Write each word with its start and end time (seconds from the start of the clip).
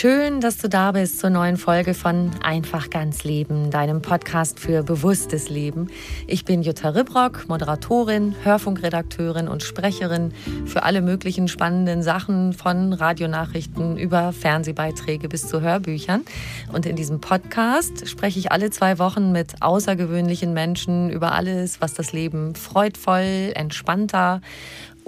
Schön, 0.00 0.40
dass 0.40 0.58
du 0.58 0.68
da 0.68 0.92
bist 0.92 1.18
zur 1.18 1.30
neuen 1.30 1.56
Folge 1.56 1.92
von 1.92 2.30
Einfach 2.40 2.88
ganz 2.88 3.24
Leben, 3.24 3.72
deinem 3.72 4.00
Podcast 4.00 4.60
für 4.60 4.84
bewusstes 4.84 5.48
Leben. 5.48 5.88
Ich 6.28 6.44
bin 6.44 6.62
Jutta 6.62 6.90
Ribrock, 6.90 7.48
Moderatorin, 7.48 8.36
Hörfunkredakteurin 8.44 9.48
und 9.48 9.64
Sprecherin 9.64 10.32
für 10.66 10.84
alle 10.84 11.02
möglichen 11.02 11.48
spannenden 11.48 12.04
Sachen 12.04 12.52
von 12.52 12.92
Radionachrichten 12.92 13.96
über 13.98 14.32
Fernsehbeiträge 14.32 15.28
bis 15.28 15.48
zu 15.48 15.62
Hörbüchern. 15.62 16.24
Und 16.72 16.86
in 16.86 16.94
diesem 16.94 17.20
Podcast 17.20 18.08
spreche 18.08 18.38
ich 18.38 18.52
alle 18.52 18.70
zwei 18.70 19.00
Wochen 19.00 19.32
mit 19.32 19.62
außergewöhnlichen 19.62 20.52
Menschen 20.52 21.10
über 21.10 21.32
alles, 21.32 21.80
was 21.80 21.94
das 21.94 22.12
Leben 22.12 22.54
freudvoll, 22.54 23.50
entspannter 23.56 24.42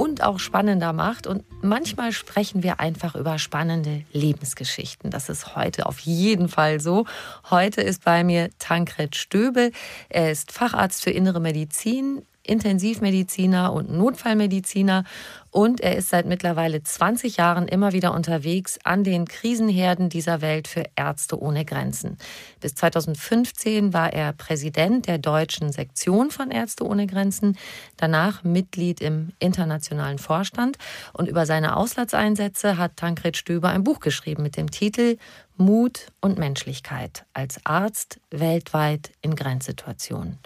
und 0.00 0.22
auch 0.22 0.38
spannender 0.38 0.94
macht. 0.94 1.26
Und 1.26 1.44
manchmal 1.62 2.12
sprechen 2.12 2.62
wir 2.62 2.80
einfach 2.80 3.14
über 3.14 3.38
spannende 3.38 4.04
Lebensgeschichten. 4.14 5.10
Das 5.10 5.28
ist 5.28 5.56
heute 5.56 5.84
auf 5.84 5.98
jeden 5.98 6.48
Fall 6.48 6.80
so. 6.80 7.04
Heute 7.50 7.82
ist 7.82 8.02
bei 8.02 8.24
mir 8.24 8.48
Tankred 8.58 9.14
Stöbe. 9.14 9.72
Er 10.08 10.30
ist 10.30 10.52
Facharzt 10.52 11.04
für 11.04 11.10
innere 11.10 11.38
Medizin, 11.38 12.22
Intensivmediziner 12.42 13.72
und 13.72 13.90
Notfallmediziner. 13.90 15.04
Und 15.50 15.80
er 15.80 15.96
ist 15.96 16.10
seit 16.10 16.26
mittlerweile 16.26 16.82
20 16.82 17.36
Jahren 17.36 17.66
immer 17.66 17.92
wieder 17.92 18.14
unterwegs 18.14 18.78
an 18.84 19.02
den 19.02 19.26
Krisenherden 19.26 20.08
dieser 20.08 20.40
Welt 20.40 20.68
für 20.68 20.84
Ärzte 20.94 21.40
ohne 21.40 21.64
Grenzen. 21.64 22.18
Bis 22.60 22.74
2015 22.76 23.92
war 23.92 24.12
er 24.12 24.32
Präsident 24.32 25.06
der 25.06 25.18
deutschen 25.18 25.72
Sektion 25.72 26.30
von 26.30 26.50
Ärzte 26.50 26.84
ohne 26.84 27.06
Grenzen, 27.06 27.58
danach 27.96 28.44
Mitglied 28.44 29.00
im 29.00 29.32
internationalen 29.38 30.18
Vorstand. 30.18 30.78
Und 31.12 31.28
über 31.28 31.46
seine 31.46 31.76
Auslandseinsätze 31.76 32.78
hat 32.78 32.96
Tankred 32.96 33.36
Stöber 33.36 33.70
ein 33.70 33.84
Buch 33.84 34.00
geschrieben 34.00 34.42
mit 34.42 34.56
dem 34.56 34.70
Titel 34.70 35.16
Mut 35.56 36.06
und 36.20 36.38
Menschlichkeit 36.38 37.26
als 37.34 37.60
Arzt 37.66 38.18
weltweit 38.30 39.10
in 39.20 39.36
Grenzsituationen 39.36 40.38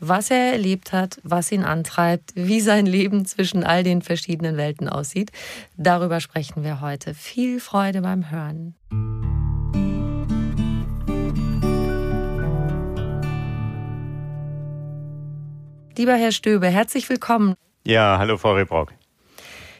was 0.00 0.30
er 0.30 0.52
erlebt 0.52 0.92
hat, 0.92 1.20
was 1.22 1.52
ihn 1.52 1.64
antreibt, 1.64 2.32
wie 2.34 2.60
sein 2.60 2.86
Leben 2.86 3.24
zwischen 3.24 3.64
all 3.64 3.82
den 3.82 4.02
verschiedenen 4.02 4.56
Welten 4.56 4.88
aussieht. 4.88 5.30
Darüber 5.76 6.20
sprechen 6.20 6.64
wir 6.64 6.80
heute. 6.80 7.14
Viel 7.14 7.60
Freude 7.60 8.02
beim 8.02 8.30
Hören. 8.30 8.74
Lieber 15.96 16.14
Herr 16.14 16.30
Stöbe, 16.30 16.68
herzlich 16.68 17.08
willkommen. 17.08 17.54
Ja, 17.84 18.18
hallo 18.18 18.36
Frau 18.36 18.52
Rebrock. 18.52 18.92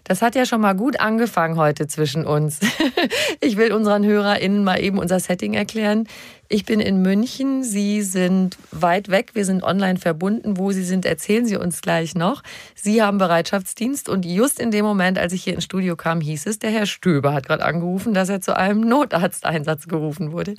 Das 0.08 0.22
hat 0.22 0.34
ja 0.34 0.46
schon 0.46 0.62
mal 0.62 0.72
gut 0.72 0.98
angefangen 1.00 1.56
heute 1.56 1.86
zwischen 1.86 2.26
uns. 2.26 2.60
Ich 3.40 3.56
will 3.56 3.72
unseren 3.72 4.04
HörerInnen 4.04 4.64
mal 4.64 4.82
eben 4.82 4.98
unser 4.98 5.20
Setting 5.20 5.54
erklären. 5.54 6.08
Ich 6.48 6.64
bin 6.64 6.80
in 6.80 7.02
München, 7.02 7.62
Sie 7.62 8.02
sind 8.02 8.58
weit 8.70 9.10
weg, 9.10 9.30
wir 9.34 9.44
sind 9.44 9.62
online 9.62 9.98
verbunden. 9.98 10.56
Wo 10.56 10.72
Sie 10.72 10.82
sind, 10.82 11.06
erzählen 11.06 11.46
Sie 11.46 11.56
uns 11.56 11.80
gleich 11.80 12.14
noch. 12.14 12.42
Sie 12.74 13.02
haben 13.02 13.18
Bereitschaftsdienst 13.18 14.08
und 14.08 14.26
just 14.26 14.58
in 14.58 14.70
dem 14.70 14.84
Moment, 14.84 15.18
als 15.18 15.32
ich 15.32 15.44
hier 15.44 15.54
ins 15.54 15.64
Studio 15.64 15.94
kam, 15.94 16.20
hieß 16.20 16.46
es, 16.46 16.58
der 16.58 16.70
Herr 16.70 16.86
Stöber 16.86 17.32
hat 17.32 17.46
gerade 17.46 17.64
angerufen, 17.64 18.12
dass 18.12 18.28
er 18.28 18.40
zu 18.40 18.56
einem 18.56 18.80
Notarzteinsatz 18.80 19.86
gerufen 19.86 20.32
wurde. 20.32 20.54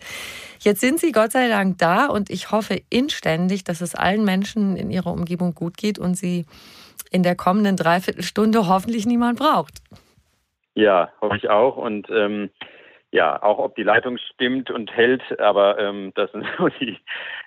Jetzt 0.59 0.81
sind 0.81 0.99
Sie 0.99 1.11
Gott 1.11 1.31
sei 1.31 1.47
Dank 1.47 1.77
da 1.79 2.05
und 2.05 2.29
ich 2.29 2.51
hoffe 2.51 2.81
inständig, 2.89 3.63
dass 3.63 3.81
es 3.81 3.95
allen 3.95 4.23
Menschen 4.23 4.77
in 4.77 4.89
Ihrer 4.89 5.11
Umgebung 5.11 5.53
gut 5.53 5.75
geht 5.75 5.99
und 5.99 6.15
Sie 6.15 6.45
in 7.11 7.23
der 7.23 7.35
kommenden 7.35 7.75
Dreiviertelstunde 7.75 8.67
hoffentlich 8.67 9.05
niemand 9.05 9.39
braucht. 9.39 9.79
Ja, 10.75 11.11
hoffe 11.21 11.37
ich 11.37 11.49
auch. 11.49 11.77
Und 11.77 12.09
ähm, 12.09 12.49
ja, 13.11 13.41
auch 13.41 13.57
ob 13.57 13.75
die 13.75 13.83
Leitung 13.83 14.17
stimmt 14.17 14.69
und 14.69 14.91
hält, 14.91 15.39
aber 15.39 15.79
ähm, 15.79 16.11
das 16.15 16.31
sind 16.31 16.45
so 16.57 16.67
die, 16.67 16.97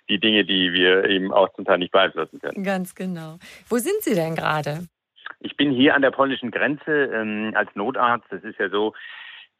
die 0.08 0.18
Dinge, 0.18 0.44
die 0.44 0.72
wir 0.72 1.04
eben 1.04 1.32
auch 1.32 1.52
zum 1.54 1.64
Teil 1.64 1.78
nicht 1.78 1.92
beeinflussen 1.92 2.40
können. 2.40 2.64
Ganz 2.64 2.94
genau. 2.94 3.38
Wo 3.68 3.78
sind 3.78 4.02
Sie 4.02 4.14
denn 4.14 4.34
gerade? 4.34 4.86
Ich 5.40 5.56
bin 5.56 5.70
hier 5.70 5.94
an 5.94 6.02
der 6.02 6.10
polnischen 6.10 6.50
Grenze 6.50 7.04
ähm, 7.12 7.52
als 7.54 7.70
Notarzt. 7.74 8.26
Das 8.30 8.42
ist 8.42 8.58
ja 8.58 8.68
so, 8.68 8.92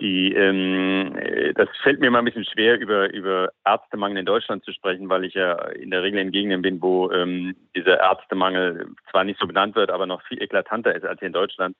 die, 0.00 0.34
ähm, 0.34 1.16
äh, 1.16 1.52
das 1.54 1.68
fällt 1.82 2.00
mir 2.00 2.10
mal 2.10 2.18
ein 2.18 2.24
bisschen 2.24 2.44
schwer, 2.44 2.80
über, 2.80 3.12
über 3.12 3.52
Ärztemangel 3.64 4.18
in 4.18 4.26
Deutschland 4.26 4.64
zu 4.64 4.72
sprechen, 4.72 5.08
weil 5.08 5.24
ich 5.24 5.34
ja 5.34 5.54
in 5.68 5.90
der 5.90 6.02
Regel 6.02 6.20
in 6.20 6.32
Gegenden 6.32 6.62
bin, 6.62 6.82
wo 6.82 7.10
ähm, 7.10 7.54
dieser 7.76 8.00
Ärztemangel 8.00 8.86
zwar 9.10 9.24
nicht 9.24 9.38
so 9.38 9.46
benannt 9.46 9.76
wird, 9.76 9.90
aber 9.90 10.06
noch 10.06 10.22
viel 10.22 10.42
eklatanter 10.42 10.94
ist 10.94 11.04
als 11.04 11.20
hier 11.20 11.28
in 11.28 11.32
Deutschland. 11.32 11.76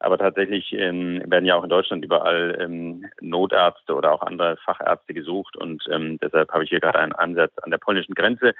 Aber 0.00 0.16
tatsächlich 0.16 0.72
ähm, 0.72 1.22
werden 1.26 1.44
ja 1.44 1.56
auch 1.56 1.64
in 1.64 1.70
Deutschland 1.70 2.04
überall 2.04 2.56
ähm, 2.60 3.06
Notärzte 3.20 3.94
oder 3.94 4.12
auch 4.12 4.22
andere 4.22 4.56
Fachärzte 4.58 5.12
gesucht 5.12 5.56
und 5.56 5.84
ähm, 5.90 6.18
deshalb 6.22 6.52
habe 6.52 6.62
ich 6.62 6.70
hier 6.70 6.80
gerade 6.80 7.00
einen 7.00 7.12
Ansatz 7.12 7.52
an 7.62 7.72
der 7.72 7.78
polnischen 7.78 8.14
Grenze 8.14 8.54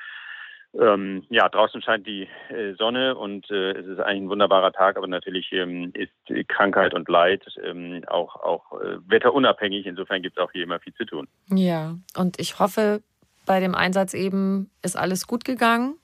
ähm, 0.75 1.25
ja, 1.31 1.49
draußen 1.49 1.81
scheint 1.83 2.07
die 2.07 2.29
äh, 2.51 2.75
Sonne 2.75 3.17
und 3.17 3.51
äh, 3.51 3.73
es 3.73 3.87
ist 3.87 4.01
eigentlich 4.01 4.23
ein 4.25 4.29
wunderbarer 4.29 4.73
Tag, 4.73 4.97
aber 4.97 5.07
natürlich 5.07 5.51
ähm, 5.53 5.93
ist 5.95 6.13
Krankheit 6.49 6.95
und 6.95 7.09
Leid 7.09 7.43
ähm, 7.65 8.05
auch, 8.07 8.37
auch 8.37 8.81
äh, 8.81 8.99
wetterunabhängig. 9.07 9.87
Insofern 9.87 10.23
gibt 10.23 10.37
es 10.37 10.43
auch 10.43 10.53
hier 10.53 10.65
immer 10.65 10.79
viel 10.81 10.95
zu 10.95 11.05
tun. 11.05 11.27
Ja, 11.49 11.95
und 12.17 12.39
ich 12.39 12.59
hoffe, 12.59 13.03
bei 13.47 13.61
dem 13.61 13.75
Einsatz 13.75 14.13
eben 14.13 14.71
ist 14.83 14.97
alles 14.97 15.27
gut 15.27 15.45
gegangen. 15.45 15.97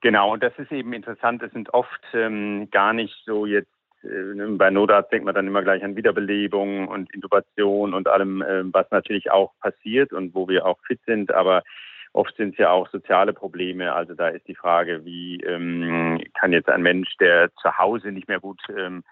Genau, 0.00 0.32
und 0.32 0.42
das 0.42 0.52
ist 0.58 0.72
eben 0.72 0.92
interessant. 0.92 1.42
Es 1.42 1.52
sind 1.52 1.74
oft 1.74 2.00
ähm, 2.14 2.70
gar 2.70 2.92
nicht 2.92 3.14
so 3.26 3.46
jetzt 3.46 3.68
äh, 4.02 4.46
bei 4.56 4.70
Notarzt 4.70 5.12
denkt 5.12 5.26
man 5.26 5.34
dann 5.34 5.46
immer 5.46 5.62
gleich 5.62 5.82
an 5.82 5.96
Wiederbelebung 5.96 6.88
und 6.88 7.12
Intubation 7.12 7.94
und 7.94 8.08
allem, 8.08 8.42
äh, 8.42 8.62
was 8.72 8.90
natürlich 8.90 9.30
auch 9.30 9.52
passiert 9.60 10.12
und 10.12 10.34
wo 10.34 10.48
wir 10.48 10.66
auch 10.66 10.78
fit 10.86 11.00
sind. 11.06 11.32
Aber 11.32 11.62
Oft 12.18 12.34
sind 12.36 12.54
es 12.54 12.58
ja 12.58 12.70
auch 12.70 12.88
soziale 12.88 13.32
Probleme. 13.32 13.92
Also 13.92 14.12
da 14.12 14.26
ist 14.26 14.48
die 14.48 14.56
Frage, 14.56 15.04
wie 15.04 15.36
ähm, 15.36 16.20
kann 16.34 16.52
jetzt 16.52 16.68
ein 16.68 16.82
Mensch, 16.82 17.16
der 17.20 17.54
zu 17.62 17.78
Hause 17.78 18.10
nicht 18.10 18.26
mehr 18.26 18.40
gut 18.40 18.60
ähm, 18.76 19.04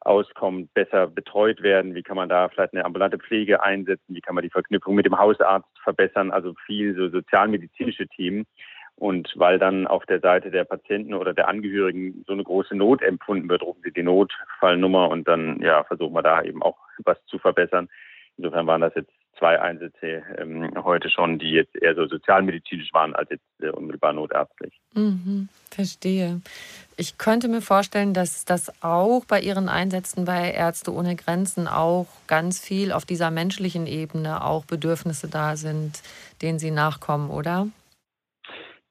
auskommt, 0.00 0.74
besser 0.74 1.06
betreut 1.06 1.62
werden? 1.62 1.94
Wie 1.94 2.02
kann 2.02 2.16
man 2.16 2.28
da 2.28 2.50
vielleicht 2.50 2.74
eine 2.74 2.84
ambulante 2.84 3.16
Pflege 3.16 3.62
einsetzen? 3.62 4.14
Wie 4.14 4.20
kann 4.20 4.34
man 4.34 4.44
die 4.44 4.50
Verknüpfung 4.50 4.94
mit 4.94 5.06
dem 5.06 5.18
Hausarzt 5.18 5.70
verbessern? 5.82 6.30
Also 6.30 6.52
viel 6.66 6.94
so 6.94 7.08
sozialmedizinische 7.08 8.06
Themen. 8.08 8.44
Und 8.94 9.32
weil 9.36 9.58
dann 9.58 9.86
auf 9.86 10.04
der 10.04 10.20
Seite 10.20 10.50
der 10.50 10.64
Patienten 10.64 11.14
oder 11.14 11.32
der 11.32 11.48
Angehörigen 11.48 12.24
so 12.26 12.34
eine 12.34 12.44
große 12.44 12.76
Not 12.76 13.00
empfunden 13.00 13.48
wird, 13.48 13.62
rufen 13.62 13.80
sie 13.82 13.92
die 13.92 14.02
Notfallnummer 14.02 15.08
und 15.08 15.26
dann 15.26 15.62
ja, 15.62 15.82
versuchen 15.84 16.12
wir 16.12 16.22
da 16.22 16.42
eben 16.42 16.62
auch 16.62 16.76
was 17.04 17.16
zu 17.24 17.38
verbessern. 17.38 17.88
Insofern 18.36 18.66
waren 18.66 18.82
das 18.82 18.94
jetzt 18.94 19.12
zwei 19.38 19.60
Einsätze 19.60 20.22
ähm, 20.36 20.70
heute 20.84 21.08
schon, 21.10 21.38
die 21.38 21.52
jetzt 21.52 21.74
eher 21.76 21.94
so 21.94 22.06
sozialmedizinisch 22.06 22.92
waren 22.92 23.14
als 23.14 23.30
jetzt 23.30 23.44
äh, 23.60 23.70
unmittelbar 23.70 24.12
notärztlich. 24.12 24.78
Mhm, 24.94 25.48
verstehe. 25.70 26.40
Ich 26.96 27.16
könnte 27.16 27.48
mir 27.48 27.62
vorstellen, 27.62 28.12
dass 28.12 28.44
das 28.44 28.82
auch 28.82 29.24
bei 29.24 29.40
Ihren 29.40 29.68
Einsätzen 29.68 30.26
bei 30.26 30.50
Ärzte 30.50 30.92
ohne 30.92 31.16
Grenzen 31.16 31.66
auch 31.66 32.06
ganz 32.26 32.60
viel 32.60 32.92
auf 32.92 33.06
dieser 33.06 33.30
menschlichen 33.30 33.86
Ebene 33.86 34.44
auch 34.44 34.66
Bedürfnisse 34.66 35.28
da 35.28 35.56
sind, 35.56 36.02
denen 36.42 36.58
Sie 36.58 36.70
nachkommen, 36.70 37.30
oder? 37.30 37.68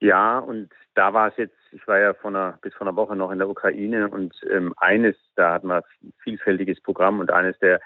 Ja, 0.00 0.38
und 0.38 0.70
da 0.94 1.12
war 1.12 1.28
es 1.28 1.36
jetzt, 1.36 1.56
ich 1.72 1.86
war 1.86 1.98
ja 1.98 2.14
vor 2.14 2.30
einer, 2.30 2.58
bis 2.62 2.74
vor 2.74 2.86
einer 2.86 2.96
Woche 2.96 3.14
noch 3.14 3.30
in 3.30 3.38
der 3.38 3.48
Ukraine 3.48 4.08
und 4.08 4.34
ähm, 4.50 4.74
eines, 4.78 5.14
da 5.36 5.52
hatten 5.52 5.68
wir 5.68 5.76
ein 6.02 6.12
vielfältiges 6.22 6.80
Programm 6.82 7.20
und 7.20 7.30
eines 7.30 7.58
der 7.60 7.80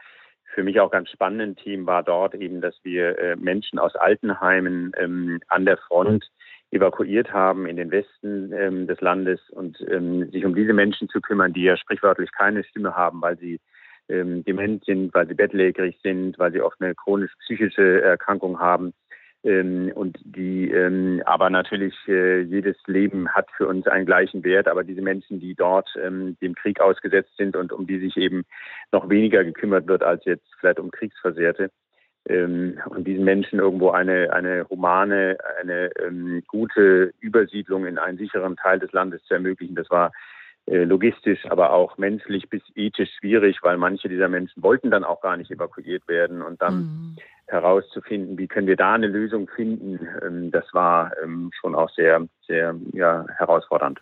für 0.55 0.63
mich 0.63 0.81
auch 0.81 0.91
ganz 0.91 1.11
spannenden 1.11 1.57
Themen 1.57 1.87
war 1.87 2.03
dort 2.03 2.35
eben, 2.35 2.61
dass 2.61 2.75
wir 2.83 3.19
äh, 3.19 3.37
Menschen 3.37 3.79
aus 3.79 3.95
Altenheimen 3.97 4.93
ähm, 4.97 5.41
an 5.49 5.65
der 5.65 5.77
Front 5.77 6.31
evakuiert 6.71 7.33
haben 7.33 7.67
in 7.67 7.77
den 7.77 7.91
Westen 7.91 8.53
ähm, 8.53 8.87
des 8.87 9.01
Landes 9.01 9.41
und 9.51 9.79
ähm, 9.89 10.31
sich 10.31 10.45
um 10.45 10.55
diese 10.55 10.73
Menschen 10.73 11.09
zu 11.09 11.21
kümmern, 11.21 11.53
die 11.53 11.63
ja 11.63 11.77
sprichwörtlich 11.77 12.33
keine 12.33 12.65
Stimme 12.65 12.97
haben, 12.97 13.21
weil 13.23 13.39
sie 13.39 13.61
ähm, 14.09 14.45
dement 14.45 14.85
sind, 14.85 15.15
weil 15.15 15.27
sie 15.27 15.35
bettlägerig 15.35 15.99
sind, 16.03 16.39
weil 16.39 16.53
sie 16.53 16.61
oft 16.61 16.81
eine 16.81 16.95
chronisch 16.95 17.33
psychische 17.45 18.03
Erkrankung 18.03 18.59
haben 18.59 18.93
ähm, 19.45 19.93
und 19.95 20.19
die 20.25 20.71
ähm, 20.71 21.23
aber 21.27 21.51
natürlich 21.51 21.95
äh, 22.09 22.41
jedes 22.41 22.77
Leben 22.87 23.29
hat 23.29 23.49
für 23.57 23.69
uns 23.69 23.87
einen 23.87 24.07
gleichen 24.07 24.43
Wert. 24.43 24.69
Aber 24.69 24.85
diese 24.85 25.03
Menschen, 25.03 25.41
die 25.41 25.55
dort 25.55 25.89
ähm, 26.03 26.37
dem 26.41 26.55
Krieg 26.55 26.81
ausgesetzt 26.81 27.37
sind 27.37 27.55
und 27.57 27.73
um 27.73 27.87
die 27.87 27.99
sich 27.99 28.17
eben 28.17 28.45
noch 28.91 29.09
weniger 29.09 29.45
gekümmert 29.45 29.87
wird 29.87 30.03
als 30.03 30.25
jetzt 30.25 30.47
vielleicht 30.59 30.81
um 30.81 30.91
Kriegsversehrte, 30.91 31.71
ähm, 32.27 32.81
und 32.87 33.07
diesen 33.07 33.25
Menschen 33.25 33.59
irgendwo 33.59 33.91
eine, 33.91 34.33
eine 34.33 34.67
humane, 34.71 35.37
eine 35.61 35.91
ähm, 36.03 36.43
gute 36.47 37.13
Übersiedlung 37.21 37.87
in 37.87 37.99
einen 37.99 38.19
sicheren 38.19 38.57
Teil 38.57 38.79
des 38.79 38.93
Landes 38.93 39.23
zu 39.25 39.35
ermöglichen, 39.35 39.75
das 39.75 39.91
war 39.91 40.11
logistisch, 40.67 41.45
aber 41.51 41.73
auch 41.73 41.99
menschlich 41.99 42.49
bis 42.49 42.63
ethisch 42.75 43.11
schwierig, 43.19 43.59
weil 43.63 43.77
manche 43.77 44.09
dieser 44.09 44.29
Menschen 44.29 44.63
wollten 44.63 44.91
dann 44.91 45.05
auch 45.05 45.21
gar 45.21 45.37
nicht 45.37 45.51
evakuiert 45.51 46.09
werden 46.09 46.43
und 46.43 46.63
dann 46.63 46.75
mhm. 46.75 47.17
herauszufinden, 47.47 48.39
wie 48.39 48.49
können 48.49 48.67
wir 48.67 48.77
da 48.77 48.95
eine 48.95 49.07
Lösung 49.07 49.49
finden, 49.55 50.09
ähm, 50.23 50.51
das 50.51 50.65
war 50.73 51.13
ähm, 51.23 51.51
schon 51.61 51.75
auch 51.75 51.91
sehr, 51.91 52.27
sehr 52.47 52.75
ja, 52.93 53.27
herausfordernd. 53.37 54.01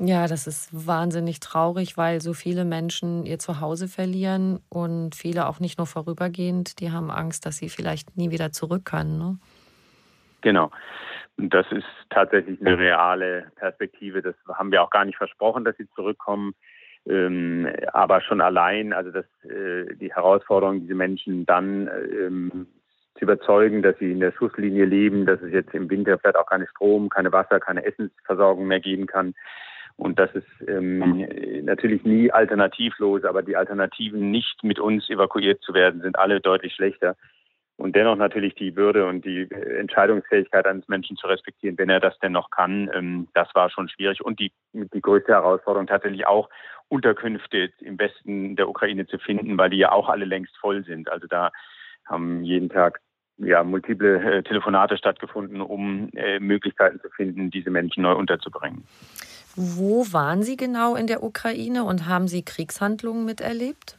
Ja, 0.00 0.28
das 0.28 0.46
ist 0.46 0.86
wahnsinnig 0.86 1.40
traurig, 1.40 1.96
weil 1.96 2.20
so 2.20 2.32
viele 2.32 2.64
Menschen 2.64 3.26
ihr 3.26 3.40
Zuhause 3.40 3.88
verlieren 3.88 4.60
und 4.68 5.16
viele 5.16 5.48
auch 5.48 5.58
nicht 5.58 5.76
nur 5.76 5.88
vorübergehend, 5.88 6.78
die 6.78 6.92
haben 6.92 7.10
Angst, 7.10 7.44
dass 7.46 7.56
sie 7.56 7.68
vielleicht 7.68 8.16
nie 8.16 8.30
wieder 8.30 8.52
zurück 8.52 8.84
können. 8.84 9.18
Ne? 9.18 9.38
Genau. 10.40 10.70
Das 11.38 11.70
ist 11.70 11.86
tatsächlich 12.10 12.60
eine 12.60 12.76
reale 12.76 13.52
Perspektive. 13.54 14.22
Das 14.22 14.34
haben 14.54 14.72
wir 14.72 14.82
auch 14.82 14.90
gar 14.90 15.04
nicht 15.04 15.16
versprochen, 15.16 15.64
dass 15.64 15.76
sie 15.76 15.88
zurückkommen. 15.94 16.54
Ähm, 17.06 17.68
aber 17.92 18.20
schon 18.20 18.40
allein, 18.40 18.92
also 18.92 19.12
dass 19.12 19.24
äh, 19.44 19.94
die 19.94 20.12
Herausforderung, 20.12 20.80
diese 20.80 20.96
Menschen 20.96 21.46
dann 21.46 21.88
ähm, 21.88 22.66
zu 23.14 23.24
überzeugen, 23.24 23.82
dass 23.82 23.96
sie 23.98 24.10
in 24.10 24.20
der 24.20 24.32
Schusslinie 24.32 24.84
leben, 24.84 25.26
dass 25.26 25.40
es 25.40 25.52
jetzt 25.52 25.72
im 25.74 25.88
Winter 25.88 26.18
vielleicht 26.18 26.36
auch 26.36 26.46
keine 26.46 26.66
Strom, 26.66 27.08
keine 27.08 27.32
Wasser, 27.32 27.60
keine 27.60 27.84
Essensversorgung 27.84 28.66
mehr 28.66 28.80
geben 28.80 29.06
kann. 29.06 29.34
Und 29.96 30.18
das 30.18 30.30
ist 30.34 30.46
ähm, 30.68 31.26
natürlich 31.64 32.04
nie 32.04 32.30
alternativlos, 32.32 33.24
aber 33.24 33.42
die 33.42 33.56
Alternativen, 33.56 34.30
nicht 34.30 34.62
mit 34.64 34.78
uns 34.80 35.08
evakuiert 35.08 35.62
zu 35.62 35.72
werden, 35.72 36.02
sind 36.02 36.18
alle 36.18 36.40
deutlich 36.40 36.74
schlechter 36.74 37.16
und 37.78 37.94
dennoch 37.94 38.16
natürlich 38.16 38.56
die 38.56 38.74
Würde 38.74 39.06
und 39.06 39.24
die 39.24 39.42
äh, 39.42 39.78
Entscheidungsfähigkeit 39.78 40.66
eines 40.66 40.88
Menschen 40.88 41.16
zu 41.16 41.28
respektieren, 41.28 41.78
wenn 41.78 41.88
er 41.88 42.00
das 42.00 42.18
denn 42.18 42.32
noch 42.32 42.50
kann, 42.50 42.90
ähm, 42.92 43.28
das 43.34 43.48
war 43.54 43.70
schon 43.70 43.88
schwierig. 43.88 44.20
Und 44.20 44.40
die, 44.40 44.52
die 44.72 45.00
größte 45.00 45.32
Herausforderung 45.32 45.86
tatsächlich 45.86 46.26
auch 46.26 46.50
Unterkünfte 46.88 47.70
im 47.78 47.98
Westen 47.98 48.56
der 48.56 48.68
Ukraine 48.68 49.06
zu 49.06 49.18
finden, 49.18 49.56
weil 49.56 49.70
die 49.70 49.76
ja 49.76 49.92
auch 49.92 50.08
alle 50.08 50.24
längst 50.24 50.56
voll 50.58 50.84
sind. 50.84 51.08
Also 51.08 51.28
da 51.28 51.52
haben 52.04 52.42
jeden 52.42 52.68
Tag 52.68 53.00
ja, 53.36 53.62
multiple 53.62 54.38
äh, 54.38 54.42
Telefonate 54.42 54.98
stattgefunden, 54.98 55.60
um 55.60 56.10
äh, 56.14 56.40
Möglichkeiten 56.40 56.98
zu 57.00 57.08
finden, 57.10 57.52
diese 57.52 57.70
Menschen 57.70 58.02
neu 58.02 58.14
unterzubringen. 58.14 58.82
Wo 59.54 60.12
waren 60.12 60.42
Sie 60.42 60.56
genau 60.56 60.96
in 60.96 61.06
der 61.06 61.22
Ukraine 61.22 61.84
und 61.84 62.06
haben 62.06 62.26
Sie 62.26 62.44
Kriegshandlungen 62.44 63.24
miterlebt? 63.24 63.98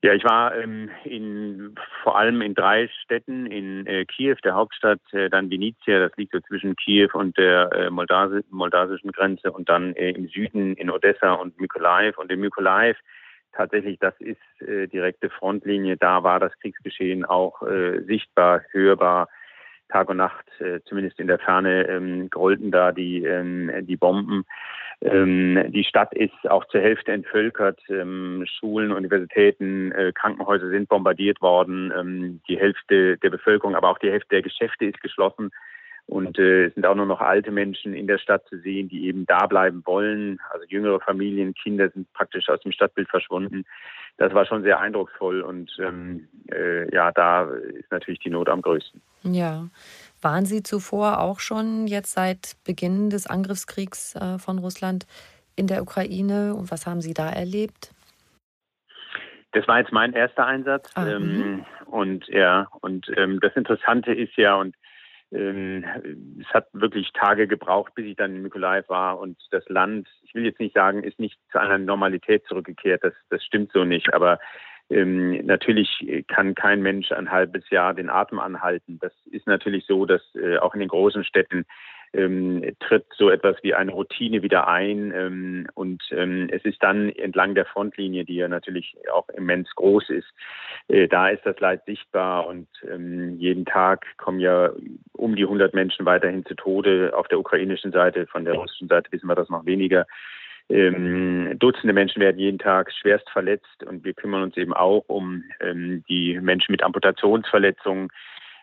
Ja, 0.00 0.14
ich 0.14 0.22
war 0.22 0.54
ähm, 0.54 0.90
in, 1.02 1.74
vor 2.04 2.16
allem 2.16 2.40
in 2.40 2.54
drei 2.54 2.88
Städten, 3.02 3.46
in 3.46 3.84
äh, 3.88 4.04
Kiew, 4.04 4.36
der 4.44 4.54
Hauptstadt, 4.54 5.00
äh, 5.12 5.28
dann 5.28 5.50
Vinizia, 5.50 5.98
das 5.98 6.16
liegt 6.16 6.32
so 6.32 6.40
zwischen 6.40 6.76
Kiew 6.76 7.08
und 7.14 7.36
der 7.36 7.72
äh, 7.72 7.90
Moldasi 7.90 8.42
moldasischen 8.50 9.10
Grenze 9.10 9.50
und 9.50 9.68
dann 9.68 9.94
äh, 9.96 10.10
im 10.10 10.28
Süden 10.28 10.74
in 10.76 10.88
Odessa 10.88 11.32
und 11.32 11.58
Mykolaiv. 11.60 12.16
Und 12.16 12.30
in 12.30 12.38
Mykolaiv 12.38 12.96
tatsächlich, 13.52 13.98
das 13.98 14.14
ist 14.20 14.38
äh, 14.60 14.86
direkte 14.86 15.30
Frontlinie, 15.30 15.96
da 15.96 16.22
war 16.22 16.38
das 16.38 16.56
Kriegsgeschehen 16.60 17.24
auch 17.24 17.62
äh, 17.62 18.00
sichtbar, 18.04 18.62
hörbar. 18.70 19.28
Tag 19.88 20.10
und 20.10 20.18
Nacht, 20.18 20.46
äh, 20.60 20.80
zumindest 20.84 21.18
in 21.18 21.28
der 21.28 21.38
Ferne, 21.38 21.88
ähm, 21.88 22.28
grollten 22.30 22.70
da 22.70 22.92
die, 22.92 23.24
ähm, 23.24 23.70
die 23.86 23.96
Bomben. 23.96 24.44
Ähm, 25.00 25.66
die 25.68 25.84
Stadt 25.84 26.12
ist 26.12 26.50
auch 26.50 26.64
zur 26.66 26.80
Hälfte 26.80 27.12
entvölkert. 27.12 27.80
Ähm, 27.88 28.44
Schulen, 28.46 28.90
Universitäten, 28.90 29.92
äh, 29.92 30.12
Krankenhäuser 30.12 30.70
sind 30.70 30.88
bombardiert 30.88 31.40
worden. 31.40 31.92
Ähm, 31.96 32.40
die 32.48 32.58
Hälfte 32.58 33.16
der 33.18 33.30
Bevölkerung, 33.30 33.76
aber 33.76 33.90
auch 33.90 33.98
die 33.98 34.10
Hälfte 34.10 34.30
der 34.30 34.42
Geschäfte 34.42 34.86
ist 34.86 35.00
geschlossen. 35.00 35.50
Und 36.08 36.38
äh, 36.38 36.66
es 36.66 36.74
sind 36.74 36.86
auch 36.86 36.94
nur 36.94 37.04
noch 37.04 37.20
alte 37.20 37.50
Menschen 37.50 37.92
in 37.92 38.06
der 38.06 38.16
Stadt 38.16 38.42
zu 38.48 38.58
sehen, 38.60 38.88
die 38.88 39.06
eben 39.06 39.26
da 39.26 39.46
bleiben 39.46 39.82
wollen. 39.84 40.40
Also 40.50 40.64
jüngere 40.66 41.00
Familien, 41.00 41.52
Kinder 41.52 41.90
sind 41.90 42.10
praktisch 42.14 42.48
aus 42.48 42.60
dem 42.60 42.72
Stadtbild 42.72 43.10
verschwunden. 43.10 43.66
Das 44.16 44.32
war 44.32 44.46
schon 44.46 44.62
sehr 44.62 44.80
eindrucksvoll 44.80 45.42
und 45.42 45.70
ähm, 45.78 46.26
äh, 46.50 46.92
ja, 46.94 47.12
da 47.12 47.42
ist 47.44 47.92
natürlich 47.92 48.20
die 48.20 48.30
Not 48.30 48.48
am 48.48 48.62
größten. 48.62 49.02
Ja. 49.22 49.68
Waren 50.22 50.46
Sie 50.46 50.62
zuvor 50.62 51.20
auch 51.20 51.40
schon 51.40 51.86
jetzt 51.86 52.14
seit 52.14 52.56
Beginn 52.64 53.10
des 53.10 53.26
Angriffskriegs 53.26 54.16
äh, 54.16 54.38
von 54.38 54.58
Russland 54.58 55.06
in 55.56 55.66
der 55.66 55.82
Ukraine 55.82 56.54
und 56.54 56.70
was 56.70 56.86
haben 56.86 57.02
Sie 57.02 57.12
da 57.12 57.28
erlebt? 57.28 57.92
Das 59.52 59.68
war 59.68 59.78
jetzt 59.78 59.92
mein 59.92 60.14
erster 60.14 60.46
Einsatz. 60.46 60.90
Ah, 60.94 61.06
ähm, 61.06 61.38
mhm. 61.38 61.66
und 61.86 62.26
ja, 62.28 62.68
und 62.80 63.06
ähm, 63.16 63.40
das 63.40 63.54
Interessante 63.56 64.12
ist 64.12 64.36
ja, 64.36 64.54
und 64.54 64.74
ähm, 65.32 65.84
es 66.40 66.46
hat 66.54 66.68
wirklich 66.72 67.12
Tage 67.12 67.46
gebraucht, 67.46 67.94
bis 67.94 68.06
ich 68.06 68.16
dann 68.16 68.36
in 68.36 68.42
Mykolaiv 68.42 68.88
war 68.88 69.18
und 69.18 69.36
das 69.50 69.68
Land, 69.68 70.08
ich 70.22 70.34
will 70.34 70.44
jetzt 70.44 70.60
nicht 70.60 70.74
sagen, 70.74 71.02
ist 71.02 71.18
nicht 71.18 71.38
zu 71.52 71.58
einer 71.58 71.78
Normalität 71.78 72.44
zurückgekehrt, 72.46 73.04
das, 73.04 73.14
das 73.30 73.44
stimmt 73.44 73.72
so 73.72 73.84
nicht, 73.84 74.12
aber 74.14 74.38
ähm, 74.90 75.44
natürlich 75.44 76.24
kann 76.28 76.54
kein 76.54 76.80
Mensch 76.80 77.12
ein 77.12 77.30
halbes 77.30 77.68
Jahr 77.70 77.92
den 77.92 78.08
Atem 78.08 78.38
anhalten. 78.38 78.98
Das 79.00 79.12
ist 79.26 79.46
natürlich 79.46 79.84
so, 79.86 80.06
dass 80.06 80.22
äh, 80.34 80.56
auch 80.58 80.72
in 80.72 80.80
den 80.80 80.88
großen 80.88 81.24
Städten 81.24 81.66
ähm, 82.12 82.64
tritt 82.80 83.06
so 83.16 83.30
etwas 83.30 83.56
wie 83.62 83.74
eine 83.74 83.92
Routine 83.92 84.42
wieder 84.42 84.68
ein. 84.68 85.12
Ähm, 85.14 85.66
und 85.74 86.02
ähm, 86.10 86.48
es 86.50 86.64
ist 86.64 86.82
dann 86.82 87.10
entlang 87.10 87.54
der 87.54 87.66
Frontlinie, 87.66 88.24
die 88.24 88.36
ja 88.36 88.48
natürlich 88.48 88.96
auch 89.12 89.28
immens 89.30 89.68
groß 89.74 90.10
ist, 90.10 90.28
äh, 90.88 91.08
da 91.08 91.28
ist 91.28 91.44
das 91.44 91.58
Leid 91.60 91.84
sichtbar 91.86 92.46
und 92.46 92.68
ähm, 92.90 93.36
jeden 93.38 93.64
Tag 93.64 94.06
kommen 94.16 94.40
ja 94.40 94.70
um 95.12 95.36
die 95.36 95.44
100 95.44 95.74
Menschen 95.74 96.06
weiterhin 96.06 96.44
zu 96.46 96.54
Tode 96.54 97.12
auf 97.14 97.28
der 97.28 97.38
ukrainischen 97.38 97.92
Seite. 97.92 98.26
Von 98.26 98.44
der 98.44 98.54
russischen 98.54 98.88
Seite 98.88 99.10
wissen 99.12 99.28
wir 99.28 99.34
das 99.34 99.48
noch 99.48 99.66
weniger. 99.66 100.06
Ähm, 100.70 101.58
Dutzende 101.58 101.94
Menschen 101.94 102.20
werden 102.20 102.38
jeden 102.38 102.58
Tag 102.58 102.92
schwerst 102.92 103.28
verletzt 103.30 103.84
und 103.86 104.04
wir 104.04 104.12
kümmern 104.12 104.42
uns 104.42 104.56
eben 104.56 104.74
auch 104.74 105.04
um 105.06 105.44
ähm, 105.60 106.04
die 106.08 106.38
Menschen 106.40 106.72
mit 106.72 106.82
Amputationsverletzungen, 106.82 108.10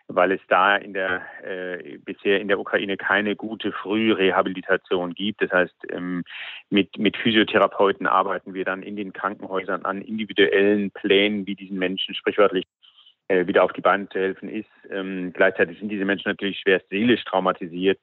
weil 0.08 0.32
es 0.32 0.40
da 0.48 0.76
in 0.76 0.92
der 0.92 1.22
äh, 1.42 1.98
bisher 1.98 2.40
in 2.40 2.48
der 2.48 2.60
Ukraine 2.60 2.96
keine 2.96 3.34
gute 3.34 3.72
Frührehabilitation 3.72 5.14
gibt. 5.14 5.42
Das 5.42 5.50
heißt, 5.50 5.74
ähm, 5.90 6.22
mit, 6.70 6.96
mit 6.98 7.16
Physiotherapeuten 7.16 8.06
arbeiten 8.06 8.54
wir 8.54 8.64
dann 8.64 8.82
in 8.82 8.96
den 8.96 9.12
Krankenhäusern 9.12 9.84
an 9.84 10.02
individuellen 10.02 10.90
Plänen, 10.92 11.46
wie 11.46 11.56
diesen 11.56 11.78
Menschen 11.78 12.14
sprichwörtlich 12.14 12.64
äh, 13.28 13.46
wieder 13.46 13.64
auf 13.64 13.72
die 13.72 13.80
Beine 13.80 14.08
zu 14.08 14.18
helfen 14.18 14.48
ist. 14.48 14.70
Ähm, 14.90 15.32
gleichzeitig 15.32 15.78
sind 15.80 15.88
diese 15.88 16.04
Menschen 16.04 16.28
natürlich 16.28 16.60
schwerst 16.60 16.88
seelisch 16.88 17.24
traumatisiert. 17.24 17.98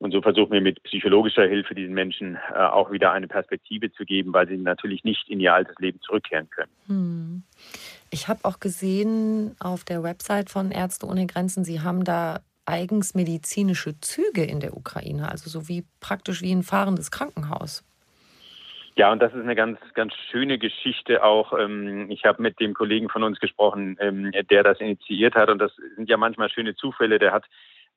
Und 0.00 0.12
so 0.12 0.22
versuchen 0.22 0.52
wir 0.52 0.60
mit 0.60 0.82
psychologischer 0.84 1.46
Hilfe 1.46 1.74
diesen 1.74 1.94
Menschen 1.94 2.38
äh, 2.54 2.58
auch 2.58 2.92
wieder 2.92 3.12
eine 3.12 3.26
Perspektive 3.26 3.90
zu 3.92 4.04
geben, 4.04 4.32
weil 4.32 4.46
sie 4.46 4.56
natürlich 4.56 5.02
nicht 5.02 5.28
in 5.28 5.40
ihr 5.40 5.54
altes 5.54 5.74
Leben 5.78 6.00
zurückkehren 6.02 6.48
können. 6.50 6.70
Hm. 6.86 7.42
Ich 8.10 8.28
habe 8.28 8.40
auch 8.44 8.60
gesehen 8.60 9.54
auf 9.60 9.84
der 9.84 10.02
Website 10.02 10.50
von 10.50 10.70
Ärzte 10.70 11.06
ohne 11.06 11.26
Grenzen, 11.26 11.64
Sie 11.64 11.80
haben 11.80 12.04
da 12.04 12.40
eigens 12.64 13.14
medizinische 13.14 13.98
Züge 14.00 14.44
in 14.44 14.60
der 14.60 14.76
Ukraine, 14.76 15.30
also 15.30 15.48
so 15.48 15.68
wie 15.68 15.84
praktisch 16.00 16.42
wie 16.42 16.52
ein 16.52 16.62
fahrendes 16.62 17.10
Krankenhaus. 17.10 17.84
Ja, 18.94 19.12
und 19.12 19.22
das 19.22 19.32
ist 19.32 19.42
eine 19.42 19.54
ganz, 19.54 19.78
ganz 19.94 20.12
schöne 20.30 20.58
Geschichte 20.58 21.22
auch. 21.22 21.56
Ähm, 21.56 22.10
ich 22.10 22.24
habe 22.24 22.42
mit 22.42 22.58
dem 22.58 22.74
Kollegen 22.74 23.08
von 23.08 23.22
uns 23.22 23.38
gesprochen, 23.38 23.96
ähm, 24.00 24.32
der 24.50 24.64
das 24.64 24.80
initiiert 24.80 25.36
hat. 25.36 25.50
Und 25.50 25.60
das 25.60 25.70
sind 25.94 26.08
ja 26.08 26.16
manchmal 26.16 26.50
schöne 26.50 26.74
Zufälle. 26.74 27.20
Der 27.20 27.30
hat 27.32 27.44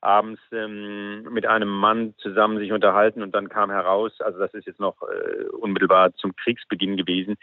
abends 0.01 0.41
ähm, 0.51 1.24
mit 1.32 1.48
einem 1.48 1.70
Mann 1.70 2.13
zusammen 2.18 2.60
sich 2.60 2.72
unterhalten 2.72 3.22
und 3.22 3.34
dann 3.34 3.50
kam 3.50 3.70
heraus, 3.70 4.12
also 4.20 4.39
das 4.39 4.53
ist 4.53 4.65
jetzt 4.65 4.80
noch 4.80 4.96
äh, 5.03 5.46
unmittelbar 5.50 6.13
zum 6.15 6.36
Kriegsbeginn 6.36 6.98
gewesen, 6.98 7.38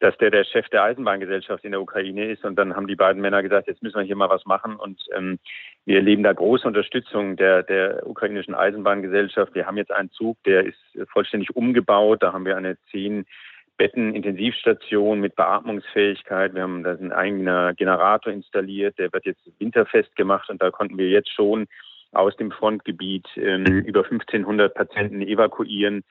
dass 0.00 0.16
der 0.18 0.30
der 0.30 0.44
Chef 0.44 0.68
der 0.68 0.82
Eisenbahngesellschaft 0.82 1.64
in 1.64 1.72
der 1.72 1.80
Ukraine 1.80 2.30
ist. 2.30 2.44
Und 2.44 2.56
dann 2.56 2.76
haben 2.76 2.86
die 2.86 2.96
beiden 2.96 3.22
Männer 3.22 3.42
gesagt, 3.42 3.68
jetzt 3.68 3.82
müssen 3.82 3.96
wir 3.96 4.04
hier 4.04 4.16
mal 4.16 4.28
was 4.28 4.44
machen. 4.44 4.76
Und 4.76 5.00
ähm, 5.16 5.38
wir 5.86 5.96
erleben 5.96 6.22
da 6.22 6.32
große 6.32 6.66
Unterstützung 6.66 7.36
der, 7.36 7.62
der 7.62 8.06
ukrainischen 8.06 8.54
Eisenbahngesellschaft. 8.54 9.54
Wir 9.54 9.66
haben 9.66 9.76
jetzt 9.76 9.92
einen 9.92 10.10
Zug, 10.10 10.36
der 10.44 10.66
ist 10.66 10.78
vollständig 11.12 11.54
umgebaut, 11.54 12.22
da 12.22 12.32
haben 12.32 12.44
wir 12.44 12.56
eine 12.56 12.76
zehn 12.90 13.24
Betten-Intensivstation 13.76 15.20
mit 15.20 15.34
Beatmungsfähigkeit. 15.36 16.54
Wir 16.54 16.62
haben 16.62 16.84
da 16.84 16.92
einen 16.92 17.12
eigenen 17.12 17.74
Generator 17.76 18.32
installiert, 18.32 18.98
der 18.98 19.12
wird 19.12 19.24
jetzt 19.24 19.42
winterfest 19.58 20.14
gemacht. 20.16 20.48
Und 20.48 20.62
da 20.62 20.70
konnten 20.70 20.96
wir 20.98 21.08
jetzt 21.08 21.32
schon 21.32 21.66
aus 22.12 22.36
dem 22.36 22.52
Frontgebiet 22.52 23.26
ähm, 23.36 23.64
über 23.64 24.04
1500 24.04 24.74
Patienten 24.74 25.22
evakuieren 25.22 26.04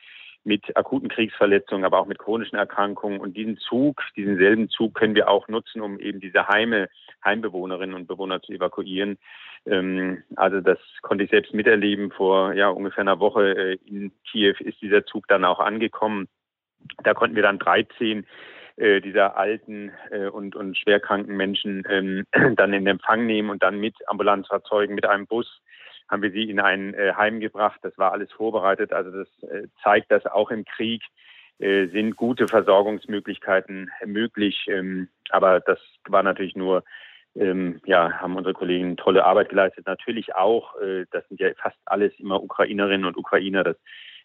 mit 0.43 0.75
akuten 0.75 1.09
Kriegsverletzungen, 1.09 1.85
aber 1.85 1.99
auch 1.99 2.05
mit 2.05 2.19
chronischen 2.19 2.57
Erkrankungen. 2.57 3.19
Und 3.19 3.37
diesen 3.37 3.57
Zug, 3.57 4.01
diesen 4.15 4.37
selben 4.37 4.69
Zug 4.69 4.93
können 4.93 5.15
wir 5.15 5.29
auch 5.29 5.47
nutzen, 5.47 5.81
um 5.81 5.99
eben 5.99 6.19
diese 6.19 6.47
Heime, 6.47 6.89
Heimbewohnerinnen 7.23 7.95
und 7.95 8.07
Bewohner 8.07 8.41
zu 8.41 8.51
evakuieren. 8.51 9.17
Ähm, 9.65 10.23
also 10.35 10.61
das 10.61 10.79
konnte 11.01 11.23
ich 11.23 11.29
selbst 11.29 11.53
miterleben. 11.53 12.11
Vor 12.11 12.53
ja, 12.53 12.69
ungefähr 12.69 13.01
einer 13.01 13.19
Woche 13.19 13.51
äh, 13.55 13.77
in 13.85 14.11
Kiew 14.29 14.55
ist 14.59 14.81
dieser 14.81 15.05
Zug 15.05 15.27
dann 15.27 15.45
auch 15.45 15.59
angekommen. 15.59 16.27
Da 17.03 17.13
konnten 17.13 17.35
wir 17.35 17.43
dann 17.43 17.59
13 17.59 18.25
äh, 18.75 19.01
dieser 19.01 19.37
alten 19.37 19.91
äh, 20.09 20.27
und, 20.27 20.55
und 20.55 20.77
schwerkranken 20.77 21.37
Menschen 21.37 21.83
ähm, 21.89 22.25
dann 22.55 22.73
in 22.73 22.87
Empfang 22.87 23.25
nehmen 23.25 23.49
und 23.49 23.63
dann 23.63 23.79
mit 23.79 23.95
Ambulanzfahrzeugen, 24.07 24.95
mit 24.95 25.05
einem 25.05 25.27
Bus 25.27 25.61
haben 26.09 26.21
wir 26.21 26.31
sie 26.31 26.49
in 26.49 26.59
ein 26.59 26.93
äh, 26.93 27.13
Heim 27.15 27.39
gebracht. 27.39 27.79
Das 27.81 27.97
war 27.97 28.11
alles 28.11 28.31
vorbereitet. 28.31 28.93
Also 28.93 29.11
das 29.11 29.27
äh, 29.49 29.67
zeigt, 29.83 30.11
dass 30.11 30.25
auch 30.25 30.51
im 30.51 30.65
Krieg 30.65 31.01
äh, 31.59 31.87
sind 31.87 32.15
gute 32.15 32.47
Versorgungsmöglichkeiten 32.47 33.89
möglich. 34.05 34.65
Ähm, 34.67 35.09
aber 35.29 35.59
das 35.59 35.79
war 36.07 36.23
natürlich 36.23 36.55
nur, 36.55 36.83
ähm, 37.35 37.81
ja, 37.85 38.13
haben 38.13 38.35
unsere 38.35 38.53
Kollegen 38.53 38.97
tolle 38.97 39.25
Arbeit 39.25 39.49
geleistet. 39.49 39.87
Natürlich 39.87 40.35
auch, 40.35 40.75
das 41.11 41.27
sind 41.29 41.39
ja 41.39 41.49
fast 41.55 41.77
alles 41.85 42.13
immer 42.19 42.43
Ukrainerinnen 42.43 43.07
und 43.07 43.17
Ukrainer. 43.17 43.63
Das 43.63 43.77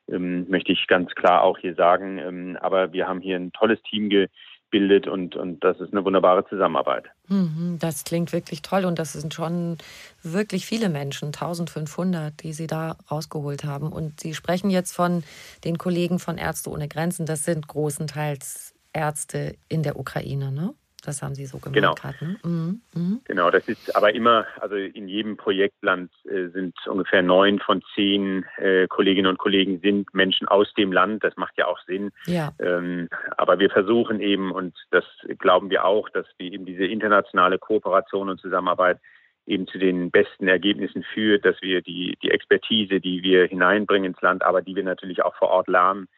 ähm, 0.09 0.47
möchte 0.49 0.73
ich 0.73 0.87
ganz 0.87 1.15
klar 1.15 1.43
auch 1.43 1.57
hier 1.57 1.75
sagen. 1.75 2.59
Aber 2.59 2.93
wir 2.93 3.09
haben 3.09 3.21
hier 3.21 3.37
ein 3.37 3.53
tolles 3.53 3.81
Team 3.83 4.11
ge 4.11 4.29
bildet 4.71 5.07
und, 5.07 5.37
und 5.37 5.65
das 5.65 5.81
ist 5.81 5.93
eine 5.93 6.05
wunderbare 6.05 6.47
Zusammenarbeit. 6.49 7.07
Mhm, 7.29 7.79
das 7.81 8.05
klingt 8.05 8.33
wirklich 8.33 8.63
toll 8.63 8.85
und 8.85 8.99
das 8.99 9.13
sind 9.13 9.35
schon 9.35 9.79
wirklich 10.23 10.67
viele 10.67 10.89
Menschen, 10.89 11.27
1500, 11.29 12.43
die 12.43 12.53
Sie 12.53 12.67
da 12.67 12.97
rausgeholt 13.11 13.65
haben. 13.65 13.93
Und 13.93 14.21
Sie 14.21 14.35
sprechen 14.35 14.71
jetzt 14.71 14.93
von 14.95 15.25
den 15.65 15.79
Kollegen 15.79 16.19
von 16.19 16.39
Ärzte 16.39 16.71
ohne 16.71 16.89
Grenzen. 16.89 17.27
Das 17.27 17.45
sind 17.45 17.67
großenteils 17.67 18.75
Ärzte 18.93 19.57
in 19.69 19.83
der 19.83 19.99
Ukraine, 19.99 20.51
ne? 20.51 20.75
Das 21.05 21.23
haben 21.23 21.35
Sie 21.35 21.47
so 21.47 21.59
gemacht. 21.59 21.75
Genau. 21.75 21.95
Grad, 21.95 22.21
ne? 22.21 22.37
mhm. 22.43 22.81
Mhm. 22.95 23.21
Genau, 23.25 23.51
das 23.51 23.69
ist 23.69 23.95
aber 23.95 24.15
immer, 24.15 24.47
also 24.61 24.75
in 24.75 25.07
jedem 25.07 25.37
Projektland 25.37 26.11
äh, 26.25 26.49
sind 26.49 26.75
ungefähr 26.87 27.23
neun 27.23 27.61
von 27.61 27.83
zehn 27.95 28.45
äh, 28.57 28.89
Kolleginnen 28.89 29.29
und 29.29 29.39
Kollegen 29.39 29.81
sind 29.81 30.13
Menschen 30.13 30.49
aus 30.49 30.73
dem 30.75 30.93
Land. 30.93 31.23
Das 31.23 31.37
macht 31.37 31.57
ja 31.57 31.67
auch 31.67 31.79
Sinn. 31.87 32.11
Ja. 32.27 32.53
Ähm, 32.59 33.09
aber 33.37 33.59
wir 33.61 33.71
versuchen 33.71 34.21
eben, 34.21 34.51
und 34.51 34.75
das 34.91 35.05
glauben 35.39 35.71
wir 35.71 35.85
auch, 35.85 36.09
dass 36.09 36.27
wir 36.37 36.53
eben 36.53 36.67
diese 36.67 36.85
internationale 36.85 37.59
Kooperation 37.59 38.29
und 38.29 38.41
Zusammenarbeit 38.41 38.99
eben 39.47 39.67
zu 39.67 39.79
den 39.79 40.11
besten 40.11 40.47
Ergebnissen 40.47 41.03
führt, 41.03 41.45
dass 41.45 41.57
wir 41.63 41.81
die, 41.81 42.19
die 42.23 42.31
Expertise, 42.31 43.01
die 43.01 43.23
wir 43.23 43.47
hineinbringen 43.47 44.13
ins 44.13 44.21
Land, 44.21 44.43
aber 44.43 44.63
die 44.63 44.77
wir 44.77 44.85
natürlich 44.85 45.23
auch 45.23 45.35
vor 45.37 45.49
Ort 45.49 45.69
lernen, 45.69 46.09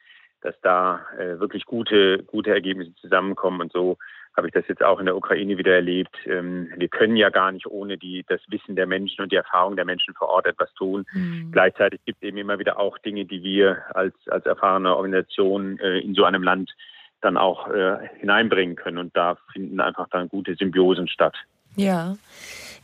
dass 0.40 0.54
da 0.62 1.06
äh, 1.18 1.38
wirklich 1.38 1.64
gute, 1.64 2.22
gute 2.24 2.50
Ergebnisse 2.50 2.94
zusammenkommen 2.96 3.60
und 3.60 3.72
so 3.72 3.98
habe 4.36 4.46
ich 4.46 4.52
das 4.52 4.64
jetzt 4.68 4.82
auch 4.82 5.00
in 5.00 5.06
der 5.06 5.16
Ukraine 5.16 5.58
wieder 5.58 5.74
erlebt. 5.74 6.16
Ähm, 6.26 6.72
wir 6.76 6.88
können 6.88 7.16
ja 7.16 7.30
gar 7.30 7.52
nicht 7.52 7.66
ohne 7.66 7.98
die, 7.98 8.24
das 8.28 8.40
Wissen 8.48 8.76
der 8.76 8.86
Menschen 8.86 9.22
und 9.22 9.32
die 9.32 9.36
Erfahrung 9.36 9.76
der 9.76 9.84
Menschen 9.84 10.14
vor 10.14 10.28
Ort 10.28 10.46
etwas 10.46 10.72
tun. 10.74 11.04
Mhm. 11.12 11.50
Gleichzeitig 11.52 12.00
gibt 12.04 12.22
es 12.22 12.28
eben 12.28 12.38
immer 12.38 12.58
wieder 12.58 12.78
auch 12.78 12.98
Dinge, 12.98 13.24
die 13.24 13.42
wir 13.42 13.78
als, 13.94 14.14
als 14.28 14.46
erfahrene 14.46 14.96
Organisation 14.96 15.78
äh, 15.80 15.98
in 15.98 16.14
so 16.14 16.24
einem 16.24 16.42
Land 16.42 16.70
dann 17.20 17.36
auch 17.36 17.68
äh, 17.68 18.08
hineinbringen 18.18 18.76
können. 18.76 18.98
Und 18.98 19.16
da 19.16 19.36
finden 19.52 19.80
einfach 19.80 20.08
dann 20.10 20.28
gute 20.28 20.54
Symbiosen 20.54 21.08
statt. 21.08 21.34
Ja. 21.76 22.16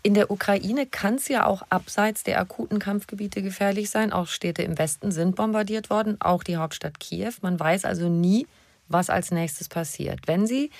In 0.02 0.14
der 0.14 0.30
Ukraine 0.30 0.86
kann 0.86 1.14
es 1.14 1.28
ja 1.28 1.46
auch 1.46 1.62
abseits 1.68 2.22
der 2.22 2.38
akuten 2.38 2.78
Kampfgebiete 2.78 3.42
gefährlich 3.42 3.90
sein. 3.90 4.12
Auch 4.12 4.28
Städte 4.28 4.62
im 4.62 4.78
Westen 4.78 5.10
sind 5.10 5.36
bombardiert 5.36 5.90
worden, 5.90 6.16
auch 6.20 6.44
die 6.44 6.56
Hauptstadt 6.56 7.00
Kiew. 7.00 7.32
Man 7.42 7.58
weiß 7.58 7.84
also 7.84 8.08
nie, 8.08 8.46
was 8.88 9.10
als 9.10 9.32
nächstes 9.32 9.68
passiert. 9.68 10.20
Wenn 10.26 10.46
Sie 10.46 10.70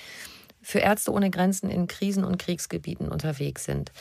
für 0.67 0.79
Ärzte 0.79 1.11
ohne 1.11 1.29
Grenzen 1.29 1.69
in 1.69 1.87
Krisen- 1.87 2.25
und 2.25 2.37
Kriegsgebieten 2.39 3.07
unterwegs 3.07 3.63
sind. 3.63 3.93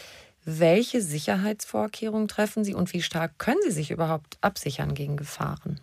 Welche 0.45 1.01
Sicherheitsvorkehrungen 1.01 2.27
treffen 2.27 2.65
Sie 2.65 2.75
und 2.75 2.93
wie 2.93 3.03
stark 3.03 3.39
können 3.39 3.61
Sie 3.63 3.71
sich 3.71 3.93
überhaupt 3.93 4.37
absichern 4.41 4.95
gegen 4.95 5.17
Gefahren? 5.17 5.79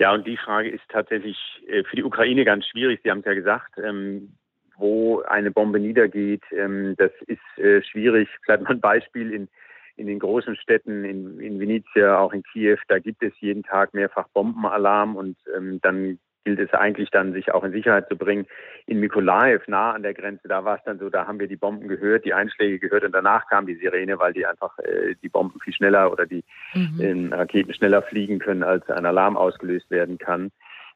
Ja, 0.00 0.12
und 0.12 0.26
die 0.26 0.36
Frage 0.36 0.70
ist 0.70 0.82
tatsächlich 0.88 1.36
äh, 1.68 1.84
für 1.84 1.94
die 1.94 2.02
Ukraine 2.02 2.44
ganz 2.44 2.66
schwierig. 2.66 3.00
Sie 3.04 3.10
haben 3.12 3.20
es 3.20 3.24
ja 3.24 3.34
gesagt, 3.34 3.78
ähm, 3.78 4.34
wo 4.76 5.20
eine 5.22 5.52
Bombe 5.52 5.78
niedergeht, 5.78 6.42
ähm, 6.50 6.96
das 6.98 7.12
ist 7.28 7.58
äh, 7.58 7.80
schwierig. 7.84 8.28
Vielleicht 8.44 8.64
mal 8.64 8.70
ein 8.70 8.80
Beispiel 8.80 9.32
in, 9.32 9.48
in 9.96 10.08
den 10.08 10.18
großen 10.18 10.56
Städten, 10.56 11.04
in, 11.04 11.38
in 11.38 11.60
Venezia, 11.60 12.18
auch 12.18 12.32
in 12.32 12.42
Kiew, 12.42 12.78
da 12.88 12.98
gibt 12.98 13.22
es 13.22 13.32
jeden 13.38 13.62
Tag 13.62 13.94
mehrfach 13.94 14.26
Bombenalarm 14.30 15.14
und 15.14 15.36
ähm, 15.56 15.78
dann 15.80 16.18
gilt 16.44 16.58
es 16.58 16.72
eigentlich 16.72 17.10
dann, 17.10 17.32
sich 17.32 17.52
auch 17.52 17.64
in 17.64 17.72
Sicherheit 17.72 18.08
zu 18.08 18.16
bringen. 18.16 18.46
In 18.86 19.00
Mikolaev, 19.00 19.68
nah 19.68 19.92
an 19.92 20.02
der 20.02 20.14
Grenze, 20.14 20.48
da 20.48 20.64
war 20.64 20.76
es 20.76 20.84
dann 20.84 20.98
so, 20.98 21.08
da 21.08 21.26
haben 21.26 21.38
wir 21.38 21.48
die 21.48 21.56
Bomben 21.56 21.88
gehört, 21.88 22.24
die 22.24 22.34
Einschläge 22.34 22.78
gehört 22.78 23.04
und 23.04 23.12
danach 23.12 23.48
kam 23.48 23.66
die 23.66 23.76
Sirene, 23.76 24.18
weil 24.18 24.32
die 24.32 24.46
einfach 24.46 24.78
äh, 24.80 25.14
die 25.22 25.28
Bomben 25.28 25.60
viel 25.60 25.72
schneller 25.72 26.10
oder 26.12 26.26
die 26.26 26.44
mhm. 26.74 27.32
äh, 27.32 27.34
Raketen 27.34 27.74
schneller 27.74 28.02
fliegen 28.02 28.38
können, 28.38 28.62
als 28.62 28.88
ein 28.90 29.06
Alarm 29.06 29.36
ausgelöst 29.36 29.90
werden 29.90 30.18
kann. 30.18 30.50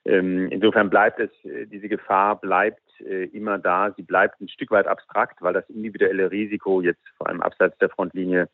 Ähm, 0.05 0.49
insofern 0.51 0.89
bleibt 0.89 1.19
es, 1.19 1.31
äh, 1.45 1.67
diese 1.67 1.89
Gefahr 1.89 2.41
bleibt 2.41 2.83
äh, 3.01 3.25
immer 3.27 3.59
da. 3.59 3.93
Sie 3.97 4.03
bleibt 4.03 4.41
ein 4.41 4.49
Stück 4.49 4.71
weit 4.71 4.87
abstrakt, 4.87 5.43
weil 5.43 5.53
das 5.53 5.69
individuelle 5.69 6.31
Risiko 6.31 6.81
jetzt 6.81 7.03
vor 7.17 7.29
allem 7.29 7.43
abseits 7.43 7.77
der 7.79 7.89
Frontlinie 7.89 8.49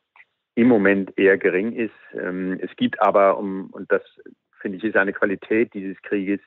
im 0.54 0.68
Moment 0.68 1.16
eher 1.18 1.36
gering 1.38 1.72
ist. 1.72 1.94
Ähm, 2.14 2.58
es 2.62 2.74
gibt 2.76 3.00
aber, 3.00 3.38
um, 3.38 3.68
und 3.70 3.90
das 3.92 4.02
finde 4.60 4.78
ich 4.78 4.84
ist 4.84 4.96
eine 4.96 5.12
Qualität 5.12 5.74
dieses 5.74 6.00
Krieges, 6.02 6.40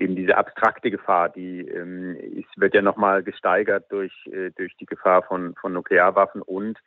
eben 0.00 0.16
diese 0.16 0.36
abstrakte 0.36 0.90
Gefahr, 0.90 1.28
die 1.28 1.60
ähm, 1.60 2.16
ist, 2.16 2.48
wird 2.56 2.74
ja 2.74 2.82
nochmal 2.82 3.22
gesteigert 3.22 3.84
durch, 3.90 4.12
äh, 4.26 4.50
durch 4.56 4.74
die 4.76 4.86
Gefahr 4.86 5.22
von, 5.22 5.54
von 5.60 5.72
Nuklearwaffen 5.72 6.42
und 6.42 6.78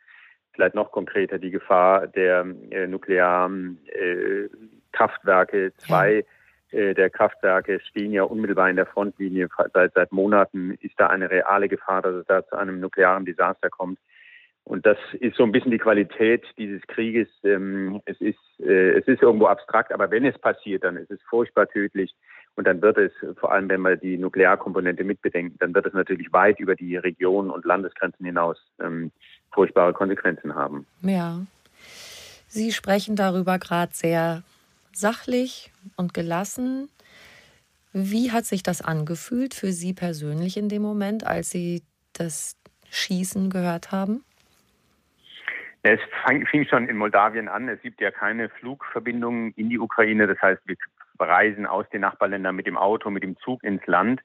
vielleicht 0.52 0.74
noch 0.74 0.90
konkreter 0.90 1.38
die 1.38 1.50
Gefahr 1.50 2.06
der 2.06 2.46
äh, 2.70 2.86
nuklearen 2.86 3.78
äh, 3.86 4.48
Kraftwerke. 4.92 5.72
Zwei 5.78 6.24
äh, 6.70 6.94
der 6.94 7.10
Kraftwerke 7.10 7.80
stehen 7.80 8.12
ja 8.12 8.24
unmittelbar 8.24 8.68
in 8.68 8.76
der 8.76 8.86
Frontlinie. 8.86 9.48
Seit, 9.72 9.92
seit 9.94 10.12
Monaten 10.12 10.76
ist 10.80 10.94
da 10.98 11.08
eine 11.08 11.30
reale 11.30 11.68
Gefahr, 11.68 12.02
dass 12.02 12.14
es 12.14 12.26
da 12.26 12.46
zu 12.46 12.56
einem 12.56 12.80
nuklearen 12.80 13.24
Desaster 13.24 13.70
kommt. 13.70 13.98
Und 14.64 14.86
das 14.86 14.96
ist 15.20 15.36
so 15.36 15.44
ein 15.44 15.52
bisschen 15.52 15.70
die 15.70 15.78
Qualität 15.78 16.42
dieses 16.56 16.80
Krieges. 16.86 17.28
Ähm, 17.44 18.00
es 18.06 18.18
ist, 18.20 18.38
äh, 18.60 18.98
es 18.98 19.06
ist 19.06 19.22
irgendwo 19.22 19.46
abstrakt, 19.46 19.92
aber 19.92 20.10
wenn 20.10 20.24
es 20.24 20.38
passiert, 20.38 20.84
dann 20.84 20.96
ist 20.96 21.10
es 21.10 21.20
furchtbar 21.28 21.68
tödlich. 21.68 22.14
Und 22.56 22.66
dann 22.66 22.80
wird 22.82 22.98
es, 22.98 23.12
vor 23.38 23.52
allem 23.52 23.68
wenn 23.68 23.80
wir 23.80 23.96
die 23.96 24.16
Nuklearkomponente 24.16 25.02
mitbedenken, 25.02 25.56
dann 25.58 25.74
wird 25.74 25.86
es 25.86 25.92
natürlich 25.92 26.32
weit 26.32 26.60
über 26.60 26.76
die 26.76 26.96
Regionen 26.96 27.50
und 27.50 27.64
Landesgrenzen 27.64 28.24
hinaus 28.24 28.58
ähm, 28.80 29.10
furchtbare 29.52 29.92
Konsequenzen 29.92 30.54
haben. 30.54 30.86
Ja. 31.02 31.40
Sie 32.46 32.70
sprechen 32.70 33.16
darüber 33.16 33.58
gerade 33.58 33.92
sehr 33.92 34.42
sachlich 34.92 35.72
und 35.96 36.14
gelassen. 36.14 36.88
Wie 37.92 38.30
hat 38.30 38.44
sich 38.44 38.62
das 38.62 38.82
angefühlt 38.82 39.54
für 39.54 39.72
Sie 39.72 39.92
persönlich 39.92 40.56
in 40.56 40.68
dem 40.68 40.82
Moment, 40.82 41.26
als 41.26 41.50
Sie 41.50 41.82
das 42.12 42.56
Schießen 42.90 43.50
gehört 43.50 43.90
haben? 43.90 44.24
Es 45.82 46.00
fing 46.50 46.66
schon 46.66 46.88
in 46.88 46.96
Moldawien 46.96 47.46
an. 47.46 47.68
Es 47.68 47.80
gibt 47.82 48.00
ja 48.00 48.10
keine 48.10 48.48
Flugverbindungen 48.48 49.52
in 49.56 49.68
die 49.68 49.78
Ukraine. 49.78 50.26
Das 50.26 50.40
heißt, 50.40 50.62
wir 50.64 50.76
reisen 51.18 51.66
aus 51.66 51.88
den 51.90 52.00
Nachbarländern 52.00 52.56
mit 52.56 52.66
dem 52.66 52.76
Auto, 52.76 53.10
mit 53.10 53.22
dem 53.22 53.36
Zug 53.38 53.62
ins 53.62 53.86
Land. 53.86 54.20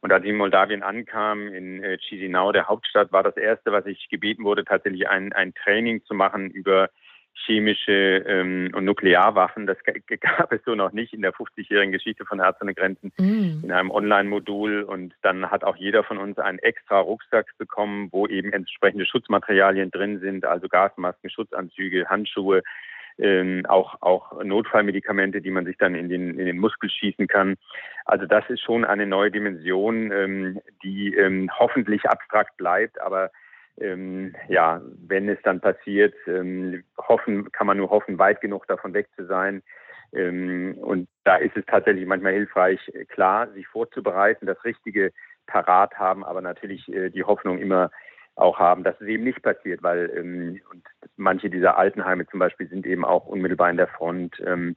Und 0.00 0.12
als 0.12 0.24
ich 0.24 0.30
in 0.30 0.36
Moldawien 0.36 0.82
ankam, 0.82 1.48
in 1.48 1.82
äh, 1.82 1.98
Chisinau, 1.98 2.52
der 2.52 2.68
Hauptstadt, 2.68 3.12
war 3.12 3.22
das 3.22 3.36
erste, 3.36 3.72
was 3.72 3.86
ich 3.86 4.08
gebeten 4.08 4.44
wurde, 4.44 4.64
tatsächlich 4.64 5.08
ein, 5.08 5.32
ein 5.32 5.54
Training 5.54 6.04
zu 6.04 6.14
machen 6.14 6.50
über 6.50 6.90
chemische 7.46 8.24
ähm, 8.26 8.70
und 8.74 8.84
Nuklearwaffen. 8.84 9.66
Das 9.66 9.78
gab 10.20 10.52
es 10.52 10.60
so 10.64 10.74
noch 10.74 10.92
nicht 10.92 11.12
in 11.12 11.22
der 11.22 11.32
50-jährigen 11.32 11.92
Geschichte 11.92 12.24
von 12.24 12.40
Ärzte 12.40 12.64
ohne 12.64 12.74
Grenzen 12.74 13.12
mm. 13.16 13.64
in 13.64 13.72
einem 13.72 13.90
Online-Modul. 13.90 14.82
Und 14.82 15.14
dann 15.22 15.50
hat 15.50 15.64
auch 15.64 15.76
jeder 15.76 16.04
von 16.04 16.18
uns 16.18 16.38
einen 16.38 16.58
extra 16.58 17.00
Rucksack 17.00 17.46
bekommen, 17.58 18.08
wo 18.12 18.26
eben 18.26 18.52
entsprechende 18.52 19.06
Schutzmaterialien 19.06 19.90
drin 19.90 20.20
sind, 20.20 20.44
also 20.44 20.68
Gasmasken, 20.68 21.30
Schutzanzüge, 21.30 22.08
Handschuhe, 22.08 22.62
ähm, 23.18 23.66
auch, 23.68 24.00
auch 24.00 24.42
Notfallmedikamente, 24.42 25.40
die 25.40 25.50
man 25.50 25.64
sich 25.64 25.76
dann 25.78 25.94
in 25.94 26.08
den, 26.08 26.38
in 26.38 26.46
den 26.46 26.58
Muskel 26.58 26.90
schießen 26.90 27.26
kann. 27.26 27.56
Also 28.04 28.26
das 28.26 28.44
ist 28.48 28.60
schon 28.60 28.84
eine 28.84 29.06
neue 29.06 29.30
Dimension, 29.30 30.12
ähm, 30.12 30.60
die 30.82 31.14
ähm, 31.14 31.50
hoffentlich 31.58 32.04
abstrakt 32.06 32.56
bleibt, 32.56 33.00
aber 33.00 33.30
ähm, 33.80 34.34
ja, 34.48 34.80
wenn 35.06 35.28
es 35.28 35.38
dann 35.42 35.60
passiert, 35.60 36.14
ähm, 36.26 36.82
hoffen, 36.96 37.52
kann 37.52 37.66
man 37.66 37.76
nur 37.76 37.90
hoffen, 37.90 38.18
weit 38.18 38.40
genug 38.40 38.66
davon 38.66 38.94
weg 38.94 39.08
zu 39.16 39.26
sein. 39.26 39.62
Ähm, 40.12 40.76
und 40.78 41.08
da 41.24 41.36
ist 41.36 41.56
es 41.56 41.64
tatsächlich 41.66 42.06
manchmal 42.06 42.32
hilfreich, 42.32 42.80
klar, 43.08 43.48
sich 43.52 43.66
vorzubereiten, 43.66 44.46
das 44.46 44.64
Richtige 44.64 45.12
parat 45.46 45.98
haben, 45.98 46.24
aber 46.24 46.40
natürlich 46.40 46.88
äh, 46.92 47.10
die 47.10 47.24
Hoffnung 47.24 47.58
immer 47.58 47.90
auch 48.38 48.58
haben, 48.58 48.84
dass 48.84 49.00
es 49.00 49.06
eben 49.06 49.24
nicht 49.24 49.42
passiert, 49.42 49.82
weil 49.82 50.10
ähm, 50.16 50.60
und 50.70 50.84
manche 51.16 51.50
dieser 51.50 51.76
Altenheime 51.76 52.26
zum 52.26 52.40
Beispiel 52.40 52.68
sind 52.68 52.86
eben 52.86 53.04
auch 53.04 53.26
unmittelbar 53.26 53.70
in 53.70 53.76
der 53.76 53.88
Front 53.88 54.40
ähm, 54.46 54.76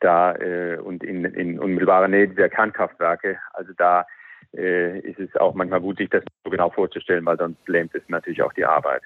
da 0.00 0.34
äh, 0.36 0.78
und 0.78 1.02
in, 1.02 1.24
in 1.24 1.58
unmittelbarer 1.58 2.08
Nähe 2.08 2.28
der 2.28 2.50
Kernkraftwerke. 2.50 3.38
Also 3.52 3.72
da 3.76 4.06
äh, 4.54 4.98
ist 5.00 5.18
es 5.18 5.34
auch 5.36 5.54
manchmal 5.54 5.80
gut, 5.80 5.98
sich 5.98 6.10
das 6.10 6.24
so 6.44 6.50
genau 6.50 6.70
vorzustellen, 6.70 7.24
weil 7.24 7.38
sonst 7.38 7.66
lähmt 7.68 7.94
es 7.94 8.02
natürlich 8.08 8.42
auch 8.42 8.52
die 8.52 8.64
Arbeit. 8.64 9.02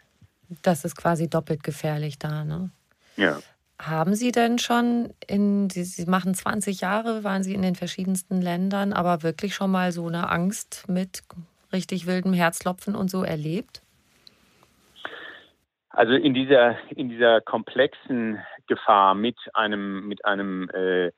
Das 0.62 0.84
ist 0.84 0.96
quasi 0.96 1.28
doppelt 1.28 1.62
gefährlich 1.62 2.18
da, 2.18 2.44
ne? 2.44 2.70
Ja. 3.16 3.38
Haben 3.78 4.14
Sie 4.14 4.30
denn 4.30 4.58
schon 4.58 5.12
in, 5.26 5.68
Sie 5.68 6.06
machen 6.06 6.34
20 6.34 6.80
Jahre, 6.80 7.24
waren 7.24 7.42
Sie 7.42 7.54
in 7.54 7.62
den 7.62 7.74
verschiedensten 7.74 8.40
Ländern, 8.40 8.92
aber 8.92 9.24
wirklich 9.24 9.54
schon 9.54 9.72
mal 9.72 9.90
so 9.90 10.06
eine 10.06 10.30
Angst 10.30 10.84
mit 10.88 11.22
richtig 11.72 12.06
wildem 12.06 12.32
Herzklopfen 12.32 12.94
und 12.94 13.10
so 13.10 13.24
erlebt? 13.24 13.81
Also 15.92 16.14
in 16.14 16.32
dieser 16.32 16.76
in 16.90 17.10
dieser 17.10 17.40
komplexen 17.42 18.38
Gefahr 18.66 19.14
mit 19.14 19.36
einem 19.52 20.08
mit 20.08 20.24
einem 20.24 20.70
äh, 20.70 21.12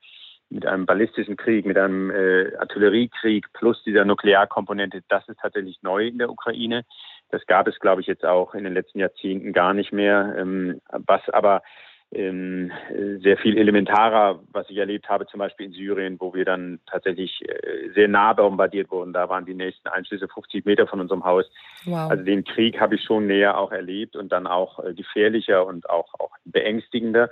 mit 0.49 0.65
einem 0.65 0.85
ballistischen 0.85 1.37
Krieg, 1.37 1.65
mit 1.65 1.77
einem 1.77 2.11
äh, 2.11 2.55
Artilleriekrieg 2.57 3.51
plus 3.53 3.81
dieser 3.83 4.05
Nuklearkomponente, 4.05 5.01
das 5.07 5.27
ist 5.27 5.39
tatsächlich 5.39 5.81
neu 5.81 6.07
in 6.07 6.17
der 6.17 6.29
Ukraine. 6.29 6.85
Das 7.31 7.45
gab 7.47 7.67
es, 7.67 7.79
glaube 7.79 8.01
ich, 8.01 8.07
jetzt 8.07 8.25
auch 8.25 8.53
in 8.53 8.63
den 8.63 8.73
letzten 8.73 8.99
Jahrzehnten 8.99 9.53
gar 9.53 9.73
nicht 9.73 9.91
mehr. 9.91 10.35
Ähm, 10.37 10.81
was 10.89 11.27
aber 11.29 11.63
sehr 12.11 13.37
viel 13.37 13.57
elementarer, 13.57 14.39
was 14.51 14.69
ich 14.69 14.77
erlebt 14.77 15.09
habe, 15.09 15.25
zum 15.27 15.39
Beispiel 15.39 15.65
in 15.65 15.73
Syrien, 15.73 16.17
wo 16.19 16.33
wir 16.33 16.45
dann 16.45 16.79
tatsächlich 16.85 17.41
äh, 17.47 17.89
sehr 17.93 18.07
nah 18.07 18.31
bombardiert 18.33 18.89
wurden. 18.89 19.11
Da 19.11 19.27
waren 19.27 19.45
die 19.45 19.53
nächsten 19.53 19.89
Einschlüsse 19.89 20.27
50 20.27 20.65
Meter 20.65 20.87
von 20.87 21.01
unserem 21.01 21.25
Haus. 21.25 21.45
Wow. 21.83 22.09
Also 22.09 22.23
den 22.23 22.43
Krieg 22.43 22.79
habe 22.79 22.95
ich 22.95 23.03
schon 23.03 23.27
näher 23.27 23.57
auch 23.57 23.71
erlebt 23.71 24.15
und 24.15 24.31
dann 24.31 24.47
auch 24.47 24.79
äh, 24.83 24.93
gefährlicher 24.93 25.65
und 25.65 25.89
auch, 25.89 26.13
auch 26.19 26.31
beängstigender. 26.45 27.29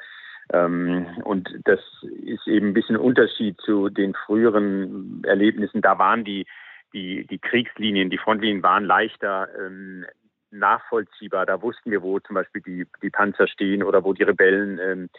Ähm, 0.51 1.05
und 1.23 1.49
das 1.63 1.79
ist 2.25 2.47
eben 2.47 2.69
ein 2.69 2.73
bisschen 2.73 2.95
ein 2.95 3.01
Unterschied 3.01 3.59
zu 3.61 3.89
den 3.89 4.13
früheren 4.25 5.23
Erlebnissen. 5.23 5.81
Da 5.81 5.97
waren 5.97 6.23
die, 6.25 6.45
die, 6.93 7.25
die 7.27 7.39
Kriegslinien, 7.39 8.09
die 8.09 8.17
Frontlinien 8.17 8.63
waren 8.63 8.83
leichter 8.83 9.47
ähm, 9.57 10.05
nachvollziehbar. 10.53 11.45
Da 11.45 11.62
wussten 11.62 11.91
wir, 11.91 12.01
wo 12.01 12.19
zum 12.19 12.36
Beispiel 12.36 12.62
die, 12.62 12.88
die 13.01 13.10
Panzer 13.10 13.48
stehen 13.48 13.83
oder 13.83 14.03
wo 14.03 14.13
die 14.13 14.24
Rebellen 14.24 14.79
ähm, 14.79 15.10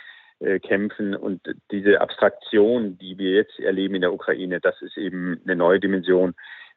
äh, 0.41 0.59
kämpfen. 0.59 1.15
Und 1.15 1.43
diese 1.71 2.01
Abstraktion, 2.01 2.99
die 2.99 3.19
wir 3.19 3.33
jetzt 3.33 3.59
erleben 3.61 3.97
in 3.97 4.01
der 4.03 4.13
Ukraine, 4.13 4.61
das 4.61 4.81
ist 4.83 4.97
eben 4.97 5.41
eine 5.45 5.57
neue 5.57 5.81
Dimension. 5.81 6.35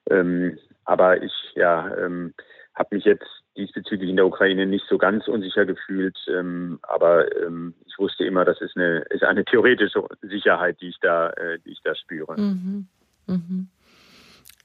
Ähm, 0.09 0.57
aber 0.85 1.21
ich 1.21 1.33
ja, 1.55 1.95
ähm, 1.97 2.33
habe 2.73 2.95
mich 2.95 3.05
jetzt 3.05 3.27
diesbezüglich 3.57 4.09
in 4.09 4.15
der 4.15 4.27
Ukraine 4.27 4.65
nicht 4.65 4.85
so 4.87 4.97
ganz 4.97 5.27
unsicher 5.27 5.65
gefühlt. 5.65 6.17
Ähm, 6.27 6.79
aber 6.83 7.35
ähm, 7.41 7.73
ich 7.85 7.97
wusste 7.97 8.23
immer, 8.23 8.45
das 8.45 8.61
ist 8.61 8.77
eine, 8.77 8.99
ist 9.09 9.23
eine 9.23 9.43
theoretische 9.43 10.07
Sicherheit, 10.21 10.79
die 10.81 10.89
ich 10.89 10.99
da, 11.01 11.31
äh, 11.31 11.59
die 11.65 11.71
ich 11.71 11.81
da 11.83 11.95
spüre. 11.95 12.39
Mhm. 12.39 12.87
Mhm. 13.25 13.67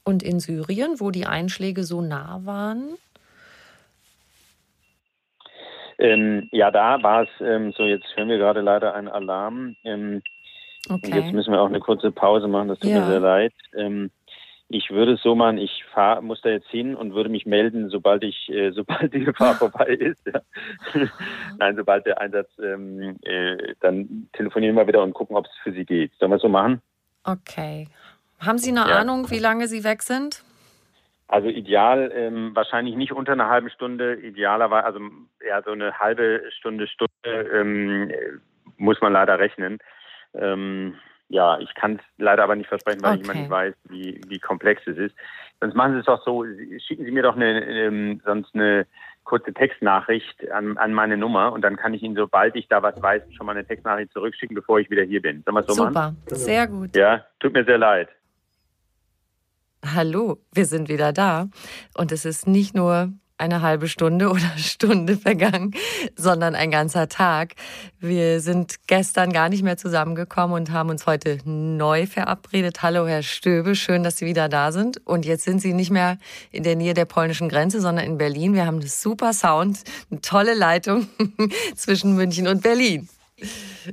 Und 0.05 0.23
in 0.23 0.41
Syrien, 0.41 1.01
wo 1.01 1.11
die 1.11 1.27
Einschläge 1.27 1.85
so 1.85 2.03
nah 2.03 2.41
waren? 2.45 2.99
Ähm, 6.03 6.49
ja, 6.51 6.73
da 6.73 7.01
war 7.05 7.23
es 7.23 7.29
ähm, 7.41 7.73
so, 7.77 7.85
jetzt 7.85 8.07
hören 8.17 8.29
wir 8.29 8.37
gerade 8.37 8.61
leider 8.61 8.93
einen 8.95 9.07
Alarm. 9.07 9.77
Ähm, 9.85 10.21
okay. 10.89 11.13
Jetzt 11.15 11.33
müssen 11.33 11.53
wir 11.53 11.61
auch 11.61 11.69
eine 11.69 11.79
kurze 11.79 12.11
Pause 12.11 12.49
machen, 12.49 12.69
das 12.69 12.81
tut 12.81 12.91
ja. 12.91 13.01
mir 13.01 13.07
sehr 13.07 13.21
leid. 13.21 13.53
Ähm, 13.77 14.11
ich 14.69 14.91
würde 14.91 15.13
es 15.13 15.23
so 15.23 15.37
machen, 15.37 15.59
ich 15.59 15.85
fahr, 15.95 16.21
muss 16.21 16.41
da 16.41 16.49
jetzt 16.49 16.69
hin 16.71 16.97
und 16.97 17.15
würde 17.15 17.29
mich 17.29 17.47
melden, 17.47 17.89
sobald 17.89 18.25
ich, 18.25 18.49
äh, 18.49 18.73
sobald 18.75 19.15
die 19.15 19.25
Gefahr 19.25 19.55
vorbei 19.55 19.87
ist. 19.87 20.27
Ja. 20.27 20.41
Nein, 21.59 21.77
sobald 21.77 22.05
der 22.05 22.21
Einsatz, 22.21 22.49
ähm, 22.59 23.17
äh, 23.23 23.75
dann 23.79 24.29
telefonieren 24.33 24.75
wir 24.75 24.89
wieder 24.89 25.05
und 25.05 25.15
gucken, 25.15 25.37
ob 25.37 25.47
es 25.47 25.53
für 25.63 25.73
Sie 25.73 25.85
geht. 25.85 26.11
Sollen 26.19 26.33
wir 26.33 26.37
es 26.37 26.43
so 26.43 26.49
machen? 26.49 26.83
Okay. 27.23 27.87
Haben 28.41 28.59
Sie 28.59 28.71
eine 28.71 28.91
ja. 28.91 28.99
Ahnung, 28.99 29.31
wie 29.31 29.39
lange 29.39 29.69
Sie 29.69 29.85
weg 29.85 30.03
sind? 30.03 30.43
Also 31.29 31.49
ideal, 31.49 32.13
ähm, 32.15 32.55
wahrscheinlich 32.55 32.95
nicht 32.95 33.13
unter 33.13 33.33
einer 33.33 33.49
halben 33.49 33.71
Stunde, 33.71 34.17
idealerweise, 34.17 34.85
also 34.85 35.01
ja, 35.47 35.63
so 35.63 35.71
eine 35.71 35.99
halbe 35.99 36.43
Stunde, 36.59 36.87
Stunde 36.87 37.49
ähm, 37.53 38.13
muss 38.77 39.01
man 39.01 39.15
leider 39.15 39.39
rechnen. 39.39 39.79
Ähm, 40.35 40.95
ja, 41.29 41.59
ich 41.59 41.75
kann 41.75 41.97
es 41.97 42.03
leider 42.19 42.43
aber 42.45 42.57
nicht 42.57 42.69
versprechen, 42.69 43.03
weil 43.03 43.13
okay. 43.13 43.21
ich 43.23 43.29
immer 43.29 43.41
nicht 43.41 43.51
weiß, 43.51 43.75
wie, 43.89 44.21
wie 44.29 44.39
komplex 44.39 44.87
es 44.87 44.99
ist. 44.99 45.17
Sonst 45.61 45.75
machen 45.75 45.95
Sie 45.95 46.01
es 46.01 46.07
doch 46.07 46.23
so, 46.25 46.45
schicken 46.87 47.05
Sie 47.05 47.11
mir 47.11 47.23
doch 47.23 47.37
eine, 47.37 47.65
ähm, 47.65 48.21
sonst 48.25 48.55
eine 48.55 48.87
kurze 49.25 49.55
Textnachricht 49.55 50.51
an, 50.51 50.77
an 50.77 50.93
meine 50.93 51.17
Nummer 51.17 51.53
und 51.53 51.63
dann 51.63 51.77
kann 51.77 51.95
ich 51.95 52.03
Ihnen, 52.03 52.17
sobald 52.17 52.55
ich 52.57 52.69
da 52.69 52.83
was 52.83 53.01
weiß, 53.01 53.23
schon 53.35 53.47
mal 53.47 53.53
eine 53.53 53.65
Textnachricht 53.65 54.13
zurückschicken, 54.13 54.55
bevor 54.55 54.81
ich 54.81 54.91
wieder 54.91 55.05
hier 55.05 55.23
bin. 55.23 55.43
Sollen 55.45 55.57
wir 55.57 55.63
so 55.63 55.73
Super, 55.73 55.91
machen? 55.91 56.23
sehr 56.27 56.67
gut. 56.67 56.95
Ja, 56.97 57.25
tut 57.41 57.55
mir 57.55 57.65
sehr 57.65 57.79
leid. 57.79 58.09
Hallo, 59.85 60.39
wir 60.55 60.67
sind 60.67 60.89
wieder 60.89 61.13
da. 61.13 61.49
Und 61.95 62.13
es 62.13 62.25
ist 62.25 62.47
nicht 62.47 62.75
nur 62.75 63.13
eine 63.37 63.63
halbe 63.63 63.89
Stunde 63.89 64.31
oder 64.31 64.57
Stunde 64.57 65.17
vergangen, 65.17 65.75
sondern 66.15 66.55
ein 66.55 66.71
ganzer 66.71 67.09
Tag. 67.09 67.55
Wir 67.99 68.41
sind 68.41 68.87
gestern 68.87 69.33
gar 69.33 69.49
nicht 69.49 69.65
mehr 69.65 69.77
zusammengekommen 69.77 70.55
und 70.55 70.71
haben 70.71 70.91
uns 70.91 71.07
heute 71.07 71.39
neu 71.45 72.07
verabredet. 72.07 72.83
Hallo, 72.83 73.09
Herr 73.09 73.25
Stöbe, 73.25 73.75
schön, 73.75 74.05
dass 74.05 74.19
Sie 74.19 74.27
wieder 74.27 74.49
da 74.49 74.71
sind. 74.71 75.05
Und 75.05 75.27
jetzt 75.27 75.45
sind 75.45 75.61
Sie 75.61 75.73
nicht 75.73 75.91
mehr 75.91 76.19
in 76.53 76.63
der 76.63 76.77
Nähe 76.77 76.95
der 76.95 77.05
polnischen 77.05 77.49
Grenze, 77.49 77.81
sondern 77.81 78.05
in 78.05 78.19
Berlin. 78.19 78.55
Wir 78.55 78.67
haben 78.67 78.79
einen 78.79 78.89
super 78.89 79.33
Sound, 79.33 79.83
eine 80.13 80.21
tolle 80.21 80.55
Leitung 80.55 81.09
zwischen 81.75 82.15
München 82.15 82.47
und 82.47 82.63
Berlin. 82.63 83.09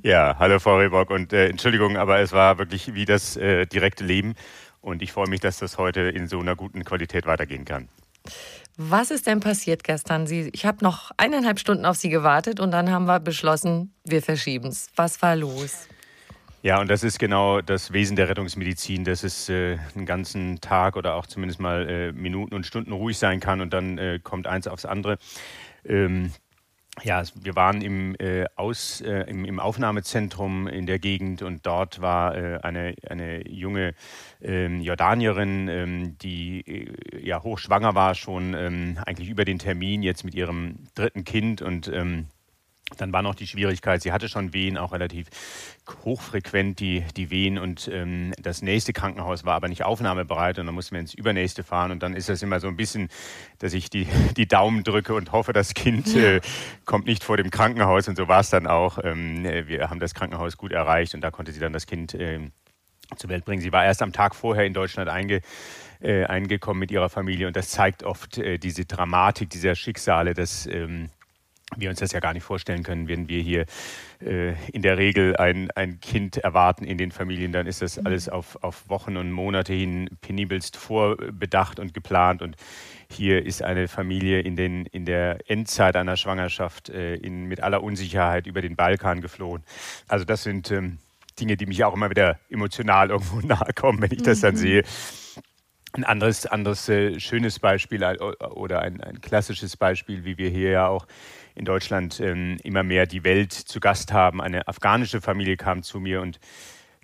Ja, 0.04 0.36
hallo 0.38 0.60
Frau 0.60 0.78
Rehbock 0.78 1.10
und 1.10 1.34
äh, 1.34 1.48
Entschuldigung, 1.48 1.98
aber 1.98 2.20
es 2.20 2.32
war 2.32 2.60
wirklich 2.60 2.94
wie 2.94 3.06
das 3.06 3.36
äh, 3.36 3.66
direkte 3.66 4.04
Leben. 4.04 4.36
Und 4.90 5.02
ich 5.02 5.12
freue 5.12 5.30
mich, 5.30 5.40
dass 5.40 5.60
das 5.60 5.78
heute 5.78 6.02
in 6.02 6.28
so 6.28 6.40
einer 6.40 6.56
guten 6.56 6.84
Qualität 6.84 7.26
weitergehen 7.26 7.66
kann. 7.66 7.88
Was 8.78 9.12
ist 9.12 9.28
denn 9.28 9.40
passiert 9.40 9.84
gestern? 9.84 10.28
Sie, 10.28 10.50
ich 10.54 10.66
habe 10.66 10.84
noch 10.84 11.12
eineinhalb 11.18 11.60
Stunden 11.60 11.86
auf 11.86 11.98
Sie 11.98 12.10
gewartet 12.10 12.60
und 12.60 12.72
dann 12.72 12.92
haben 12.92 13.06
wir 13.06 13.20
beschlossen, 13.20 13.94
wir 14.06 14.22
verschieben 14.22 14.70
es. 14.70 14.90
Was 14.96 15.22
war 15.22 15.36
los? 15.36 15.88
Ja, 16.62 16.80
und 16.82 16.90
das 16.90 17.04
ist 17.04 17.20
genau 17.20 17.62
das 17.62 17.94
Wesen 17.94 18.18
der 18.18 18.28
Rettungsmedizin, 18.28 19.06
dass 19.06 19.24
es 19.24 19.48
äh, 19.48 19.78
einen 19.96 20.06
ganzen 20.06 20.60
Tag 20.60 20.98
oder 20.98 21.16
auch 21.16 21.26
zumindest 21.26 21.60
mal 21.60 21.90
äh, 21.90 22.12
Minuten 22.12 22.54
und 22.54 22.66
Stunden 22.66 22.92
ruhig 22.92 23.18
sein 23.18 23.40
kann 23.40 23.62
und 23.62 23.72
dann 23.72 23.98
äh, 23.98 24.20
kommt 24.22 24.46
eins 24.46 24.68
aufs 24.68 24.86
andere. 24.86 25.18
Ähm, 25.86 26.32
ja, 27.04 27.24
wir 27.36 27.56
waren 27.56 27.82
im, 27.82 28.16
äh, 28.20 28.46
Aus, 28.56 29.02
äh, 29.02 29.30
im, 29.30 29.46
im, 29.46 29.60
Aufnahmezentrum 29.60 30.68
in 30.68 30.86
der 30.86 31.00
Gegend 31.00 31.42
und 31.42 31.66
dort 31.66 32.02
war 32.02 32.36
äh, 32.36 32.60
eine, 32.62 32.96
eine 33.08 33.48
junge 33.48 33.94
ähm, 34.42 34.82
Jordanierin, 34.82 35.68
ähm, 35.68 36.18
die 36.20 36.62
äh, 36.62 37.26
ja 37.26 37.44
hochschwanger 37.44 37.96
war, 37.96 38.16
schon 38.16 38.54
ähm, 38.54 38.98
eigentlich 39.06 39.30
über 39.30 39.46
den 39.46 39.60
Termin 39.60 40.04
jetzt 40.04 40.24
mit 40.24 40.36
ihrem 40.36 40.88
dritten 40.96 41.24
Kind 41.24 41.62
und 41.62 41.90
dann 42.98 43.14
war 43.14 43.22
noch 43.22 43.36
die 43.36 43.48
Schwierigkeit, 43.48 44.02
sie 44.02 44.12
hatte 44.12 44.30
schon 44.30 44.54
Wehen, 44.54 44.78
auch 44.78 44.92
relativ 44.92 45.28
hochfrequent 46.06 46.80
die, 46.80 47.04
die 47.16 47.30
Wehen. 47.30 47.58
Und 47.58 47.90
ähm, 47.92 48.34
das 48.42 48.62
nächste 48.62 48.94
Krankenhaus 48.94 49.46
war 49.46 49.56
aber 49.56 49.68
nicht 49.68 49.84
aufnahmebereit 49.84 50.60
und 50.60 50.66
dann 50.66 50.76
mussten 50.76 50.96
wir 50.96 51.00
ins 51.00 51.14
übernächste 51.14 51.64
fahren. 51.64 51.92
Und 51.92 52.04
dann 52.04 52.16
ist 52.16 52.30
das 52.30 52.42
immer 52.42 52.60
so 52.60 52.68
ein 52.68 52.78
bisschen, 52.78 53.10
dass 53.60 53.74
ich 53.74 53.90
die, 53.90 54.08
die 54.38 54.48
Daumen 54.48 54.84
drücke 54.84 55.14
und 55.14 55.32
hoffe, 55.32 55.54
das 55.54 55.74
Kind 55.74 56.16
äh, 56.16 56.42
kommt 56.86 57.06
nicht 57.06 57.24
vor 57.24 57.38
dem 57.38 57.50
Krankenhaus. 57.50 58.08
Und 58.08 58.18
so 58.18 58.28
war 58.28 58.42
es 58.42 58.50
dann 58.50 58.68
auch. 58.68 59.00
Ähm, 59.04 59.44
wir 59.44 59.90
haben 59.90 60.00
das 60.00 60.14
Krankenhaus 60.14 60.58
gut 60.58 60.72
erreicht 60.72 61.14
und 61.16 61.22
da 61.22 61.32
konnte 61.32 61.52
sie 61.52 61.60
dann 61.60 61.74
das 61.74 61.86
Kind 61.86 62.14
äh, 62.14 62.40
zur 63.16 63.30
Welt 63.30 63.46
bringen. 63.46 63.62
Sie 63.62 63.72
war 63.72 63.86
erst 63.86 64.02
am 64.02 64.14
Tag 64.14 64.36
vorher 64.36 64.66
in 64.66 64.74
Deutschland 64.74 65.10
einge, 65.10 65.42
äh, 66.02 66.26
eingekommen 66.26 66.80
mit 66.80 66.92
ihrer 66.92 67.10
Familie. 67.10 67.48
Und 67.48 67.56
das 67.56 67.70
zeigt 67.70 68.04
oft 68.04 68.38
äh, 68.38 68.58
diese 68.58 68.86
Dramatik 68.86 69.50
dieser 69.50 69.76
Schicksale, 69.76 70.34
dass 70.34 70.66
ähm, 70.68 71.10
wir 71.76 71.90
uns 71.90 72.00
das 72.00 72.12
ja 72.12 72.20
gar 72.20 72.34
nicht 72.34 72.44
vorstellen 72.44 72.84
können, 72.84 73.08
wenn 73.08 73.30
wir 73.30 73.42
hier 73.42 73.66
äh, 74.22 74.54
in 74.72 74.82
der 74.82 74.98
Regel 74.98 75.36
ein, 75.38 75.70
ein 75.72 76.00
Kind 76.00 76.38
erwarten 76.38 76.84
in 76.84 76.98
den 76.98 77.12
Familien, 77.12 77.52
dann 77.52 77.68
ist 77.68 77.82
das 77.82 77.98
mhm. 77.98 78.08
alles 78.08 78.30
auf, 78.30 78.58
auf 78.64 78.90
Wochen 78.90 79.18
und 79.18 79.32
Monate 79.32 79.74
hin 79.74 80.10
penibelst 80.22 80.78
vorbedacht 80.78 81.80
und 81.80 81.94
geplant. 81.94 82.42
Und 82.42 82.56
hier 83.12 83.46
ist 83.46 83.62
eine 83.62 83.88
Familie 83.88 84.42
in, 84.42 84.56
den, 84.56 84.86
in 84.88 85.06
der 85.06 85.50
Endzeit 85.50 85.96
einer 85.96 86.18
Schwangerschaft 86.18 86.90
äh, 86.90 87.16
in, 87.16 87.46
mit 87.46 87.62
aller 87.62 87.84
Unsicherheit 87.84 88.48
über 88.48 88.62
den 88.62 88.76
Balkan 88.76 89.22
geflohen. 89.22 89.64
Also 90.08 90.26
das 90.26 90.44
sind 90.44 90.72
ähm, 90.72 90.98
Dinge, 91.40 91.56
die 91.56 91.66
mich 91.68 91.84
auch 91.84 91.94
immer 91.94 92.10
wieder 92.10 92.40
emotional 92.50 93.10
irgendwo 93.12 93.42
nahe 93.42 93.74
kommen, 93.76 94.02
wenn 94.02 94.12
ich 94.12 94.24
das 94.24 94.42
dann 94.42 94.56
mhm. 94.56 94.60
sehe. 94.60 94.84
Ein 95.94 96.04
anderes, 96.04 96.46
anderes 96.46 96.88
äh, 96.90 97.20
schönes 97.20 97.60
Beispiel 97.60 98.04
äh, 98.04 98.18
oder 98.18 98.82
ein, 98.82 99.02
ein 99.02 99.22
klassisches 99.22 99.76
Beispiel, 99.76 100.24
wie 100.24 100.38
wir 100.38 100.50
hier 100.50 100.70
ja 100.72 100.88
auch 100.88 101.08
in 101.60 101.66
Deutschland 101.66 102.22
ähm, 102.22 102.58
immer 102.64 102.84
mehr 102.84 103.06
die 103.06 103.26
Welt 103.26 103.52
zu 103.52 103.82
Gast 103.82 104.14
haben. 104.14 104.42
Eine 104.42 104.68
afghanische 104.68 105.20
Familie 105.20 105.58
kam 105.58 105.84
zu 105.84 106.00
mir 106.00 106.22
und 106.22 106.40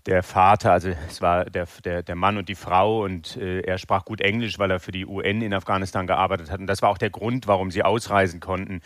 der 0.06 0.24
Vater, 0.24 0.72
also 0.72 0.90
es 1.10 1.22
war 1.22 1.46
der, 1.46 1.68
der, 1.84 2.04
der 2.04 2.16
Mann 2.16 2.38
und 2.38 2.48
die 2.48 2.56
Frau 2.56 3.04
und 3.04 3.36
äh, 3.38 3.62
er 3.62 3.78
sprach 3.78 4.06
gut 4.06 4.22
Englisch, 4.22 4.58
weil 4.58 4.72
er 4.72 4.80
für 4.80 4.92
die 4.92 5.06
UN 5.06 5.42
in 5.42 5.54
Afghanistan 5.54 6.08
gearbeitet 6.08 6.52
hat. 6.52 6.60
Und 6.60 6.68
das 6.68 6.82
war 6.82 6.90
auch 6.90 6.98
der 6.98 7.10
Grund, 7.10 7.48
warum 7.48 7.70
sie 7.70 7.84
ausreisen 7.84 8.40
konnten. 8.40 8.82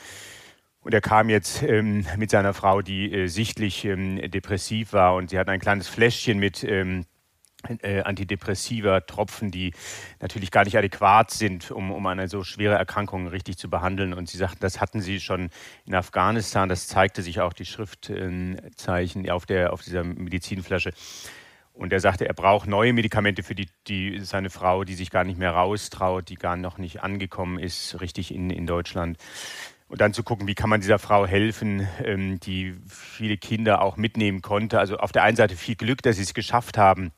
Und 0.82 0.94
er 0.94 1.02
kam 1.02 1.30
jetzt 1.30 1.62
ähm, 1.62 2.06
mit 2.18 2.32
seiner 2.32 2.54
Frau, 2.54 2.82
die 2.82 3.12
äh, 3.12 3.28
sichtlich 3.28 3.86
ähm, 3.86 4.20
depressiv 4.32 4.94
war 4.94 5.16
und 5.16 5.30
sie 5.30 5.38
hatten 5.38 5.52
ein 5.52 5.60
kleines 5.60 5.88
Fläschchen 5.88 6.40
mit 6.40 6.64
ähm, 6.64 7.06
äh, 7.82 8.02
Antidepressiva 8.02 9.02
Tropfen, 9.02 9.52
die 9.52 9.74
natürlich 10.22 10.52
gar 10.52 10.64
nicht 10.64 10.78
adäquat 10.78 11.32
sind, 11.32 11.72
um, 11.72 11.92
um 11.92 12.06
eine 12.08 12.28
so 12.28 12.44
schwere 12.44 12.76
Erkrankung 12.76 13.28
richtig 13.28 13.58
zu 13.58 13.70
behandeln. 13.70 14.14
Und 14.14 14.30
sie 14.30 14.38
sagten, 14.38 14.60
das 14.62 14.80
hatten 14.80 15.02
sie 15.02 15.20
schon 15.20 15.50
in 15.86 15.96
Afghanistan. 15.96 16.70
Das 16.70 16.88
zeigte 16.88 17.22
sich 17.22 17.42
auch 17.42 17.54
die 17.54 17.66
Schriftzeichen 17.66 19.26
äh, 19.26 19.32
auf, 19.32 19.46
der, 19.46 19.74
auf 19.74 19.82
dieser 19.82 20.04
Medizinflasche. 20.04 20.94
Und 21.74 21.94
er 21.94 22.00
sagte, 22.02 22.28
er 22.28 22.34
braucht 22.34 22.68
neue 22.68 22.92
Medikamente 22.92 23.42
für 23.42 23.56
die, 23.56 23.70
die, 23.88 24.20
seine 24.20 24.50
Frau, 24.50 24.84
die 24.84 24.96
sich 24.96 25.12
gar 25.12 25.24
nicht 25.24 25.40
mehr 25.40 25.52
raustraut, 25.52 26.28
die 26.28 26.36
gar 26.36 26.58
noch 26.58 26.78
nicht 26.78 27.04
angekommen 27.04 27.58
ist, 27.58 28.02
richtig 28.02 28.34
in, 28.34 28.50
in 28.50 28.68
Deutschland. 28.68 29.18
Und 29.88 30.02
dann 30.02 30.14
zu 30.14 30.24
gucken, 30.24 30.46
wie 30.48 30.56
kann 30.56 30.70
man 30.70 30.82
dieser 30.82 31.00
Frau 31.00 31.26
helfen, 31.26 31.88
ähm, 32.04 32.40
die 32.42 32.76
viele 32.88 33.38
Kinder 33.38 33.82
auch 33.82 33.98
mitnehmen 33.98 34.42
konnte. 34.42 34.78
Also 34.78 34.98
auf 34.98 35.12
der 35.12 35.24
einen 35.24 35.38
Seite 35.38 35.56
viel 35.56 35.76
Glück, 35.76 36.02
dass 36.02 36.18
sie 36.18 36.24
es 36.24 36.34
geschafft 36.34 36.78
haben, 36.78 37.12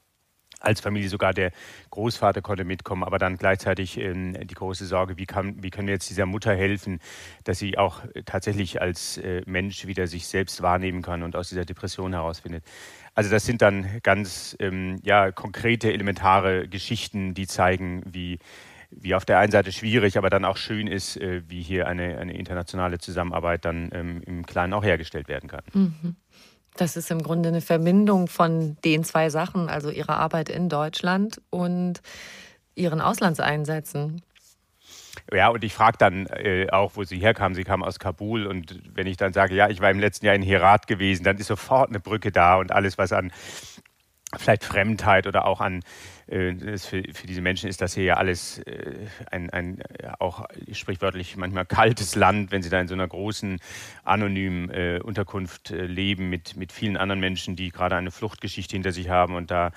als 0.61 0.79
Familie 0.79 1.09
sogar 1.09 1.33
der 1.33 1.51
Großvater 1.89 2.41
konnte 2.41 2.63
mitkommen, 2.63 3.03
aber 3.03 3.17
dann 3.17 3.37
gleichzeitig 3.37 3.97
äh, 3.97 4.13
die 4.13 4.53
große 4.53 4.85
Sorge, 4.85 5.17
wie, 5.17 5.25
kann, 5.25 5.61
wie 5.61 5.69
können 5.69 5.87
wir 5.87 5.95
jetzt 5.95 6.09
dieser 6.09 6.25
Mutter 6.25 6.55
helfen, 6.55 6.99
dass 7.43 7.59
sie 7.59 7.77
auch 7.77 8.01
tatsächlich 8.25 8.81
als 8.81 9.17
äh, 9.17 9.41
Mensch 9.45 9.87
wieder 9.87 10.07
sich 10.07 10.27
selbst 10.27 10.61
wahrnehmen 10.61 11.01
kann 11.01 11.23
und 11.23 11.35
aus 11.35 11.49
dieser 11.49 11.65
Depression 11.65 12.13
herausfindet. 12.13 12.63
Also 13.13 13.29
das 13.29 13.45
sind 13.45 13.61
dann 13.61 13.99
ganz 14.03 14.55
ähm, 14.59 14.99
ja, 15.03 15.31
konkrete, 15.31 15.91
elementare 15.91 16.67
Geschichten, 16.67 17.33
die 17.33 17.47
zeigen, 17.47 18.03
wie, 18.05 18.39
wie 18.89 19.15
auf 19.15 19.25
der 19.25 19.39
einen 19.39 19.51
Seite 19.51 19.71
schwierig, 19.71 20.17
aber 20.17 20.29
dann 20.29 20.45
auch 20.45 20.57
schön 20.57 20.87
ist, 20.87 21.17
äh, 21.17 21.41
wie 21.47 21.61
hier 21.61 21.87
eine, 21.87 22.17
eine 22.19 22.33
internationale 22.33 22.99
Zusammenarbeit 22.99 23.65
dann 23.65 23.89
ähm, 23.93 24.21
im 24.25 24.45
Kleinen 24.45 24.73
auch 24.73 24.83
hergestellt 24.83 25.27
werden 25.27 25.49
kann. 25.49 25.63
Mhm. 25.73 26.15
Das 26.75 26.95
ist 26.95 27.11
im 27.11 27.21
Grunde 27.21 27.49
eine 27.49 27.61
Verbindung 27.61 28.27
von 28.27 28.77
den 28.83 29.03
zwei 29.03 29.29
Sachen, 29.29 29.69
also 29.69 29.89
ihrer 29.89 30.17
Arbeit 30.17 30.49
in 30.49 30.69
Deutschland 30.69 31.41
und 31.49 32.01
ihren 32.75 33.01
Auslandseinsätzen. 33.01 34.21
Ja, 35.31 35.49
und 35.49 35.63
ich 35.63 35.73
frage 35.73 35.97
dann 35.97 36.25
äh, 36.27 36.67
auch, 36.71 36.93
wo 36.95 37.03
sie 37.03 37.19
herkam. 37.19 37.53
Sie 37.53 37.63
kam 37.63 37.83
aus 37.83 37.99
Kabul. 37.99 38.47
Und 38.47 38.81
wenn 38.95 39.07
ich 39.07 39.17
dann 39.17 39.33
sage, 39.33 39.55
ja, 39.55 39.69
ich 39.69 39.81
war 39.81 39.91
im 39.91 39.99
letzten 39.99 40.25
Jahr 40.25 40.35
in 40.35 40.41
Herat 40.41 40.87
gewesen, 40.87 41.23
dann 41.23 41.37
ist 41.37 41.47
sofort 41.47 41.89
eine 41.89 41.99
Brücke 41.99 42.31
da 42.31 42.55
und 42.55 42.71
alles, 42.71 42.97
was 42.97 43.11
an 43.11 43.31
vielleicht 44.37 44.63
Fremdheit 44.63 45.27
oder 45.27 45.45
auch 45.45 45.61
an 45.61 45.81
für, 46.31 47.03
für, 47.13 47.27
diese 47.27 47.41
Menschen 47.41 47.67
ist 47.69 47.81
das 47.81 47.93
hier 47.93 48.05
ja 48.05 48.13
alles 48.15 48.59
äh, 48.59 48.95
ein, 49.29 49.49
ein 49.49 49.83
auch 50.17 50.45
sprichwörtlich 50.71 51.35
manchmal 51.35 51.65
kaltes 51.65 52.15
Land, 52.15 52.51
wenn 52.51 52.61
sie 52.61 52.69
da 52.69 52.79
in 52.79 52.87
so 52.87 52.93
einer 52.93 53.07
großen 53.07 53.59
anonymen 54.05 54.69
äh, 54.69 55.01
Unterkunft 55.03 55.71
äh, 55.71 55.85
leben 55.85 56.29
mit, 56.29 56.55
mit 56.55 56.71
vielen 56.71 56.95
anderen 56.95 57.19
Menschen, 57.19 57.57
die 57.57 57.69
gerade 57.69 57.97
eine 57.97 58.11
Fluchtgeschichte 58.11 58.77
hinter 58.77 58.93
sich 58.93 59.09
haben 59.09 59.35
und 59.35 59.51
da 59.51 59.71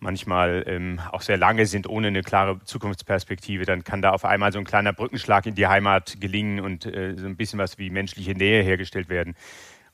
manchmal 0.00 0.64
ähm, 0.66 1.00
auch 1.12 1.22
sehr 1.22 1.36
lange 1.36 1.66
sind 1.66 1.88
ohne 1.88 2.08
eine 2.08 2.22
klare 2.22 2.58
Zukunftsperspektive, 2.64 3.64
dann 3.64 3.84
kann 3.84 4.02
da 4.02 4.10
auf 4.10 4.24
einmal 4.24 4.52
so 4.52 4.58
ein 4.58 4.64
kleiner 4.64 4.92
Brückenschlag 4.92 5.46
in 5.46 5.54
die 5.54 5.68
Heimat 5.68 6.20
gelingen 6.20 6.58
und 6.58 6.84
äh, 6.84 7.14
so 7.16 7.26
ein 7.26 7.36
bisschen 7.36 7.60
was 7.60 7.78
wie 7.78 7.90
menschliche 7.90 8.32
Nähe 8.32 8.62
hergestellt 8.64 9.08
werden. 9.08 9.36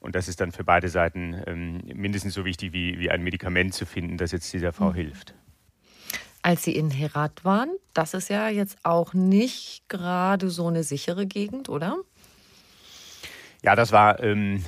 Und 0.00 0.14
das 0.14 0.28
ist 0.28 0.40
dann 0.40 0.52
für 0.52 0.64
beide 0.64 0.88
Seiten 0.88 1.42
ähm, 1.46 1.82
mindestens 1.92 2.32
so 2.32 2.44
wichtig 2.44 2.72
wie, 2.72 2.98
wie 2.98 3.10
ein 3.10 3.22
Medikament 3.22 3.74
zu 3.74 3.84
finden, 3.84 4.16
das 4.16 4.32
jetzt 4.32 4.52
dieser 4.52 4.72
Frau 4.72 4.90
mhm. 4.90 4.94
hilft. 4.94 5.34
Als 6.42 6.62
Sie 6.62 6.74
in 6.74 6.90
Herat 6.90 7.44
waren, 7.44 7.70
das 7.94 8.14
ist 8.14 8.28
ja 8.30 8.48
jetzt 8.48 8.78
auch 8.84 9.12
nicht 9.12 9.88
gerade 9.88 10.50
so 10.50 10.68
eine 10.68 10.84
sichere 10.84 11.26
Gegend, 11.26 11.68
oder? 11.68 11.96
Ja, 13.62 13.74
das 13.74 13.90
war 13.90 14.22
ähm, 14.22 14.64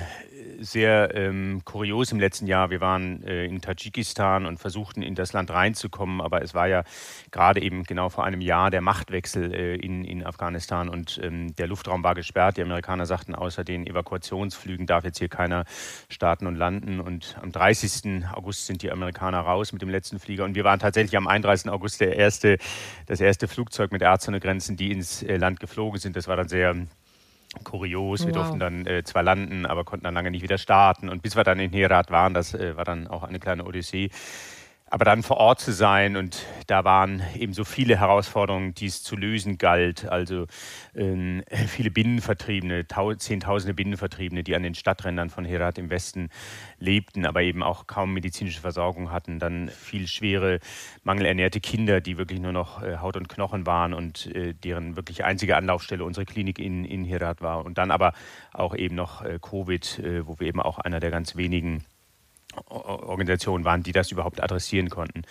sehr 0.61 1.15
ähm, 1.15 1.61
kurios 1.65 2.11
im 2.11 2.19
letzten 2.19 2.47
Jahr. 2.47 2.69
Wir 2.69 2.81
waren 2.81 3.23
äh, 3.23 3.45
in 3.45 3.61
Tadschikistan 3.61 4.45
und 4.45 4.59
versuchten 4.59 5.01
in 5.01 5.15
das 5.15 5.33
Land 5.33 5.51
reinzukommen, 5.51 6.21
aber 6.21 6.41
es 6.41 6.53
war 6.53 6.67
ja 6.67 6.83
gerade 7.31 7.61
eben 7.61 7.83
genau 7.83 8.09
vor 8.09 8.23
einem 8.23 8.41
Jahr 8.41 8.69
der 8.69 8.81
Machtwechsel 8.81 9.53
äh, 9.53 9.75
in, 9.75 10.05
in 10.05 10.23
Afghanistan 10.25 10.89
und 10.89 11.19
ähm, 11.23 11.55
der 11.55 11.67
Luftraum 11.67 12.03
war 12.03 12.15
gesperrt. 12.15 12.57
Die 12.57 12.61
Amerikaner 12.61 13.05
sagten, 13.05 13.35
außer 13.35 13.63
den 13.63 13.87
Evakuationsflügen 13.87 14.85
darf 14.85 15.03
jetzt 15.03 15.19
hier 15.19 15.29
keiner 15.29 15.65
starten 16.09 16.47
und 16.47 16.55
landen. 16.55 16.99
Und 16.99 17.37
am 17.41 17.51
30. 17.51 18.25
August 18.31 18.67
sind 18.67 18.83
die 18.83 18.91
Amerikaner 18.91 19.39
raus 19.39 19.73
mit 19.73 19.81
dem 19.81 19.89
letzten 19.89 20.19
Flieger 20.19 20.45
und 20.45 20.55
wir 20.55 20.63
waren 20.63 20.79
tatsächlich 20.79 21.17
am 21.17 21.27
31. 21.27 21.71
August 21.71 22.01
der 22.01 22.15
erste, 22.15 22.57
das 23.07 23.19
erste 23.19 23.47
Flugzeug 23.47 23.91
mit 23.91 24.01
Ärzte 24.01 24.29
ohne 24.29 24.39
Grenzen, 24.39 24.77
die 24.77 24.91
ins 24.91 25.23
äh, 25.23 25.37
Land 25.37 25.59
geflogen 25.59 25.99
sind. 25.99 26.15
Das 26.15 26.27
war 26.27 26.35
dann 26.35 26.47
sehr 26.47 26.75
kurios. 27.63 28.21
Wir 28.25 28.33
wow. 28.33 28.43
durften 28.43 28.59
dann 28.59 28.85
äh, 28.85 29.03
zwar 29.03 29.23
landen, 29.23 29.65
aber 29.65 29.83
konnten 29.83 30.05
dann 30.05 30.13
lange 30.13 30.31
nicht 30.31 30.43
wieder 30.43 30.57
starten. 30.57 31.09
Und 31.09 31.21
bis 31.21 31.35
wir 31.35 31.43
dann 31.43 31.59
in 31.59 31.71
Herat 31.71 32.11
waren, 32.11 32.33
das 32.33 32.53
äh, 32.53 32.75
war 32.77 32.85
dann 32.85 33.07
auch 33.07 33.23
eine 33.23 33.39
kleine 33.39 33.65
Odyssee. 33.65 34.09
Aber 34.93 35.05
dann 35.05 35.23
vor 35.23 35.37
Ort 35.37 35.61
zu 35.61 35.71
sein 35.71 36.17
und 36.17 36.45
da 36.67 36.83
waren 36.83 37.23
eben 37.39 37.53
so 37.53 37.63
viele 37.63 37.97
Herausforderungen, 37.97 38.73
die 38.75 38.87
es 38.87 39.01
zu 39.03 39.15
lösen 39.15 39.57
galt. 39.57 40.09
Also 40.09 40.47
äh, 40.93 41.41
viele 41.67 41.89
Binnenvertriebene, 41.91 42.85
Zehntausende 43.17 43.73
Binnenvertriebene, 43.73 44.43
die 44.43 44.53
an 44.53 44.63
den 44.63 44.75
Stadträndern 44.75 45.29
von 45.29 45.45
Herat 45.45 45.77
im 45.77 45.89
Westen 45.89 46.29
lebten, 46.77 47.25
aber 47.25 47.41
eben 47.41 47.63
auch 47.63 47.87
kaum 47.87 48.13
medizinische 48.13 48.59
Versorgung 48.59 49.13
hatten. 49.13 49.39
Dann 49.39 49.69
viel 49.69 50.09
schwere, 50.09 50.59
mangelernährte 51.05 51.61
Kinder, 51.61 52.01
die 52.01 52.17
wirklich 52.17 52.41
nur 52.41 52.51
noch 52.51 52.83
äh, 52.83 52.97
Haut 52.97 53.15
und 53.15 53.29
Knochen 53.29 53.65
waren 53.65 53.93
und 53.93 54.25
äh, 54.35 54.53
deren 54.53 54.97
wirklich 54.97 55.23
einzige 55.23 55.55
Anlaufstelle 55.55 56.03
unsere 56.03 56.25
Klinik 56.25 56.59
in, 56.59 56.83
in 56.83 57.05
Herat 57.05 57.41
war. 57.41 57.63
Und 57.63 57.77
dann 57.77 57.91
aber 57.91 58.11
auch 58.51 58.75
eben 58.75 58.95
noch 58.95 59.21
äh, 59.21 59.39
Covid, 59.41 59.99
äh, 59.99 60.27
wo 60.27 60.37
wir 60.41 60.47
eben 60.47 60.59
auch 60.59 60.79
einer 60.79 60.99
der 60.99 61.11
ganz 61.11 61.37
wenigen 61.37 61.85
Organisationen 62.67 63.65
waren, 63.65 63.83
die 63.83 63.91
das 63.91 64.11
überhaupt 64.11 64.41
adressieren 64.43 64.89
konnten. 64.89 65.23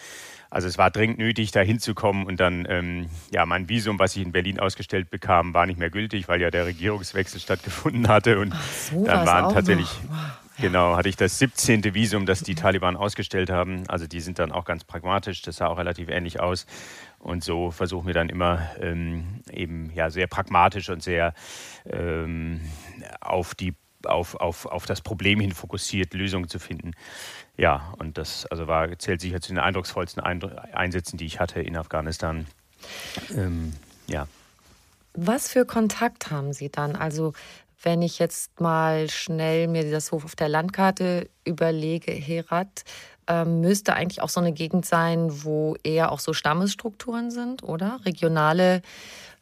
Also 0.50 0.66
es 0.66 0.78
war 0.78 0.90
dringend 0.90 1.18
nötig, 1.18 1.52
da 1.52 1.60
hinzukommen 1.60 2.26
und 2.26 2.40
dann, 2.40 2.66
ähm, 2.68 3.08
ja, 3.30 3.46
mein 3.46 3.68
Visum, 3.68 4.00
was 4.00 4.16
ich 4.16 4.22
in 4.22 4.32
Berlin 4.32 4.58
ausgestellt 4.58 5.08
bekam, 5.08 5.54
war 5.54 5.64
nicht 5.64 5.78
mehr 5.78 5.90
gültig, 5.90 6.26
weil 6.26 6.40
ja 6.40 6.50
der 6.50 6.66
Regierungswechsel 6.66 7.40
stattgefunden 7.40 8.08
hatte 8.08 8.40
und 8.40 8.52
so 8.90 9.04
dann 9.04 9.26
waren 9.26 9.54
tatsächlich, 9.54 9.88
wow. 10.08 10.18
genau, 10.60 10.96
hatte 10.96 11.08
ich 11.08 11.16
das 11.16 11.38
17. 11.38 11.94
Visum, 11.94 12.26
das 12.26 12.40
die 12.40 12.56
Taliban 12.56 12.96
ausgestellt 12.96 13.48
haben. 13.48 13.84
Also 13.86 14.08
die 14.08 14.20
sind 14.20 14.40
dann 14.40 14.50
auch 14.50 14.64
ganz 14.64 14.82
pragmatisch, 14.82 15.40
das 15.42 15.56
sah 15.56 15.68
auch 15.68 15.78
relativ 15.78 16.08
ähnlich 16.08 16.40
aus. 16.40 16.66
Und 17.20 17.44
so 17.44 17.70
versuchen 17.70 18.08
wir 18.08 18.14
dann 18.14 18.28
immer 18.28 18.70
ähm, 18.80 19.42
eben 19.52 19.92
ja 19.94 20.10
sehr 20.10 20.26
pragmatisch 20.26 20.88
und 20.88 21.00
sehr 21.00 21.32
ähm, 21.86 22.60
auf 23.20 23.54
die 23.54 23.74
auf, 24.04 24.34
auf, 24.34 24.66
auf 24.66 24.86
das 24.86 25.00
Problem 25.00 25.40
hin 25.40 25.52
fokussiert, 25.52 26.14
Lösungen 26.14 26.48
zu 26.48 26.58
finden. 26.58 26.92
Ja, 27.56 27.94
und 27.98 28.18
das 28.18 28.46
also 28.46 28.66
war, 28.66 28.98
zählt 28.98 29.20
sicher 29.20 29.40
zu 29.40 29.52
den 29.52 29.58
eindrucksvollsten 29.58 30.22
Einsätzen, 30.22 31.16
die 31.16 31.26
ich 31.26 31.40
hatte 31.40 31.60
in 31.60 31.76
Afghanistan. 31.76 32.46
Ähm, 33.36 33.74
ja. 34.06 34.26
Was 35.14 35.48
für 35.48 35.64
Kontakt 35.64 36.30
haben 36.30 36.52
Sie 36.52 36.70
dann? 36.70 36.96
Also 36.96 37.32
wenn 37.82 38.02
ich 38.02 38.18
jetzt 38.18 38.60
mal 38.60 39.08
schnell 39.08 39.66
mir 39.66 39.90
das 39.90 40.12
Hof 40.12 40.24
auf 40.24 40.36
der 40.36 40.48
Landkarte 40.48 41.28
überlege, 41.44 42.12
Herat, 42.12 42.84
ähm, 43.26 43.60
müsste 43.60 43.94
eigentlich 43.94 44.20
auch 44.22 44.28
so 44.28 44.40
eine 44.40 44.52
Gegend 44.52 44.84
sein, 44.84 45.44
wo 45.44 45.76
eher 45.82 46.12
auch 46.12 46.20
so 46.20 46.32
Stammesstrukturen 46.32 47.30
sind, 47.30 47.62
oder? 47.62 48.00
Regionale 48.04 48.82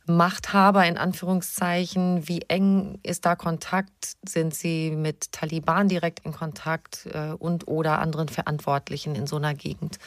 Machthaber 0.09 0.87
in 0.87 0.97
Anführungszeichen. 0.97 2.27
Wie 2.27 2.43
eng 2.49 2.99
ist 3.03 3.27
da 3.27 3.37
Kontakt? 3.37 4.17
Sind 4.27 4.55
Sie 4.55 4.91
mit 4.91 5.33
Taliban 5.33 5.89
direkt 5.89 6.25
in 6.25 6.33
Kontakt 6.33 7.07
äh, 7.13 7.33
und 7.39 7.69
oder 7.69 8.01
anderen 8.01 8.29
Verantwortlichen 8.29 9.15
in 9.15 9.27
so 9.27 9.37
einer 9.37 9.55
Gegend? 9.55 9.99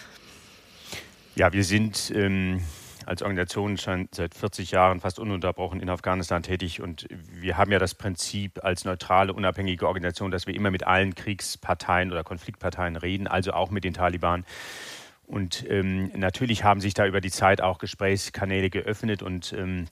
Ja, 1.36 1.54
wir 1.54 1.64
sind 1.64 2.12
ähm, 2.14 2.62
als 3.06 3.22
Organisation 3.22 3.78
schon 3.78 4.10
seit 4.12 4.36
40 4.36 4.72
Jahren 4.72 5.00
fast 5.00 5.20
ununterbrochen 5.20 5.80
in 5.80 5.90
Afghanistan 5.90 6.44
tätig 6.44 6.82
und 6.82 7.08
wir 7.10 7.58
haben 7.58 7.72
ja 7.72 7.80
das 7.80 7.96
Prinzip 7.96 8.64
als 8.64 8.86
neutrale, 8.86 9.34
unabhängige 9.34 9.88
Organisation, 9.88 10.32
dass 10.32 10.48
wir 10.48 10.56
immer 10.56 10.72
mit 10.72 10.86
allen 10.86 11.16
Kriegsparteien 11.16 12.12
oder 12.12 12.24
Konfliktparteien 12.24 12.96
reden, 12.96 13.28
also 13.28 13.54
auch 13.54 13.72
mit 13.72 13.84
den 13.84 13.94
Taliban. 13.94 14.46
Und 15.32 15.66
ähm, 15.70 16.12
natürlich 16.14 16.66
haben 16.66 16.82
sich 16.82 16.94
da 16.94 17.08
über 17.08 17.22
die 17.22 17.32
Zeit 17.32 17.62
auch 17.62 17.78
Gesprächskanäle 17.78 18.70
geöffnet 18.70 19.24
und 19.24 19.54
ähm, 19.54 19.88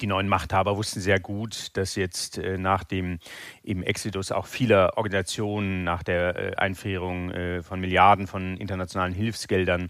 die 0.00 0.06
neuen 0.06 0.28
Machthaber 0.28 0.76
wussten 0.76 1.00
sehr 1.00 1.18
gut, 1.18 1.76
dass 1.76 1.96
jetzt 1.96 2.38
äh, 2.38 2.56
nach 2.56 2.84
dem 2.84 3.18
im 3.64 3.82
Exodus 3.82 4.30
auch 4.30 4.46
vieler 4.46 4.96
Organisationen, 4.96 5.82
nach 5.82 6.04
der 6.04 6.36
äh, 6.36 6.56
Einfrierung 6.56 7.32
äh, 7.32 7.62
von 7.64 7.80
Milliarden 7.80 8.28
von 8.28 8.56
internationalen 8.58 9.12
Hilfsgeldern, 9.12 9.88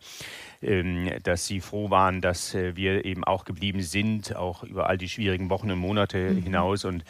ähm, 0.62 1.10
dass 1.22 1.46
sie 1.46 1.60
froh 1.60 1.90
waren, 1.90 2.22
dass 2.22 2.54
äh, 2.54 2.74
wir 2.74 3.04
eben 3.04 3.24
auch 3.24 3.44
geblieben 3.44 3.82
sind, 3.82 4.34
auch 4.34 4.62
über 4.62 4.88
all 4.88 4.96
die 4.96 5.10
schwierigen 5.10 5.50
Wochen 5.50 5.70
und 5.70 5.78
Monate 5.78 6.30
mhm. 6.30 6.42
hinaus. 6.44 6.86
Und 6.86 7.04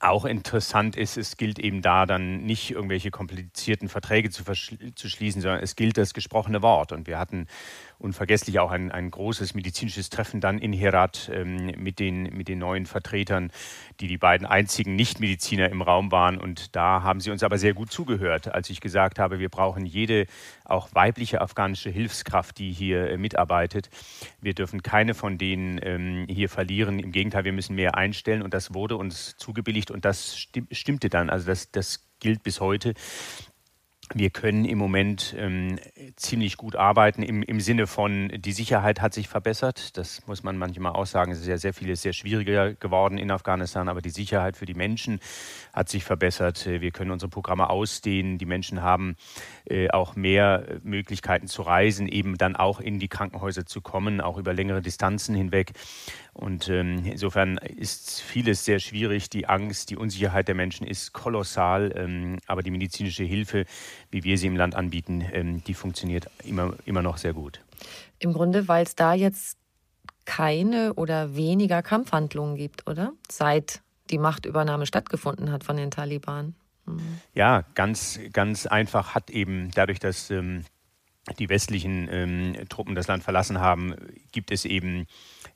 auch 0.00 0.24
interessant 0.24 0.96
ist, 0.96 1.16
es 1.16 1.36
gilt 1.36 1.58
eben 1.58 1.82
da 1.82 2.06
dann 2.06 2.44
nicht 2.44 2.70
irgendwelche 2.70 3.10
komplizierten 3.10 3.88
Verträge 3.88 4.30
zu, 4.30 4.44
zu 4.44 5.08
schließen, 5.08 5.42
sondern 5.42 5.62
es 5.62 5.76
gilt 5.76 5.98
das 5.98 6.14
gesprochene 6.14 6.62
Wort. 6.62 6.92
Und 6.92 7.06
wir 7.06 7.18
hatten 7.18 7.46
unvergesslich 7.98 8.60
auch 8.60 8.70
ein, 8.70 8.92
ein 8.92 9.10
großes 9.10 9.54
medizinisches 9.54 10.08
Treffen 10.08 10.40
dann 10.40 10.58
in 10.58 10.72
Herat 10.72 11.30
ähm, 11.32 11.72
mit, 11.76 11.98
den, 11.98 12.24
mit 12.36 12.48
den 12.48 12.60
neuen 12.60 12.86
Vertretern, 12.86 13.50
die 14.00 14.06
die 14.06 14.18
beiden 14.18 14.46
einzigen 14.46 14.94
Nichtmediziner 14.94 15.68
im 15.68 15.82
Raum 15.82 16.12
waren. 16.12 16.38
Und 16.38 16.76
da 16.76 17.02
haben 17.02 17.20
sie 17.20 17.30
uns 17.30 17.42
aber 17.42 17.58
sehr 17.58 17.74
gut 17.74 17.90
zugehört, 17.90 18.54
als 18.54 18.70
ich 18.70 18.80
gesagt 18.80 19.18
habe, 19.18 19.40
wir 19.40 19.48
brauchen 19.48 19.84
jede 19.84 20.26
auch 20.64 20.88
weibliche 20.92 21.40
afghanische 21.40 21.90
Hilfskraft, 21.90 22.58
die 22.58 22.72
hier 22.72 23.10
äh, 23.10 23.16
mitarbeitet. 23.16 23.90
Wir 24.40 24.54
dürfen 24.54 24.82
keine 24.82 25.14
von 25.14 25.36
denen 25.36 25.80
ähm, 25.82 26.26
hier 26.28 26.48
verlieren. 26.48 27.00
Im 27.00 27.10
Gegenteil, 27.10 27.44
wir 27.44 27.52
müssen 27.52 27.74
mehr 27.74 27.96
einstellen. 27.96 28.42
Und 28.42 28.54
das 28.54 28.74
wurde 28.74 28.96
uns 28.96 29.36
zugebilligt 29.36 29.90
und 29.90 30.04
das 30.04 30.38
stimmte 30.70 31.08
dann. 31.08 31.30
Also 31.30 31.46
das, 31.46 31.70
das 31.72 32.08
gilt 32.20 32.42
bis 32.42 32.60
heute 32.60 32.94
wir 34.14 34.30
können 34.30 34.64
im 34.64 34.78
Moment 34.78 35.34
ähm, 35.38 35.78
ziemlich 36.16 36.56
gut 36.56 36.76
arbeiten 36.76 37.22
im, 37.22 37.42
im 37.42 37.60
Sinne 37.60 37.86
von, 37.86 38.28
die 38.28 38.52
Sicherheit 38.52 39.00
hat 39.00 39.14
sich 39.14 39.28
verbessert. 39.28 39.96
Das 39.96 40.26
muss 40.26 40.42
man 40.42 40.56
manchmal 40.56 40.92
auch 40.92 41.06
sagen. 41.06 41.32
Es 41.32 41.40
ist 41.40 41.46
ja 41.46 41.58
sehr 41.58 41.74
vieles 41.74 42.02
sehr 42.02 42.12
schwieriger 42.12 42.74
geworden 42.74 43.18
in 43.18 43.30
Afghanistan, 43.30 43.88
aber 43.88 44.00
die 44.00 44.10
Sicherheit 44.10 44.56
für 44.56 44.66
die 44.66 44.74
Menschen 44.74 45.20
hat 45.72 45.88
sich 45.88 46.04
verbessert. 46.04 46.66
Wir 46.66 46.90
können 46.90 47.10
unsere 47.10 47.30
Programme 47.30 47.70
ausdehnen. 47.70 48.38
Die 48.38 48.46
Menschen 48.46 48.82
haben 48.82 49.16
äh, 49.64 49.90
auch 49.90 50.16
mehr 50.16 50.80
Möglichkeiten 50.82 51.46
zu 51.46 51.62
reisen, 51.62 52.08
eben 52.08 52.36
dann 52.38 52.56
auch 52.56 52.80
in 52.80 52.98
die 52.98 53.08
Krankenhäuser 53.08 53.66
zu 53.66 53.80
kommen, 53.80 54.20
auch 54.20 54.38
über 54.38 54.52
längere 54.54 54.82
Distanzen 54.82 55.34
hinweg. 55.34 55.72
Und 56.32 56.68
ähm, 56.68 57.02
insofern 57.04 57.58
ist 57.58 58.20
vieles 58.20 58.64
sehr 58.64 58.78
schwierig. 58.78 59.28
Die 59.28 59.48
Angst, 59.48 59.90
die 59.90 59.96
Unsicherheit 59.96 60.46
der 60.48 60.54
Menschen 60.54 60.86
ist 60.86 61.12
kolossal. 61.12 61.92
Ähm, 61.96 62.38
aber 62.46 62.62
die 62.62 62.70
medizinische 62.70 63.24
Hilfe, 63.24 63.64
wie 64.10 64.24
wir 64.24 64.38
sie 64.38 64.46
im 64.46 64.56
Land 64.56 64.74
anbieten, 64.74 65.24
ähm, 65.32 65.64
die 65.64 65.74
funktioniert 65.74 66.30
immer, 66.44 66.74
immer 66.84 67.02
noch 67.02 67.16
sehr 67.16 67.32
gut. 67.32 67.60
Im 68.18 68.32
Grunde, 68.32 68.68
weil 68.68 68.84
es 68.84 68.94
da 68.94 69.14
jetzt 69.14 69.58
keine 70.24 70.94
oder 70.94 71.34
weniger 71.34 71.82
Kampfhandlungen 71.82 72.56
gibt, 72.56 72.88
oder? 72.88 73.12
Seit 73.30 73.80
die 74.10 74.18
Machtübernahme 74.18 74.86
stattgefunden 74.86 75.52
hat 75.52 75.64
von 75.64 75.76
den 75.76 75.90
Taliban. 75.90 76.54
Mhm. 76.86 77.20
Ja, 77.34 77.64
ganz, 77.74 78.18
ganz 78.32 78.66
einfach 78.66 79.14
hat 79.14 79.30
eben 79.30 79.70
dadurch, 79.72 79.98
dass 79.98 80.30
ähm, 80.30 80.64
die 81.38 81.48
westlichen 81.48 82.08
ähm, 82.10 82.56
Truppen 82.68 82.94
das 82.94 83.06
Land 83.06 83.22
verlassen 83.22 83.60
haben, 83.60 83.94
gibt 84.32 84.50
es 84.50 84.64
eben, 84.64 85.06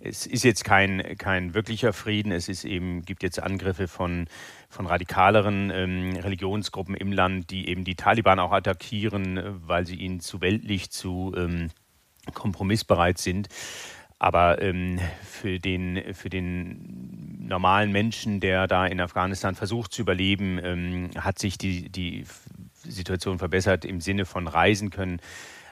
es 0.00 0.26
ist 0.26 0.44
jetzt 0.44 0.64
kein, 0.64 1.16
kein 1.18 1.54
wirklicher 1.54 1.92
Frieden, 1.92 2.32
es 2.32 2.48
ist 2.48 2.64
eben, 2.64 3.02
gibt 3.02 3.22
jetzt 3.22 3.42
Angriffe 3.42 3.88
von, 3.88 4.26
von 4.68 4.86
radikaleren 4.86 5.70
ähm, 5.70 6.16
Religionsgruppen 6.16 6.94
im 6.94 7.12
Land, 7.12 7.50
die 7.50 7.68
eben 7.68 7.84
die 7.84 7.94
Taliban 7.94 8.38
auch 8.38 8.52
attackieren, 8.52 9.40
weil 9.66 9.86
sie 9.86 9.96
ihnen 9.96 10.20
zu 10.20 10.40
weltlich, 10.40 10.90
zu 10.90 11.32
ähm, 11.36 11.70
kompromissbereit 12.34 13.18
sind. 13.18 13.48
Aber 14.22 14.62
ähm, 14.62 15.00
für, 15.24 15.58
den, 15.58 16.14
für 16.14 16.30
den 16.30 17.44
normalen 17.48 17.90
Menschen, 17.90 18.38
der 18.38 18.68
da 18.68 18.86
in 18.86 19.00
Afghanistan 19.00 19.56
versucht 19.56 19.92
zu 19.92 20.02
überleben, 20.02 20.60
ähm, 20.62 21.10
hat 21.18 21.40
sich 21.40 21.58
die, 21.58 21.88
die 21.88 22.24
Situation 22.84 23.40
verbessert 23.40 23.84
im 23.84 24.00
Sinne 24.00 24.24
von 24.24 24.46
reisen 24.46 24.90
können. 24.90 25.18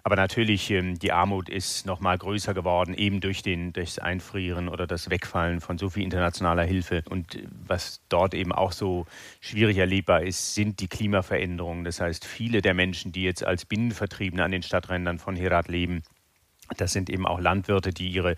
Aber 0.03 0.17
natürlich, 0.17 0.69
ähm, 0.73 0.99
die 0.99 1.13
Armut 1.13 1.49
ist 1.49 1.87
noch 1.87 2.01
mal 2.01 2.19
größer 2.19 2.53
geworden, 2.53 2.95
eben 2.95 3.21
durch, 3.21 3.43
den, 3.43 3.73
durch 3.73 3.95
das 3.95 3.99
Einfrieren 4.01 4.69
oder 4.69 4.89
das 4.89 5.11
Wegfallen 5.11 5.61
von 5.61 5.79
so 5.79 5.89
viel 5.89 6.03
internationaler 6.03 6.65
Hilfe. 6.65 7.05
Und 7.09 7.39
was 7.69 8.01
dort 8.09 8.35
eben 8.35 8.51
auch 8.51 8.73
so 8.73 9.07
schwierig 9.41 9.77
erlebbar 9.77 10.25
ist, 10.25 10.57
sind 10.57 10.81
die 10.81 10.89
Klimaveränderungen. 10.89 11.85
Das 11.85 12.01
heißt, 12.01 12.25
viele 12.25 12.63
der 12.63 12.75
Menschen, 12.75 13.13
die 13.13 13.23
jetzt 13.23 13.45
als 13.45 13.65
Binnenvertriebene 13.65 14.43
an 14.43 14.51
den 14.51 14.65
Stadträndern 14.65 15.21
von 15.21 15.37
Herat 15.37 15.69
leben, 15.69 16.03
das 16.77 16.93
sind 16.93 17.11
eben 17.11 17.27
auch 17.27 17.41
Landwirte, 17.41 17.91
die 17.91 18.09
ihre 18.09 18.37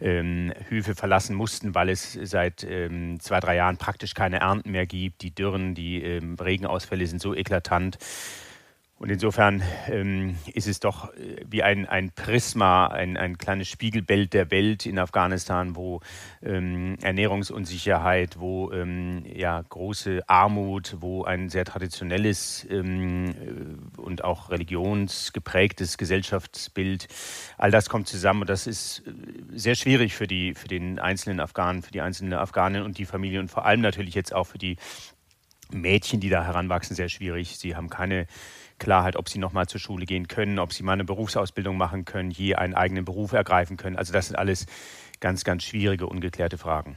ähm, 0.00 0.52
Höfe 0.68 0.94
verlassen 0.94 1.36
mussten, 1.36 1.74
weil 1.74 1.88
es 1.88 2.18
seit 2.22 2.64
ähm, 2.64 3.20
zwei, 3.20 3.40
drei 3.40 3.56
Jahren 3.56 3.76
praktisch 3.76 4.14
keine 4.14 4.40
Ernten 4.40 4.70
mehr 4.70 4.86
gibt. 4.86 5.22
Die 5.22 5.34
Dürren, 5.34 5.74
die 5.74 6.02
ähm, 6.02 6.34
Regenausfälle 6.34 7.06
sind 7.06 7.20
so 7.20 7.34
eklatant, 7.34 7.98
und 9.04 9.10
insofern 9.10 9.62
ähm, 9.88 10.36
ist 10.54 10.66
es 10.66 10.80
doch 10.80 11.12
äh, 11.12 11.44
wie 11.46 11.62
ein, 11.62 11.84
ein 11.86 12.10
Prisma, 12.12 12.86
ein, 12.86 13.18
ein 13.18 13.36
kleines 13.36 13.68
Spiegelbild 13.68 14.32
der 14.32 14.50
Welt 14.50 14.86
in 14.86 14.98
Afghanistan, 14.98 15.76
wo 15.76 16.00
ähm, 16.42 16.96
Ernährungsunsicherheit, 17.02 18.40
wo 18.40 18.72
ähm, 18.72 19.22
ja, 19.26 19.60
große 19.60 20.22
Armut, 20.26 20.96
wo 21.00 21.22
ein 21.22 21.50
sehr 21.50 21.66
traditionelles 21.66 22.66
ähm, 22.70 23.34
äh, 23.98 24.00
und 24.00 24.24
auch 24.24 24.48
religionsgeprägtes 24.48 25.98
Gesellschaftsbild, 25.98 27.06
all 27.58 27.70
das 27.70 27.90
kommt 27.90 28.08
zusammen. 28.08 28.40
Und 28.40 28.48
das 28.48 28.66
ist 28.66 29.02
äh, 29.06 29.12
sehr 29.54 29.74
schwierig 29.74 30.14
für, 30.14 30.26
die, 30.26 30.54
für 30.54 30.68
den 30.68 30.98
einzelnen 30.98 31.40
Afghanen, 31.40 31.82
für 31.82 31.92
die 31.92 32.00
einzelnen 32.00 32.32
Afghanen 32.32 32.82
und 32.82 32.96
die 32.96 33.04
Familie 33.04 33.40
und 33.40 33.50
vor 33.50 33.66
allem 33.66 33.82
natürlich 33.82 34.14
jetzt 34.14 34.34
auch 34.34 34.44
für 34.44 34.56
die 34.56 34.78
Mädchen, 35.70 36.20
die 36.20 36.30
da 36.30 36.44
heranwachsen, 36.44 36.96
sehr 36.96 37.10
schwierig. 37.10 37.58
Sie 37.58 37.76
haben 37.76 37.90
keine 37.90 38.26
Klarheit, 38.78 39.16
ob 39.16 39.28
sie 39.28 39.38
nochmal 39.38 39.66
zur 39.66 39.80
Schule 39.80 40.06
gehen 40.06 40.28
können, 40.28 40.58
ob 40.58 40.72
sie 40.72 40.82
mal 40.82 40.92
eine 40.92 41.04
Berufsausbildung 41.04 41.76
machen 41.76 42.04
können, 42.04 42.30
je 42.30 42.54
einen 42.54 42.74
eigenen 42.74 43.04
Beruf 43.04 43.32
ergreifen 43.32 43.76
können. 43.76 43.96
Also 43.96 44.12
das 44.12 44.26
sind 44.26 44.36
alles 44.36 44.66
ganz, 45.20 45.44
ganz 45.44 45.62
schwierige, 45.62 46.06
ungeklärte 46.06 46.58
Fragen. 46.58 46.96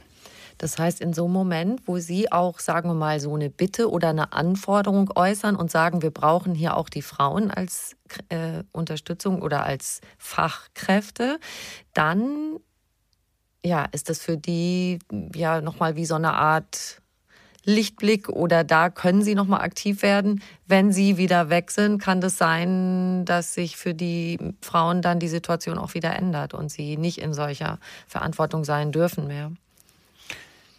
Das 0.58 0.76
heißt, 0.76 1.00
in 1.00 1.12
so 1.12 1.24
einem 1.24 1.34
Moment, 1.34 1.82
wo 1.86 1.98
Sie 1.98 2.32
auch, 2.32 2.58
sagen 2.58 2.90
wir 2.90 2.94
mal, 2.94 3.20
so 3.20 3.32
eine 3.32 3.48
Bitte 3.48 3.90
oder 3.90 4.08
eine 4.08 4.32
Anforderung 4.32 5.10
äußern 5.14 5.54
und 5.54 5.70
sagen, 5.70 6.02
wir 6.02 6.10
brauchen 6.10 6.54
hier 6.54 6.76
auch 6.76 6.88
die 6.88 7.02
Frauen 7.02 7.52
als 7.52 7.96
äh, 8.28 8.64
Unterstützung 8.72 9.40
oder 9.40 9.64
als 9.64 10.00
Fachkräfte, 10.18 11.38
dann 11.94 12.58
ja, 13.64 13.84
ist 13.92 14.08
das 14.08 14.20
für 14.20 14.36
die 14.36 14.98
ja 15.34 15.60
nochmal 15.60 15.96
wie 15.96 16.06
so 16.06 16.14
eine 16.14 16.32
Art 16.32 17.02
Lichtblick 17.68 18.30
oder 18.30 18.64
da 18.64 18.88
können 18.88 19.22
Sie 19.22 19.34
noch 19.34 19.46
mal 19.46 19.60
aktiv 19.60 20.00
werden. 20.02 20.42
Wenn 20.66 20.90
Sie 20.90 21.18
wieder 21.18 21.50
weg 21.50 21.70
sind, 21.70 22.00
kann 22.00 22.22
das 22.22 22.38
sein, 22.38 23.26
dass 23.26 23.52
sich 23.52 23.76
für 23.76 23.92
die 23.92 24.38
Frauen 24.62 25.02
dann 25.02 25.18
die 25.18 25.28
Situation 25.28 25.76
auch 25.76 25.92
wieder 25.92 26.16
ändert 26.16 26.54
und 26.54 26.70
sie 26.70 26.96
nicht 26.96 27.18
in 27.18 27.34
solcher 27.34 27.78
Verantwortung 28.06 28.64
sein 28.64 28.90
dürfen 28.90 29.26
mehr. 29.26 29.52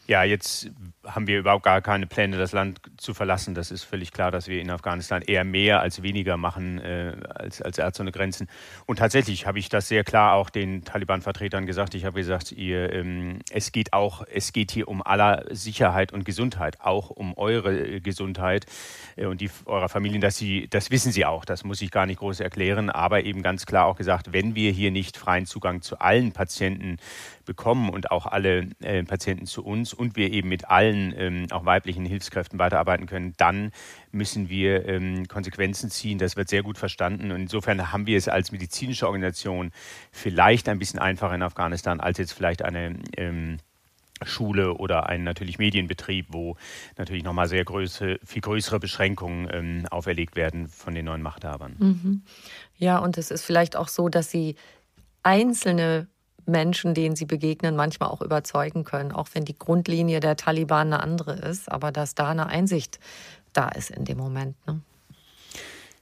Ja, 0.10 0.24
jetzt 0.24 0.72
haben 1.06 1.28
wir 1.28 1.38
überhaupt 1.38 1.64
gar 1.64 1.82
keine 1.82 2.08
Pläne, 2.08 2.40
das 2.40 2.52
Land 2.52 2.82
zu 2.98 3.14
verlassen. 3.14 3.54
Das 3.54 3.70
ist 3.70 3.84
völlig 3.84 4.12
klar, 4.12 4.32
dass 4.32 4.48
wir 4.48 4.60
in 4.60 4.72
Afghanistan 4.72 5.22
eher 5.22 5.44
mehr 5.44 5.82
als 5.82 6.02
weniger 6.02 6.36
machen 6.36 6.80
äh, 6.80 7.16
als, 7.30 7.62
als 7.62 7.78
Ärzte 7.78 8.02
ohne 8.02 8.12
Grenzen. 8.12 8.48
Und 8.88 8.98
tatsächlich 8.98 9.46
habe 9.46 9.60
ich 9.60 9.70
das 9.70 9.88
sehr 9.88 10.04
klar 10.04 10.34
auch 10.34 10.50
den 10.50 10.84
Taliban-Vertretern 10.84 11.68
gesagt. 11.68 11.94
Ich 11.94 12.06
habe 12.06 12.20
gesagt, 12.20 12.52
ihr, 12.52 12.92
ähm, 12.92 13.38
es 13.52 13.72
geht 13.72 13.94
auch, 13.94 14.24
es 14.34 14.52
geht 14.52 14.72
hier 14.72 14.88
um 14.88 15.04
aller 15.04 15.46
Sicherheit 15.52 16.12
und 16.12 16.26
Gesundheit, 16.26 16.82
auch 16.82 17.12
um 17.12 17.38
eure 17.38 18.02
Gesundheit 18.02 18.66
äh, 19.16 19.28
und 19.28 19.42
die 19.42 19.52
eurer 19.66 19.90
Familien. 19.90 20.22
Dass 20.22 20.38
sie, 20.38 20.68
das 20.72 20.90
wissen 20.90 21.12
sie 21.12 21.28
auch. 21.28 21.46
Das 21.46 21.64
muss 21.64 21.84
ich 21.84 21.92
gar 21.92 22.08
nicht 22.08 22.18
groß 22.18 22.40
erklären. 22.40 22.90
Aber 22.90 23.26
eben 23.26 23.44
ganz 23.44 23.68
klar 23.68 23.86
auch 23.86 23.96
gesagt, 23.96 24.34
wenn 24.34 24.56
wir 24.56 24.72
hier 24.72 24.90
nicht 24.90 25.18
freien 25.18 25.46
Zugang 25.46 25.84
zu 25.84 26.00
allen 26.00 26.32
Patienten 26.32 26.98
bekommen 27.50 27.90
und 27.90 28.12
auch 28.12 28.28
alle 28.28 28.68
äh, 28.80 29.04
Patienten 29.04 29.48
zu 29.48 29.66
uns 29.66 29.92
und 29.92 30.16
wir 30.16 30.32
eben 30.32 30.50
mit 30.50 30.70
allen 30.70 31.16
ähm, 31.18 31.48
auch 31.50 31.66
weiblichen 31.66 32.06
Hilfskräften 32.06 32.60
weiterarbeiten 32.60 33.08
können, 33.08 33.34
dann 33.38 33.72
müssen 34.12 34.50
wir 34.50 34.88
ähm, 34.88 35.28
Konsequenzen 35.28 35.90
ziehen. 35.90 36.20
Das 36.20 36.38
wird 36.38 36.48
sehr 36.48 36.62
gut 36.62 36.78
verstanden. 36.78 37.32
Und 37.32 37.42
insofern 37.42 37.92
haben 37.92 38.06
wir 38.06 38.20
es 38.20 38.28
als 38.28 38.52
medizinische 38.52 39.08
Organisation 39.08 39.72
vielleicht 40.12 40.70
ein 40.70 40.78
bisschen 40.78 41.00
einfacher 41.00 41.34
in 41.34 41.42
Afghanistan 41.42 42.00
als 42.00 42.20
jetzt 42.20 42.34
vielleicht 42.34 42.62
eine 42.62 43.00
ähm, 43.18 43.58
Schule 44.24 44.76
oder 44.76 45.10
ein 45.10 45.24
natürlich 45.24 45.58
Medienbetrieb, 45.58 46.28
wo 46.30 46.56
natürlich 46.98 47.24
nochmal 47.24 47.48
sehr 47.48 47.66
größere, 47.66 48.20
viel 48.24 48.44
größere 48.44 48.80
Beschränkungen 48.80 49.50
ähm, 49.52 49.86
auferlegt 49.90 50.36
werden 50.36 50.68
von 50.68 50.94
den 50.94 51.06
neuen 51.06 51.24
Machthabern. 51.24 51.76
Mhm. 51.80 52.22
Ja, 52.78 53.00
und 53.00 53.18
es 53.18 53.32
ist 53.32 53.44
vielleicht 53.44 53.76
auch 53.76 53.88
so, 53.88 54.08
dass 54.08 54.30
sie 54.30 54.56
einzelne 55.24 56.08
Menschen, 56.50 56.94
denen 56.94 57.16
sie 57.16 57.26
begegnen, 57.26 57.76
manchmal 57.76 58.10
auch 58.10 58.22
überzeugen 58.22 58.84
können, 58.84 59.12
auch 59.12 59.30
wenn 59.34 59.46
die 59.46 59.58
Grundlinie 59.58 60.20
der 60.20 60.36
Taliban 60.36 60.94
eine 60.94 61.02
andere 61.02 61.34
ist, 61.34 61.72
aber 61.72 61.92
dass 61.92 62.16
da 62.16 62.30
eine 62.30 62.48
Einsicht 62.48 63.00
da 63.54 63.70
ist 63.70 63.92
in 63.92 64.06
dem 64.06 64.18
Moment. 64.18 64.56
Ne? 64.68 64.82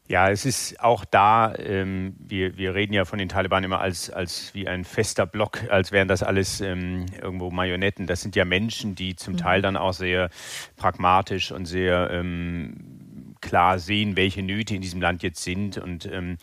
Ja, 0.09 0.29
es 0.29 0.45
ist 0.45 0.79
auch 0.79 1.03
da, 1.03 1.53
ähm, 1.57 2.15
wir, 2.17 2.57
wir 2.57 2.73
reden 2.73 2.93
ja 2.93 3.03
von 3.03 3.19
den 3.19 3.27
Taliban 3.27 3.65
immer 3.65 3.81
als, 3.81 4.09
als 4.09 4.53
wie 4.53 4.65
ein 4.65 4.85
fester 4.85 5.25
Block, 5.25 5.69
als 5.69 5.91
wären 5.91 6.07
das 6.07 6.23
alles 6.23 6.61
ähm, 6.61 7.07
irgendwo 7.21 7.51
Marionetten. 7.51 8.07
Das 8.07 8.21
sind 8.21 8.37
ja 8.37 8.45
Menschen, 8.45 8.95
die 8.95 9.17
zum 9.17 9.33
mhm. 9.33 9.37
Teil 9.37 9.61
dann 9.61 9.75
auch 9.75 9.91
sehr 9.91 10.29
pragmatisch 10.77 11.51
und 11.51 11.65
sehr 11.65 12.09
ähm, 12.09 12.96
klar 13.41 13.79
sehen, 13.79 14.15
welche 14.15 14.41
Nöte 14.41 14.75
in 14.75 14.81
diesem 14.81 15.01
Land 15.01 15.23
jetzt 15.23 15.43
sind 15.43 15.77
und, 15.77 16.05
ähm, 16.05 16.37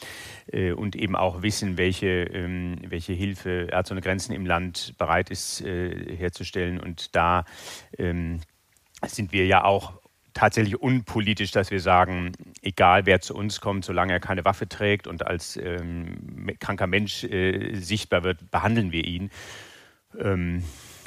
äh, 0.47 0.73
und 0.73 0.97
eben 0.97 1.17
auch 1.17 1.43
wissen, 1.43 1.77
welche, 1.77 2.25
ähm, 2.25 2.77
welche 2.87 3.13
Hilfe 3.13 3.69
Ärzte 3.71 3.95
ohne 3.95 4.01
Grenzen 4.01 4.33
im 4.33 4.47
Land 4.47 4.95
bereit 4.99 5.31
ist 5.31 5.61
äh, 5.63 6.17
herzustellen. 6.17 6.81
Und 6.81 7.15
da 7.15 7.45
ähm, 7.99 8.41
sind 9.07 9.33
wir 9.33 9.47
ja 9.47 9.65
auch 9.65 9.95
tatsächlich 10.35 10.81
unpolitisch, 10.81 11.53
dass 11.53 11.71
wir 11.71 11.81
sagen, 11.81 12.33
egal 12.61 13.07
wer 13.07 13.21
zu 13.21 13.35
uns 13.35 13.61
kommt, 13.61 13.85
solange 13.85 14.13
er 14.13 14.21
keine 14.21 14.45
Waffe 14.45 14.69
trägt 14.69 15.07
und 15.07 15.27
als 15.27 15.57
ähm, 15.57 16.51
kranker 16.59 16.89
Mensch 16.89 17.25
äh, 17.25 17.75
sichtbar 17.77 18.25
wird, 18.25 18.51
behandeln 18.51 18.93
wir 18.93 19.05
ihn. 19.05 19.31
Ähm, 20.19 20.65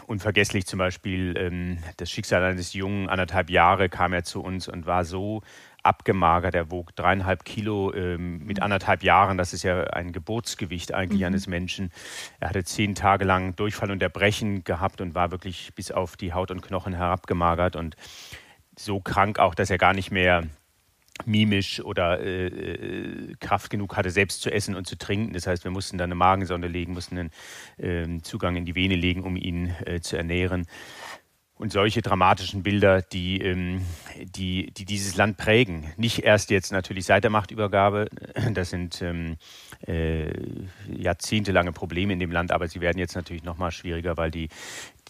unvergesslich 0.07 0.65
zum 0.65 0.79
Beispiel 0.79 1.35
ähm, 1.37 1.79
das 1.97 2.09
Schicksal 2.09 2.41
eines 2.43 2.73
Jungen, 2.73 3.09
anderthalb 3.09 3.49
Jahre 3.49 3.89
kam 3.89 4.13
er 4.13 4.23
zu 4.23 4.41
uns 4.41 4.69
und 4.69 4.85
war 4.85 5.03
so 5.03 5.43
abgemagert. 5.87 6.53
Er 6.53 6.69
wog 6.69 6.95
dreieinhalb 6.95 7.45
Kilo 7.45 7.93
ähm, 7.93 8.45
mit 8.45 8.61
anderthalb 8.61 9.03
Jahren. 9.03 9.37
Das 9.37 9.53
ist 9.53 9.63
ja 9.63 9.85
ein 9.85 10.11
Geburtsgewicht 10.11 10.93
eigentlich 10.93 11.21
mhm. 11.21 11.27
eines 11.27 11.47
Menschen. 11.47 11.91
Er 12.39 12.49
hatte 12.49 12.63
zehn 12.63 12.93
Tage 12.93 13.25
lang 13.25 13.55
Durchfall 13.55 13.91
und 13.91 14.03
Erbrechen 14.03 14.63
gehabt 14.63 15.01
und 15.01 15.15
war 15.15 15.31
wirklich 15.31 15.73
bis 15.73 15.91
auf 15.91 16.17
die 16.17 16.33
Haut 16.33 16.51
und 16.51 16.61
Knochen 16.61 16.93
herabgemagert. 16.93 17.75
Und 17.75 17.95
so 18.77 18.99
krank 18.99 19.39
auch, 19.39 19.55
dass 19.55 19.69
er 19.69 19.77
gar 19.77 19.93
nicht 19.93 20.11
mehr 20.11 20.43
mimisch 21.25 21.81
oder 21.81 22.19
äh, 22.19 22.47
äh, 22.47 23.35
Kraft 23.39 23.69
genug 23.69 23.97
hatte, 23.97 24.11
selbst 24.11 24.41
zu 24.41 24.51
essen 24.51 24.75
und 24.75 24.87
zu 24.87 24.97
trinken. 24.97 25.33
Das 25.33 25.47
heißt, 25.47 25.63
wir 25.63 25.71
mussten 25.71 25.97
dann 25.97 26.07
eine 26.07 26.15
Magensonde 26.15 26.67
legen, 26.67 26.93
mussten 26.93 27.17
einen 27.17 28.17
äh, 28.17 28.21
Zugang 28.21 28.55
in 28.55 28.65
die 28.65 28.75
Vene 28.75 28.95
legen, 28.95 29.23
um 29.23 29.35
ihn 29.35 29.73
äh, 29.85 29.99
zu 29.99 30.17
ernähren. 30.17 30.67
Und 31.57 31.71
solche 31.71 32.03
dramatischen 32.03 32.61
Bilder, 32.61 33.01
die, 33.01 33.41
ähm, 33.41 33.81
die, 34.21 34.71
die 34.71 34.85
dieses 34.85 35.15
Land 35.15 35.37
prägen. 35.37 35.91
Nicht 35.97 36.19
erst 36.19 36.51
jetzt 36.51 36.71
natürlich 36.71 37.05
seit 37.05 37.23
der 37.23 37.31
Machtübergabe. 37.31 38.07
Das 38.53 38.69
sind 38.69 39.01
ähm, 39.01 39.37
äh, 39.87 40.31
jahrzehntelange 40.87 41.71
Probleme 41.71 42.13
in 42.13 42.19
dem 42.19 42.31
Land, 42.31 42.51
aber 42.51 42.67
sie 42.67 42.81
werden 42.81 42.99
jetzt 42.99 43.15
natürlich 43.15 43.43
noch 43.43 43.57
mal 43.57 43.71
schwieriger, 43.71 44.17
weil 44.17 44.31
die 44.31 44.49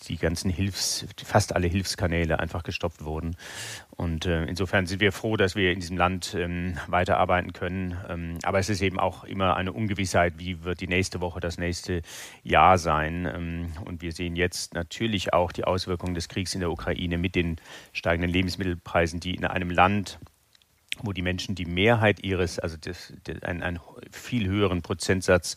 die 0.08 0.18
ganzen 0.18 0.50
Hilfs, 0.50 1.06
fast 1.24 1.56
alle 1.56 1.68
Hilfskanäle 1.68 2.40
einfach 2.40 2.64
gestoppt 2.64 3.04
wurden. 3.04 3.36
Und 3.98 4.28
äh, 4.28 4.46
insofern 4.46 4.86
sind 4.86 5.02
wir 5.02 5.12
froh, 5.12 5.38
dass 5.38 5.56
wir 5.56 5.72
in 5.72 5.80
diesem 5.80 5.98
Land 5.98 6.36
ähm, 6.38 6.78
weiterarbeiten 6.86 7.52
können. 7.52 7.98
Ähm, 8.08 8.38
aber 8.44 8.60
es 8.60 8.70
ist 8.70 8.84
eben 8.84 9.00
auch 9.00 9.24
immer 9.24 9.58
eine 9.58 9.74
Ungewissheit, 9.74 10.36
wie 10.38 10.64
wird 10.64 10.82
die 10.82 10.88
nächste 10.88 11.20
Woche, 11.20 11.40
das 11.40 11.58
nächste 11.58 12.04
Jahr 12.44 12.78
sein. 12.78 13.26
Ähm, 13.26 13.72
und 13.86 14.04
wir 14.04 14.12
sehen 14.12 14.36
jetzt 14.36 14.76
natürlich 14.76 15.34
auch 15.34 15.52
die 15.52 15.64
Auswirkungen 15.64 16.14
des 16.14 16.30
Kriegs 16.30 16.54
in 16.54 16.60
der 16.60 16.70
Ukraine 16.70 17.18
mit 17.18 17.34
den 17.34 17.58
steigenden 17.92 18.30
Lebensmittelpreisen, 18.30 19.20
die 19.20 19.34
in 19.34 19.46
einem 19.46 19.72
Land 19.72 20.20
wo 21.04 21.14
die 21.14 21.22
Menschen 21.22 21.56
die 21.56 21.66
Mehrheit 21.66 22.24
ihres, 22.24 22.60
also 22.60 22.78
das, 22.80 23.14
das, 23.24 23.44
einen, 23.44 23.64
einen 23.64 23.80
viel 24.12 24.48
höheren 24.48 24.82
Prozentsatz, 24.82 25.56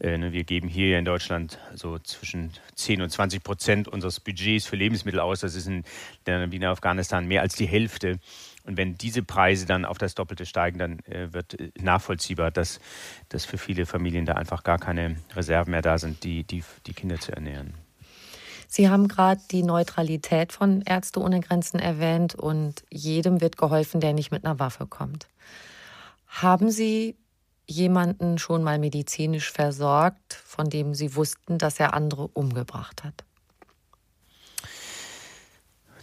äh, 0.00 0.16
ne, 0.16 0.32
wir 0.32 0.44
geben 0.44 0.68
hier 0.68 0.98
in 0.98 1.04
Deutschland 1.04 1.58
so 1.74 1.98
zwischen 1.98 2.52
10 2.74 3.02
und 3.02 3.10
20 3.10 3.42
Prozent 3.42 3.88
unseres 3.88 4.20
Budgets 4.20 4.66
für 4.66 4.76
Lebensmittel 4.76 5.20
aus. 5.20 5.40
Das 5.40 5.54
ist 5.54 5.66
in, 5.66 5.84
wie 6.24 6.56
in 6.56 6.64
Afghanistan 6.64 7.26
mehr 7.26 7.42
als 7.42 7.54
die 7.54 7.66
Hälfte. 7.66 8.18
Und 8.64 8.76
wenn 8.76 8.96
diese 8.96 9.22
Preise 9.22 9.66
dann 9.66 9.84
auf 9.84 9.98
das 9.98 10.14
Doppelte 10.14 10.46
steigen, 10.46 10.78
dann 10.78 10.98
äh, 11.00 11.32
wird 11.32 11.58
äh, 11.58 11.70
nachvollziehbar, 11.80 12.50
dass, 12.50 12.80
dass 13.28 13.44
für 13.44 13.58
viele 13.58 13.86
Familien 13.86 14.26
da 14.26 14.34
einfach 14.34 14.62
gar 14.62 14.78
keine 14.78 15.16
Reserven 15.34 15.70
mehr 15.70 15.82
da 15.82 15.98
sind, 15.98 16.24
die, 16.24 16.44
die, 16.44 16.62
die 16.86 16.92
Kinder 16.92 17.18
zu 17.18 17.32
ernähren. 17.32 17.74
Sie 18.72 18.88
haben 18.88 19.08
gerade 19.08 19.40
die 19.50 19.64
Neutralität 19.64 20.52
von 20.52 20.82
Ärzte 20.82 21.18
ohne 21.20 21.40
Grenzen 21.40 21.80
erwähnt 21.80 22.36
und 22.36 22.84
jedem 22.88 23.40
wird 23.40 23.56
geholfen, 23.56 24.00
der 24.00 24.12
nicht 24.12 24.30
mit 24.30 24.44
einer 24.44 24.60
Waffe 24.60 24.86
kommt. 24.86 25.26
Haben 26.28 26.70
Sie 26.70 27.16
jemanden 27.66 28.38
schon 28.38 28.62
mal 28.62 28.78
medizinisch 28.78 29.50
versorgt, 29.50 30.34
von 30.34 30.70
dem 30.70 30.94
Sie 30.94 31.16
wussten, 31.16 31.58
dass 31.58 31.80
er 31.80 31.94
andere 31.94 32.28
umgebracht 32.28 33.02
hat? 33.02 33.24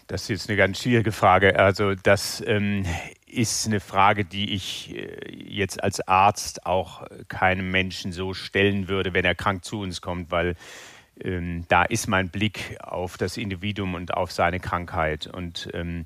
Das 0.07 0.23
ist 0.23 0.29
jetzt 0.29 0.49
eine 0.49 0.57
ganz 0.57 0.81
schwierige 0.81 1.13
Frage. 1.13 1.57
Also 1.57 1.95
das 1.95 2.43
ähm, 2.45 2.85
ist 3.25 3.65
eine 3.65 3.79
Frage, 3.79 4.25
die 4.25 4.53
ich 4.53 4.93
äh, 4.93 5.31
jetzt 5.31 5.81
als 5.81 6.05
Arzt 6.05 6.65
auch 6.65 7.07
keinem 7.29 7.71
Menschen 7.71 8.11
so 8.11 8.33
stellen 8.33 8.89
würde, 8.89 9.13
wenn 9.13 9.23
er 9.23 9.35
krank 9.35 9.63
zu 9.63 9.79
uns 9.79 10.01
kommt, 10.01 10.31
weil 10.31 10.57
ähm, 11.23 11.65
da 11.67 11.83
ist 11.83 12.07
mein 12.07 12.29
Blick 12.29 12.77
auf 12.81 13.17
das 13.17 13.37
Individuum 13.37 13.95
und 13.95 14.13
auf 14.13 14.31
seine 14.31 14.59
Krankheit. 14.59 15.27
Und 15.27 15.69
ähm, 15.73 16.05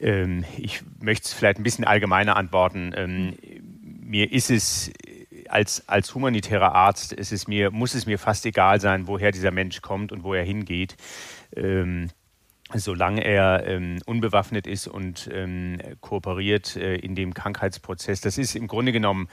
ähm, 0.00 0.44
ich 0.56 0.82
möchte 1.00 1.26
es 1.26 1.32
vielleicht 1.32 1.58
ein 1.58 1.64
bisschen 1.64 1.84
allgemeiner 1.84 2.36
antworten. 2.36 2.92
Ähm, 2.96 3.38
mir 4.02 4.32
ist 4.32 4.50
es 4.50 4.92
als, 5.48 5.88
als 5.88 6.14
humanitärer 6.14 6.74
Arzt, 6.74 7.12
ist 7.12 7.32
es 7.32 7.46
mir, 7.46 7.70
muss 7.70 7.94
es 7.94 8.06
mir 8.06 8.18
fast 8.18 8.46
egal 8.46 8.80
sein, 8.80 9.06
woher 9.06 9.32
dieser 9.32 9.50
Mensch 9.50 9.80
kommt 9.82 10.12
und 10.12 10.24
wo 10.24 10.34
er 10.34 10.44
hingeht 10.44 10.96
ähm, 11.56 12.10
solange 12.74 13.24
er 13.24 13.66
ähm, 13.66 13.98
unbewaffnet 14.06 14.66
ist 14.66 14.86
und 14.86 15.28
ähm, 15.32 15.78
kooperiert 16.00 16.76
äh, 16.76 16.96
in 16.96 17.14
dem 17.14 17.34
Krankheitsprozess. 17.34 18.20
Das 18.20 18.38
ist 18.38 18.54
im 18.54 18.66
Grunde 18.66 18.92
genommen 18.92 19.28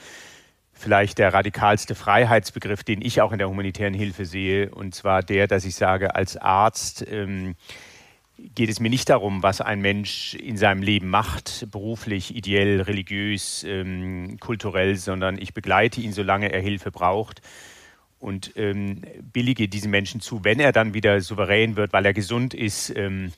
vielleicht 0.80 1.18
der 1.18 1.34
radikalste 1.34 1.94
Freiheitsbegriff, 1.96 2.84
den 2.84 3.02
ich 3.02 3.22
auch 3.22 3.32
in 3.32 3.38
der 3.38 3.50
humanitären 3.50 3.94
Hilfe 3.94 4.26
sehe, 4.26 4.70
und 4.72 4.96
zwar 4.96 5.22
der, 5.22 5.48
dass 5.48 5.66
ich 5.66 5.76
sage, 5.76 6.16
als 6.16 6.38
Arzt 6.38 7.06
ähm, 7.10 7.56
geht 8.56 8.70
es 8.70 8.80
mir 8.80 8.90
nicht 8.90 9.10
darum, 9.10 9.44
was 9.44 9.62
ein 9.62 9.82
Mensch 9.82 10.34
in 10.36 10.58
seinem 10.58 10.82
Leben 10.82 11.10
macht, 11.10 11.68
beruflich, 11.72 12.36
ideell, 12.36 12.82
religiös, 12.82 13.64
ähm, 13.68 14.38
kulturell, 14.40 14.96
sondern 14.96 15.38
ich 15.38 15.54
begleite 15.54 16.02
ihn, 16.02 16.14
solange 16.14 16.52
er 16.52 16.62
Hilfe 16.62 16.92
braucht 16.92 17.42
und 18.20 18.54
ähm, 18.56 19.02
billige 19.34 19.68
diesen 19.68 19.92
Menschen 19.92 20.22
zu, 20.22 20.44
wenn 20.44 20.60
er 20.60 20.72
dann 20.72 20.94
wieder 20.94 21.20
souverän 21.22 21.76
wird, 21.76 21.94
weil 21.94 22.06
er 22.06 22.14
gesund 22.14 22.54
ist, 22.54 22.96
ähm, 22.96 23.32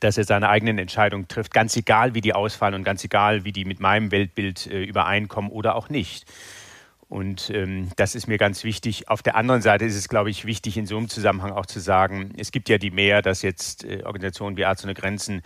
dass 0.00 0.18
er 0.18 0.24
seine 0.24 0.48
eigenen 0.48 0.78
Entscheidungen 0.78 1.28
trifft, 1.28 1.54
ganz 1.54 1.76
egal, 1.76 2.14
wie 2.14 2.20
die 2.20 2.34
ausfallen 2.34 2.74
und 2.74 2.84
ganz 2.84 3.04
egal, 3.04 3.44
wie 3.44 3.52
die 3.52 3.64
mit 3.64 3.80
meinem 3.80 4.10
Weltbild 4.10 4.66
äh, 4.66 4.84
übereinkommen 4.84 5.50
oder 5.50 5.74
auch 5.74 5.88
nicht. 5.88 6.26
Und 7.08 7.48
ähm, 7.50 7.88
das 7.96 8.14
ist 8.14 8.26
mir 8.26 8.36
ganz 8.36 8.64
wichtig. 8.64 9.08
Auf 9.08 9.22
der 9.22 9.34
anderen 9.34 9.62
Seite 9.62 9.86
ist 9.86 9.96
es, 9.96 10.08
glaube 10.08 10.28
ich, 10.30 10.44
wichtig, 10.44 10.76
in 10.76 10.86
so 10.86 10.98
einem 10.98 11.08
Zusammenhang 11.08 11.52
auch 11.52 11.64
zu 11.64 11.80
sagen, 11.80 12.32
es 12.36 12.52
gibt 12.52 12.68
ja 12.68 12.76
die 12.76 12.90
mehr, 12.90 13.22
dass 13.22 13.40
jetzt 13.40 13.84
äh, 13.84 14.02
Organisationen 14.04 14.58
wie 14.58 14.66
Arzt 14.66 14.84
ohne 14.84 14.94
Grenzen 14.94 15.42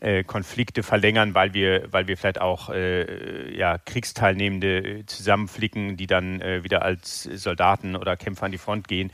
äh, 0.00 0.24
Konflikte 0.24 0.82
verlängern, 0.82 1.34
weil 1.34 1.54
wir, 1.54 1.88
weil 1.90 2.06
wir 2.06 2.16
vielleicht 2.16 2.40
auch 2.40 2.68
äh, 2.68 3.56
ja, 3.56 3.78
Kriegsteilnehmende 3.78 5.04
zusammenflicken, 5.06 5.96
die 5.96 6.06
dann 6.06 6.40
äh, 6.40 6.64
wieder 6.64 6.82
als 6.82 7.22
Soldaten 7.24 7.96
oder 7.96 8.16
Kämpfer 8.16 8.46
an 8.46 8.52
die 8.52 8.58
Front 8.58 8.86
gehen. 8.86 9.10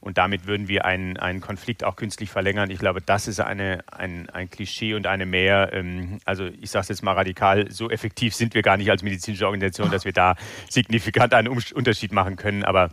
Und 0.00 0.16
damit 0.16 0.46
würden 0.46 0.68
wir 0.68 0.86
einen, 0.86 1.18
einen 1.18 1.42
Konflikt 1.42 1.84
auch 1.84 1.94
künstlich 1.94 2.30
verlängern. 2.30 2.70
Ich 2.70 2.78
glaube, 2.78 3.02
das 3.02 3.28
ist 3.28 3.38
eine, 3.40 3.84
ein, 3.90 4.30
ein 4.30 4.48
Klischee 4.48 4.94
und 4.94 5.06
eine 5.06 5.26
mehr. 5.26 5.70
Ähm, 5.72 6.20
also 6.24 6.46
ich 6.46 6.70
sage 6.70 6.84
es 6.84 6.88
jetzt 6.88 7.02
mal 7.02 7.12
radikal, 7.12 7.70
so 7.70 7.90
effektiv 7.90 8.34
sind 8.34 8.54
wir 8.54 8.62
gar 8.62 8.78
nicht 8.78 8.90
als 8.90 9.02
medizinische 9.02 9.44
Organisation, 9.44 9.90
dass 9.90 10.06
wir 10.06 10.12
da 10.12 10.36
signifikant 10.70 11.34
einen 11.34 11.48
Unterschied 11.48 12.12
machen 12.12 12.36
können. 12.36 12.64
Aber 12.64 12.90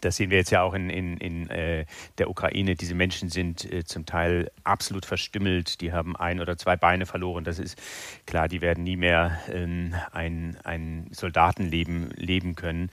Das 0.00 0.16
sehen 0.16 0.30
wir 0.30 0.38
jetzt 0.38 0.50
ja 0.50 0.62
auch 0.62 0.74
in, 0.74 0.90
in, 0.90 1.16
in 1.18 1.50
äh, 1.50 1.86
der 2.18 2.30
Ukraine. 2.30 2.74
Diese 2.74 2.94
Menschen 2.94 3.28
sind 3.28 3.70
äh, 3.70 3.84
zum 3.84 4.06
Teil 4.06 4.50
absolut 4.64 5.06
verstümmelt. 5.06 5.80
Die 5.80 5.92
haben 5.92 6.16
ein 6.16 6.40
oder 6.40 6.56
zwei 6.56 6.76
Beine 6.76 7.06
verloren. 7.06 7.44
Das 7.44 7.58
ist 7.58 7.80
klar, 8.26 8.48
die 8.48 8.60
werden 8.60 8.84
nie 8.84 8.96
mehr 8.96 9.38
ähm, 9.52 9.94
ein, 10.12 10.56
ein 10.64 11.08
Soldatenleben 11.12 12.10
leben 12.16 12.54
können. 12.54 12.90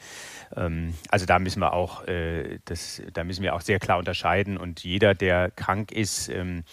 Ähm, 0.56 0.94
also 1.10 1.26
da 1.26 1.40
müssen 1.40 1.60
wir 1.60 1.74
auch, 1.74 2.08
äh, 2.08 2.60
das, 2.66 3.02
da 3.14 3.24
müssen 3.24 3.44
wir 3.44 3.56
auch 3.56 3.62
sehr 3.62 3.80
klar 3.80 3.98
unterscheiden. 3.98 4.58
Und 4.58 4.84
jeder, 4.84 5.14
der 5.14 5.52
krank 5.52 5.92
ist, 5.92 6.30
ähm, 6.30 6.64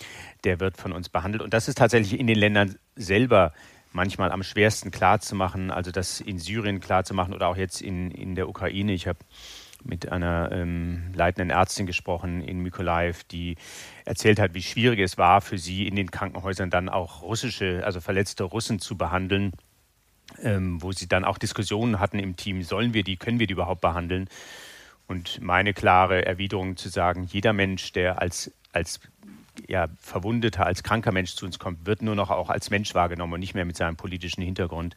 der 0.44 0.60
wird 0.60 0.76
von 0.76 0.92
uns 0.92 1.08
behandelt. 1.08 1.42
Und 1.42 1.54
das 1.54 1.68
ist 1.68 1.78
tatsächlich 1.78 2.18
in 2.18 2.26
den 2.26 2.38
Ländern 2.38 2.76
selber 2.96 3.52
manchmal 3.94 4.32
am 4.32 4.42
schwersten 4.42 4.90
klarzumachen. 4.90 5.70
Also 5.70 5.90
das 5.90 6.20
in 6.20 6.38
Syrien 6.38 6.80
klarzumachen 6.80 7.32
oder 7.32 7.48
auch 7.48 7.56
jetzt 7.56 7.80
in, 7.80 8.10
in 8.10 8.34
der 8.34 8.48
Ukraine. 8.48 8.92
Ich 8.92 9.06
habe 9.06 9.18
mit 9.84 10.10
einer 10.10 10.50
ähm, 10.52 11.12
leitenden 11.14 11.50
Ärztin 11.50 11.86
gesprochen 11.86 12.40
in 12.40 12.60
Mykolaiv, 12.60 13.24
die 13.24 13.56
erzählt 14.04 14.38
hat, 14.38 14.54
wie 14.54 14.62
schwierig 14.62 15.00
es 15.00 15.18
war 15.18 15.40
für 15.40 15.58
sie 15.58 15.86
in 15.86 15.96
den 15.96 16.10
Krankenhäusern 16.10 16.70
dann 16.70 16.88
auch 16.88 17.22
russische, 17.22 17.82
also 17.84 18.00
verletzte 18.00 18.44
Russen 18.44 18.78
zu 18.78 18.96
behandeln, 18.96 19.52
ähm, 20.42 20.82
wo 20.82 20.92
sie 20.92 21.06
dann 21.06 21.24
auch 21.24 21.38
Diskussionen 21.38 22.00
hatten 22.00 22.18
im 22.18 22.36
Team, 22.36 22.62
sollen 22.62 22.94
wir 22.94 23.04
die, 23.04 23.16
können 23.16 23.38
wir 23.38 23.46
die 23.46 23.52
überhaupt 23.52 23.80
behandeln? 23.80 24.28
Und 25.06 25.40
meine 25.40 25.74
klare 25.74 26.24
Erwiderung 26.24 26.76
zu 26.76 26.88
sagen, 26.88 27.24
jeder 27.24 27.52
Mensch, 27.52 27.92
der 27.92 28.22
als, 28.22 28.50
als 28.72 29.00
ja, 29.68 29.88
verwundeter, 29.98 30.66
als 30.66 30.82
kranker 30.82 31.12
Mensch 31.12 31.34
zu 31.34 31.46
uns 31.46 31.58
kommt, 31.58 31.86
wird 31.86 32.02
nur 32.02 32.14
noch 32.14 32.30
auch 32.30 32.50
als 32.50 32.70
Mensch 32.70 32.94
wahrgenommen 32.94 33.34
und 33.34 33.40
nicht 33.40 33.54
mehr 33.54 33.64
mit 33.64 33.76
seinem 33.76 33.96
politischen 33.96 34.42
Hintergrund. 34.42 34.94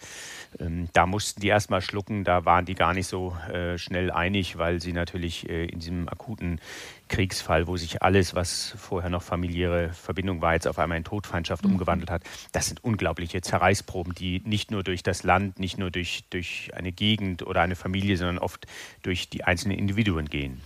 Ähm, 0.60 0.90
da 0.94 1.06
mussten 1.06 1.42
die 1.42 1.48
erstmal 1.48 1.82
schlucken, 1.82 2.24
da 2.24 2.46
waren 2.46 2.66
die 2.66 2.76
gar 2.76 2.94
nicht 2.94 3.08
so 3.08 3.36
äh, 3.52 3.78
schnell 3.78 4.12
einig, 4.12 4.58
weil 4.58 4.82
sie 4.82 4.94
natürlich 4.94 5.50
äh, 5.50 5.66
in 5.66 5.80
diesem 5.80 6.10
akuten 6.10 6.60
Kriegsfall, 7.08 7.68
wo 7.68 7.78
sich 7.78 8.02
alles, 8.02 8.36
was 8.36 8.76
vorher 8.78 9.10
noch 9.10 9.24
familiäre 9.24 9.94
Verbindung 9.94 10.42
war, 10.42 10.54
jetzt 10.54 10.68
auf 10.68 10.80
einmal 10.80 10.98
in 10.98 11.04
Todfeindschaft 11.04 11.64
mhm. 11.64 11.74
umgewandelt 11.74 12.12
hat, 12.12 12.24
das 12.52 12.68
sind 12.68 12.84
unglaubliche 12.84 13.42
Zerreißproben, 13.42 14.14
die 14.14 14.42
nicht 14.46 14.72
nur 14.72 14.84
durch 14.84 15.04
das 15.04 15.24
Land, 15.24 15.60
nicht 15.60 15.78
nur 15.78 15.92
durch, 15.92 16.24
durch 16.30 16.72
eine 16.74 16.92
Gegend 16.92 17.46
oder 17.46 17.62
eine 17.62 17.76
Familie, 17.76 18.18
sondern 18.18 18.40
oft 18.40 18.68
durch 19.04 19.30
die 19.30 19.44
einzelnen 19.44 19.78
Individuen 19.78 20.30
gehen. 20.30 20.62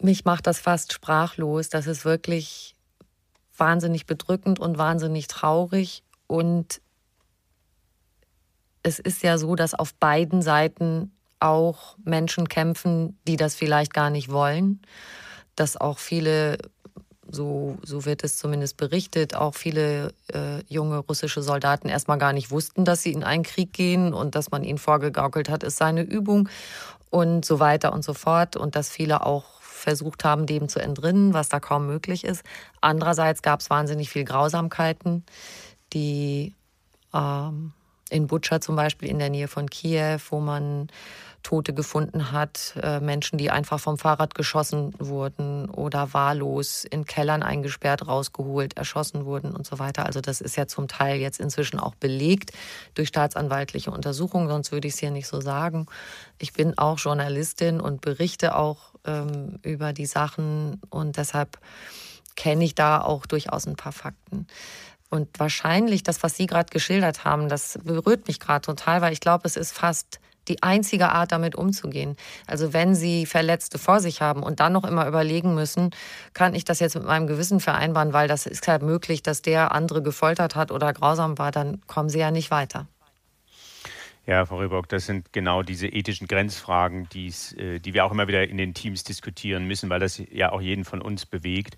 Mich 0.00 0.24
macht 0.24 0.46
das 0.46 0.58
fast 0.58 0.92
sprachlos. 0.92 1.68
Das 1.68 1.86
ist 1.86 2.04
wirklich 2.04 2.74
wahnsinnig 3.56 4.06
bedrückend 4.06 4.58
und 4.58 4.78
wahnsinnig 4.78 5.28
traurig. 5.28 6.02
Und 6.26 6.80
es 8.82 8.98
ist 8.98 9.22
ja 9.22 9.38
so, 9.38 9.54
dass 9.54 9.74
auf 9.74 9.94
beiden 9.94 10.42
Seiten 10.42 11.12
auch 11.40 11.96
Menschen 12.04 12.48
kämpfen, 12.48 13.18
die 13.26 13.36
das 13.36 13.54
vielleicht 13.54 13.92
gar 13.92 14.10
nicht 14.10 14.30
wollen. 14.30 14.80
Dass 15.56 15.76
auch 15.76 15.98
viele, 15.98 16.58
so, 17.30 17.78
so 17.82 18.04
wird 18.04 18.24
es 18.24 18.36
zumindest 18.36 18.76
berichtet, 18.76 19.36
auch 19.36 19.54
viele 19.54 20.12
äh, 20.32 20.62
junge 20.68 20.98
russische 20.98 21.42
Soldaten 21.42 21.88
erstmal 21.88 22.18
gar 22.18 22.32
nicht 22.32 22.50
wussten, 22.50 22.84
dass 22.84 23.02
sie 23.02 23.12
in 23.12 23.24
einen 23.24 23.42
Krieg 23.44 23.72
gehen 23.72 24.12
und 24.12 24.34
dass 24.34 24.50
man 24.50 24.64
ihnen 24.64 24.78
vorgegaukelt 24.78 25.48
hat, 25.48 25.62
ist 25.62 25.76
seine 25.76 26.02
Übung 26.02 26.48
und 27.10 27.44
so 27.44 27.60
weiter 27.60 27.92
und 27.92 28.04
so 28.04 28.14
fort. 28.14 28.56
Und 28.56 28.74
dass 28.74 28.90
viele 28.90 29.24
auch 29.24 29.53
versucht 29.84 30.24
haben, 30.24 30.46
dem 30.46 30.68
zu 30.68 30.80
entrinnen, 30.80 31.32
was 31.34 31.48
da 31.48 31.60
kaum 31.60 31.86
möglich 31.86 32.24
ist. 32.24 32.42
Andererseits 32.80 33.42
gab 33.42 33.60
es 33.60 33.70
wahnsinnig 33.70 34.10
viel 34.10 34.24
Grausamkeiten, 34.24 35.24
die 35.92 36.54
ähm, 37.12 37.72
in 38.10 38.26
Butscha 38.26 38.60
zum 38.60 38.76
Beispiel 38.76 39.08
in 39.08 39.18
der 39.18 39.30
Nähe 39.30 39.48
von 39.48 39.70
Kiew, 39.70 40.18
wo 40.30 40.40
man 40.40 40.88
Tote 41.44 41.72
gefunden 41.72 42.32
hat, 42.32 42.74
äh, 42.82 42.98
Menschen, 42.98 43.38
die 43.38 43.50
einfach 43.50 43.78
vom 43.78 43.98
Fahrrad 43.98 44.34
geschossen 44.34 44.92
wurden 44.98 45.70
oder 45.70 46.12
wahllos 46.12 46.84
in 46.84 47.04
Kellern 47.04 47.44
eingesperrt, 47.44 48.08
rausgeholt, 48.08 48.76
erschossen 48.76 49.24
wurden 49.26 49.54
und 49.54 49.64
so 49.64 49.78
weiter. 49.78 50.06
Also 50.06 50.20
das 50.20 50.40
ist 50.40 50.56
ja 50.56 50.66
zum 50.66 50.88
Teil 50.88 51.20
jetzt 51.20 51.38
inzwischen 51.38 51.78
auch 51.78 51.94
belegt 51.94 52.50
durch 52.94 53.08
staatsanwaltliche 53.08 53.92
Untersuchungen, 53.92 54.48
sonst 54.48 54.72
würde 54.72 54.88
ich 54.88 54.94
es 54.94 55.00
hier 55.00 55.12
nicht 55.12 55.28
so 55.28 55.40
sagen. 55.40 55.86
Ich 56.38 56.52
bin 56.54 56.76
auch 56.76 56.98
Journalistin 56.98 57.80
und 57.80 58.00
berichte 58.00 58.56
auch 58.56 58.94
ähm, 59.04 59.60
über 59.62 59.92
die 59.92 60.06
Sachen 60.06 60.80
und 60.90 61.18
deshalb 61.18 61.58
kenne 62.36 62.64
ich 62.64 62.74
da 62.74 63.00
auch 63.00 63.26
durchaus 63.26 63.66
ein 63.66 63.76
paar 63.76 63.92
Fakten. 63.92 64.46
Und 65.10 65.28
wahrscheinlich 65.38 66.02
das, 66.02 66.22
was 66.24 66.36
Sie 66.36 66.46
gerade 66.46 66.70
geschildert 66.70 67.24
haben, 67.24 67.48
das 67.48 67.78
berührt 67.84 68.26
mich 68.26 68.40
gerade 68.40 68.62
total, 68.62 69.00
weil 69.02 69.12
ich 69.12 69.20
glaube, 69.20 69.46
es 69.46 69.56
ist 69.56 69.72
fast 69.72 70.18
die 70.48 70.62
einzige 70.62 71.10
Art, 71.10 71.32
damit 71.32 71.54
umzugehen. 71.54 72.16
Also 72.46 72.72
wenn 72.72 72.94
Sie 72.94 73.26
Verletzte 73.26 73.78
vor 73.78 74.00
sich 74.00 74.20
haben 74.20 74.42
und 74.42 74.60
dann 74.60 74.72
noch 74.72 74.84
immer 74.84 75.06
überlegen 75.06 75.54
müssen, 75.54 75.90
kann 76.32 76.54
ich 76.54 76.64
das 76.64 76.80
jetzt 76.80 76.94
mit 76.94 77.04
meinem 77.04 77.26
Gewissen 77.26 77.60
vereinbaren, 77.60 78.12
weil 78.12 78.28
das 78.28 78.46
ist 78.46 78.66
halt 78.68 78.82
möglich, 78.82 79.22
dass 79.22 79.42
der 79.42 79.72
andere 79.72 80.02
gefoltert 80.02 80.56
hat 80.56 80.70
oder 80.70 80.92
grausam 80.92 81.38
war, 81.38 81.50
dann 81.50 81.80
kommen 81.86 82.08
Sie 82.08 82.18
ja 82.18 82.30
nicht 82.30 82.50
weiter. 82.50 82.86
Ja, 84.26 84.46
Frau 84.46 84.58
Rehbock, 84.58 84.88
das 84.88 85.04
sind 85.04 85.34
genau 85.34 85.62
diese 85.62 85.86
ethischen 85.86 86.26
Grenzfragen, 86.26 87.08
äh, 87.14 87.78
die 87.78 87.94
wir 87.94 88.06
auch 88.06 88.12
immer 88.12 88.26
wieder 88.26 88.48
in 88.48 88.56
den 88.56 88.72
Teams 88.72 89.04
diskutieren 89.04 89.66
müssen, 89.66 89.90
weil 89.90 90.00
das 90.00 90.22
ja 90.30 90.50
auch 90.50 90.62
jeden 90.62 90.84
von 90.84 91.02
uns 91.02 91.26
bewegt. 91.26 91.76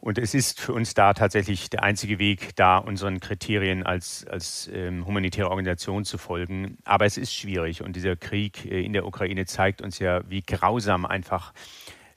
Und 0.00 0.16
es 0.18 0.32
ist 0.32 0.60
für 0.60 0.72
uns 0.72 0.94
da 0.94 1.12
tatsächlich 1.12 1.70
der 1.70 1.82
einzige 1.82 2.20
Weg, 2.20 2.54
da 2.54 2.78
unseren 2.78 3.18
Kriterien 3.18 3.82
als, 3.82 4.24
als 4.26 4.70
ähm, 4.72 5.04
humanitäre 5.06 5.50
Organisation 5.50 6.04
zu 6.04 6.18
folgen. 6.18 6.78
Aber 6.84 7.04
es 7.04 7.16
ist 7.16 7.34
schwierig 7.34 7.82
und 7.82 7.96
dieser 7.96 8.14
Krieg 8.14 8.64
äh, 8.64 8.80
in 8.84 8.92
der 8.92 9.04
Ukraine 9.06 9.44
zeigt 9.46 9.82
uns 9.82 9.98
ja, 9.98 10.22
wie 10.30 10.42
grausam 10.42 11.04
einfach 11.04 11.52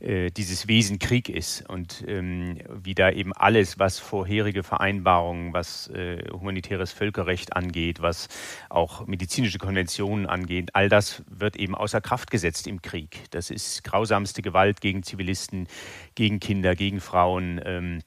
äh, 0.02 0.32
dieses 0.32 0.68
Wesen 0.68 1.00
Krieg 1.00 1.30
ist 1.30 1.68
und 1.70 2.04
ähm, 2.08 2.58
wie 2.70 2.96
da 2.96 3.12
eben 3.12 3.34
alles, 3.34 3.78
was 3.80 4.00
vorherige 4.00 4.64
Vereinbarungen, 4.64 5.54
was 5.54 5.88
äh, 5.90 6.24
humanitäres 6.32 6.92
Völkerrecht 6.92 7.56
angeht, 7.56 8.02
was 8.02 8.28
auch 8.70 9.06
medizinische 9.06 9.60
Konventionen 9.60 10.26
angeht, 10.26 10.72
all 10.74 10.90
das 10.90 11.24
wird 11.30 11.56
eben 11.56 11.76
außer 11.76 12.02
Kraft 12.02 12.32
gesetzt 12.32 12.68
im 12.68 12.82
Krieg. 12.82 13.26
Das 13.32 13.52
ist 13.52 13.84
grausamste 13.84 14.42
Gewalt 14.42 14.82
gegen 14.82 15.04
Zivilisten, 15.04 15.68
gegen 16.16 16.40
Kinder, 16.40 16.76
gegen 16.76 17.00
Frauen. 17.00 17.62
Ähm, 17.64 18.00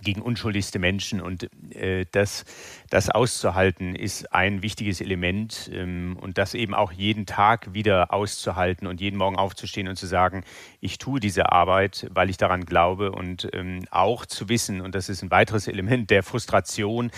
gegen 0.00 0.22
unschuldigste 0.22 0.78
Menschen. 0.78 1.20
Und 1.20 1.48
äh, 1.74 2.06
das, 2.10 2.44
das 2.90 3.10
auszuhalten, 3.10 3.94
ist 3.94 4.32
ein 4.32 4.62
wichtiges 4.62 5.00
Element. 5.00 5.70
Ähm, 5.72 6.16
und 6.20 6.38
das 6.38 6.54
eben 6.54 6.74
auch 6.74 6.92
jeden 6.92 7.26
Tag 7.26 7.74
wieder 7.74 8.12
auszuhalten 8.12 8.86
und 8.86 9.00
jeden 9.00 9.18
Morgen 9.18 9.36
aufzustehen 9.36 9.88
und 9.88 9.96
zu 9.96 10.06
sagen, 10.06 10.44
ich 10.80 10.98
tue 10.98 11.20
diese 11.20 11.52
Arbeit, 11.52 12.08
weil 12.12 12.30
ich 12.30 12.36
daran 12.36 12.64
glaube. 12.64 13.12
Und 13.12 13.48
ähm, 13.52 13.84
auch 13.90 14.26
zu 14.26 14.48
wissen, 14.48 14.80
und 14.80 14.94
das 14.94 15.08
ist 15.08 15.22
ein 15.22 15.30
weiteres 15.30 15.68
Element 15.68 16.10
der 16.10 16.22
Frustration, 16.22 17.10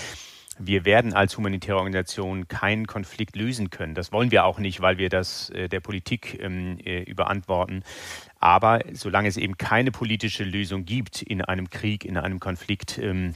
wir 0.59 0.85
werden 0.85 1.15
als 1.15 1.37
humanitäre 1.37 1.77
Organisation 1.79 2.49
keinen 2.49 2.87
Konflikt 2.87 3.37
lösen 3.37 3.71
können. 3.71 3.95
Das 3.95 4.13
wollen 4.13 4.31
wir 4.31 4.45
auch 4.45 4.59
nicht, 4.59 4.81
weil 4.81 4.99
wir 4.99 5.09
das 5.09 5.51
äh, 5.51 5.69
der 5.69 5.81
Politik 5.81 6.39
ähm, 6.41 6.79
äh, 6.85 7.03
überantworten. 7.03 7.83
Aber 8.45 8.81
solange 8.93 9.27
es 9.27 9.39
eben 9.39 9.57
keine 9.57 9.91
politische 9.91 10.45
Lösung 10.45 10.85
gibt 10.85 11.23
in 11.23 11.41
einem 11.41 11.71
Krieg, 11.71 12.05
in 12.05 12.19
einem 12.19 12.41
Konflikt, 12.41 12.99
ähm, 12.99 13.35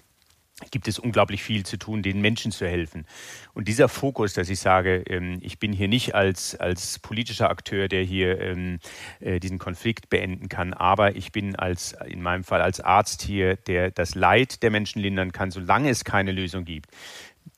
gibt 0.71 0.87
es 0.87 0.99
unglaublich 0.99 1.43
viel 1.43 1.65
zu 1.65 1.79
tun, 1.79 2.03
den 2.03 2.21
Menschen 2.21 2.53
zu 2.53 2.67
helfen. 2.67 3.07
Und 3.55 3.69
dieser 3.69 3.89
Fokus, 3.89 4.35
dass 4.35 4.51
ich 4.51 4.61
sage, 4.61 5.05
ähm, 5.09 5.39
ich 5.41 5.59
bin 5.59 5.73
hier 5.73 5.89
nicht 5.89 6.15
als, 6.15 6.57
als 6.57 6.99
politischer 6.99 7.49
Akteur, 7.49 7.89
der 7.89 8.03
hier 8.03 8.39
ähm, 8.39 8.81
äh, 9.21 9.41
diesen 9.41 9.59
Konflikt 9.59 10.11
beenden 10.11 10.51
kann, 10.51 10.75
aber 10.75 11.17
ich 11.17 11.33
bin 11.33 11.57
als, 11.57 11.97
in 12.07 12.21
meinem 12.21 12.45
Fall 12.45 12.61
als 12.61 12.81
Arzt 12.81 13.23
hier, 13.23 13.57
der 13.57 13.91
das 13.91 14.15
Leid 14.15 14.63
der 14.63 14.71
Menschen 14.71 15.01
lindern 15.01 15.33
kann, 15.33 15.51
solange 15.51 15.89
es 15.89 16.05
keine 16.05 16.33
Lösung 16.33 16.67
gibt. 16.67 16.91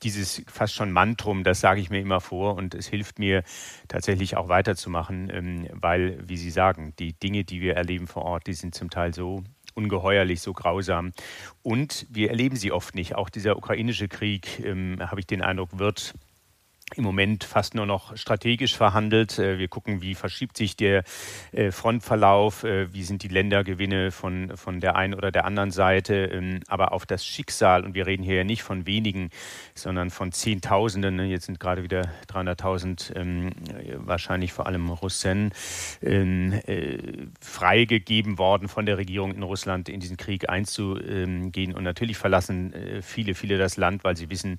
Dieses 0.03 0.43
fast 0.49 0.75
schon 0.75 0.93
Mantrum, 0.93 1.45
das 1.45 1.61
sage 1.61 1.81
ich 1.81 1.91
mir 1.91 2.01
immer 2.01 2.21
vor 2.21 2.57
und 2.57 2.75
es 2.75 2.87
hilft 2.87 3.19
mir 3.19 3.43
tatsächlich 3.89 4.37
auch 4.37 4.49
weiterzumachen, 4.49 5.31
ähm, 5.33 5.69
weil, 5.73 6.19
wie 6.29 6.37
Sie 6.37 6.51
sagen, 6.51 6.95
die 6.99 7.13
Dinge, 7.13 7.45
die 7.45 7.61
wir 7.61 7.77
erleben 7.77 8.07
vor 8.07 8.25
Ort, 8.25 8.47
die 8.47 8.53
sind 8.53 8.75
zum 8.75 8.91
Teil 8.91 9.15
so 9.15 9.45
ungeheuerlich, 9.75 10.41
so 10.41 10.53
grausam. 10.53 11.13
Und 11.63 12.07
wir 12.11 12.31
erleben 12.31 12.57
sie 12.57 12.73
oft 12.73 12.95
nicht. 12.95 13.15
Auch 13.15 13.31
dieser 13.31 13.57
ukrainische 13.57 14.09
Krieg, 14.09 14.61
ähm, 14.65 14.99
habe 15.01 15.21
ich 15.21 15.27
den 15.27 15.43
Eindruck, 15.43 15.79
wird 15.79 16.15
im 16.97 17.05
Moment 17.05 17.45
fast 17.45 17.75
nur 17.75 17.87
noch 17.87 18.17
strategisch 18.17 18.77
verhandelt. 18.77 19.39
Äh, 19.39 19.59
wir 19.59 19.69
gucken, 19.69 20.03
wie 20.03 20.15
verschiebt 20.15 20.57
sich 20.57 20.77
der 20.77 21.05
äh, 21.53 21.71
Frontverlauf, 21.71 22.65
äh, 22.65 22.93
wie 22.93 23.03
sind 23.03 23.23
die 23.23 23.29
Ländergewinne 23.29 24.11
von, 24.11 24.57
von 24.57 24.81
der 24.81 24.97
einen 24.97 25.15
oder 25.15 25.31
der 25.31 25.45
anderen 25.45 25.71
Seite. 25.71 26.15
Ähm, 26.27 26.61
aber 26.69 26.93
auf 26.93 27.07
das 27.07 27.25
Schicksal, 27.25 27.85
und 27.85 27.95
wir 27.95 28.07
reden 28.07 28.23
hier 28.23 28.37
ja 28.37 28.45
nicht 28.45 28.63
von 28.63 28.87
wenigen, 28.87 29.31
sondern 29.75 30.11
von 30.11 30.33
Zehntausenden, 30.33 31.17
ne, 31.17 31.27
jetzt 31.27 31.47
sind 31.47 31.61
gerade 31.61 31.83
wieder 31.83 32.11
300.000, 32.29 33.17
ähm, 33.17 33.51
wahrscheinlich 33.97 34.53
vor 34.53 34.67
allem 34.67 34.91
Russen, 34.91 35.53
ähm, 36.03 36.61
freigegeben 37.41 38.39
worden 38.39 38.69
von 38.69 38.87
der 38.87 38.99
Regierung 38.99 39.33
in 39.35 39.43
Russland, 39.43 39.89
in 39.89 40.01
diesen 40.01 40.17
Krieg 40.17 40.49
einzugehen. 40.49 41.75
Und 41.75 41.85
natürlich 41.85 42.19
verlassen 42.19 42.73
viele, 43.03 43.35
viele 43.35 43.59
das 43.59 43.77
Land, 43.77 44.05
weil 44.05 44.17
sie 44.17 44.31
wissen, 44.31 44.59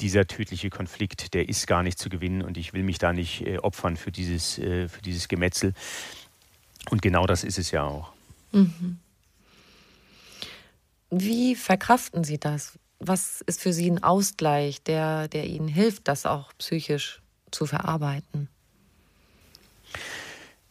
dieser 0.00 0.26
tödliche 0.26 0.70
Konflikt, 0.70 1.34
der 1.34 1.48
ist 1.48 1.66
gar 1.66 1.82
nicht 1.82 1.98
zu 1.98 2.08
gewinnen 2.08 2.42
und 2.42 2.56
ich 2.56 2.72
will 2.72 2.82
mich 2.82 2.98
da 2.98 3.12
nicht 3.12 3.46
äh, 3.46 3.58
opfern 3.58 3.96
für 3.96 4.12
dieses, 4.12 4.58
äh, 4.58 4.88
für 4.88 5.02
dieses 5.02 5.28
Gemetzel. 5.28 5.74
Und 6.90 7.02
genau 7.02 7.26
das 7.26 7.44
ist 7.44 7.58
es 7.58 7.70
ja 7.70 7.84
auch. 7.84 8.12
Mhm. 8.52 8.98
Wie 11.10 11.54
verkraften 11.54 12.24
Sie 12.24 12.38
das? 12.38 12.78
Was 13.00 13.40
ist 13.42 13.60
für 13.60 13.72
Sie 13.72 13.90
ein 13.90 14.02
Ausgleich, 14.02 14.82
der, 14.82 15.28
der 15.28 15.46
Ihnen 15.46 15.68
hilft, 15.68 16.08
das 16.08 16.26
auch 16.26 16.52
psychisch 16.58 17.22
zu 17.50 17.66
verarbeiten? 17.66 18.48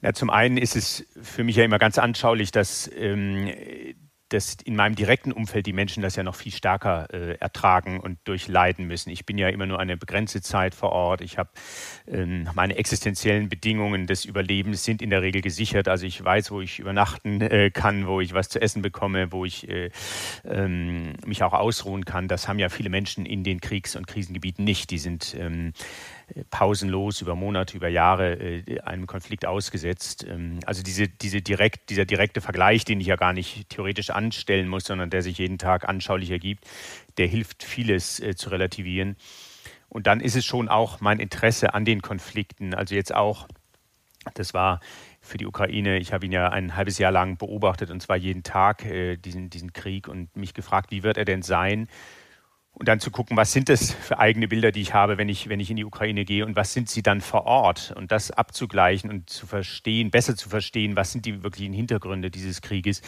Ja, 0.02 0.14
zum 0.14 0.30
einen 0.30 0.58
ist 0.58 0.76
es 0.76 1.06
für 1.22 1.44
mich 1.44 1.56
ja 1.56 1.64
immer 1.64 1.80
ganz 1.80 1.98
anschaulich, 1.98 2.52
dass 2.52 2.90
ähm, 2.96 3.52
dass 4.30 4.58
in 4.66 4.76
meinem 4.76 4.96
direkten 4.96 5.32
Umfeld 5.32 5.66
die 5.66 5.74
Menschen 5.74 6.04
das 6.04 6.16
ja 6.16 6.24
noch 6.24 6.36
viel 6.36 6.52
stärker 6.52 7.08
äh, 7.14 7.38
ertragen 7.40 8.00
und 8.00 8.20
durchleiden 8.26 8.86
müssen. 8.86 9.10
Ich 9.10 9.26
bin 9.26 9.38
ja 9.38 9.50
immer 9.50 9.66
nur 9.66 9.80
eine 9.80 9.98
begrenzte 9.98 10.42
Zeit 10.42 10.76
vor 10.76 10.92
Ort. 10.92 11.22
Ich 11.22 11.38
habe 11.38 11.50
ähm, 12.08 12.50
meine 12.54 12.76
existenziellen 12.78 13.50
Bedingungen 13.50 14.08
des 14.08 14.26
Überlebens 14.26 14.84
sind 14.84 15.02
in 15.02 15.10
der 15.10 15.22
Regel 15.22 15.42
gesichert. 15.42 15.88
Also 15.88 16.06
ich 16.06 16.24
weiß, 16.24 16.52
wo 16.52 16.62
ich 16.62 16.80
übernachten 16.80 17.42
äh, 17.42 17.72
kann, 17.72 18.08
wo 18.08 18.22
ich 18.22 18.34
was 18.34 18.50
zu 18.50 18.62
essen 18.62 18.82
bekomme, 18.82 19.32
wo 19.32 19.46
ich 19.46 19.70
äh, 19.70 19.90
ähm, 20.46 21.14
mich 21.26 21.44
auch 21.44 21.54
ausruhen 21.54 22.06
kann. 22.06 22.28
Das 22.28 22.48
haben 22.48 22.60
ja 22.60 22.70
viele 22.70 22.90
Menschen 22.90 23.26
in 23.26 23.44
den 23.44 23.62
Kriegs- 23.62 23.96
und 23.96 24.08
Krisengebieten 24.08 24.64
nicht. 24.64 24.92
Die 24.92 25.00
sind 25.00 25.36
ähm, 25.40 25.74
pausenlos 26.50 27.22
über 27.22 27.36
Monate, 27.36 27.78
über 27.78 27.88
Jahre 27.88 28.34
äh, 28.34 28.80
einem 28.82 29.08
Konflikt 29.08 29.46
ausgesetzt. 29.46 30.26
Ähm, 30.28 30.60
also 30.66 30.84
diese, 30.84 31.08
diese 31.08 31.42
direkt, 31.42 31.90
dieser 31.90 32.06
direkte 32.06 32.42
Vergleich, 32.42 32.86
den 32.86 33.00
ich 33.00 33.08
ja 33.08 33.16
gar 33.16 33.34
nicht 33.34 33.70
theoretisch 33.70 34.10
anstellen 34.10 34.68
muss, 34.68 34.86
sondern 34.86 35.10
der 35.10 35.22
sich 35.22 35.38
jeden 35.38 35.58
Tag 35.58 35.88
anschaulich 35.88 36.32
ergibt, 36.32 36.66
der 37.18 37.28
hilft 37.28 37.64
vieles 37.64 38.20
äh, 38.20 38.36
zu 38.36 38.50
relativieren. 38.50 39.16
Und 39.90 40.08
dann 40.08 40.20
ist 40.20 40.36
es 40.36 40.46
schon 40.46 40.68
auch 40.68 41.00
mein 41.00 41.20
Interesse 41.20 41.74
an 41.74 41.86
den 41.86 42.02
Konflikten. 42.02 42.74
Also 42.74 42.94
jetzt 42.94 43.16
auch, 43.16 43.48
das 44.34 44.54
war 44.54 44.82
für 45.22 45.38
die 45.38 45.46
Ukraine, 45.46 45.98
ich 45.98 46.14
habe 46.14 46.26
ihn 46.26 46.32
ja 46.32 46.50
ein 46.50 46.76
halbes 46.76 46.98
Jahr 46.98 47.12
lang 47.12 47.38
beobachtet 47.38 47.90
und 47.90 48.02
zwar 48.02 48.18
jeden 48.18 48.44
Tag 48.44 48.86
äh, 48.86 49.18
diesen, 49.18 49.50
diesen 49.50 49.74
Krieg 49.74 50.08
und 50.08 50.36
mich 50.36 50.54
gefragt, 50.54 50.92
wie 50.92 51.04
wird 51.04 51.18
er 51.18 51.26
denn 51.26 51.42
sein? 51.42 51.88
Und 52.80 52.88
dann 52.88 53.00
zu 53.00 53.10
gucken, 53.10 53.36
was 53.38 53.52
sind 53.52 53.70
das 53.70 53.92
für 53.92 54.20
eigene 54.20 54.48
Bilder, 54.48 54.72
die 54.72 54.82
ich 54.82 54.94
habe, 54.94 55.18
wenn 55.18 55.30
ich, 55.30 55.50
wenn 55.50 55.60
ich 55.60 55.72
in 55.72 55.78
die 55.78 55.86
Ukraine 55.86 56.26
gehe 56.26 56.46
und 56.46 56.56
was 56.56 56.74
sind 56.74 56.90
sie 56.90 57.02
dann 57.02 57.22
vor 57.22 57.46
Ort 57.46 57.94
und 57.98 58.12
das 58.12 58.30
abzugleichen 58.30 59.10
und 59.10 59.30
zu 59.30 59.48
verstehen, 59.48 60.12
besser 60.12 60.36
zu 60.36 60.48
verstehen, 60.48 60.96
was 60.96 61.12
sind 61.12 61.26
die 61.26 61.42
wirklichen 61.42 61.74
Hintergründe 61.74 62.30
dieses 62.30 62.62
Krieges. 62.62 63.02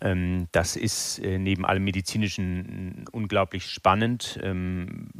Ähm, 0.00 0.48
das 0.50 0.74
ist 0.74 1.20
äh, 1.20 1.38
neben 1.38 1.64
allem 1.64 1.84
medizinischen 1.84 3.04
unglaublich 3.12 3.66
spannend. 3.66 4.40
Ähm, 4.42 5.10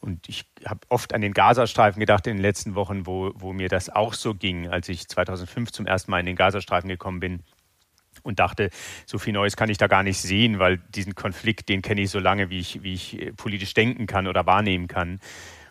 und 0.00 0.28
ich 0.28 0.44
habe 0.66 0.80
oft 0.90 1.14
an 1.14 1.22
den 1.22 1.32
Gazastreifen 1.32 2.00
gedacht 2.00 2.26
in 2.26 2.36
den 2.36 2.42
letzten 2.42 2.74
Wochen, 2.74 3.06
wo, 3.06 3.32
wo 3.36 3.54
mir 3.54 3.70
das 3.70 3.88
auch 3.88 4.12
so 4.12 4.34
ging, 4.34 4.68
als 4.68 4.90
ich 4.90 5.08
2005 5.08 5.72
zum 5.72 5.86
ersten 5.86 6.10
Mal 6.10 6.20
in 6.20 6.26
den 6.26 6.36
Gazastreifen 6.36 6.90
gekommen 6.90 7.20
bin 7.20 7.40
und 8.24 8.40
dachte, 8.40 8.70
so 9.06 9.18
viel 9.18 9.32
Neues 9.32 9.56
kann 9.56 9.70
ich 9.70 9.78
da 9.78 9.86
gar 9.86 10.02
nicht 10.02 10.18
sehen, 10.18 10.58
weil 10.58 10.78
diesen 10.78 11.14
Konflikt, 11.14 11.68
den 11.68 11.82
kenne 11.82 12.00
ich 12.00 12.10
so 12.10 12.18
lange, 12.18 12.50
wie 12.50 12.58
ich, 12.58 12.82
wie 12.82 12.94
ich 12.94 13.20
äh, 13.20 13.32
politisch 13.32 13.74
denken 13.74 14.06
kann 14.06 14.26
oder 14.26 14.46
wahrnehmen 14.46 14.88
kann. 14.88 15.20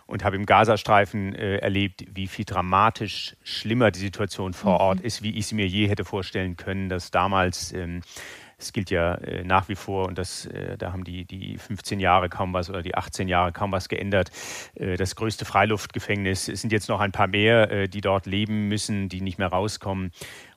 Und 0.05 0.23
habe 0.23 0.35
im 0.35 0.45
Gazastreifen 0.45 1.33
äh, 1.33 1.57
erlebt, 1.57 2.03
wie 2.13 2.27
viel 2.27 2.45
dramatisch 2.45 3.35
schlimmer 3.43 3.89
die 3.89 3.99
Situation 3.99 4.53
vor 4.53 4.79
Ort 4.79 4.99
mhm. 4.99 5.05
ist, 5.05 5.23
wie 5.23 5.35
ich 5.37 5.47
sie 5.47 5.55
mir 5.55 5.65
je 5.65 5.87
hätte 5.87 6.05
vorstellen 6.05 6.55
können, 6.55 6.89
dass 6.89 7.09
damals 7.09 7.73
ähm, 7.73 8.01
es 8.63 8.73
gilt 8.73 8.89
ja 8.89 9.15
äh, 9.15 9.43
nach 9.43 9.69
wie 9.69 9.75
vor, 9.75 10.07
und 10.07 10.17
das, 10.17 10.45
äh, 10.45 10.77
da 10.77 10.91
haben 10.91 11.03
die, 11.03 11.25
die 11.25 11.57
15 11.57 11.99
Jahre 11.99 12.29
kaum 12.29 12.53
was 12.53 12.69
oder 12.69 12.81
die 12.81 12.95
18 12.95 13.27
Jahre 13.27 13.51
kaum 13.51 13.71
was 13.71 13.89
geändert. 13.89 14.31
Äh, 14.75 14.97
das 14.97 15.15
größte 15.15 15.45
Freiluftgefängnis. 15.45 16.47
Es 16.47 16.61
sind 16.61 16.71
jetzt 16.71 16.89
noch 16.89 16.99
ein 16.99 17.11
paar 17.11 17.27
mehr, 17.27 17.71
äh, 17.71 17.87
die 17.87 18.01
dort 18.01 18.25
leben 18.25 18.67
müssen, 18.67 19.09
die 19.09 19.21
nicht 19.21 19.37
mehr 19.37 19.49
rauskommen. 19.49 20.11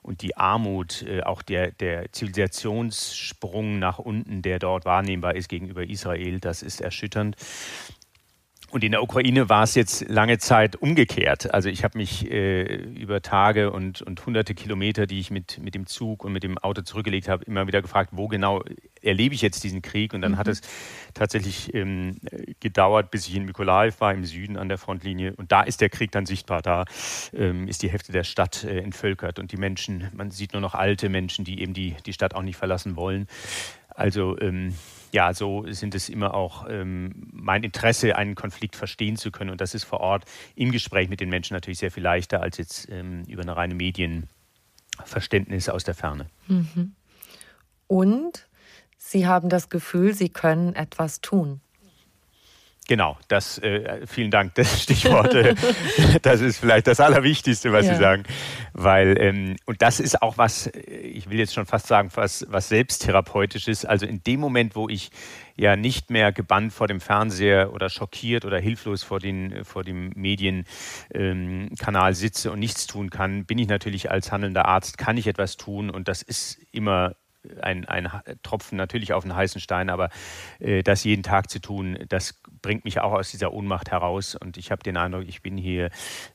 Und 0.07 0.21
die 0.21 0.37
Armut, 0.37 1.03
äh, 1.03 1.21
auch 1.23 1.41
der, 1.41 1.71
der 1.71 2.13
Zivilisationssprung 2.13 3.77
nach 3.77 3.99
unten, 3.99 4.41
der 4.41 4.57
dort 4.57 4.85
wahrnehmbar 4.85 5.35
ist 5.35 5.49
gegenüber 5.49 5.83
Israel, 5.83 6.39
das 6.39 6.63
ist 6.63 6.79
erschütternd. 6.79 7.35
Und 8.71 8.85
in 8.85 8.91
der 8.91 9.03
Ukraine 9.03 9.49
war 9.49 9.63
es 9.63 9.75
jetzt 9.75 10.07
lange 10.07 10.37
Zeit 10.37 10.77
umgekehrt. 10.77 11.53
Also 11.53 11.67
ich 11.67 11.83
habe 11.83 11.97
mich 11.97 12.31
äh, 12.31 12.63
über 12.63 13.21
Tage 13.21 13.69
und, 13.71 14.01
und 14.01 14.25
hunderte 14.25 14.55
Kilometer, 14.55 15.07
die 15.07 15.19
ich 15.19 15.29
mit, 15.29 15.57
mit 15.59 15.75
dem 15.75 15.87
Zug 15.87 16.23
und 16.23 16.31
mit 16.31 16.43
dem 16.43 16.57
Auto 16.57 16.83
zurückgelegt 16.83 17.27
habe, 17.27 17.43
immer 17.43 17.67
wieder 17.67 17.81
gefragt, 17.81 18.11
wo 18.13 18.29
genau 18.29 18.63
erlebe 19.01 19.35
ich 19.35 19.41
jetzt 19.41 19.63
diesen 19.63 19.81
Krieg? 19.81 20.13
Und 20.13 20.21
dann 20.21 20.33
mhm. 20.33 20.37
hat 20.37 20.47
es 20.47 20.61
tatsächlich 21.13 21.73
ähm, 21.73 22.17
gedauert, 22.59 23.11
bis 23.11 23.27
ich 23.27 23.35
in 23.35 23.45
Mykolaiv 23.45 23.99
war, 24.01 24.13
im 24.13 24.25
Süden 24.25 24.57
an 24.57 24.69
der 24.69 24.77
Frontlinie. 24.77 25.33
Und 25.35 25.51
da 25.51 25.61
ist 25.61 25.81
der 25.81 25.89
Krieg 25.89 26.11
dann 26.11 26.25
sichtbar. 26.25 26.61
Da 26.61 26.85
ähm, 27.33 27.67
ist 27.67 27.83
die 27.83 27.89
Hälfte 27.89 28.11
der 28.11 28.23
Stadt 28.23 28.63
äh, 28.63 28.79
entvölkert 28.79 29.39
und 29.39 29.51
die 29.51 29.57
Menschen, 29.57 30.09
man 30.13 30.31
sieht 30.31 30.53
nur 30.53 30.61
noch 30.61 30.75
alte 30.75 31.09
Menschen, 31.09 31.45
die 31.45 31.61
eben 31.61 31.73
die, 31.73 31.95
die 32.05 32.13
Stadt 32.13 32.35
auch 32.35 32.43
nicht 32.43 32.57
verlassen 32.57 32.95
wollen. 32.95 33.27
Also 33.89 34.37
ähm, 34.39 34.75
ja, 35.11 35.33
so 35.33 35.65
sind 35.71 35.95
es 35.95 36.09
immer 36.09 36.33
auch 36.33 36.67
ähm, 36.69 37.27
mein 37.31 37.63
Interesse, 37.63 38.15
einen 38.15 38.35
Konflikt 38.35 38.75
verstehen 38.75 39.15
zu 39.17 39.31
können. 39.31 39.49
Und 39.49 39.61
das 39.61 39.73
ist 39.73 39.85
vor 39.85 40.01
Ort 40.01 40.25
im 40.55 40.71
Gespräch 40.71 41.09
mit 41.09 41.19
den 41.19 41.29
Menschen 41.29 41.53
natürlich 41.53 41.79
sehr 41.79 41.91
viel 41.91 42.03
leichter 42.03 42.41
als 42.41 42.57
jetzt 42.57 42.87
ähm, 42.89 43.23
über 43.27 43.41
eine 43.41 43.55
reine 43.55 43.73
Medienverständnis 43.73 45.69
aus 45.69 45.83
der 45.83 45.95
Ferne. 45.95 46.27
Mhm. 46.47 46.93
Und 47.87 48.46
Sie 49.07 49.25
haben 49.25 49.47
das 49.47 49.69
Gefühl, 49.69 50.13
Sie 50.13 50.27
können 50.27 50.75
etwas 50.75 51.21
tun. 51.21 51.61
Genau, 52.89 53.17
das, 53.29 53.57
äh, 53.59 54.05
vielen 54.05 54.31
Dank, 54.31 54.55
das 54.55 54.81
Stichwort, 54.83 55.33
äh, 55.33 55.55
das 56.21 56.41
ist 56.41 56.57
vielleicht 56.57 56.87
das 56.87 56.99
Allerwichtigste, 56.99 57.71
was 57.71 57.85
ja. 57.85 57.93
Sie 57.93 57.99
sagen, 58.01 58.23
weil, 58.73 59.17
ähm, 59.19 59.55
und 59.65 59.81
das 59.81 60.01
ist 60.01 60.21
auch 60.21 60.37
was, 60.37 60.67
ich 60.67 61.29
will 61.29 61.39
jetzt 61.39 61.53
schon 61.53 61.65
fast 61.65 61.87
sagen, 61.87 62.09
was, 62.15 62.45
was 62.49 62.67
selbsttherapeutisches, 62.67 63.85
also 63.85 64.05
in 64.05 64.23
dem 64.23 64.41
Moment, 64.41 64.75
wo 64.75 64.89
ich 64.89 65.09
ja 65.55 65.77
nicht 65.77 66.09
mehr 66.09 66.33
gebannt 66.33 66.73
vor 66.73 66.87
dem 66.87 66.99
Fernseher 66.99 67.73
oder 67.73 67.89
schockiert 67.89 68.43
oder 68.43 68.59
hilflos 68.59 69.03
vor, 69.03 69.19
den, 69.19 69.63
vor 69.63 69.83
dem 69.83 70.09
Medienkanal 70.15 72.09
ähm, 72.09 72.13
sitze 72.13 72.51
und 72.51 72.59
nichts 72.59 72.87
tun 72.87 73.09
kann, 73.09 73.45
bin 73.45 73.57
ich 73.57 73.69
natürlich 73.69 74.11
als 74.11 74.33
handelnder 74.33 74.65
Arzt, 74.65 74.97
kann 74.97 75.15
ich 75.15 75.27
etwas 75.27 75.55
tun 75.55 75.89
und 75.89 76.09
das 76.09 76.21
ist 76.21 76.57
immer 76.71 77.15
ein, 77.61 77.85
ein 77.85 78.09
Tropfen 78.43 78.77
natürlich 78.77 79.13
auf 79.13 79.23
einen 79.23 79.35
heißen 79.35 79.61
Stein, 79.61 79.89
aber 79.89 80.09
äh, 80.59 80.83
das 80.83 81.03
jeden 81.03 81.23
Tag 81.23 81.49
zu 81.49 81.59
tun, 81.59 81.97
das 82.09 82.39
bringt 82.61 82.85
mich 82.85 82.99
auch 82.99 83.13
aus 83.13 83.31
dieser 83.31 83.53
Ohnmacht 83.53 83.91
heraus. 83.91 84.35
Und 84.35 84.57
ich 84.57 84.71
habe 84.71 84.83
den 84.83 84.97
Eindruck, 84.97 85.25
ich 85.27 85.41
bin 85.41 85.57
hier 85.57 85.89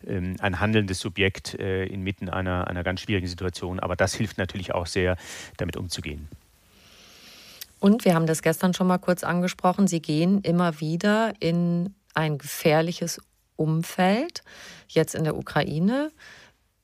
ähm, 0.07 0.37
ein 0.41 0.61
handelndes 0.61 1.01
Subjekt 1.01 1.55
äh, 1.55 1.85
inmitten 1.87 2.29
einer, 2.29 2.69
einer 2.69 2.85
ganz 2.85 3.01
schwierigen 3.01 3.27
Situation. 3.27 3.81
Aber 3.81 3.97
das 3.97 4.15
hilft 4.15 4.39
natürlich 4.39 4.75
auch 4.75 4.87
sehr, 4.87 5.17
damit 5.57 5.77
umzugehen. 5.77 6.29
Und 7.81 8.05
wir 8.05 8.15
haben 8.15 8.27
das 8.27 8.43
gestern 8.43 8.75
schon 8.75 8.87
mal 8.87 8.99
kurz 8.99 9.25
angesprochen. 9.25 9.89
Sie 9.89 10.01
gehen 10.01 10.41
immer 10.43 10.81
wieder 10.81 11.35
in 11.41 11.95
ein 12.15 12.39
gefährliches 12.39 13.21
Umfeld, 13.57 14.43
jetzt 14.89 15.15
in 15.15 15.25
der 15.25 15.37
Ukraine. 15.37 16.13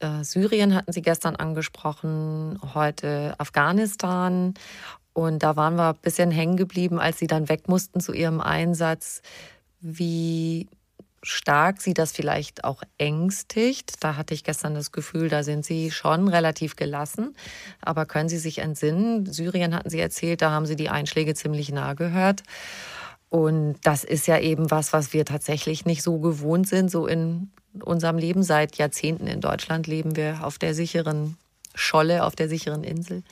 Äh, 0.00 0.22
Syrien 0.22 0.74
hatten 0.74 0.92
Sie 0.92 1.02
gestern 1.02 1.36
angesprochen, 1.36 2.58
heute 2.74 3.34
Afghanistan. 3.38 4.54
Und 5.12 5.42
da 5.42 5.56
waren 5.56 5.74
wir 5.76 5.90
ein 5.90 6.00
bisschen 6.00 6.30
hängen 6.30 6.56
geblieben, 6.56 7.00
als 7.00 7.18
Sie 7.18 7.26
dann 7.26 7.48
weg 7.48 7.68
mussten 7.68 8.00
zu 8.00 8.12
Ihrem 8.12 8.40
Einsatz, 8.40 9.22
wie 9.80 10.68
stark 11.22 11.80
Sie 11.80 11.94
das 11.94 12.12
vielleicht 12.12 12.62
auch 12.62 12.82
ängstigt. 12.98 13.94
Da 14.00 14.16
hatte 14.16 14.34
ich 14.34 14.44
gestern 14.44 14.74
das 14.74 14.92
Gefühl, 14.92 15.28
da 15.28 15.42
sind 15.42 15.64
Sie 15.64 15.90
schon 15.90 16.28
relativ 16.28 16.76
gelassen. 16.76 17.34
Aber 17.80 18.06
können 18.06 18.28
Sie 18.28 18.38
sich 18.38 18.58
entsinnen? 18.58 19.26
Syrien 19.26 19.74
hatten 19.74 19.90
Sie 19.90 20.00
erzählt, 20.00 20.42
da 20.42 20.52
haben 20.52 20.66
Sie 20.66 20.76
die 20.76 20.90
Einschläge 20.90 21.34
ziemlich 21.34 21.72
nah 21.72 21.94
gehört. 21.94 22.44
Und 23.30 23.76
das 23.82 24.04
ist 24.04 24.28
ja 24.28 24.38
eben 24.38 24.70
was, 24.70 24.92
was 24.92 25.12
wir 25.12 25.24
tatsächlich 25.24 25.84
nicht 25.84 26.02
so 26.02 26.18
gewohnt 26.18 26.68
sind, 26.68 26.90
so 26.90 27.06
in 27.06 27.50
unserem 27.80 28.18
Leben. 28.18 28.42
Seit 28.42 28.76
Jahrzehnten 28.76 29.26
in 29.26 29.40
Deutschland 29.40 29.86
leben 29.86 30.16
wir 30.16 30.44
auf 30.44 30.58
der 30.58 30.74
sicheren 30.74 31.36
Scholle, 31.74 32.24
auf 32.24 32.36
der 32.36 32.48
sicheren 32.48 32.84
Insel. 32.84 33.22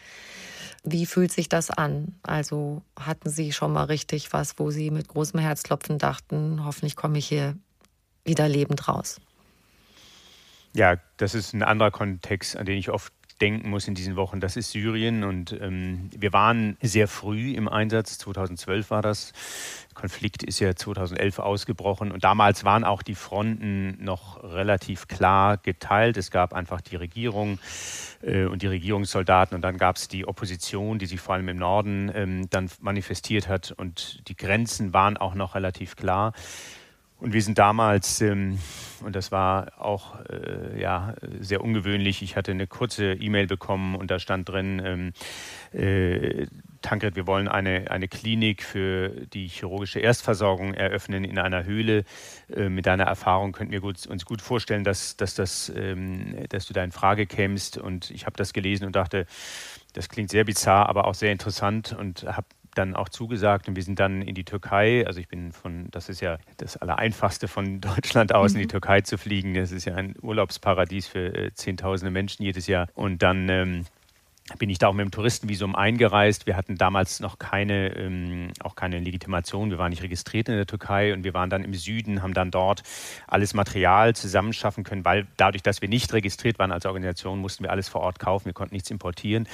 Wie 0.85 1.07
fühlt 1.07 1.33
sich 1.33 1.49
das 1.49 1.71
an? 1.71 2.15
Also 2.23 2.83
hatten 2.99 3.29
Sie 3.29 3.53
schon 3.53 3.73
mal 3.73 3.85
richtig 3.85 4.33
was, 4.33 4.59
wo 4.59 4.71
Sie 4.71 4.91
mit 4.91 5.09
großem 5.09 5.41
Herzklopfen 5.41 5.99
dachten, 5.99 6.65
hoffentlich 6.65 6.95
komme 6.95 7.19
ich 7.19 7.27
hier 7.27 7.57
wieder 8.25 8.49
lebend 8.49 8.87
raus? 8.87 9.21
Ja, 10.75 10.97
das 11.17 11.35
ist 11.35 11.55
ein 11.55 11.63
anderer 11.63 11.91
Kontext, 11.91 12.57
an 12.57 12.67
den 12.67 12.79
ich 12.79 12.91
oft 12.91 13.13
denken 13.41 13.71
muss 13.71 13.89
in 13.89 13.95
diesen 13.95 14.17
Wochen, 14.17 14.41
das 14.41 14.57
ist 14.57 14.71
Syrien. 14.71 15.25
Und 15.25 15.53
ähm, 15.61 16.11
wir 16.17 16.33
waren 16.33 16.77
sehr 16.81 17.09
früh 17.09 17.53
im 17.53 17.69
Einsatz, 17.69 18.19
2012 18.19 18.91
war 18.91 19.03
das. 19.03 19.33
Der 19.91 20.01
Konflikt 20.01 20.43
ist 20.43 20.61
ja 20.61 20.75
2011 20.75 21.39
ausgebrochen 21.39 22.13
und 22.13 22.25
damals 22.25 22.65
waren 22.65 22.85
auch 22.85 23.03
die 23.03 23.15
Fronten 23.15 23.97
noch 24.03 24.43
relativ 24.43 25.09
klar 25.09 25.57
geteilt. 25.57 26.17
Es 26.17 26.31
gab 26.31 26.53
einfach 26.53 26.81
die 26.81 26.97
Regierung 26.97 27.59
äh, 28.23 28.45
und 28.45 28.63
die 28.63 28.67
Regierungssoldaten 28.67 29.55
und 29.55 29.63
dann 29.63 29.79
gab 29.79 29.97
es 29.97 30.09
die 30.09 30.27
Opposition, 30.27 30.99
die 30.99 31.07
sich 31.07 31.21
vor 31.21 31.35
allem 31.35 31.49
im 31.49 31.59
Norden 31.59 32.11
ähm, 32.15 32.51
dann 32.51 32.71
manifestiert 32.81 33.49
hat 33.49 33.73
und 33.73 34.29
die 34.29 34.37
Grenzen 34.37 34.93
waren 34.93 35.17
auch 35.17 35.35
noch 35.35 35.55
relativ 35.55 35.97
klar. 35.97 36.33
Und 37.19 37.33
wir 37.33 37.43
sind 37.43 37.59
damals, 37.59 38.21
ähm, 38.21 38.59
und 39.03 39.17
das 39.17 39.33
war 39.33 39.73
auch 39.79 40.21
äh, 40.27 40.81
ja, 40.81 41.15
sehr 41.41 41.63
ungewöhnlich, 41.63 42.23
ich 42.23 42.37
hatte 42.37 42.51
eine 42.51 42.67
kurze 42.67 43.15
E-Mail 43.15 43.47
bekommen 43.47 43.95
und 43.95 44.11
da 44.11 44.19
stand 44.19 44.49
drin, 44.49 44.83
ähm, 44.85 45.13
äh, 45.73 46.47
Tankred, 46.83 47.17
wir 47.17 47.27
wollen 47.27 47.49
eine, 47.49 47.91
eine 47.91 48.07
Klinik 48.07 48.63
für 48.63 49.09
die 49.09 49.49
chirurgische 49.49 49.99
Erstversorgung 49.99 50.75
eröffnen 50.75 51.25
in 51.25 51.39
einer 51.39 51.65
Höhle. 51.65 52.05
Äh, 52.55 52.69
mit 52.69 52.87
deiner 52.87 53.05
Erfahrung 53.05 53.53
könnten 53.53 53.73
wir 53.73 53.81
gut, 53.81 54.07
uns 54.07 54.25
gut 54.25 54.43
vorstellen, 54.43 54.85
dass, 54.85 55.17
dass, 55.17 55.35
das, 55.35 55.73
ähm, 55.75 56.45
dass 56.51 56.67
du 56.67 56.75
da 56.75 56.85
in 56.85 56.93
Frage 56.93 57.27
kämst. 57.27 57.79
Und 57.79 58.11
ich 58.11 58.27
habe 58.27 58.37
das 58.37 58.53
gelesen 58.53 58.85
und 58.85 58.95
dachte, 58.95 59.27
das 59.95 60.09
klingt 60.09 60.31
sehr 60.31 60.45
bizarr, 60.45 60.89
aber 60.89 61.07
auch 61.07 61.15
sehr 61.15 61.33
interessant 61.33 61.97
und 61.99 62.25
habe 62.25 62.47
dann 62.79 62.95
auch 62.95 63.09
zugesagt 63.09 63.69
und 63.69 63.77
wir 63.77 63.83
sind 63.83 63.99
dann 64.01 64.23
in 64.23 64.35
die 64.35 64.45
Türkei. 64.45 65.07
Also 65.07 65.21
ich 65.21 65.29
bin 65.29 65.53
von, 65.53 65.89
das 65.91 66.09
ist 66.09 66.21
ja 66.21 66.39
das 66.59 66.77
Allereinfachste 66.77 67.49
von 67.49 67.81
Deutschland 67.81 68.35
aus 68.35 68.53
mhm. 68.53 68.57
in 68.57 68.61
die 68.63 68.67
mhm. 68.67 68.71
Türkei 68.71 69.01
zu 69.01 69.19
fliegen. 69.19 69.55
Das 69.55 69.73
ist 69.73 69.85
ja 69.85 69.95
ein 69.95 70.15
Urlaubsparadies 70.21 71.07
für 71.07 71.35
äh, 71.35 71.53
Zehntausende 71.55 72.11
Menschen 72.11 72.43
jedes 72.43 72.67
Jahr. 72.67 72.89
Und 72.95 73.23
dann 73.23 73.49
ähm, 73.49 73.87
bin 74.59 74.71
ich 74.71 74.79
da 74.79 74.87
auch 74.89 74.93
mit 74.93 75.05
dem 75.05 75.11
Touristenvisum 75.11 75.75
eingereist. 75.75 76.47
Wir 76.47 76.57
hatten 76.57 76.79
damals 76.79 77.19
noch 77.19 77.39
keine, 77.39 77.97
ähm, 77.97 78.53
auch 78.61 78.77
keine 78.77 79.01
Legitimation. 79.01 79.71
Wir 79.71 79.79
waren 79.79 79.91
nicht 79.91 80.03
registriert 80.03 80.49
in 80.49 80.55
der 80.55 80.67
Türkei 80.67 81.13
und 81.13 81.25
wir 81.25 81.35
waren 81.35 81.51
dann 81.51 81.65
im 81.65 81.75
Süden, 81.75 82.23
haben 82.23 82.33
dann 82.33 82.53
dort 82.53 82.85
alles 83.27 83.55
Material 83.55 84.15
zusammenschaffen 84.15 84.85
können, 84.85 85.05
weil 85.05 85.27
dadurch, 85.37 85.65
dass 85.65 85.83
wir 85.83 85.89
nicht 85.89 86.13
registriert 86.13 86.61
waren 86.61 86.71
als 86.71 86.87
Organisation, 86.87 87.41
mussten 87.41 87.65
wir 87.65 87.73
alles 87.73 87.89
vor 87.89 88.03
Ort 88.03 88.21
kaufen. 88.21 88.47
Wir 88.47 88.53
konnten 88.53 88.75
nichts 88.75 88.91
importieren. 88.91 89.49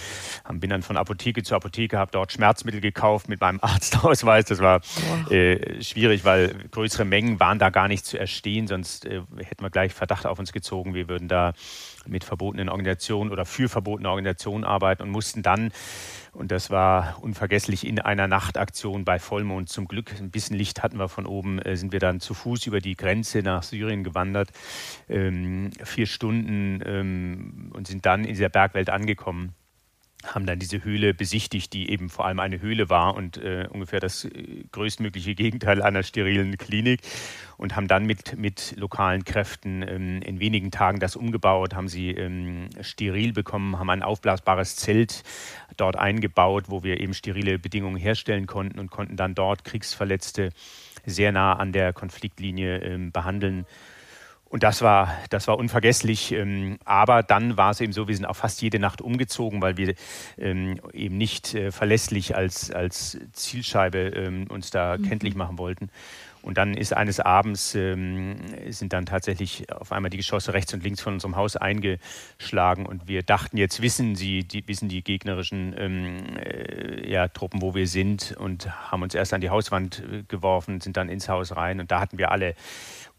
Bin 0.52 0.68
dann 0.68 0.82
von 0.82 0.98
Apotheke 0.98 1.42
zu 1.42 1.54
Apotheke, 1.54 1.98
habe 1.98 2.12
dort 2.12 2.32
Schmerzmittel 2.32 2.82
gekauft 2.82 3.30
mit 3.30 3.40
meinem 3.40 3.60
Arztausweis. 3.62 4.44
Das 4.44 4.58
war 4.58 4.82
äh, 5.30 5.82
schwierig, 5.82 6.26
weil 6.26 6.54
größere 6.70 7.06
Mengen 7.06 7.40
waren 7.40 7.58
da 7.58 7.70
gar 7.70 7.88
nicht 7.88 8.04
zu 8.04 8.18
erstehen. 8.18 8.66
Sonst 8.66 9.06
äh, 9.06 9.22
hätten 9.38 9.64
wir 9.64 9.70
gleich 9.70 9.94
Verdacht 9.94 10.26
auf 10.26 10.38
uns 10.38 10.52
gezogen. 10.52 10.92
Wir 10.92 11.08
würden 11.08 11.28
da 11.28 11.54
mit 12.06 12.24
verbotenen 12.24 12.68
Organisationen 12.68 13.30
oder 13.30 13.44
für 13.44 13.68
verbotene 13.68 14.08
Organisationen 14.08 14.64
arbeiten 14.64 15.02
und 15.02 15.10
mussten 15.10 15.42
dann, 15.42 15.72
und 16.32 16.50
das 16.50 16.70
war 16.70 17.18
unvergesslich, 17.22 17.86
in 17.86 17.98
einer 17.98 18.28
Nachtaktion 18.28 19.04
bei 19.04 19.18
Vollmond 19.18 19.68
zum 19.68 19.86
Glück, 19.86 20.12
ein 20.18 20.30
bisschen 20.30 20.56
Licht 20.56 20.82
hatten 20.82 20.98
wir 20.98 21.08
von 21.08 21.26
oben, 21.26 21.58
äh, 21.60 21.76
sind 21.76 21.92
wir 21.92 22.00
dann 22.00 22.20
zu 22.20 22.34
Fuß 22.34 22.66
über 22.66 22.80
die 22.80 22.96
Grenze 22.96 23.42
nach 23.42 23.62
Syrien 23.62 24.04
gewandert, 24.04 24.50
ähm, 25.08 25.70
vier 25.84 26.06
Stunden 26.06 26.80
ähm, 26.84 27.70
und 27.74 27.86
sind 27.86 28.06
dann 28.06 28.24
in 28.24 28.30
dieser 28.30 28.48
Bergwelt 28.48 28.90
angekommen 28.90 29.54
haben 30.24 30.46
dann 30.46 30.58
diese 30.58 30.84
Höhle 30.84 31.14
besichtigt, 31.14 31.72
die 31.72 31.90
eben 31.90 32.08
vor 32.08 32.26
allem 32.26 32.40
eine 32.40 32.60
Höhle 32.60 32.88
war 32.88 33.14
und 33.14 33.36
äh, 33.38 33.66
ungefähr 33.70 34.00
das 34.00 34.24
äh, 34.24 34.64
größtmögliche 34.72 35.34
Gegenteil 35.34 35.82
einer 35.82 36.02
sterilen 36.02 36.56
Klinik 36.58 37.00
und 37.56 37.76
haben 37.76 37.88
dann 37.88 38.06
mit, 38.06 38.36
mit 38.36 38.74
lokalen 38.76 39.24
Kräften 39.24 39.82
ähm, 39.82 40.22
in 40.22 40.40
wenigen 40.40 40.70
Tagen 40.70 41.00
das 41.00 41.16
umgebaut, 41.16 41.74
haben 41.74 41.88
sie 41.88 42.10
ähm, 42.10 42.70
steril 42.80 43.32
bekommen, 43.32 43.78
haben 43.78 43.90
ein 43.90 44.02
aufblasbares 44.02 44.76
Zelt 44.76 45.22
dort 45.76 45.96
eingebaut, 45.96 46.64
wo 46.68 46.82
wir 46.82 47.00
eben 47.00 47.14
sterile 47.14 47.58
Bedingungen 47.58 47.96
herstellen 47.96 48.46
konnten 48.46 48.78
und 48.78 48.90
konnten 48.90 49.16
dann 49.16 49.34
dort 49.34 49.64
Kriegsverletzte 49.64 50.50
sehr 51.04 51.32
nah 51.32 51.54
an 51.54 51.72
der 51.72 51.92
Konfliktlinie 51.92 52.78
ähm, 52.78 53.12
behandeln 53.12 53.66
und 54.52 54.62
das 54.62 54.82
war, 54.82 55.16
das 55.30 55.48
war 55.48 55.56
unvergesslich. 55.56 56.30
Ähm, 56.32 56.78
aber 56.84 57.22
dann 57.22 57.56
war 57.56 57.70
es 57.70 57.80
eben 57.80 57.94
so, 57.94 58.06
wir 58.06 58.14
sind 58.14 58.26
auch 58.26 58.36
fast 58.36 58.60
jede 58.60 58.78
Nacht 58.78 59.00
umgezogen, 59.00 59.62
weil 59.62 59.78
wir 59.78 59.94
ähm, 60.36 60.78
eben 60.92 61.16
nicht 61.16 61.54
äh, 61.54 61.72
verlässlich 61.72 62.36
als, 62.36 62.70
als 62.70 63.18
Zielscheibe 63.32 63.98
ähm, 63.98 64.46
uns 64.50 64.70
da 64.70 64.98
mhm. 64.98 65.08
kenntlich 65.08 65.36
machen 65.36 65.56
wollten. 65.56 65.88
Und 66.42 66.58
dann 66.58 66.74
ist 66.74 66.92
eines 66.92 67.20
Abends, 67.20 67.74
ähm, 67.76 68.36
sind 68.68 68.92
dann 68.92 69.06
tatsächlich 69.06 69.72
auf 69.72 69.92
einmal 69.92 70.10
die 70.10 70.16
Geschosse 70.16 70.52
rechts 70.52 70.74
und 70.74 70.82
links 70.82 71.00
von 71.00 71.14
unserem 71.14 71.36
Haus 71.36 71.56
eingeschlagen. 71.56 72.84
Und 72.84 73.06
wir 73.06 73.22
dachten, 73.22 73.56
jetzt 73.56 73.80
wissen 73.80 74.16
sie, 74.16 74.42
die, 74.42 74.66
wissen 74.66 74.88
die 74.88 75.02
gegnerischen 75.02 75.74
ähm, 75.78 76.36
äh, 76.36 77.08
ja, 77.10 77.28
Truppen, 77.28 77.62
wo 77.62 77.74
wir 77.74 77.86
sind 77.86 78.36
und 78.38 78.68
haben 78.90 79.02
uns 79.02 79.14
erst 79.14 79.32
an 79.32 79.40
die 79.40 79.50
Hauswand 79.50 80.02
äh, 80.12 80.24
geworfen, 80.24 80.80
sind 80.80 80.96
dann 80.96 81.08
ins 81.08 81.28
Haus 81.28 81.56
rein. 81.56 81.78
Und 81.78 81.92
da 81.92 82.00
hatten 82.00 82.18
wir 82.18 82.32
alle 82.32 82.54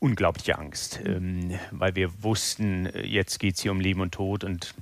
unglaubliche 0.04 0.60
Angst, 0.60 1.00
ähm, 1.06 1.58
weil 1.72 1.96
wir 1.96 2.24
wussten, 2.24 2.90
jetzt 3.04 3.40
geht 3.40 3.56
es 3.56 3.62
hier 3.62 3.72
um 3.72 3.80
Leben 3.80 4.02
und 4.02 4.14
Tod 4.14 4.44
und 4.44 4.76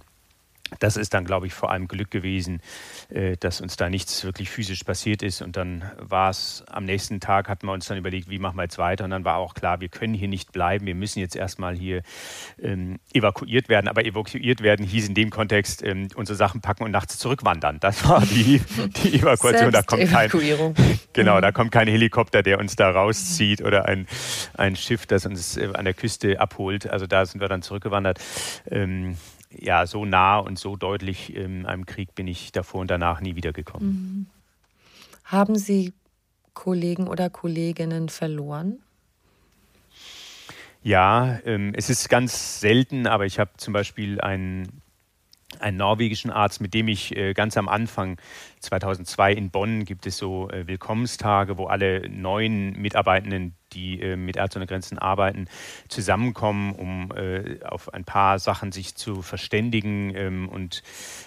das 0.80 0.98
ist 0.98 1.14
dann, 1.14 1.26
glaube 1.26 1.48
ich, 1.48 1.54
vor 1.54 1.72
allem 1.72 1.88
Glück 1.88 2.12
gewesen, 2.12 2.62
äh, 3.10 3.36
dass 3.38 3.62
uns 3.62 3.76
da 3.76 3.90
nichts 3.90 4.24
wirklich 4.24 4.50
physisch 4.50 4.84
passiert 4.84 5.22
ist. 5.22 5.42
Und 5.42 5.58
dann 5.58 5.92
war 5.98 6.30
es 6.30 6.64
am 6.68 6.86
nächsten 6.86 7.20
Tag, 7.20 7.50
hatten 7.50 7.68
wir 7.68 7.74
uns 7.74 7.86
dann 7.88 7.98
überlegt, 7.98 8.30
wie 8.30 8.40
machen 8.40 8.56
wir 8.58 8.64
jetzt 8.64 8.78
weiter. 8.78 9.04
Und 9.04 9.12
dann 9.12 9.26
war 9.26 9.38
auch 9.38 9.54
klar, 9.54 9.82
wir 9.82 9.90
können 9.90 10.14
hier 10.14 10.28
nicht 10.28 10.52
bleiben. 10.52 10.86
Wir 10.86 10.96
müssen 10.96 11.20
jetzt 11.20 11.36
erstmal 11.36 11.76
hier 11.76 12.04
ähm, 12.62 13.00
evakuiert 13.14 13.70
werden. 13.70 13.88
Aber 13.88 14.06
evakuiert 14.06 14.62
werden 14.62 14.86
hieß 14.86 15.10
in 15.10 15.14
dem 15.14 15.30
Kontext 15.30 15.84
ähm, 15.84 16.08
unsere 16.16 16.38
Sachen 16.38 16.62
packen 16.62 16.84
und 16.84 16.92
nachts 16.92 17.18
zurückwandern. 17.18 17.80
Das 17.80 18.08
war 18.08 18.22
die, 18.22 18.62
die 19.04 19.20
Evakuation. 19.20 19.72
Da 19.72 19.84
kommt 19.84 20.10
kein, 20.10 20.30
genau, 21.14 21.42
da 21.42 21.50
mhm. 21.50 21.54
kommt 21.54 21.72
kein 21.72 21.88
Helikopter, 21.88 22.44
der 22.44 22.60
uns 22.60 22.76
da 22.76 22.90
rauszieht 22.92 23.62
oder 23.62 23.86
ein, 23.86 24.08
ein 24.56 24.76
Schiff, 24.76 25.06
das 25.06 25.26
uns 25.26 25.58
äh, 25.58 25.70
an 25.74 25.86
der 25.86 25.94
Küste 25.94 26.40
abholt. 26.40 26.90
Also 26.90 27.08
da 27.08 27.26
sind 27.26 27.42
wir 27.42 27.50
dann 27.50 27.62
zurückgewandert. 27.62 28.20
Ähm, 28.70 29.18
ja, 29.58 29.86
so 29.86 30.06
nah 30.06 30.38
und 30.38 30.58
so 30.58 30.76
deutlich 30.76 31.36
in 31.36 31.66
einem 31.66 31.86
Krieg 31.86 32.16
bin 32.16 32.28
ich 32.28 32.52
davor 32.52 32.82
und 32.82 32.92
danach 32.92 33.22
nie 33.22 33.36
wiedergekommen. 33.36 33.90
Mhm. 33.90 34.26
Haben 35.26 35.56
Sie 35.56 35.94
Kollegen 36.54 37.08
oder 37.08 37.30
Kolleginnen 37.30 38.10
verloren? 38.10 38.80
Ja, 40.84 41.40
ähm, 41.46 41.74
es 41.76 41.90
ist 41.90 42.10
ganz 42.10 42.60
selten, 42.60 43.06
aber 43.06 43.26
ich 43.26 43.40
habe 43.40 43.52
zum 43.58 43.72
Beispiel 43.72 44.20
einen, 44.20 44.82
einen 45.60 45.78
norwegischen 45.78 46.32
Arzt, 46.32 46.60
mit 46.60 46.74
dem 46.74 46.88
ich 46.88 47.16
äh, 47.16 47.34
ganz 47.34 47.56
am 47.56 47.70
Anfang 47.70 48.20
2002 48.62 49.34
in 49.34 49.52
Bonn 49.52 49.86
gibt 49.86 50.08
es 50.08 50.18
so 50.18 50.50
äh, 50.50 50.68
Willkommenstage, 50.68 51.58
wo 51.58 51.68
alle 51.68 52.10
neuen 52.10 52.74
Mitarbeitenden 52.82 53.56
die 53.74 54.02
äh, 54.02 54.16
mit 54.16 54.38
Ärzte 54.38 54.60
ohne 54.60 54.68
Grenzen 54.68 54.98
arbeiten, 54.98 55.48
zusammenkommen, 55.88 56.74
um 56.74 57.12
äh, 57.16 57.64
auf 57.64 57.94
ein 57.94 58.04
paar 58.04 58.40
Sachen 58.40 58.72
sich 58.72 58.96
zu 58.96 59.22
verständigen. 59.22 60.14
Ähm, 60.16 60.50
und 60.50 60.84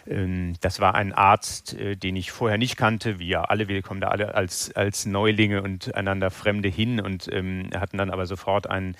ähm, 0.06 0.54
das 0.60 0.80
war 0.80 0.94
ein 0.94 1.12
Arzt, 1.12 1.74
äh, 1.74 1.96
den 1.96 2.16
ich 2.16 2.32
vorher 2.32 2.58
nicht 2.58 2.76
kannte. 2.76 3.18
Wir 3.18 3.50
alle, 3.50 3.68
wir 3.68 3.82
kommen 3.82 4.00
da 4.00 4.08
alle 4.08 4.34
als, 4.34 4.74
als 4.74 5.06
Neulinge 5.06 5.62
und 5.62 5.94
einander 5.94 6.30
Fremde 6.30 6.68
hin 6.68 7.00
und 7.00 7.28
ähm, 7.32 7.70
hatten 7.74 7.98
dann 7.98 8.10
aber 8.10 8.26
sofort 8.26 8.68
einen, 8.68 8.96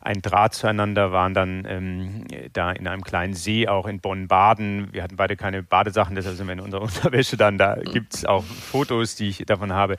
einen 0.00 0.22
Draht 0.22 0.54
zueinander, 0.54 1.12
waren 1.12 1.34
dann 1.34 1.64
ähm, 1.68 2.24
da 2.52 2.72
in 2.72 2.86
einem 2.86 3.02
kleinen 3.02 3.34
See 3.34 3.68
auch 3.68 3.86
in 3.86 4.00
Bonn 4.00 4.28
baden. 4.28 4.88
Wir 4.92 5.02
hatten 5.02 5.16
beide 5.16 5.36
keine 5.36 5.62
Badesachen, 5.62 6.14
deshalb 6.14 6.36
sind 6.36 6.46
wir 6.46 6.52
in 6.52 6.60
unserer 6.60 6.82
Unterwäsche 6.88 7.36
dann. 7.36 7.58
Da 7.58 7.76
gibt 7.76 8.14
es 8.14 8.24
auch 8.24 8.44
Fotos, 8.44 9.16
die 9.16 9.28
ich 9.28 9.44
davon 9.46 9.72
habe. 9.72 9.96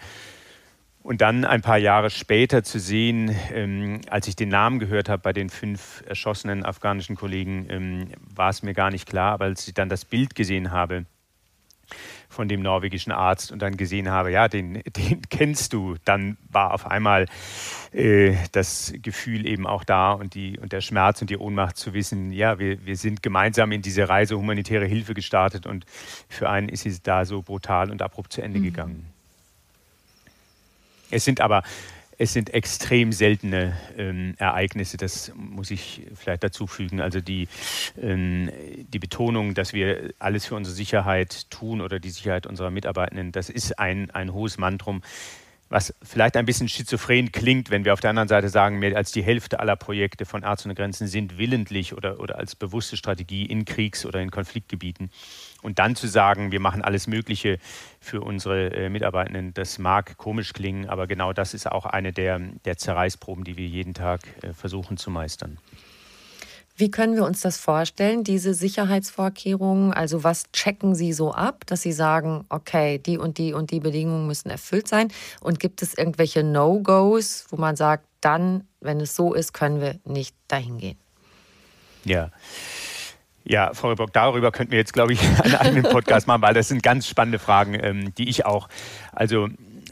Und 1.02 1.22
dann 1.22 1.46
ein 1.46 1.62
paar 1.62 1.78
Jahre 1.78 2.10
später 2.10 2.64
zu 2.64 2.80
sehen, 2.80 3.36
ähm, 3.54 4.02
als 4.10 4.28
ich 4.28 4.36
den 4.36 4.50
Namen 4.50 4.80
gehört 4.80 5.08
habe 5.08 5.22
bei 5.22 5.34
den 5.34 5.50
fünf 5.50 6.04
erschossenen 6.06 6.66
afghanischen 6.66 7.16
Kollegen, 7.16 7.68
ähm, 7.70 8.10
war 8.36 8.50
es 8.50 8.64
mir 8.64 8.74
gar 8.74 8.92
nicht 8.92 9.08
klar. 9.08 9.34
Aber 9.34 9.46
als 9.46 9.68
ich 9.68 9.74
dann 9.74 9.90
das 9.90 10.04
Bild 10.04 10.36
gesehen 10.36 10.72
habe 10.72 11.06
von 12.28 12.48
dem 12.48 12.62
norwegischen 12.62 13.12
Arzt 13.12 13.52
und 13.52 13.62
dann 13.62 13.76
gesehen 13.76 14.10
habe, 14.10 14.32
ja, 14.32 14.48
den, 14.48 14.74
den 14.96 15.22
kennst 15.30 15.74
du, 15.74 15.96
dann 16.06 16.38
war 16.50 16.74
auf 16.74 16.86
einmal 16.86 17.26
äh, 17.92 18.36
das 18.52 18.94
Gefühl 19.02 19.48
eben 19.48 19.66
auch 19.66 19.84
da 19.84 20.12
und, 20.12 20.36
die, 20.36 20.60
und 20.60 20.72
der 20.72 20.82
Schmerz 20.82 21.22
und 21.22 21.30
die 21.30 21.38
Ohnmacht 21.38 21.78
zu 21.78 21.94
wissen, 21.94 22.32
ja, 22.32 22.60
wir, 22.60 22.86
wir 22.86 22.98
sind 22.98 23.24
gemeinsam 23.24 23.72
in 23.72 23.82
diese 23.82 24.08
Reise 24.08 24.38
humanitäre 24.38 24.86
Hilfe 24.86 25.14
gestartet 25.14 25.66
und 25.66 25.86
für 26.28 26.50
einen 26.50 26.70
ist 26.70 26.84
sie 26.84 27.00
da 27.02 27.26
so 27.26 27.42
brutal 27.42 27.90
und 27.90 28.02
abrupt 28.02 28.34
zu 28.34 28.42
Ende 28.42 28.60
mhm. 28.60 28.64
gegangen. 28.64 29.19
Es 31.12 31.26
sind 31.26 31.42
aber 31.42 31.64
es 32.22 32.34
sind 32.34 32.54
extrem 32.54 33.14
seltene 33.14 33.78
ähm, 33.98 34.36
Ereignisse, 34.38 34.98
das 34.98 35.32
muss 35.38 35.72
ich 35.72 36.06
vielleicht 36.16 36.44
dazu 36.44 36.68
fügen. 36.68 37.00
Also 37.00 37.22
die, 37.22 37.48
ähm, 38.00 38.52
die 38.76 39.00
Betonung, 39.00 39.54
dass 39.54 39.72
wir 39.72 40.14
alles 40.20 40.46
für 40.46 40.56
unsere 40.56 40.76
Sicherheit 40.76 41.50
tun 41.50 41.80
oder 41.80 42.00
die 42.00 42.10
Sicherheit 42.10 42.46
unserer 42.46 42.72
Mitarbeitenden, 42.72 43.32
das 43.32 43.50
ist 43.50 43.80
ein, 43.80 44.12
ein 44.12 44.34
hohes 44.34 44.58
Mantrum 44.58 45.02
was 45.70 45.94
vielleicht 46.02 46.36
ein 46.36 46.46
bisschen 46.46 46.68
schizophren 46.68 47.32
klingt, 47.32 47.70
wenn 47.70 47.86
wir 47.86 47.94
auf 47.94 48.00
der 48.00 48.10
anderen 48.10 48.28
Seite 48.28 48.50
sagen, 48.50 48.80
mehr 48.80 48.98
als 48.98 49.12
die 49.12 49.22
Hälfte 49.22 49.60
aller 49.60 49.76
Projekte 49.76 50.26
von 50.26 50.42
Ärzte 50.42 50.68
ohne 50.68 50.76
Grenzen 50.76 51.08
sind 51.08 51.38
willentlich 51.38 51.94
oder, 51.94 52.20
oder 52.20 52.38
als 52.38 52.56
bewusste 52.56 52.98
Strategie 52.98 53.46
in 53.46 53.66
Kriegs- 53.66 54.06
oder 54.06 54.20
in 54.20 54.32
Konfliktgebieten. 54.32 55.12
Und 55.62 55.80
dann 55.80 55.96
zu 55.96 56.08
sagen, 56.08 56.52
wir 56.52 56.60
machen 56.60 56.82
alles 56.82 57.08
Mögliche 57.08 57.60
für 58.00 58.22
unsere 58.22 58.74
äh, 58.74 58.90
Mitarbeitenden, 58.90 59.54
das 59.54 59.78
mag 59.78 60.18
komisch 60.18 60.54
klingen, 60.54 60.88
aber 60.88 61.06
genau 61.06 61.34
das 61.34 61.54
ist 61.54 61.70
auch 61.70 61.86
eine 61.86 62.14
der, 62.14 62.40
der 62.40 62.78
Zerreißproben, 62.78 63.44
die 63.44 63.58
wir 63.58 63.68
jeden 63.68 63.94
Tag 63.94 64.22
äh, 64.42 64.54
versuchen 64.54 64.98
zu 64.98 65.12
meistern. 65.12 65.58
Wie 66.80 66.92
können 66.92 67.16
wir 67.16 67.26
uns 67.26 67.42
das 67.42 67.58
vorstellen, 67.58 68.24
diese 68.24 68.54
Sicherheitsvorkehrungen? 68.54 69.92
Also 69.92 70.24
was 70.24 70.50
checken 70.54 70.96
Sie 70.96 71.12
so 71.12 71.34
ab, 71.34 71.66
dass 71.66 71.82
Sie 71.82 71.92
sagen, 71.92 72.46
okay, 72.48 73.00
die 73.00 73.18
und 73.18 73.38
die 73.38 73.52
und 73.52 73.72
die 73.72 73.82
Bedingungen 73.82 74.28
müssen 74.28 74.50
erfüllt 74.50 74.88
sein? 74.88 75.12
Und 75.42 75.60
gibt 75.60 75.82
es 75.82 75.94
irgendwelche 75.94 76.42
No-Gos, 76.42 77.48
wo 77.50 77.58
man 77.58 77.76
sagt, 77.76 78.06
dann, 78.22 78.64
wenn 78.80 79.02
es 79.02 79.14
so 79.14 79.34
ist, 79.34 79.54
können 79.54 79.82
wir 79.82 80.00
nicht 80.06 80.34
dahin 80.48 80.78
gehen. 80.78 80.98
Ja. 82.06 82.32
Ja, 83.46 83.74
Frau 83.74 83.94
Bock, 83.96 84.14
darüber 84.14 84.52
könnten 84.52 84.72
wir 84.72 84.80
jetzt, 84.80 84.94
glaube 84.94 85.14
ich, 85.14 85.22
einen 85.44 85.56
eigenen 85.56 85.84
Podcast 85.84 86.28
machen, 86.28 86.42
weil 86.42 86.54
das 86.54 86.68
sind 86.68 86.84
ganz 86.84 87.08
spannende 87.08 87.40
Fragen, 87.40 87.78
ähm, 87.82 88.14
die 88.16 88.30
ich 88.30 88.46
auch, 88.46 88.70
also 89.12 89.48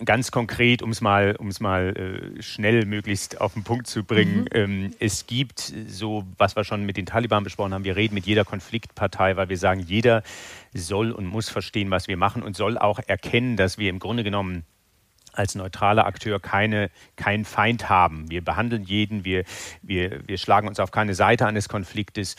ganz 0.06 0.32
konkret, 0.32 0.82
um 0.82 0.92
es 0.92 1.02
mal, 1.02 1.36
um's 1.38 1.60
mal 1.60 1.96
äh, 2.38 2.42
schnell 2.42 2.86
möglichst 2.86 3.42
auf 3.42 3.54
den 3.54 3.64
Punkt 3.64 3.88
zu 3.88 4.04
bringen, 4.04 4.42
mhm. 4.42 4.48
ähm, 4.52 4.94
es 5.00 5.28
gibt 5.28 5.74
so, 5.88 6.26
was 6.38 6.56
wir 6.56 6.64
schon 6.64 6.86
mit 6.86 6.98
den 6.98 7.06
Taliban 7.06 7.44
besprochen 7.44 7.74
haben, 7.74 7.84
wir 7.84 7.96
reden 7.96 8.14
mit 8.14 8.26
jeder 8.26 8.46
Konfliktpartei, 8.46 9.38
weil 9.38 9.50
wir 9.50 9.58
sagen, 9.58 9.80
jeder 9.82 10.24
soll 10.74 11.12
und 11.12 11.26
muss 11.26 11.50
verstehen, 11.50 11.90
was 11.92 12.08
wir 12.08 12.18
machen 12.18 12.44
und 12.44 12.56
soll 12.56 12.78
auch 12.78 13.00
erkennen, 13.08 13.58
dass 13.58 13.78
wir 13.78 13.90
im 13.90 14.00
Grunde 14.00 14.24
genommen 14.24 14.64
als 15.38 15.56
neutraler 15.56 16.06
Akteur 16.06 16.40
keine, 16.40 16.90
keinen 17.16 17.46
Feind 17.46 17.90
haben. 17.90 18.30
Wir 18.30 18.44
behandeln 18.44 18.84
jeden, 18.84 19.24
wir, 19.24 19.44
wir, 19.82 20.28
wir 20.28 20.38
schlagen 20.38 20.68
uns 20.68 20.80
auf 20.80 20.92
keine 20.92 21.14
Seite 21.14 21.46
eines 21.46 21.70
Konfliktes. 21.70 22.36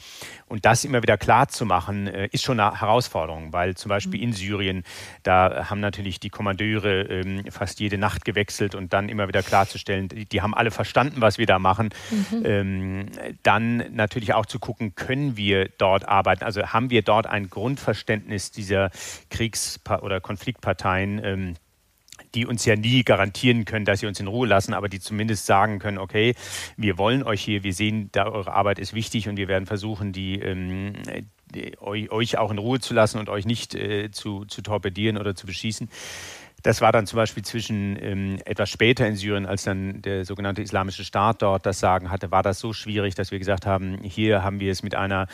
Und 0.46 0.64
das 0.64 0.84
immer 0.84 1.03
wieder 1.03 1.16
klar 1.16 1.49
zu 1.49 1.66
machen, 1.66 2.07
äh, 2.07 2.28
ist 2.32 2.44
schon 2.44 2.59
eine 2.59 2.80
Herausforderung, 2.80 3.53
weil 3.53 3.76
zum 3.76 3.88
Beispiel 3.88 4.22
in 4.22 4.32
Syrien, 4.32 4.84
da 5.22 5.68
haben 5.70 5.80
natürlich 5.80 6.20
die 6.20 6.30
Kommandeure 6.30 7.03
ähm, 7.03 7.44
fast 7.51 7.80
jede 7.80 7.99
Nacht 7.99 8.24
gewechselt 8.24 8.74
und 8.74 8.92
dann 8.92 9.09
immer 9.09 9.28
wieder 9.28 9.42
klarzustellen, 9.42 10.09
die, 10.09 10.26
die 10.26 10.42
haben 10.42 10.55
alle 10.55 10.70
verstanden, 10.70 11.20
was 11.20 11.38
wir 11.38 11.46
da 11.46 11.59
machen. 11.59 11.90
Mhm. 12.11 12.42
Ähm, 12.44 13.07
dann 13.42 13.94
natürlich 13.94 14.34
auch 14.34 14.46
zu 14.46 14.59
gucken, 14.59 14.94
können 14.94 15.36
wir 15.36 15.68
dort 15.78 16.07
arbeiten? 16.09 16.44
Also 16.44 16.62
haben 16.68 16.90
wir 16.90 17.03
dort 17.03 17.26
ein 17.26 17.51
Grundverständnis 17.51 18.51
dieser 18.51 18.90
Kriegs- 19.30 19.80
oder 20.03 20.20
Konfliktparteien? 20.20 21.24
Ähm, 21.24 21.55
die 22.35 22.47
uns 22.47 22.64
ja 22.64 22.76
nie 22.76 23.05
garantieren 23.05 23.64
können, 23.64 23.85
dass 23.85 24.01
sie 24.01 24.07
uns 24.07 24.20
in 24.20 24.26
Ruhe 24.26 24.47
lassen, 24.47 24.74
aber 24.74 24.89
die 24.89 25.01
zumindest 25.01 25.47
sagen 25.47 25.79
können, 25.79 25.99
okay, 25.99 26.35
wir 26.76 26.99
wollen 26.99 27.22
euch 27.22 27.43
hier, 27.43 27.62
wir 27.62 27.74
sehen, 27.74 28.11
da 28.12 28.26
eure 28.26 28.53
Arbeit 28.53 28.79
ist 28.79 28.95
wichtig 28.95 29.29
und 29.29 29.37
wir 29.37 29.49
werden 29.49 29.66
versuchen, 29.66 30.12
die, 30.12 30.39
ähm, 30.41 30.95
die 31.55 31.79
euch, 31.81 32.39
auch 32.39 32.51
in 32.51 32.59
Ruhe 32.59 32.81
zu 32.81 32.95
lassen 32.95 33.18
und 33.18 33.29
euch 33.29 33.47
nicht 33.47 33.74
äh, 33.74 34.11
zu, 34.11 34.45
zu 34.45 34.62
torpedieren 34.62 35.16
oder 35.16 35.35
zu 35.35 35.47
beschießen. 35.47 35.89
Das 36.62 36.80
war 36.80 36.90
dann 36.90 37.06
zum 37.06 37.18
Beispiel 37.18 37.44
zwischen 37.44 37.96
ähm, 38.02 38.38
etwas 38.44 38.68
später 38.68 39.06
in 39.06 39.14
Syrien, 39.14 39.46
als 39.46 39.62
dann 39.62 40.02
der 40.02 40.24
sogenannte 40.24 40.61
Islamische 40.61 41.04
Staat 41.04 41.42
dort 41.42 41.64
das 41.66 41.78
Sagen 41.78 42.11
hatte, 42.11 42.32
war 42.32 42.42
das 42.42 42.59
so 42.59 42.72
schwierig, 42.72 43.14
dass 43.14 43.30
wir 43.30 43.38
gesagt 43.38 43.64
haben, 43.64 43.98
hier 44.02 44.42
haben 44.42 44.59
wir 44.59 44.72
es 44.72 44.82
mit 44.82 44.96
einer 44.96 45.28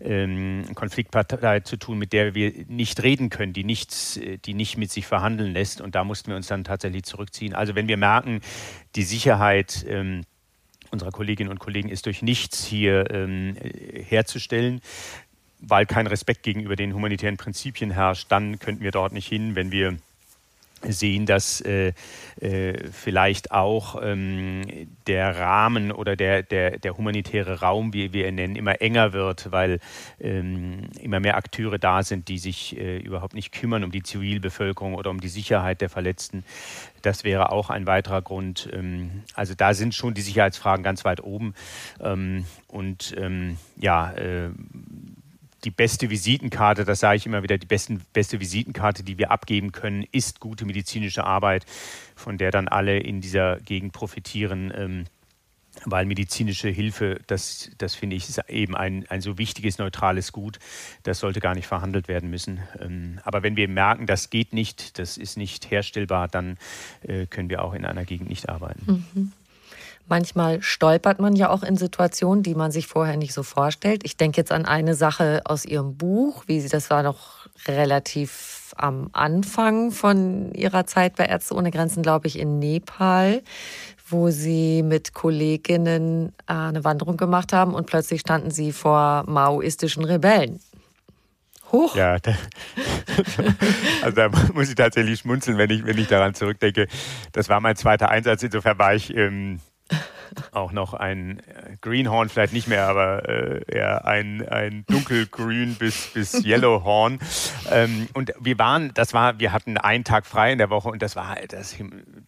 ähm, 0.00 0.64
Konfliktpartei 0.74 1.60
zu 1.60 1.76
tun, 1.76 1.98
mit 1.98 2.14
der 2.14 2.34
wir 2.34 2.52
nicht 2.68 3.02
reden 3.02 3.28
können, 3.28 3.52
die, 3.52 3.64
nichts, 3.64 4.18
die 4.44 4.54
nicht 4.54 4.78
mit 4.78 4.90
sich 4.90 5.06
verhandeln 5.06 5.52
lässt. 5.52 5.80
Und 5.82 5.94
da 5.94 6.02
mussten 6.02 6.28
wir 6.28 6.36
uns 6.36 6.46
dann 6.46 6.64
tatsächlich 6.64 7.04
zurückziehen. 7.04 7.54
Also 7.54 7.74
wenn 7.74 7.88
wir 7.88 7.98
merken, 7.98 8.40
die 8.96 9.02
Sicherheit 9.02 9.84
ähm, 9.86 10.22
unserer 10.90 11.10
Kolleginnen 11.10 11.50
und 11.50 11.58
Kollegen 11.58 11.88
ist 11.88 12.06
durch 12.06 12.22
nichts 12.22 12.64
hier 12.64 13.10
ähm, 13.10 13.54
herzustellen, 14.08 14.80
weil 15.60 15.84
kein 15.84 16.06
Respekt 16.06 16.42
gegenüber 16.42 16.74
den 16.74 16.94
humanitären 16.94 17.36
Prinzipien 17.36 17.90
herrscht, 17.90 18.32
dann 18.32 18.58
könnten 18.58 18.82
wir 18.82 18.92
dort 18.92 19.12
nicht 19.12 19.28
hin, 19.28 19.54
wenn 19.54 19.70
wir 19.70 19.98
sehen, 20.82 21.26
dass 21.26 21.60
äh, 21.60 21.92
äh, 22.40 22.88
vielleicht 22.90 23.52
auch 23.52 24.00
ähm, 24.02 24.88
der 25.06 25.38
Rahmen 25.38 25.92
oder 25.92 26.16
der, 26.16 26.42
der, 26.42 26.78
der 26.78 26.96
humanitäre 26.96 27.60
Raum, 27.60 27.92
wie 27.92 28.12
wir 28.12 28.28
ihn 28.28 28.36
nennen, 28.36 28.56
immer 28.56 28.80
enger 28.80 29.12
wird, 29.12 29.52
weil 29.52 29.80
ähm, 30.20 30.88
immer 31.00 31.20
mehr 31.20 31.36
Akteure 31.36 31.78
da 31.78 32.02
sind, 32.02 32.28
die 32.28 32.38
sich 32.38 32.78
äh, 32.78 32.98
überhaupt 32.98 33.34
nicht 33.34 33.52
kümmern 33.52 33.84
um 33.84 33.92
die 33.92 34.02
Zivilbevölkerung 34.02 34.94
oder 34.94 35.10
um 35.10 35.20
die 35.20 35.28
Sicherheit 35.28 35.80
der 35.80 35.90
Verletzten. 35.90 36.44
Das 37.02 37.24
wäre 37.24 37.52
auch 37.52 37.70
ein 37.70 37.86
weiterer 37.86 38.22
Grund. 38.22 38.68
Ähm, 38.72 39.22
also 39.34 39.54
da 39.54 39.74
sind 39.74 39.94
schon 39.94 40.14
die 40.14 40.22
Sicherheitsfragen 40.22 40.82
ganz 40.82 41.04
weit 41.04 41.22
oben. 41.22 41.54
Ähm, 42.00 42.46
und 42.68 43.14
ähm, 43.18 43.58
ja, 43.76 44.12
äh, 44.12 44.50
die 45.64 45.70
beste 45.70 46.10
Visitenkarte, 46.10 46.84
das 46.84 47.00
sage 47.00 47.16
ich 47.16 47.26
immer 47.26 47.42
wieder, 47.42 47.58
die 47.58 47.66
besten, 47.66 48.02
beste 48.12 48.40
Visitenkarte, 48.40 49.02
die 49.02 49.18
wir 49.18 49.30
abgeben 49.30 49.72
können, 49.72 50.04
ist 50.12 50.40
gute 50.40 50.64
medizinische 50.64 51.24
Arbeit, 51.24 51.66
von 52.16 52.38
der 52.38 52.50
dann 52.50 52.68
alle 52.68 52.98
in 52.98 53.20
dieser 53.20 53.60
Gegend 53.60 53.92
profitieren. 53.92 54.72
Ähm, 54.74 55.04
weil 55.84 56.04
medizinische 56.04 56.68
Hilfe, 56.68 57.20
das, 57.26 57.70
das 57.78 57.94
finde 57.94 58.16
ich, 58.16 58.28
ist 58.28 58.40
eben 58.48 58.76
ein, 58.76 59.06
ein 59.08 59.20
so 59.20 59.38
wichtiges, 59.38 59.78
neutrales 59.78 60.32
Gut, 60.32 60.58
das 61.04 61.20
sollte 61.20 61.40
gar 61.40 61.54
nicht 61.54 61.66
verhandelt 61.66 62.08
werden 62.08 62.28
müssen. 62.28 62.60
Ähm, 62.80 63.20
aber 63.24 63.42
wenn 63.42 63.56
wir 63.56 63.68
merken, 63.68 64.06
das 64.06 64.30
geht 64.30 64.52
nicht, 64.52 64.98
das 64.98 65.16
ist 65.16 65.36
nicht 65.36 65.70
herstellbar, 65.70 66.28
dann 66.28 66.58
äh, 67.02 67.26
können 67.26 67.50
wir 67.50 67.62
auch 67.64 67.72
in 67.72 67.84
einer 67.84 68.04
Gegend 68.04 68.28
nicht 68.28 68.48
arbeiten. 68.48 69.04
Mhm. 69.14 69.32
Manchmal 70.08 70.60
stolpert 70.62 71.20
man 71.20 71.36
ja 71.36 71.50
auch 71.50 71.62
in 71.62 71.76
Situationen, 71.76 72.42
die 72.42 72.54
man 72.54 72.72
sich 72.72 72.86
vorher 72.88 73.16
nicht 73.16 73.32
so 73.32 73.42
vorstellt. 73.42 74.02
Ich 74.04 74.16
denke 74.16 74.38
jetzt 74.38 74.50
an 74.50 74.64
eine 74.64 74.94
Sache 74.94 75.42
aus 75.44 75.64
Ihrem 75.64 75.96
Buch, 75.96 76.44
wie 76.46 76.60
Sie, 76.60 76.68
das 76.68 76.90
war 76.90 77.02
noch 77.02 77.46
relativ 77.66 78.74
am 78.76 79.10
Anfang 79.12 79.92
von 79.92 80.52
Ihrer 80.52 80.86
Zeit 80.86 81.16
bei 81.16 81.26
Ärzte 81.26 81.54
ohne 81.54 81.70
Grenzen, 81.70 82.02
glaube 82.02 82.26
ich, 82.26 82.38
in 82.38 82.58
Nepal, 82.58 83.42
wo 84.08 84.30
Sie 84.30 84.82
mit 84.82 85.14
Kolleginnen 85.14 86.32
äh, 86.48 86.52
eine 86.52 86.84
Wanderung 86.84 87.16
gemacht 87.16 87.52
haben 87.52 87.74
und 87.74 87.86
plötzlich 87.86 88.20
standen 88.20 88.50
Sie 88.50 88.72
vor 88.72 89.24
maoistischen 89.26 90.04
Rebellen. 90.04 90.60
Hoch. 91.72 91.94
Ja, 91.94 92.18
da, 92.18 92.34
also 94.02 94.16
da 94.16 94.28
muss 94.54 94.68
ich 94.68 94.74
tatsächlich 94.74 95.20
schmunzeln, 95.20 95.56
wenn 95.56 95.70
ich, 95.70 95.84
wenn 95.84 95.98
ich 95.98 96.08
daran 96.08 96.34
zurückdenke. 96.34 96.88
Das 97.32 97.48
war 97.48 97.60
mein 97.60 97.76
zweiter 97.76 98.08
Einsatz. 98.08 98.42
Insofern 98.42 98.78
war 98.78 98.94
ich 98.94 99.14
ähm, 99.14 99.60
auch 100.52 100.72
noch 100.72 100.94
ein 100.94 101.40
äh, 101.40 101.76
Greenhorn, 101.80 102.28
vielleicht 102.28 102.52
nicht 102.52 102.68
mehr, 102.68 102.88
aber 102.88 103.28
äh, 103.28 103.60
eher 103.66 104.04
ein, 104.04 104.46
ein 104.48 104.84
dunkelgrün 104.88 105.74
bis, 105.74 106.08
bis 106.08 106.44
Yellowhorn. 106.44 107.18
Ähm, 107.70 108.08
und 108.14 108.32
wir 108.40 108.58
waren, 108.58 108.92
das 108.94 109.12
war, 109.12 109.38
wir 109.38 109.52
hatten 109.52 109.76
einen 109.76 110.04
Tag 110.04 110.26
frei 110.26 110.52
in 110.52 110.58
der 110.58 110.70
Woche 110.70 110.88
und 110.88 111.02
das 111.02 111.16
war 111.16 111.36
das 111.48 111.76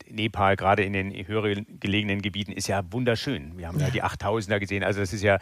Nepal, 0.08 0.56
gerade 0.56 0.82
in 0.82 0.92
den 0.92 1.12
höher 1.26 1.54
gelegenen 1.80 2.22
Gebieten, 2.22 2.52
ist 2.52 2.68
ja 2.68 2.82
wunderschön. 2.90 3.56
Wir 3.56 3.68
haben 3.68 3.80
ja 3.80 3.90
die 3.90 4.02
8000er 4.02 4.58
gesehen. 4.58 4.84
Also 4.84 5.00
das 5.00 5.12
ist 5.12 5.22
ja, 5.22 5.38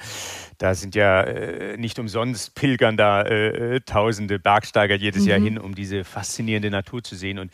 da 0.58 0.74
sind 0.74 0.94
ja 0.94 1.22
äh, 1.22 1.76
nicht 1.76 1.98
umsonst 1.98 2.54
pilgern 2.54 2.96
da 2.96 3.22
äh, 3.22 3.80
tausende 3.80 4.38
Bergsteiger 4.38 4.94
jedes 4.94 5.22
mhm. 5.22 5.28
Jahr 5.28 5.40
hin, 5.40 5.58
um 5.58 5.74
diese 5.74 6.04
faszinierende 6.04 6.70
Natur 6.70 7.02
zu 7.02 7.16
sehen. 7.16 7.38
Und 7.38 7.50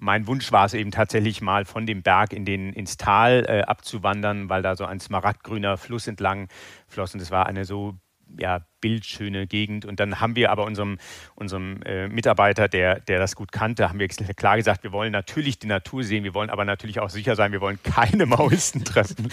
mein 0.00 0.26
Wunsch 0.26 0.52
war 0.52 0.66
es 0.66 0.74
eben 0.74 0.90
tatsächlich 0.90 1.40
mal 1.40 1.64
von 1.64 1.86
dem 1.86 2.02
Berg 2.02 2.32
in 2.32 2.44
den, 2.44 2.72
ins 2.72 2.96
Tal 2.96 3.44
äh, 3.48 3.62
abzuwandern, 3.62 4.48
weil 4.48 4.62
da 4.62 4.76
so 4.76 4.84
ein 4.84 5.00
smaragdgrüner 5.00 5.76
Fluss 5.76 6.06
entlang 6.06 6.48
floss. 6.86 7.14
Und 7.14 7.20
es 7.20 7.30
war 7.30 7.46
eine 7.46 7.64
so 7.64 7.98
ja, 8.38 8.60
bildschöne 8.80 9.46
Gegend. 9.46 9.84
Und 9.84 10.00
dann 10.00 10.20
haben 10.20 10.36
wir 10.36 10.50
aber 10.50 10.64
unserem, 10.64 10.98
unserem 11.34 11.82
äh, 11.82 12.08
Mitarbeiter, 12.08 12.68
der, 12.68 13.00
der 13.00 13.18
das 13.18 13.34
gut 13.34 13.52
kannte, 13.52 13.88
haben 13.88 13.98
wir 13.98 14.08
klar 14.08 14.56
gesagt, 14.56 14.84
wir 14.84 14.92
wollen 14.92 15.12
natürlich 15.12 15.58
die 15.58 15.66
Natur 15.66 16.04
sehen, 16.04 16.24
wir 16.24 16.34
wollen 16.34 16.50
aber 16.50 16.64
natürlich 16.64 17.00
auch 17.00 17.10
sicher 17.10 17.36
sein, 17.36 17.52
wir 17.52 17.60
wollen 17.60 17.78
keine 17.82 18.26
Maoisten 18.26 18.84
treffen. 18.84 19.28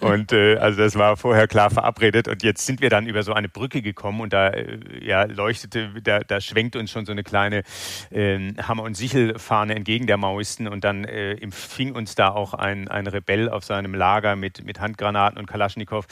und 0.00 0.32
äh, 0.32 0.56
also 0.56 0.78
das 0.78 0.96
war 0.96 1.16
vorher 1.16 1.48
klar 1.48 1.70
verabredet. 1.70 2.28
Und 2.28 2.42
jetzt 2.42 2.66
sind 2.66 2.80
wir 2.80 2.90
dann 2.90 3.06
über 3.06 3.22
so 3.22 3.32
eine 3.32 3.48
Brücke 3.48 3.82
gekommen 3.82 4.20
und 4.20 4.32
da 4.32 4.48
äh, 4.48 4.78
ja, 5.00 5.24
leuchtete, 5.24 5.90
da, 6.02 6.20
da 6.20 6.40
schwenkt 6.40 6.76
uns 6.76 6.90
schon 6.90 7.06
so 7.06 7.12
eine 7.12 7.22
kleine 7.22 7.62
ähm, 8.10 8.56
Hammer- 8.60 8.82
und 8.82 8.96
Sichelfahne 8.96 9.74
entgegen 9.74 10.06
der 10.06 10.16
Maoisten. 10.16 10.68
Und 10.68 10.84
dann 10.84 11.04
äh, 11.04 11.32
empfing 11.32 11.94
uns 11.94 12.14
da 12.14 12.28
auch 12.28 12.54
ein, 12.54 12.88
ein 12.88 13.06
Rebell 13.06 13.48
auf 13.48 13.64
seinem 13.64 13.94
Lager 13.94 14.36
mit, 14.36 14.64
mit 14.64 14.80
Handgranaten 14.80 15.38
und 15.38 15.46
Kalaschnikow. 15.46 16.06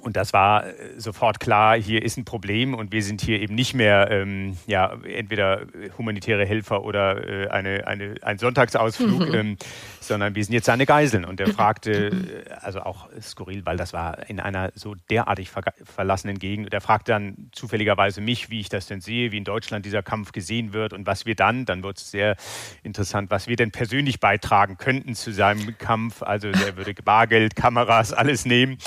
Und 0.00 0.16
das 0.16 0.32
war 0.32 0.66
äh, 0.66 0.72
sofort 0.96 1.40
klar, 1.40 1.76
hier 1.76 2.02
ist 2.02 2.16
ein 2.16 2.24
Problem 2.24 2.74
und 2.74 2.92
wir 2.92 3.02
sind 3.02 3.20
hier 3.20 3.40
eben 3.40 3.54
nicht 3.54 3.74
mehr 3.74 4.10
ähm, 4.10 4.56
ja, 4.66 4.96
entweder 5.04 5.62
humanitäre 5.98 6.46
Helfer 6.46 6.84
oder 6.84 7.28
äh, 7.28 7.48
eine, 7.48 7.86
eine, 7.86 8.14
ein 8.22 8.38
Sonntagsausflug, 8.38 9.34
ähm, 9.34 9.56
sondern 10.00 10.34
wir 10.34 10.44
sind 10.44 10.54
jetzt 10.54 10.66
seine 10.66 10.86
Geiseln. 10.86 11.24
Und 11.24 11.40
er 11.40 11.48
fragte, 11.48 12.08
äh, 12.08 12.50
also 12.60 12.80
auch 12.80 13.08
skurril, 13.20 13.64
weil 13.64 13.76
das 13.76 13.92
war 13.92 14.28
in 14.28 14.40
einer 14.40 14.70
so 14.74 14.94
derartig 15.10 15.50
ver 15.50 15.62
verlassenen 15.84 16.38
Gegend. 16.38 16.72
Der 16.72 16.80
fragte 16.80 17.12
dann 17.12 17.48
zufälligerweise 17.52 18.20
mich, 18.20 18.50
wie 18.50 18.60
ich 18.60 18.68
das 18.68 18.86
denn 18.86 19.00
sehe, 19.00 19.32
wie 19.32 19.38
in 19.38 19.44
Deutschland 19.44 19.84
dieser 19.84 20.02
Kampf 20.02 20.32
gesehen 20.32 20.72
wird 20.72 20.92
und 20.92 21.06
was 21.06 21.26
wir 21.26 21.34
dann, 21.34 21.64
dann 21.64 21.82
wird 21.82 21.98
es 21.98 22.10
sehr 22.10 22.36
interessant, 22.82 23.30
was 23.30 23.48
wir 23.48 23.56
denn 23.56 23.70
persönlich 23.70 24.20
beitragen 24.20 24.76
könnten 24.78 25.14
zu 25.14 25.32
seinem 25.32 25.76
Kampf. 25.78 26.22
Also 26.22 26.48
er 26.48 26.76
würde 26.76 26.94
Bargeld, 26.94 27.56
Kameras, 27.56 28.12
alles 28.12 28.46
nehmen. 28.46 28.78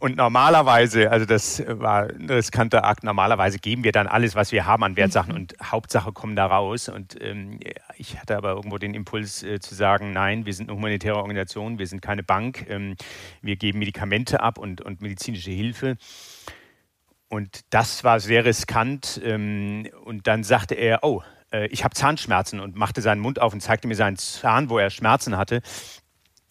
Und 0.00 0.16
normalerweise, 0.16 1.10
also 1.10 1.26
das 1.26 1.62
war 1.66 2.08
ein 2.08 2.30
riskanter 2.30 2.84
Akt, 2.86 3.04
normalerweise 3.04 3.58
geben 3.58 3.84
wir 3.84 3.92
dann 3.92 4.06
alles, 4.06 4.34
was 4.34 4.50
wir 4.50 4.64
haben 4.64 4.82
an 4.82 4.96
Wertsachen 4.96 5.34
und 5.34 5.54
Hauptsache 5.62 6.10
kommen 6.12 6.36
da 6.36 6.46
raus. 6.46 6.88
Und 6.88 7.22
ähm, 7.22 7.60
ich 7.98 8.18
hatte 8.18 8.34
aber 8.34 8.52
irgendwo 8.52 8.78
den 8.78 8.94
Impuls 8.94 9.42
äh, 9.42 9.60
zu 9.60 9.74
sagen, 9.74 10.14
nein, 10.14 10.46
wir 10.46 10.54
sind 10.54 10.70
eine 10.70 10.76
humanitäre 10.78 11.16
Organisation, 11.16 11.78
wir 11.78 11.86
sind 11.86 12.00
keine 12.00 12.22
Bank, 12.22 12.64
ähm, 12.70 12.96
wir 13.42 13.56
geben 13.56 13.78
Medikamente 13.78 14.40
ab 14.40 14.56
und, 14.56 14.80
und 14.80 15.02
medizinische 15.02 15.50
Hilfe. 15.50 15.98
Und 17.28 17.60
das 17.68 18.02
war 18.02 18.20
sehr 18.20 18.46
riskant. 18.46 19.20
Ähm, 19.22 19.86
und 20.04 20.26
dann 20.26 20.44
sagte 20.44 20.76
er, 20.76 21.00
oh, 21.04 21.22
äh, 21.52 21.66
ich 21.66 21.84
habe 21.84 21.94
Zahnschmerzen 21.94 22.58
und 22.60 22.74
machte 22.74 23.02
seinen 23.02 23.20
Mund 23.20 23.40
auf 23.40 23.52
und 23.52 23.60
zeigte 23.60 23.86
mir 23.86 23.96
seinen 23.96 24.16
Zahn, 24.16 24.70
wo 24.70 24.78
er 24.78 24.88
Schmerzen 24.88 25.36
hatte. 25.36 25.60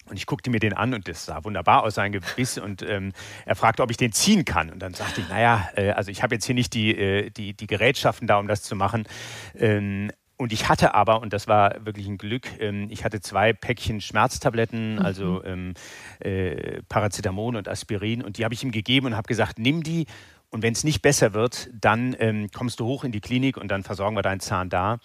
Und 0.10 0.18
ich 0.18 0.26
guckte 0.26 0.50
mir 0.50 0.60
den 0.60 0.74
an 0.74 0.94
und 0.94 1.08
das 1.08 1.26
sah 1.26 1.44
wunderbar 1.44 1.84
aus, 1.84 1.96
sein 1.96 2.12
Gebiss. 2.12 2.58
Und 2.58 2.82
ähm, 2.82 3.14
er 3.46 3.56
fragte, 3.56 3.84
ob 3.84 3.92
ich 3.92 3.98
den 3.98 4.12
ziehen 4.12 4.46
kann. 4.46 4.70
Und 4.70 4.80
dann 4.80 4.94
sagte 4.94 5.22
ich, 5.22 5.30
naja, 5.30 5.70
äh, 5.76 5.92
also 5.92 6.12
ich 6.12 6.24
habe 6.24 6.36
jetzt 6.36 6.46
hier 6.46 6.56
nicht 6.56 6.74
die, 6.74 6.96
äh, 6.96 7.30
die, 7.30 7.54
die 7.54 7.68
Gerätschaften 7.68 8.28
da, 8.28 8.38
um 8.38 8.48
das 8.48 8.64
zu 8.64 8.76
machen. 8.76 9.08
Ähm, 9.56 10.12
und 10.38 10.54
ich 10.54 10.70
hatte 10.70 10.96
aber, 10.96 11.22
und 11.22 11.34
das 11.34 11.50
war 11.50 11.86
wirklich 11.86 12.08
ein 12.08 12.18
Glück, 12.18 12.48
ähm, 12.62 12.88
ich 12.90 13.04
hatte 13.04 13.20
zwei 13.20 13.52
Päckchen 13.52 14.00
Schmerztabletten, 14.00 14.94
mhm. 14.94 15.02
also 15.02 15.44
ähm, 15.44 15.74
äh, 16.20 16.82
Paracetamol 16.88 17.58
und 17.58 17.68
Aspirin. 17.68 18.24
Und 18.24 18.38
die 18.38 18.46
habe 18.46 18.54
ich 18.54 18.64
ihm 18.64 18.72
gegeben 18.72 19.08
und 19.08 19.18
habe 19.18 19.28
gesagt, 19.28 19.60
nimm 19.60 19.84
die. 19.84 20.06
Und 20.50 20.64
wenn 20.64 20.74
es 20.74 20.84
nicht 20.84 21.02
besser 21.02 21.34
wird, 21.34 21.70
dann 21.74 22.16
ähm, 22.20 22.50
kommst 22.52 22.80
du 22.80 22.86
hoch 22.86 23.04
in 23.04 23.12
die 23.12 23.20
Klinik 23.20 23.58
und 23.58 23.68
dann 23.68 23.84
versorgen 23.84 24.16
wir 24.16 24.22
deinen 24.22 24.40
Zahn 24.40 24.70
da. 24.70 25.00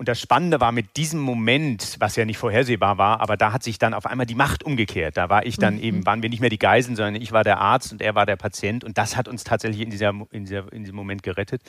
Und 0.00 0.08
das 0.08 0.18
Spannende 0.18 0.60
war 0.60 0.72
mit 0.72 0.96
diesem 0.96 1.20
Moment, 1.20 1.96
was 1.98 2.16
ja 2.16 2.24
nicht 2.24 2.38
vorhersehbar 2.38 2.96
war, 2.96 3.20
aber 3.20 3.36
da 3.36 3.52
hat 3.52 3.62
sich 3.62 3.78
dann 3.78 3.92
auf 3.92 4.06
einmal 4.06 4.24
die 4.24 4.34
Macht 4.34 4.62
umgekehrt. 4.64 5.18
Da 5.18 5.28
war 5.28 5.44
ich 5.44 5.58
dann 5.58 5.74
mhm. 5.74 5.82
eben, 5.82 6.06
waren 6.06 6.22
wir 6.22 6.30
nicht 6.30 6.40
mehr 6.40 6.48
die 6.48 6.58
Geiseln, 6.58 6.96
sondern 6.96 7.16
ich 7.16 7.32
war 7.32 7.44
der 7.44 7.60
Arzt 7.60 7.92
und 7.92 8.00
er 8.00 8.14
war 8.14 8.24
der 8.24 8.36
Patient. 8.36 8.82
Und 8.82 8.96
das 8.96 9.14
hat 9.18 9.28
uns 9.28 9.44
tatsächlich 9.44 9.82
in, 9.82 9.90
dieser, 9.90 10.14
in, 10.30 10.46
dieser, 10.46 10.72
in 10.72 10.84
diesem 10.84 10.96
Moment 10.96 11.22
gerettet. 11.22 11.60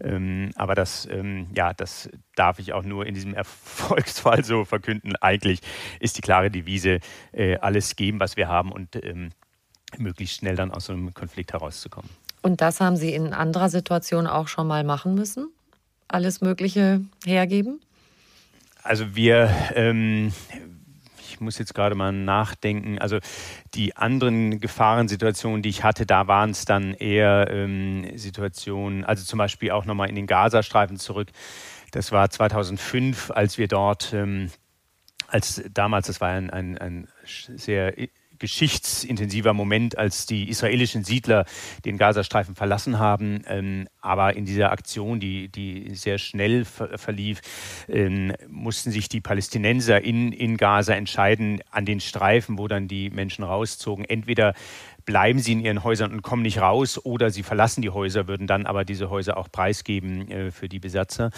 Ähm, 0.00 0.52
aber 0.54 0.74
das, 0.74 1.06
ähm, 1.10 1.48
ja, 1.54 1.74
das 1.74 2.08
darf 2.34 2.60
ich 2.60 2.72
auch 2.72 2.82
nur 2.82 3.04
in 3.04 3.12
diesem 3.12 3.34
Erfolgsfall 3.34 4.42
so 4.42 4.64
verkünden. 4.64 5.14
Eigentlich 5.16 5.60
ist 6.00 6.16
die 6.16 6.22
klare 6.22 6.50
Devise, 6.50 7.00
äh, 7.32 7.58
alles 7.58 7.94
geben, 7.94 8.20
was 8.20 8.38
wir 8.38 8.48
haben 8.48 8.72
und 8.72 8.96
ähm, 9.04 9.32
möglichst 9.98 10.38
schnell 10.38 10.56
dann 10.56 10.70
aus 10.70 10.86
so 10.86 10.94
einem 10.94 11.12
Konflikt 11.12 11.52
herauszukommen. 11.52 12.08
Und 12.40 12.62
das 12.62 12.80
haben 12.80 12.96
Sie 12.96 13.12
in 13.12 13.34
anderer 13.34 13.68
Situation 13.68 14.26
auch 14.26 14.48
schon 14.48 14.66
mal 14.66 14.82
machen 14.82 15.14
müssen? 15.14 15.52
Alles 16.08 16.40
Mögliche 16.40 17.02
hergeben? 17.24 17.80
Also 18.82 19.16
wir, 19.16 19.50
ähm, 19.74 20.32
ich 21.18 21.40
muss 21.40 21.58
jetzt 21.58 21.74
gerade 21.74 21.94
mal 21.94 22.12
nachdenken, 22.12 22.98
also 22.98 23.18
die 23.74 23.96
anderen 23.96 24.60
Gefahrensituationen, 24.60 25.62
die 25.62 25.68
ich 25.68 25.82
hatte, 25.82 26.06
da 26.06 26.28
waren 26.28 26.50
es 26.50 26.64
dann 26.64 26.94
eher 26.94 27.50
ähm, 27.50 28.16
Situationen, 28.16 29.04
also 29.04 29.24
zum 29.24 29.38
Beispiel 29.38 29.72
auch 29.72 29.84
nochmal 29.84 30.08
in 30.08 30.14
den 30.14 30.26
Gazastreifen 30.26 30.98
zurück. 30.98 31.28
Das 31.90 32.12
war 32.12 32.30
2005, 32.30 33.30
als 33.32 33.58
wir 33.58 33.68
dort, 33.68 34.12
ähm, 34.12 34.50
als 35.28 35.62
damals, 35.72 36.06
das 36.06 36.20
war 36.20 36.30
ein, 36.30 36.50
ein, 36.50 36.78
ein 36.78 37.08
sehr 37.24 37.98
geschichtsintensiver 38.38 39.52
Moment, 39.52 39.98
als 39.98 40.26
die 40.26 40.48
israelischen 40.48 41.04
Siedler 41.04 41.44
den 41.84 41.98
Gazastreifen 41.98 42.54
verlassen 42.54 42.98
haben. 42.98 43.42
Ähm, 43.48 43.88
aber 44.00 44.36
in 44.36 44.44
dieser 44.44 44.70
Aktion, 44.72 45.20
die, 45.20 45.48
die 45.48 45.94
sehr 45.94 46.18
schnell 46.18 46.64
ver 46.64 46.98
verlief, 46.98 47.40
ähm, 47.88 48.32
mussten 48.48 48.90
sich 48.90 49.08
die 49.08 49.20
Palästinenser 49.20 50.02
in, 50.02 50.32
in 50.32 50.56
Gaza 50.56 50.94
entscheiden, 50.94 51.60
an 51.70 51.84
den 51.84 52.00
Streifen, 52.00 52.58
wo 52.58 52.68
dann 52.68 52.88
die 52.88 53.10
Menschen 53.10 53.44
rauszogen, 53.44 54.04
entweder 54.04 54.54
bleiben 55.06 55.38
sie 55.38 55.52
in 55.52 55.60
ihren 55.60 55.84
Häusern 55.84 56.12
und 56.12 56.22
kommen 56.22 56.42
nicht 56.42 56.60
raus 56.60 57.02
oder 57.02 57.30
sie 57.30 57.44
verlassen 57.44 57.80
die 57.80 57.90
Häuser, 57.90 58.26
würden 58.26 58.46
dann 58.46 58.66
aber 58.66 58.84
diese 58.84 59.08
Häuser 59.08 59.36
auch 59.38 59.50
preisgeben 59.50 60.30
äh, 60.30 60.50
für 60.50 60.68
die 60.68 60.80
Besatzer. 60.80 61.30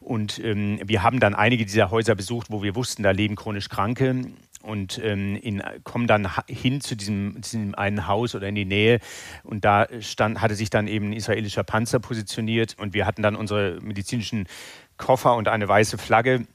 Und 0.00 0.40
ähm, 0.40 0.80
wir 0.84 1.02
haben 1.02 1.20
dann 1.20 1.34
einige 1.34 1.64
dieser 1.64 1.90
Häuser 1.90 2.16
besucht, 2.16 2.48
wo 2.50 2.62
wir 2.62 2.74
wussten, 2.74 3.04
da 3.04 3.12
leben 3.12 3.36
chronisch 3.36 3.68
Kranke 3.68 4.32
und 4.62 5.00
ähm, 5.02 5.36
in, 5.36 5.62
kommen 5.84 6.06
dann 6.06 6.28
hin 6.48 6.80
zu 6.80 6.96
diesem, 6.96 7.40
diesem, 7.40 7.74
einen 7.74 8.06
Haus 8.06 8.34
oder 8.34 8.48
in 8.48 8.54
die 8.54 8.64
Nähe 8.64 9.00
und 9.42 9.64
da 9.64 9.86
stand, 10.00 10.40
hatte 10.40 10.54
sich 10.54 10.70
dann 10.70 10.88
eben 10.88 11.10
ein 11.10 11.12
israelischer 11.12 11.64
Panzer 11.64 12.00
positioniert 12.00 12.76
und 12.78 12.94
wir 12.94 13.06
hatten 13.06 13.22
dann 13.22 13.36
unsere 13.36 13.78
medizinischen 13.80 14.46
Koffer 14.96 15.34
und 15.36 15.48
eine 15.48 15.68
weiße 15.68 15.98
Flagge 15.98 16.46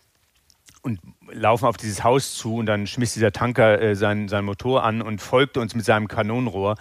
und 0.81 0.99
laufen 1.31 1.65
auf 1.65 1.77
dieses 1.77 2.03
Haus 2.03 2.35
zu 2.35 2.55
und 2.55 2.65
dann 2.65 2.87
schmiss 2.87 3.13
dieser 3.13 3.31
Tanker 3.31 3.81
äh, 3.81 3.95
sein, 3.95 4.27
sein 4.29 4.45
Motor 4.45 4.83
an 4.83 5.01
und 5.01 5.21
folgte 5.21 5.59
uns 5.59 5.75
mit 5.75 5.85
seinem 5.85 6.07
Kanonenrohr. 6.07 6.75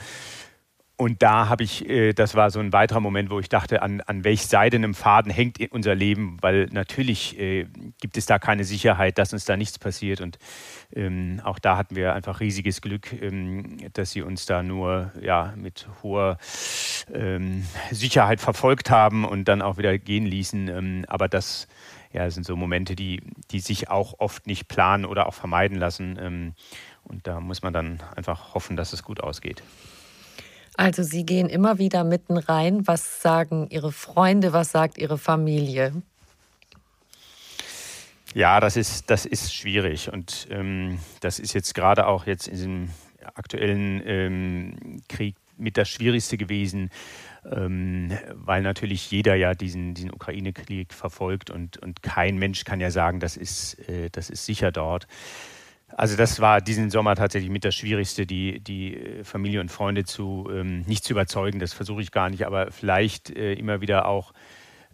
Und 0.98 1.22
da 1.22 1.50
habe 1.50 1.62
ich, 1.62 1.86
äh, 1.86 2.14
das 2.14 2.34
war 2.34 2.50
so 2.50 2.58
ein 2.58 2.72
weiterer 2.72 3.00
Moment, 3.00 3.28
wo 3.28 3.38
ich 3.38 3.50
dachte, 3.50 3.82
an, 3.82 4.00
an 4.00 4.24
welch 4.24 4.46
seidenem 4.46 4.94
Faden 4.94 5.30
hängt 5.30 5.58
unser 5.70 5.94
Leben, 5.94 6.38
weil 6.40 6.68
natürlich 6.72 7.38
äh, 7.38 7.66
gibt 8.00 8.16
es 8.16 8.24
da 8.24 8.38
keine 8.38 8.64
Sicherheit, 8.64 9.18
dass 9.18 9.34
uns 9.34 9.44
da 9.44 9.58
nichts 9.58 9.78
passiert. 9.78 10.22
Und 10.22 10.38
ähm, 10.94 11.42
auch 11.44 11.58
da 11.58 11.76
hatten 11.76 11.96
wir 11.96 12.14
einfach 12.14 12.40
riesiges 12.40 12.80
Glück, 12.80 13.12
ähm, 13.12 13.76
dass 13.92 14.12
sie 14.12 14.22
uns 14.22 14.46
da 14.46 14.62
nur 14.62 15.12
ja, 15.20 15.52
mit 15.54 15.86
hoher 16.02 16.38
ähm, 17.12 17.66
Sicherheit 17.90 18.40
verfolgt 18.40 18.88
haben 18.88 19.26
und 19.26 19.48
dann 19.48 19.60
auch 19.60 19.76
wieder 19.76 19.98
gehen 19.98 20.24
ließen. 20.24 21.04
Aber 21.08 21.28
das 21.28 21.68
ja, 22.12 22.30
sind 22.30 22.46
so 22.46 22.56
Momente, 22.56 22.96
die, 22.96 23.20
die 23.50 23.60
sich 23.60 23.90
auch 23.90 24.14
oft 24.18 24.46
nicht 24.46 24.66
planen 24.68 25.04
oder 25.04 25.26
auch 25.26 25.34
vermeiden 25.34 25.76
lassen. 25.76 26.54
Und 27.04 27.26
da 27.26 27.40
muss 27.40 27.62
man 27.62 27.74
dann 27.74 28.00
einfach 28.14 28.54
hoffen, 28.54 28.76
dass 28.76 28.92
es 28.94 29.02
gut 29.02 29.20
ausgeht. 29.20 29.62
Also 30.76 31.02
Sie 31.02 31.24
gehen 31.24 31.48
immer 31.48 31.78
wieder 31.78 32.04
mitten 32.04 32.36
rein. 32.36 32.86
Was 32.86 33.22
sagen 33.22 33.68
Ihre 33.70 33.92
Freunde? 33.92 34.52
Was 34.52 34.72
sagt 34.72 34.98
Ihre 34.98 35.18
Familie? 35.18 36.02
Ja, 38.34 38.60
das 38.60 38.76
ist, 38.76 39.10
das 39.10 39.24
ist 39.24 39.54
schwierig. 39.54 40.12
Und 40.12 40.46
ähm, 40.50 40.98
das 41.20 41.38
ist 41.38 41.54
jetzt 41.54 41.74
gerade 41.74 42.06
auch 42.06 42.26
jetzt 42.26 42.48
in 42.48 42.54
diesem 42.54 42.90
aktuellen 43.34 44.02
ähm, 44.04 45.02
Krieg 45.08 45.36
mit 45.56 45.78
das 45.78 45.88
Schwierigste 45.88 46.36
gewesen, 46.36 46.90
ähm, 47.50 48.12
weil 48.34 48.60
natürlich 48.60 49.10
jeder 49.10 49.34
ja 49.34 49.54
diesen, 49.54 49.94
diesen 49.94 50.12
Ukraine-Krieg 50.12 50.92
verfolgt 50.92 51.48
und, 51.50 51.78
und 51.78 52.02
kein 52.02 52.36
Mensch 52.36 52.64
kann 52.64 52.80
ja 52.80 52.90
sagen, 52.90 53.20
das 53.20 53.38
ist, 53.38 53.78
äh, 53.88 54.10
das 54.10 54.28
ist 54.28 54.44
sicher 54.44 54.70
dort. 54.70 55.06
Also 55.88 56.16
das 56.16 56.40
war 56.40 56.60
diesen 56.60 56.90
Sommer 56.90 57.14
tatsächlich 57.14 57.50
mit 57.50 57.64
das 57.64 57.74
Schwierigste, 57.74 58.26
die, 58.26 58.60
die 58.60 58.96
äh, 58.96 59.24
Familie 59.24 59.60
und 59.60 59.70
Freunde 59.70 60.04
zu 60.04 60.48
ähm, 60.52 60.80
nicht 60.82 61.04
zu 61.04 61.12
überzeugen. 61.12 61.58
Das 61.60 61.72
versuche 61.72 62.02
ich 62.02 62.10
gar 62.10 62.28
nicht, 62.28 62.44
aber 62.44 62.72
vielleicht 62.72 63.30
äh, 63.30 63.54
immer 63.54 63.80
wieder 63.80 64.06
auch 64.06 64.32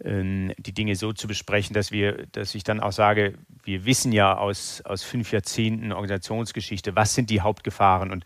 ähm, 0.03 0.53
die 0.57 0.73
Dinge 0.73 0.95
so 0.95 1.11
zu 1.13 1.27
besprechen, 1.27 1.73
dass 1.73 1.91
wir, 1.91 2.27
dass 2.31 2.53
ich 2.55 2.63
dann 2.63 2.79
auch 2.79 2.91
sage, 2.91 3.33
wir 3.63 3.85
wissen 3.85 4.11
ja 4.11 4.37
aus, 4.37 4.81
aus 4.85 5.03
fünf 5.03 5.31
Jahrzehnten 5.31 5.91
Organisationsgeschichte, 5.91 6.95
was 6.95 7.15
sind 7.15 7.29
die 7.29 7.41
Hauptgefahren 7.41 8.11
und 8.11 8.23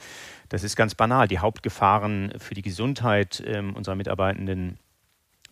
das 0.49 0.63
ist 0.63 0.76
ganz 0.76 0.95
banal. 0.95 1.28
Die 1.28 1.39
Hauptgefahren 1.39 2.34
für 2.38 2.53
die 2.53 2.61
Gesundheit 2.61 3.43
ähm, 3.45 3.76
unserer 3.76 3.95
Mitarbeitenden 3.95 4.78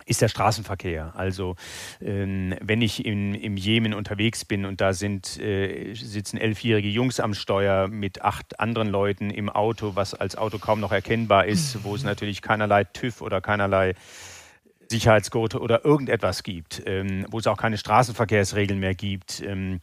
ist 0.06 0.22
der 0.22 0.28
Straßenverkehr. 0.28 1.14
Also 1.16 1.56
ähm, 2.02 2.56
wenn 2.62 2.82
ich 2.82 3.06
in, 3.06 3.34
im 3.34 3.58
Jemen 3.58 3.94
unterwegs 3.94 4.46
bin 4.46 4.66
und 4.66 4.82
da 4.82 4.94
sind, 4.94 5.40
äh, 5.40 5.94
sitzen 5.94 6.38
elfjährige 6.38 6.90
Jungs 6.90 7.20
am 7.20 7.34
Steuer 7.34 7.88
mit 7.88 8.22
acht 8.22 8.60
anderen 8.60 8.90
Leuten 8.90 9.30
im 9.30 9.50
Auto, 9.50 9.96
was 9.96 10.14
als 10.14 10.36
Auto 10.38 10.60
kaum 10.60 10.80
noch 10.80 10.92
erkennbar 10.92 11.46
ist, 11.46 11.84
wo 11.84 11.96
es 11.96 12.04
natürlich 12.04 12.42
keinerlei 12.42 12.84
TÜV 12.84 13.22
oder 13.22 13.42
keinerlei 13.42 13.96
Sicherheitsgurte 14.90 15.60
oder 15.60 15.84
irgendetwas 15.84 16.44
gibt, 16.44 16.84
ähm, 16.86 17.26
wo 17.30 17.40
es 17.40 17.48
auch 17.48 17.58
keine 17.58 17.78
Straßenverkehrsregeln 17.78 18.80
mehr 18.80 18.94
gibt. 18.94 19.42
Ähm, 19.42 19.80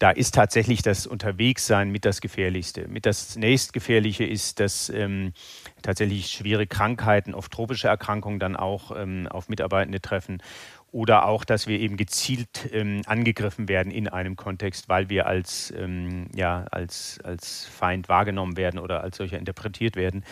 da 0.00 0.10
ist 0.10 0.34
tatsächlich 0.34 0.80
das 0.80 1.06
Unterwegssein 1.06 1.90
mit 1.90 2.06
das 2.06 2.22
Gefährlichste. 2.22 2.88
Mit 2.88 3.04
das 3.04 3.36
nächstgefährliche 3.36 4.24
ist, 4.24 4.58
dass 4.58 4.88
ähm, 4.88 5.34
tatsächlich 5.82 6.28
schwere 6.30 6.66
Krankheiten, 6.66 7.34
oft 7.34 7.52
tropische 7.52 7.88
Erkrankungen 7.88 8.40
dann 8.40 8.56
auch 8.56 8.96
ähm, 8.96 9.28
auf 9.28 9.50
Mitarbeitende 9.50 10.00
treffen 10.00 10.42
oder 10.90 11.26
auch, 11.26 11.44
dass 11.44 11.66
wir 11.66 11.78
eben 11.78 11.98
gezielt 11.98 12.70
ähm, 12.72 13.02
angegriffen 13.04 13.68
werden 13.68 13.92
in 13.92 14.08
einem 14.08 14.36
Kontext, 14.36 14.88
weil 14.88 15.10
wir 15.10 15.26
als, 15.26 15.72
ähm, 15.76 16.28
ja, 16.34 16.64
als, 16.70 17.20
als 17.22 17.66
Feind 17.66 18.08
wahrgenommen 18.08 18.56
werden 18.56 18.80
oder 18.80 19.02
als 19.02 19.18
solcher 19.18 19.38
interpretiert 19.38 19.96
werden. 19.96 20.24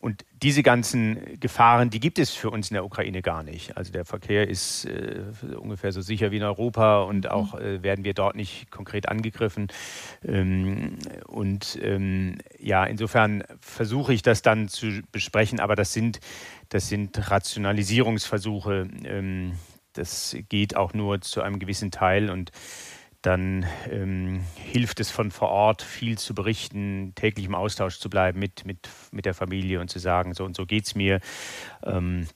Und 0.00 0.24
diese 0.42 0.62
ganzen 0.62 1.38
Gefahren, 1.40 1.90
die 1.90 2.00
gibt 2.00 2.18
es 2.18 2.30
für 2.30 2.48
uns 2.48 2.70
in 2.70 2.74
der 2.74 2.86
Ukraine 2.86 3.20
gar 3.20 3.42
nicht. 3.42 3.76
Also 3.76 3.92
der 3.92 4.06
Verkehr 4.06 4.48
ist 4.48 4.86
äh, 4.86 5.22
ungefähr 5.58 5.92
so 5.92 6.00
sicher 6.00 6.30
wie 6.30 6.38
in 6.38 6.42
Europa 6.42 7.02
und 7.02 7.24
mhm. 7.24 7.30
auch 7.30 7.54
äh, 7.54 7.82
werden 7.82 8.04
wir 8.04 8.14
dort 8.14 8.34
nicht 8.34 8.70
konkret 8.70 9.08
angegriffen. 9.08 9.68
Ähm, 10.26 10.96
und 11.26 11.78
ähm, 11.82 12.38
ja, 12.58 12.84
insofern 12.84 13.44
versuche 13.60 14.14
ich 14.14 14.22
das 14.22 14.40
dann 14.40 14.68
zu 14.68 15.02
besprechen, 15.12 15.60
aber 15.60 15.76
das 15.76 15.92
sind, 15.92 16.20
das 16.70 16.88
sind 16.88 17.30
Rationalisierungsversuche. 17.30 18.88
Ähm, 19.04 19.52
das 19.92 20.36
geht 20.48 20.76
auch 20.76 20.94
nur 20.94 21.20
zu 21.20 21.42
einem 21.42 21.58
gewissen 21.58 21.90
Teil 21.90 22.30
und 22.30 22.52
dann 23.22 23.66
ähm, 23.90 24.40
hilft 24.54 25.00
es 25.00 25.10
von 25.10 25.30
vor 25.30 25.50
Ort 25.50 25.82
viel 25.82 26.16
zu 26.16 26.34
berichten, 26.34 27.12
täglich 27.14 27.46
im 27.46 27.54
Austausch 27.54 27.98
zu 27.98 28.08
bleiben 28.08 28.38
mit, 28.38 28.64
mit, 28.64 28.88
mit 29.10 29.26
der 29.26 29.34
Familie 29.34 29.80
und 29.80 29.90
zu 29.90 29.98
sagen, 29.98 30.34
so 30.34 30.44
und 30.44 30.56
so 30.56 30.64
geht 30.64 30.86
es 30.86 30.94
mir. 30.94 31.20
Ähm, 31.82 32.26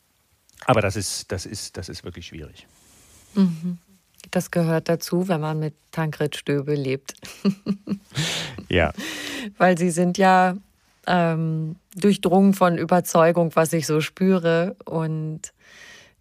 aber 0.66 0.80
das 0.80 0.96
ist, 0.96 1.32
das, 1.32 1.46
ist, 1.46 1.76
das 1.76 1.88
ist 1.88 2.04
wirklich 2.04 2.26
schwierig. 2.26 2.66
Mhm. 3.34 3.78
Das 4.30 4.50
gehört 4.50 4.88
dazu, 4.88 5.28
wenn 5.28 5.40
man 5.40 5.58
mit 5.58 5.74
Tankred 5.90 6.36
Stöbe 6.36 6.74
lebt. 6.74 7.14
ja. 8.68 8.92
Weil 9.58 9.76
sie 9.76 9.90
sind 9.90 10.18
ja 10.18 10.56
ähm, 11.06 11.76
durchdrungen 11.94 12.54
von 12.54 12.78
Überzeugung, 12.78 13.54
was 13.54 13.72
ich 13.72 13.86
so 13.86 14.00
spüre. 14.00 14.76
Und 14.84 15.52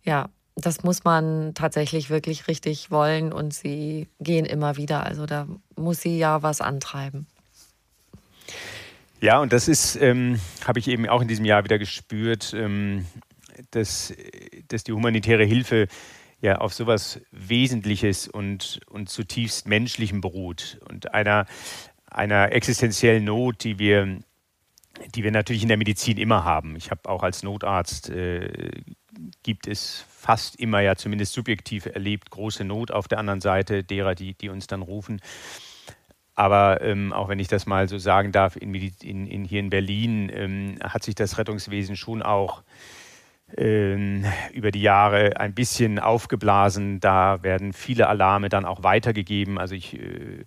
ja, 0.03 0.30
das 0.56 0.84
muss 0.84 1.04
man 1.04 1.54
tatsächlich 1.54 2.10
wirklich 2.10 2.47
richtig 2.47 2.91
wollen 2.91 3.34
und 3.34 3.54
sie 3.54 4.08
gehen 4.20 4.45
immer 4.45 4.78
wieder. 4.78 5.06
Also 5.06 5.26
da 5.26 5.47
muss 5.76 6.01
sie 6.01 6.18
ja 6.18 6.43
was 6.43 6.62
antreiben. 6.62 7.28
Ja, 9.20 9.39
und 9.39 9.54
das 9.54 9.68
ist, 9.68 9.95
ähm, 9.95 10.39
habe 10.68 10.80
ich 10.80 10.88
eben 10.88 11.08
auch 11.08 11.22
in 11.22 11.28
diesem 11.28 11.45
Jahr 11.45 11.64
wieder 11.64 11.80
gespürt, 11.80 12.54
ähm, 12.56 13.06
dass, 13.72 14.14
dass 14.68 14.84
die 14.84 14.91
humanitäre 14.91 15.45
Hilfe 15.45 15.88
ja 16.41 16.58
auf 16.58 16.74
sowas 16.74 17.22
Wesentliches 17.32 18.28
und, 18.28 18.82
und 18.89 19.10
zutiefst 19.10 19.66
Menschlichem 19.66 20.20
beruht 20.20 20.80
und 20.89 21.14
einer, 21.14 21.45
einer 22.06 22.51
existenziellen 22.51 23.24
Not, 23.24 23.64
die 23.64 23.80
wir, 23.80 24.20
die 25.16 25.24
wir 25.24 25.32
natürlich 25.32 25.62
in 25.62 25.70
der 25.70 25.78
Medizin 25.78 26.18
immer 26.18 26.43
haben. 26.43 26.76
Ich 26.76 26.91
habe 26.91 27.10
auch 27.10 27.24
als 27.24 27.43
Notarzt 27.43 28.10
äh, 28.10 28.72
gibt 29.41 29.68
es 29.68 30.06
fast 30.24 30.55
immer 30.55 30.80
ja 30.80 30.95
zumindest 30.95 31.34
subjektiv 31.34 31.86
erlebt 31.86 32.30
große 32.30 32.63
Not 32.63 32.91
auf 32.91 33.09
der 33.09 33.19
anderen 33.19 33.41
Seite 33.41 33.84
derer, 33.84 34.15
die, 34.15 34.36
die 34.36 34.47
uns 34.47 34.67
dann 34.67 34.82
rufen. 34.82 35.19
Aber 36.34 36.82
ähm, 36.82 37.11
auch 37.11 37.28
wenn 37.28 37.39
ich 37.39 37.49
das 37.49 37.65
mal 37.65 37.89
so 37.89 37.97
sagen 37.97 38.32
darf, 38.32 38.55
in, 38.55 38.74
in, 38.74 39.28
in 39.28 39.43
hier 39.43 39.59
in 39.59 39.69
Berlin 39.69 40.32
ähm, 40.34 40.78
hat 40.82 41.03
sich 41.03 41.13
das 41.13 41.38
Rettungswesen 41.38 41.97
schon 41.97 42.24
auch 42.24 42.63
ähm, 43.57 44.26
über 44.53 44.71
die 44.71 44.82
Jahre 44.82 45.38
ein 45.41 45.53
bisschen 45.53 45.99
aufgeblasen. 45.99 47.01
Da 47.01 47.43
werden 47.43 47.74
viele 47.74 48.07
Alarme 48.07 48.47
dann 48.47 48.65
auch 48.65 48.82
weitergegeben. 48.82 49.59
Also 49.59 49.76
ich 49.76 49.99
äh, 49.99 50.45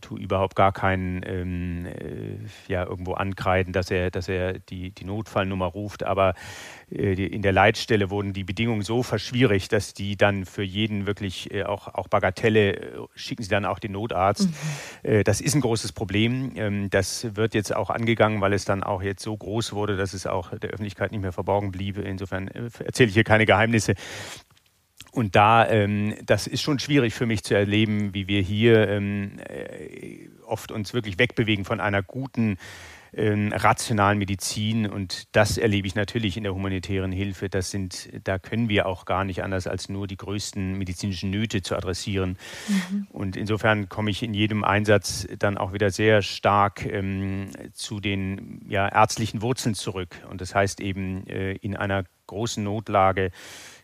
tue 0.00 0.20
überhaupt 0.20 0.56
gar 0.56 0.72
keinen 0.72 1.22
ähm, 1.24 1.86
äh, 1.86 2.38
ja, 2.72 2.84
irgendwo 2.84 3.14
ankreiden, 3.14 3.72
dass 3.72 3.90
er, 3.90 4.10
dass 4.10 4.28
er 4.28 4.58
die, 4.58 4.90
die 4.90 5.04
Notfallnummer 5.04 5.66
ruft. 5.66 6.02
Aber 6.02 6.34
äh, 6.90 7.14
die, 7.14 7.26
in 7.26 7.42
der 7.42 7.52
Leitstelle 7.52 8.10
wurden 8.10 8.32
die 8.32 8.44
Bedingungen 8.44 8.82
so 8.82 9.02
verschwierig, 9.02 9.68
dass 9.68 9.94
die 9.94 10.16
dann 10.16 10.44
für 10.46 10.62
jeden 10.62 11.06
wirklich 11.06 11.52
äh, 11.52 11.64
auch, 11.64 11.88
auch 11.94 12.08
Bagatelle 12.08 12.76
äh, 12.76 12.98
schicken 13.14 13.42
sie 13.42 13.50
dann 13.50 13.64
auch 13.64 13.78
den 13.78 13.92
Notarzt. 13.92 14.48
Mhm. 14.48 15.10
Äh, 15.10 15.24
das 15.24 15.40
ist 15.40 15.54
ein 15.54 15.60
großes 15.60 15.92
Problem. 15.92 16.52
Ähm, 16.56 16.90
das 16.90 17.36
wird 17.36 17.54
jetzt 17.54 17.74
auch 17.74 17.90
angegangen, 17.90 18.40
weil 18.40 18.52
es 18.52 18.64
dann 18.64 18.82
auch 18.82 19.02
jetzt 19.02 19.22
so 19.22 19.36
groß 19.36 19.72
wurde, 19.72 19.96
dass 19.96 20.12
es 20.12 20.26
auch 20.26 20.56
der 20.58 20.70
Öffentlichkeit 20.70 21.12
nicht 21.12 21.22
mehr 21.22 21.32
verborgen 21.32 21.70
blieb. 21.70 21.98
Insofern 21.98 22.48
äh, 22.48 22.68
erzähle 22.84 23.08
ich 23.08 23.14
hier 23.14 23.24
keine 23.24 23.46
Geheimnisse. 23.46 23.94
Und 25.12 25.36
da, 25.36 25.68
ähm, 25.68 26.14
das 26.24 26.46
ist 26.46 26.62
schon 26.62 26.78
schwierig 26.78 27.14
für 27.14 27.26
mich 27.26 27.42
zu 27.42 27.54
erleben, 27.54 28.14
wie 28.14 28.28
wir 28.28 28.42
hier 28.42 28.88
ähm, 28.88 29.38
äh, 29.48 30.28
oft 30.46 30.72
uns 30.72 30.94
wirklich 30.94 31.18
wegbewegen 31.18 31.64
von 31.64 31.80
einer 31.80 32.02
guten, 32.02 32.58
ähm, 33.14 33.52
rationalen 33.52 34.18
Medizin. 34.18 34.88
Und 34.88 35.34
das 35.34 35.58
erlebe 35.58 35.86
ich 35.86 35.94
natürlich 35.94 36.36
in 36.36 36.42
der 36.42 36.54
humanitären 36.54 37.12
Hilfe. 37.12 37.48
Das 37.48 37.70
sind, 37.70 38.08
da 38.24 38.38
können 38.38 38.68
wir 38.68 38.86
auch 38.86 39.04
gar 39.04 39.24
nicht 39.24 39.42
anders, 39.42 39.66
als 39.66 39.88
nur 39.88 40.06
die 40.06 40.16
größten 40.16 40.76
medizinischen 40.76 41.30
Nöte 41.30 41.62
zu 41.62 41.76
adressieren. 41.76 42.38
Mhm. 42.68 43.06
Und 43.10 43.36
insofern 43.36 43.88
komme 43.88 44.10
ich 44.10 44.22
in 44.22 44.34
jedem 44.34 44.64
Einsatz 44.64 45.26
dann 45.38 45.58
auch 45.58 45.72
wieder 45.72 45.90
sehr 45.90 46.22
stark 46.22 46.84
ähm, 46.86 47.50
zu 47.72 48.00
den 48.00 48.64
ja, 48.68 48.88
ärztlichen 48.88 49.42
Wurzeln 49.42 49.74
zurück. 49.74 50.16
Und 50.30 50.40
das 50.40 50.54
heißt 50.54 50.80
eben 50.80 51.26
äh, 51.26 51.52
in 51.52 51.76
einer 51.76 52.04
großen 52.26 52.62
Notlage 52.62 53.30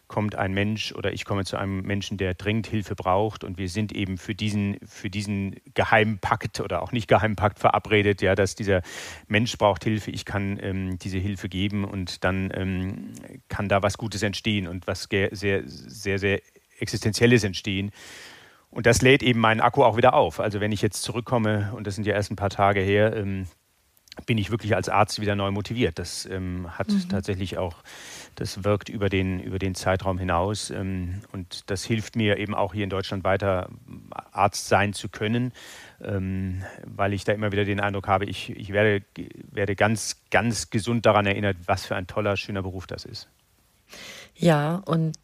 kommt 0.07 0.35
ein 0.35 0.53
Mensch 0.53 0.93
oder 0.93 1.13
ich 1.13 1.25
komme 1.25 1.45
zu 1.45 1.57
einem 1.57 1.83
Menschen, 1.83 2.19
der 2.19 2.35
dringend 2.35 2.67
Hilfe 2.67 2.95
braucht 2.95 3.45
und 3.45 3.59
wir 3.59 3.69
sind 3.69 3.93
eben 3.93 4.19
für 4.19 4.35
diesen, 4.35 4.77
für 4.87 5.11
diesen 5.11 5.57
Geheimpakt 5.75 6.61
oder 6.61 6.83
auch 6.83 6.93
nicht 6.93 7.09
Geheimpakt 7.09 7.59
verabredet, 7.59 8.23
ja, 8.23 8.35
dass 8.35 8.55
dieser 8.55 8.83
Mensch 9.27 9.57
braucht 9.59 9.85
Hilfe, 9.85 10.11
ich 10.11 10.25
kann 10.25 10.59
ähm, 10.63 10.99
diese 10.99 11.19
Hilfe 11.19 11.49
geben 11.49 11.85
und 11.85 12.25
dann 12.25 12.51
ähm, 12.55 13.13
kann 13.49 13.69
da 13.69 13.83
was 13.83 13.99
Gutes 13.99 14.23
entstehen 14.23 14.69
und 14.69 14.87
was 14.87 15.09
sehr, 15.11 15.63
sehr, 15.67 16.19
sehr 16.19 16.41
Existenzielles 16.79 17.45
entstehen. 17.45 17.93
Und 18.71 18.87
das 18.87 19.03
lädt 19.03 19.23
eben 19.23 19.39
meinen 19.39 19.61
Akku 19.61 19.85
auch 19.85 19.97
wieder 19.97 20.15
auf. 20.15 20.41
Also 20.41 20.61
wenn 20.61 20.73
ich 20.73 20.83
jetzt 20.83 21.03
zurückkomme, 21.03 21.73
und 21.77 21.87
das 21.87 21.95
sind 21.95 22.07
ja 22.07 22.15
erst 22.15 22.33
ein 22.33 22.37
paar 22.37 22.51
Tage 22.51 22.81
her, 22.81 23.15
ähm, 23.15 23.47
bin 24.27 24.39
ich 24.39 24.51
wirklich 24.51 24.75
als 24.75 24.89
Arzt 24.89 25.21
wieder 25.21 25.35
neu 25.35 25.51
motiviert. 25.51 25.99
Das 25.99 26.27
ähm, 26.27 26.67
hat 26.79 26.89
mhm. 26.89 27.09
tatsächlich 27.09 27.59
auch 27.59 27.77
das 28.35 28.65
wirkt 28.65 28.89
über 28.89 29.09
den, 29.09 29.41
über 29.41 29.59
den 29.59 29.75
Zeitraum 29.75 30.19
hinaus 30.19 30.71
ähm, 30.71 31.23
und 31.33 31.71
das 31.71 31.85
hilft 31.85 32.17
mir 32.17 32.39
eben 32.39 32.55
auch 32.55 32.75
hier 32.75 32.85
in 32.85 32.91
Deutschland 32.91 33.25
weiter 33.25 33.69
Arzt 34.33 34.69
sein 34.69 34.93
zu 34.93 35.09
können, 35.09 35.53
ähm, 36.03 36.65
weil 36.85 37.13
ich 37.13 37.25
da 37.25 37.33
immer 37.33 37.53
wieder 37.53 37.65
den 37.65 37.81
Eindruck 37.81 38.09
habe, 38.09 38.25
ich, 38.25 38.51
ich 38.51 38.73
werde, 38.73 39.05
werde 39.53 39.77
ganz, 39.77 40.23
ganz 40.31 40.71
gesund 40.71 41.07
daran 41.07 41.27
erinnert, 41.27 41.57
was 41.67 41.87
für 41.87 41.97
ein 41.97 42.07
toller, 42.07 42.37
schöner 42.37 42.63
Beruf 42.63 42.87
das 42.87 43.05
ist. 43.05 43.29
Ja, 44.35 44.83
und 44.87 45.17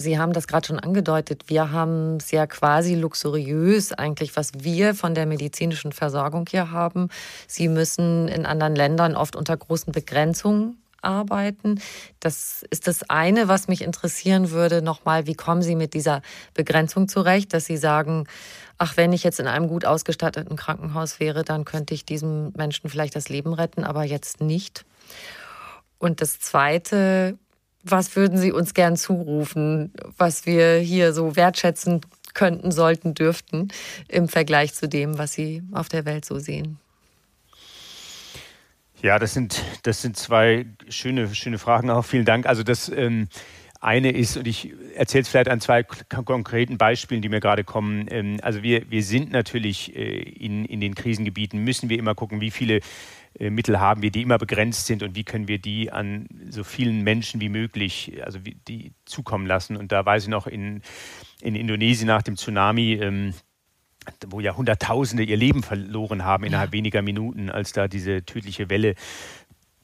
Sie 0.00 0.18
haben 0.18 0.32
das 0.32 0.46
gerade 0.46 0.66
schon 0.66 0.78
angedeutet. 0.78 1.44
Wir 1.48 1.70
haben 1.70 2.18
ja 2.30 2.46
quasi 2.46 2.94
luxuriös 2.94 3.92
eigentlich, 3.92 4.36
was 4.36 4.52
wir 4.58 4.94
von 4.94 5.14
der 5.14 5.26
medizinischen 5.26 5.92
Versorgung 5.92 6.46
hier 6.48 6.70
haben. 6.70 7.08
Sie 7.46 7.68
müssen 7.68 8.28
in 8.28 8.46
anderen 8.46 8.74
Ländern 8.74 9.16
oft 9.16 9.36
unter 9.36 9.56
großen 9.56 9.92
Begrenzungen 9.92 10.78
arbeiten. 11.02 11.80
Das 12.20 12.64
ist 12.70 12.86
das 12.86 13.08
eine, 13.08 13.48
was 13.48 13.68
mich 13.68 13.82
interessieren 13.82 14.50
würde. 14.50 14.82
Nochmal, 14.82 15.26
wie 15.26 15.34
kommen 15.34 15.62
Sie 15.62 15.76
mit 15.76 15.94
dieser 15.94 16.22
Begrenzung 16.54 17.08
zurecht, 17.08 17.54
dass 17.54 17.64
Sie 17.64 17.76
sagen, 17.76 18.26
ach, 18.78 18.96
wenn 18.96 19.12
ich 19.12 19.22
jetzt 19.22 19.40
in 19.40 19.46
einem 19.46 19.68
gut 19.68 19.84
ausgestatteten 19.84 20.56
Krankenhaus 20.56 21.20
wäre, 21.20 21.44
dann 21.44 21.64
könnte 21.64 21.94
ich 21.94 22.04
diesem 22.04 22.52
Menschen 22.56 22.90
vielleicht 22.90 23.16
das 23.16 23.28
Leben 23.28 23.52
retten, 23.52 23.84
aber 23.84 24.04
jetzt 24.04 24.40
nicht. 24.40 24.84
Und 25.98 26.20
das 26.20 26.40
zweite, 26.40 27.38
was 27.82 28.16
würden 28.16 28.38
Sie 28.38 28.52
uns 28.52 28.74
gern 28.74 28.96
zurufen, 28.96 29.92
was 30.16 30.46
wir 30.46 30.78
hier 30.78 31.12
so 31.12 31.36
wertschätzen 31.36 32.00
könnten, 32.34 32.70
sollten, 32.72 33.14
dürften 33.14 33.68
im 34.08 34.28
Vergleich 34.28 34.74
zu 34.74 34.88
dem, 34.88 35.18
was 35.18 35.32
Sie 35.32 35.62
auf 35.72 35.88
der 35.88 36.04
Welt 36.04 36.24
so 36.24 36.38
sehen? 36.38 36.78
Ja, 39.02 39.18
das 39.18 39.32
sind, 39.32 39.62
das 39.82 40.02
sind 40.02 40.16
zwei 40.16 40.66
schöne, 40.88 41.34
schöne 41.34 41.58
Fragen 41.58 41.90
auch. 41.90 42.04
Vielen 42.04 42.26
Dank. 42.26 42.46
Also 42.46 42.62
das 42.62 42.90
ähm, 42.90 43.28
eine 43.80 44.10
ist, 44.10 44.36
und 44.36 44.46
ich 44.46 44.74
erzähle 44.94 45.22
es 45.22 45.28
vielleicht 45.28 45.48
an 45.48 45.60
zwei 45.60 45.82
konkreten 45.82 46.76
Beispielen, 46.76 47.22
die 47.22 47.30
mir 47.30 47.40
gerade 47.40 47.64
kommen. 47.64 48.06
Ähm, 48.10 48.38
also 48.42 48.62
wir, 48.62 48.90
wir 48.90 49.02
sind 49.02 49.32
natürlich 49.32 49.96
äh, 49.96 50.20
in, 50.20 50.66
in 50.66 50.80
den 50.80 50.94
Krisengebieten, 50.94 51.64
müssen 51.64 51.88
wir 51.88 51.98
immer 51.98 52.14
gucken, 52.14 52.42
wie 52.42 52.50
viele 52.50 52.80
Mittel 53.38 53.78
haben 53.78 54.02
wir, 54.02 54.10
die 54.10 54.22
immer 54.22 54.38
begrenzt 54.38 54.86
sind 54.86 55.02
und 55.02 55.14
wie 55.14 55.24
können 55.24 55.48
wir 55.48 55.58
die 55.58 55.92
an 55.92 56.26
so 56.48 56.64
vielen 56.64 57.02
Menschen 57.02 57.40
wie 57.40 57.48
möglich, 57.48 58.20
also 58.24 58.38
die 58.40 58.92
zukommen 59.04 59.46
lassen. 59.46 59.76
Und 59.76 59.92
da 59.92 60.04
weiß 60.04 60.24
ich 60.24 60.28
noch 60.28 60.46
in, 60.46 60.82
in 61.40 61.54
Indonesien 61.54 62.08
nach 62.08 62.22
dem 62.22 62.36
Tsunami, 62.36 62.94
ähm, 62.94 63.34
wo 64.26 64.40
ja 64.40 64.56
Hunderttausende 64.56 65.22
ihr 65.22 65.36
Leben 65.36 65.62
verloren 65.62 66.24
haben 66.24 66.44
innerhalb 66.44 66.70
ja. 66.70 66.72
weniger 66.72 67.02
Minuten, 67.02 67.50
als 67.50 67.72
da 67.72 67.86
diese 67.86 68.24
tödliche 68.24 68.68
Welle 68.68 68.94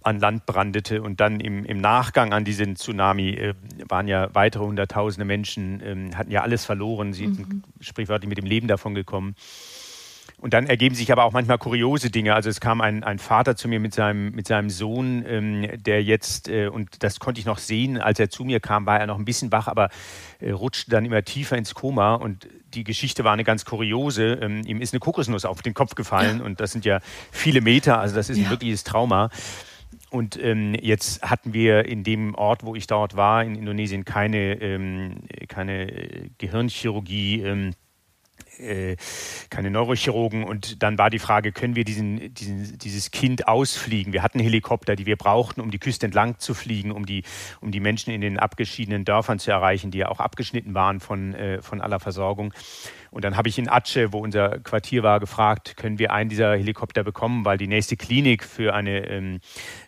an 0.02 0.20
Land 0.20 0.46
brandete. 0.46 1.02
Und 1.02 1.20
dann 1.20 1.40
im, 1.40 1.64
im 1.64 1.80
Nachgang 1.80 2.32
an 2.32 2.44
diesen 2.44 2.76
Tsunami 2.76 3.30
äh, 3.30 3.54
waren 3.88 4.08
ja 4.08 4.34
weitere 4.34 4.64
Hunderttausende 4.64 5.24
Menschen, 5.24 5.80
äh, 5.80 6.14
hatten 6.14 6.30
ja 6.30 6.42
alles 6.42 6.64
verloren, 6.64 7.12
sie 7.12 7.26
mhm. 7.26 7.34
sind 7.34 7.64
sprichwörtlich 7.80 8.28
mit 8.28 8.38
dem 8.38 8.46
Leben 8.46 8.68
davon 8.68 8.94
gekommen. 8.94 9.34
Und 10.38 10.52
dann 10.52 10.66
ergeben 10.66 10.94
sich 10.94 11.10
aber 11.10 11.24
auch 11.24 11.32
manchmal 11.32 11.56
kuriose 11.56 12.10
Dinge. 12.10 12.34
Also 12.34 12.50
es 12.50 12.60
kam 12.60 12.82
ein, 12.82 13.02
ein 13.04 13.18
Vater 13.18 13.56
zu 13.56 13.68
mir 13.68 13.80
mit 13.80 13.94
seinem, 13.94 14.32
mit 14.32 14.46
seinem 14.46 14.68
Sohn, 14.68 15.24
ähm, 15.26 15.66
der 15.82 16.02
jetzt, 16.02 16.48
äh, 16.48 16.68
und 16.68 17.02
das 17.02 17.20
konnte 17.20 17.40
ich 17.40 17.46
noch 17.46 17.56
sehen, 17.56 17.98
als 17.98 18.20
er 18.20 18.28
zu 18.28 18.44
mir 18.44 18.60
kam, 18.60 18.84
war 18.84 19.00
er 19.00 19.06
noch 19.06 19.18
ein 19.18 19.24
bisschen 19.24 19.50
wach, 19.50 19.66
aber 19.66 19.88
äh, 20.40 20.50
rutschte 20.50 20.90
dann 20.90 21.06
immer 21.06 21.24
tiefer 21.24 21.56
ins 21.56 21.74
Koma. 21.74 22.14
Und 22.14 22.48
die 22.74 22.84
Geschichte 22.84 23.24
war 23.24 23.32
eine 23.32 23.44
ganz 23.44 23.64
kuriose. 23.64 24.34
Ähm, 24.42 24.62
ihm 24.66 24.82
ist 24.82 24.92
eine 24.92 25.00
Kokosnuss 25.00 25.46
auf 25.46 25.62
den 25.62 25.72
Kopf 25.72 25.94
gefallen 25.94 26.42
und 26.42 26.60
das 26.60 26.70
sind 26.70 26.84
ja 26.84 27.00
viele 27.32 27.62
Meter, 27.62 27.98
also 27.98 28.14
das 28.14 28.28
ist 28.28 28.36
ein 28.36 28.44
ja. 28.44 28.50
wirkliches 28.50 28.84
Trauma. 28.84 29.30
Und 30.10 30.38
ähm, 30.42 30.74
jetzt 30.74 31.22
hatten 31.22 31.54
wir 31.54 31.86
in 31.86 32.04
dem 32.04 32.34
Ort, 32.34 32.62
wo 32.62 32.74
ich 32.74 32.86
dort 32.86 33.16
war, 33.16 33.42
in 33.42 33.54
Indonesien, 33.54 34.04
keine, 34.04 34.60
ähm, 34.60 35.22
keine 35.48 36.30
Gehirnchirurgie. 36.38 37.40
Ähm, 37.40 37.72
äh, 38.58 38.96
keine 39.50 39.70
Neurochirurgen. 39.70 40.44
Und 40.44 40.82
dann 40.82 40.98
war 40.98 41.10
die 41.10 41.18
Frage, 41.18 41.52
können 41.52 41.76
wir 41.76 41.84
diesen, 41.84 42.34
diesen, 42.34 42.78
dieses 42.78 43.10
Kind 43.10 43.48
ausfliegen? 43.48 44.12
Wir 44.12 44.22
hatten 44.22 44.38
Helikopter, 44.38 44.96
die 44.96 45.06
wir 45.06 45.16
brauchten, 45.16 45.60
um 45.60 45.70
die 45.70 45.78
Küste 45.78 46.06
entlang 46.06 46.38
zu 46.38 46.54
fliegen, 46.54 46.92
um 46.92 47.06
die, 47.06 47.22
um 47.60 47.70
die 47.70 47.80
Menschen 47.80 48.12
in 48.12 48.20
den 48.20 48.38
abgeschiedenen 48.38 49.04
Dörfern 49.04 49.38
zu 49.38 49.50
erreichen, 49.50 49.90
die 49.90 49.98
ja 49.98 50.08
auch 50.08 50.20
abgeschnitten 50.20 50.74
waren 50.74 51.00
von, 51.00 51.34
äh, 51.34 51.62
von 51.62 51.80
aller 51.80 52.00
Versorgung. 52.00 52.52
Und 53.10 53.24
dann 53.24 53.36
habe 53.38 53.48
ich 53.48 53.58
in 53.58 53.68
Atsche, 53.68 54.12
wo 54.12 54.18
unser 54.18 54.58
Quartier 54.58 55.02
war, 55.02 55.20
gefragt, 55.20 55.78
können 55.78 55.98
wir 55.98 56.12
einen 56.12 56.28
dieser 56.28 56.54
Helikopter 56.54 57.02
bekommen, 57.02 57.46
weil 57.46 57.56
die 57.56 57.66
nächste 57.66 57.96
Klinik 57.96 58.44
für 58.44 58.74
eine 58.74 59.08
ähm, 59.08 59.40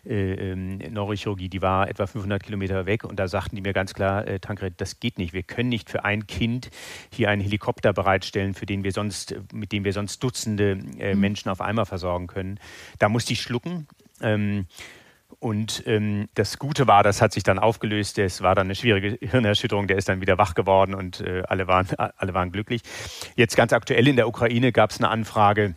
äh, 0.03 0.51
ähm, 0.51 0.77
Neurochirurgie, 0.77 1.47
die 1.47 1.61
war 1.61 1.89
etwa 1.89 2.07
500 2.07 2.41
Kilometer 2.41 2.87
weg. 2.87 3.03
Und 3.03 3.19
da 3.19 3.27
sagten 3.27 3.55
die 3.55 3.61
mir 3.61 3.73
ganz 3.73 3.93
klar, 3.93 4.27
äh, 4.27 4.39
Tankred, 4.39 4.81
das 4.81 4.99
geht 4.99 5.19
nicht. 5.19 5.33
Wir 5.33 5.43
können 5.43 5.69
nicht 5.69 5.91
für 5.91 6.05
ein 6.05 6.25
Kind 6.25 6.71
hier 7.13 7.29
einen 7.29 7.41
Helikopter 7.41 7.93
bereitstellen, 7.93 8.55
für 8.59 8.65
den 8.65 8.83
wir 8.83 8.91
sonst, 8.91 9.35
mit 9.53 9.71
dem 9.71 9.85
wir 9.85 9.93
sonst 9.93 10.21
Dutzende 10.21 10.77
äh, 10.99 11.15
mhm. 11.15 11.21
Menschen 11.21 11.49
auf 11.49 11.61
einmal 11.61 11.85
versorgen 11.85 12.27
können. 12.27 12.59
Da 12.99 13.09
musste 13.09 13.33
ich 13.33 13.41
schlucken. 13.41 13.87
Ähm, 14.21 14.67
und 15.39 15.83
ähm, 15.85 16.27
das 16.33 16.59
Gute 16.59 16.87
war, 16.87 17.01
das 17.01 17.21
hat 17.21 17.31
sich 17.31 17.43
dann 17.43 17.59
aufgelöst. 17.59 18.19
Es 18.19 18.41
war 18.41 18.55
dann 18.55 18.67
eine 18.67 18.75
schwierige 18.75 19.17
Hirnerschütterung. 19.25 19.87
Der 19.87 19.97
ist 19.97 20.09
dann 20.09 20.19
wieder 20.21 20.37
wach 20.37 20.53
geworden 20.53 20.93
und 20.93 21.21
äh, 21.21 21.43
alle, 21.47 21.67
waren, 21.67 21.87
alle 22.17 22.33
waren 22.33 22.51
glücklich. 22.51 22.81
Jetzt 23.35 23.55
ganz 23.55 23.71
aktuell 23.71 24.07
in 24.07 24.17
der 24.17 24.27
Ukraine 24.27 24.71
gab 24.71 24.91
es 24.91 24.99
eine 24.99 25.09
Anfrage 25.09 25.75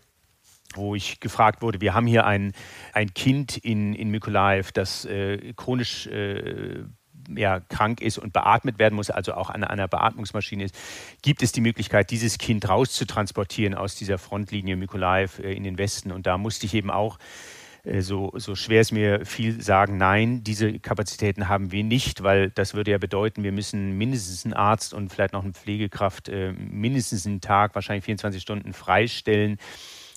wo 0.75 0.95
ich 0.95 1.21
gefragt 1.21 1.61
wurde, 1.61 1.83
wir 1.83 1.93
haben 1.93 2.07
hier 2.07 2.25
ein, 2.25 2.55
ein 2.95 3.13
Kind 3.13 3.59
in, 3.59 3.95
in 3.95 4.09
Mykolaev, 4.09 4.73
das 4.73 5.05
äh, 5.05 5.53
chronisch 5.55 6.07
äh, 6.07 6.85
ja, 7.37 7.61
krank 7.61 8.01
ist 8.01 8.19
und 8.19 8.33
beatmet 8.33 8.79
werden 8.79 8.95
muss, 8.95 9.11
also 9.11 9.35
auch 9.35 9.51
an 9.51 9.65
einer 9.65 9.89
Beatmungsmaschine 9.89 10.65
ist, 10.65 10.75
gibt 11.23 11.43
es 11.43 11.53
die 11.53 11.61
Möglichkeit, 11.61 12.11
dieses 12.11 12.39
Kind 12.39 12.69
rauszutransportieren 12.69 13.75
aus 13.75 13.95
dieser 13.95 14.19
Frontlinie 14.19 14.77
Mykolaev 14.77 15.39
äh, 15.39 15.53
in 15.53 15.65
den 15.65 15.79
Westen. 15.79 16.13
Und 16.13 16.27
da 16.27 16.39
musste 16.39 16.67
ich 16.67 16.75
eben 16.75 16.91
auch 16.91 17.19
äh, 17.85 18.01
so, 18.01 18.33
so 18.37 18.55
schwer 18.55 18.81
es 18.81 18.93
mir 18.93 19.25
viel 19.27 19.61
sagen, 19.61 19.97
nein, 19.97 20.45
diese 20.45 20.79
Kapazitäten 20.79 21.49
haben 21.49 21.73
wir 21.73 21.85
nicht, 21.85 22.23
weil 22.23 22.51
das 22.51 22.75
würde 22.75 22.93
ja 22.93 22.99
bedeuten, 22.99 23.43
wir 23.43 23.53
müssen 23.53 23.97
mindestens 23.99 24.45
einen 24.45 24.55
Arzt 24.55 24.95
und 24.95 25.11
vielleicht 25.11 25.33
noch 25.33 25.43
eine 25.43 25.53
Pflegekraft 25.53 26.29
äh, 26.29 26.53
mindestens 26.53 27.27
einen 27.27 27.41
Tag, 27.41 27.75
wahrscheinlich 27.75 28.05
24 28.05 28.41
Stunden 28.41 28.73
freistellen 28.73 29.59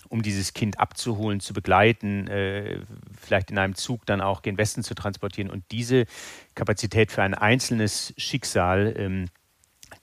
um 0.08 0.22
dieses 0.22 0.54
Kind 0.54 0.80
abzuholen, 0.80 1.40
zu 1.40 1.52
begleiten, 1.52 2.26
äh, 2.28 2.80
vielleicht 3.20 3.50
in 3.50 3.58
einem 3.58 3.74
Zug 3.74 4.06
dann 4.06 4.20
auch 4.20 4.42
gen 4.42 4.58
Westen 4.58 4.82
zu 4.82 4.94
transportieren. 4.94 5.50
Und 5.50 5.64
diese 5.70 6.06
Kapazität 6.54 7.12
für 7.12 7.22
ein 7.22 7.34
einzelnes 7.34 8.14
Schicksal 8.16 8.94
ähm, 8.96 9.26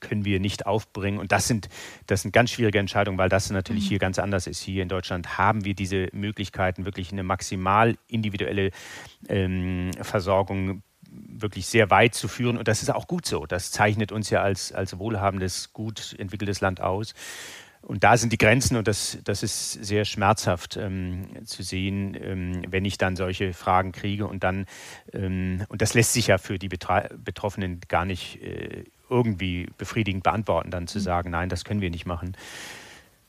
können 0.00 0.24
wir 0.24 0.40
nicht 0.40 0.66
aufbringen. 0.66 1.18
Und 1.18 1.32
das 1.32 1.46
sind, 1.46 1.68
das 2.06 2.22
sind 2.22 2.32
ganz 2.32 2.50
schwierige 2.50 2.78
Entscheidungen, 2.78 3.18
weil 3.18 3.28
das 3.28 3.50
natürlich 3.50 3.84
mhm. 3.84 3.88
hier 3.88 3.98
ganz 3.98 4.18
anders 4.18 4.46
ist. 4.46 4.62
Hier 4.62 4.82
in 4.82 4.88
Deutschland 4.88 5.38
haben 5.38 5.64
wir 5.64 5.74
diese 5.74 6.08
Möglichkeiten, 6.12 6.84
wirklich 6.84 7.12
eine 7.12 7.22
maximal 7.22 7.96
individuelle 8.08 8.70
ähm, 9.28 9.90
Versorgung 10.00 10.82
wirklich 11.10 11.66
sehr 11.66 11.90
weit 11.90 12.14
zu 12.14 12.28
führen. 12.28 12.58
Und 12.58 12.68
das 12.68 12.82
ist 12.82 12.90
auch 12.90 13.06
gut 13.06 13.26
so. 13.26 13.46
Das 13.46 13.70
zeichnet 13.70 14.12
uns 14.12 14.30
ja 14.30 14.42
als, 14.42 14.72
als 14.72 14.98
wohlhabendes, 14.98 15.72
gut 15.72 16.14
entwickeltes 16.18 16.60
Land 16.60 16.80
aus. 16.80 17.14
Und 17.84 18.02
da 18.02 18.16
sind 18.16 18.32
die 18.32 18.38
Grenzen 18.38 18.76
und 18.76 18.88
das, 18.88 19.18
das 19.24 19.42
ist 19.42 19.72
sehr 19.72 20.06
schmerzhaft 20.06 20.78
ähm, 20.78 21.26
zu 21.44 21.62
sehen, 21.62 22.16
ähm, 22.18 22.62
wenn 22.68 22.84
ich 22.86 22.96
dann 22.96 23.14
solche 23.14 23.52
Fragen 23.52 23.92
kriege 23.92 24.26
und 24.26 24.42
dann, 24.42 24.66
ähm, 25.12 25.64
und 25.68 25.82
das 25.82 25.92
lässt 25.92 26.14
sich 26.14 26.28
ja 26.28 26.38
für 26.38 26.58
die 26.58 26.68
Betra 26.68 27.08
Betroffenen 27.16 27.80
gar 27.88 28.06
nicht 28.06 28.42
äh, 28.42 28.84
irgendwie 29.10 29.68
befriedigend 29.76 30.22
beantworten, 30.22 30.70
dann 30.70 30.86
zu 30.86 30.98
mhm. 30.98 31.02
sagen, 31.02 31.30
nein, 31.30 31.50
das 31.50 31.64
können 31.64 31.82
wir 31.82 31.90
nicht 31.90 32.06
machen. 32.06 32.36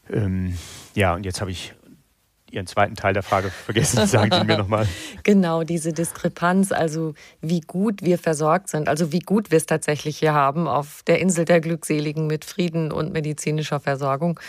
Ähm, 0.09 0.57
ja, 0.93 1.15
und 1.15 1.25
jetzt 1.25 1.41
habe 1.41 1.51
ich 1.51 1.73
Ihren 2.51 2.67
zweiten 2.67 2.95
Teil 2.95 3.13
der 3.13 3.23
Frage 3.23 3.49
vergessen. 3.49 4.05
Sagen 4.07 4.31
Sie 4.31 4.43
mir 4.43 4.57
nochmal. 4.57 4.87
Genau, 5.23 5.63
diese 5.63 5.91
Diskrepanz, 5.91 6.71
also 6.71 7.15
wie 7.41 7.61
gut 7.61 8.03
wir 8.03 8.19
versorgt 8.19 8.69
sind, 8.69 8.87
also 8.87 9.11
wie 9.11 9.19
gut 9.19 9.49
wir 9.49 9.57
es 9.57 9.65
tatsächlich 9.65 10.17
hier 10.19 10.33
haben 10.33 10.67
auf 10.67 11.01
der 11.07 11.19
Insel 11.19 11.45
der 11.45 11.61
Glückseligen 11.61 12.27
mit 12.27 12.45
Frieden 12.45 12.91
und 12.91 13.11
medizinischer 13.11 13.79
Versorgung. 13.79 14.39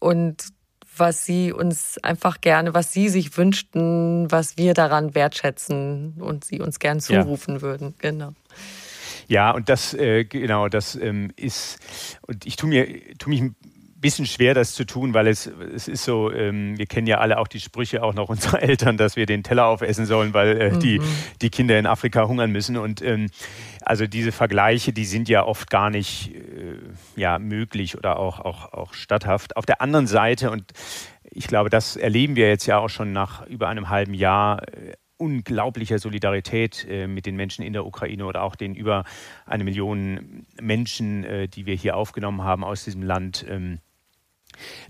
Und 0.00 0.48
was 0.96 1.24
Sie 1.24 1.52
uns 1.52 1.98
einfach 2.02 2.40
gerne, 2.40 2.74
was 2.74 2.92
Sie 2.92 3.08
sich 3.08 3.36
wünschten, 3.36 4.30
was 4.30 4.56
wir 4.56 4.74
daran 4.74 5.14
wertschätzen 5.14 6.14
und 6.20 6.44
Sie 6.44 6.60
uns 6.60 6.78
gern 6.78 7.00
zurufen 7.00 7.56
ja. 7.56 7.62
würden. 7.62 7.94
Genau. 7.98 8.32
Ja, 9.28 9.52
und 9.52 9.68
das, 9.68 9.94
äh, 9.94 10.24
genau, 10.24 10.68
das 10.68 10.96
ähm, 10.96 11.30
ist, 11.36 11.78
und 12.22 12.44
ich 12.46 12.56
tue 12.56 12.68
mir, 12.68 12.86
tue 13.18 13.30
mich 13.30 13.52
bisschen 14.04 14.26
schwer, 14.26 14.52
das 14.52 14.74
zu 14.74 14.84
tun, 14.84 15.14
weil 15.14 15.26
es, 15.28 15.46
es 15.46 15.88
ist 15.88 16.04
so, 16.04 16.30
ähm, 16.30 16.76
wir 16.76 16.84
kennen 16.84 17.06
ja 17.06 17.20
alle 17.20 17.38
auch 17.38 17.48
die 17.48 17.58
Sprüche 17.58 18.02
auch 18.02 18.12
noch 18.12 18.28
unserer 18.34 18.62
Eltern, 18.62 18.98
dass 18.98 19.16
wir 19.16 19.24
den 19.24 19.42
Teller 19.42 19.64
aufessen 19.64 20.04
sollen, 20.04 20.34
weil 20.34 20.60
äh, 20.60 20.70
mhm. 20.72 20.80
die, 20.80 21.00
die 21.40 21.48
Kinder 21.48 21.78
in 21.78 21.86
Afrika 21.86 22.28
hungern 22.28 22.52
müssen. 22.52 22.76
Und 22.76 23.00
ähm, 23.00 23.30
also 23.80 24.06
diese 24.06 24.30
Vergleiche, 24.30 24.92
die 24.92 25.06
sind 25.06 25.30
ja 25.30 25.46
oft 25.46 25.70
gar 25.70 25.88
nicht 25.88 26.34
äh, 26.34 26.76
ja, 27.16 27.38
möglich 27.38 27.96
oder 27.96 28.18
auch, 28.18 28.40
auch, 28.40 28.74
auch 28.74 28.92
statthaft. 28.92 29.56
Auf 29.56 29.64
der 29.64 29.80
anderen 29.80 30.06
Seite, 30.06 30.50
und 30.50 30.72
ich 31.30 31.46
glaube, 31.46 31.70
das 31.70 31.96
erleben 31.96 32.36
wir 32.36 32.48
jetzt 32.48 32.66
ja 32.66 32.78
auch 32.78 32.90
schon 32.90 33.12
nach 33.12 33.46
über 33.46 33.68
einem 33.68 33.88
halben 33.88 34.12
Jahr, 34.12 34.68
äh, 34.68 34.92
unglaublicher 35.16 35.98
Solidarität 35.98 36.86
äh, 36.90 37.06
mit 37.06 37.24
den 37.24 37.36
Menschen 37.36 37.64
in 37.64 37.72
der 37.72 37.86
Ukraine 37.86 38.26
oder 38.26 38.42
auch 38.42 38.54
den 38.54 38.74
über 38.74 39.04
eine 39.46 39.64
Million 39.64 40.44
Menschen, 40.60 41.24
äh, 41.24 41.48
die 41.48 41.64
wir 41.64 41.74
hier 41.74 41.96
aufgenommen 41.96 42.42
haben 42.42 42.64
aus 42.64 42.84
diesem 42.84 43.02
Land. 43.02 43.46
Ähm, 43.48 43.78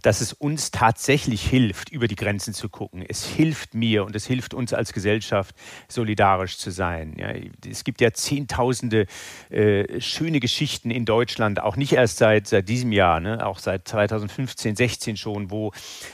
dass 0.03 0.21
es 0.21 0.33
uns 0.33 0.71
tatsächlich 0.71 1.43
hilft, 1.49 1.91
über 1.91 2.09
die 2.09 2.17
Grenzen 2.17 2.55
zu 2.55 2.69
gucken. 2.69 3.05
Es 3.07 3.25
hilft 3.25 3.75
mir 3.75 4.05
und 4.05 4.15
es 4.17 4.27
hilft 4.27 4.55
uns 4.55 4.73
als 4.73 4.93
Gesellschaft, 4.93 5.55
solidarisch 5.89 6.59
zu 6.59 6.71
sein. 6.71 7.15
Ja, 7.19 7.33
es 7.69 7.85
gibt 7.85 8.01
ja 8.01 8.13
Zehntausende 8.13 9.07
äh, 9.51 10.01
schöne 10.01 10.41
Geschichten 10.41 10.91
in 10.91 11.05
Deutschland, 11.05 11.61
auch 11.61 11.77
nicht 11.77 11.93
erst 11.93 12.19
seit, 12.19 12.47
seit 12.47 12.69
diesem 12.69 12.93
Jahr, 12.93 13.21
ne, 13.21 13.45
auch 13.45 13.59
seit 13.59 13.89
2015, 13.89 14.77
16 14.77 15.17
schon, 15.17 15.51
wo 15.51 15.73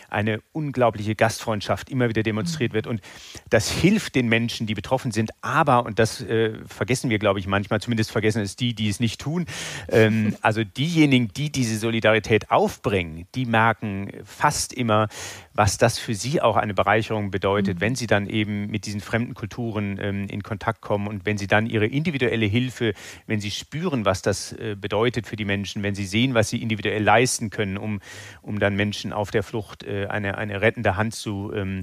eine 0.09 0.41
unglaubliche 0.53 1.15
Gastfreundschaft 1.15 1.91
immer 1.91 2.09
wieder 2.09 2.23
demonstriert 2.23 2.73
wird. 2.73 2.87
Und 2.87 3.01
das 3.49 3.71
hilft 3.71 4.15
den 4.15 4.29
Menschen, 4.29 4.67
die 4.67 4.75
betroffen 4.75 5.13
sind. 5.13 5.31
Aber, 5.41 5.87
und 5.87 5.99
das 5.99 6.21
äh, 6.21 6.55
vergessen 6.67 7.11
wir, 7.11 7.19
glaube 7.19 7.39
ich, 7.39 7.47
manchmal, 7.47 7.81
zumindest 7.81 8.11
vergessen 8.11 8.43
es 8.43 8.57
die, 8.57 8.75
die 8.75 8.89
es 8.89 9.01
nicht 9.01 9.21
tun, 9.21 9.47
ähm, 9.89 10.37
also 10.43 10.65
diejenigen, 10.65 11.29
die 11.29 11.51
diese 11.51 11.79
Solidarität 11.79 12.51
aufbringen, 12.51 13.27
die 13.35 13.40
die 13.41 13.47
merken 13.47 14.11
fast 14.25 14.73
immer, 14.73 15.09
was 15.55 15.79
das 15.79 15.99
für 15.99 16.15
sie 16.15 16.43
auch 16.43 16.57
eine 16.57 16.75
Bereicherung 16.75 17.31
bedeutet, 17.31 17.77
mhm. 17.77 17.81
wenn 17.81 17.95
sie 17.95 18.07
dann 18.07 18.27
eben 18.27 18.67
mit 18.67 18.85
diesen 18.85 19.01
fremden 19.01 19.35
Kulturen 19.35 19.99
ähm, 20.01 20.27
in 20.29 20.43
Kontakt 20.43 20.83
kommen 20.83 21.07
und 21.07 21.25
wenn 21.25 21.39
sie 21.39 21.47
dann 21.47 21.67
ihre 21.67 21.87
individuelle 21.87 22.47
Hilfe, 22.47 22.93
wenn 23.27 23.41
sie 23.41 23.51
spüren, 23.51 24.05
was 24.05 24.21
das 24.21 24.53
äh, 24.53 24.77
bedeutet 24.79 25.27
für 25.27 25.37
die 25.37 25.47
Menschen, 25.47 25.83
wenn 25.83 25.95
sie 25.95 26.07
sehen, 26.07 26.35
was 26.35 26.51
sie 26.51 26.61
individuell 26.61 27.03
leisten 27.03 27.49
können, 27.49 27.79
um, 27.79 28.01
um 28.43 28.59
dann 28.59 28.77
Menschen 28.77 29.13
auf 29.13 29.31
der 29.31 29.43
Flucht 29.43 29.85
äh, 29.85 30.07
eine, 30.07 30.37
eine 30.37 30.61
rettende 30.61 30.97
Hand 30.97 31.15
zu 31.15 31.53
ähm, 31.55 31.83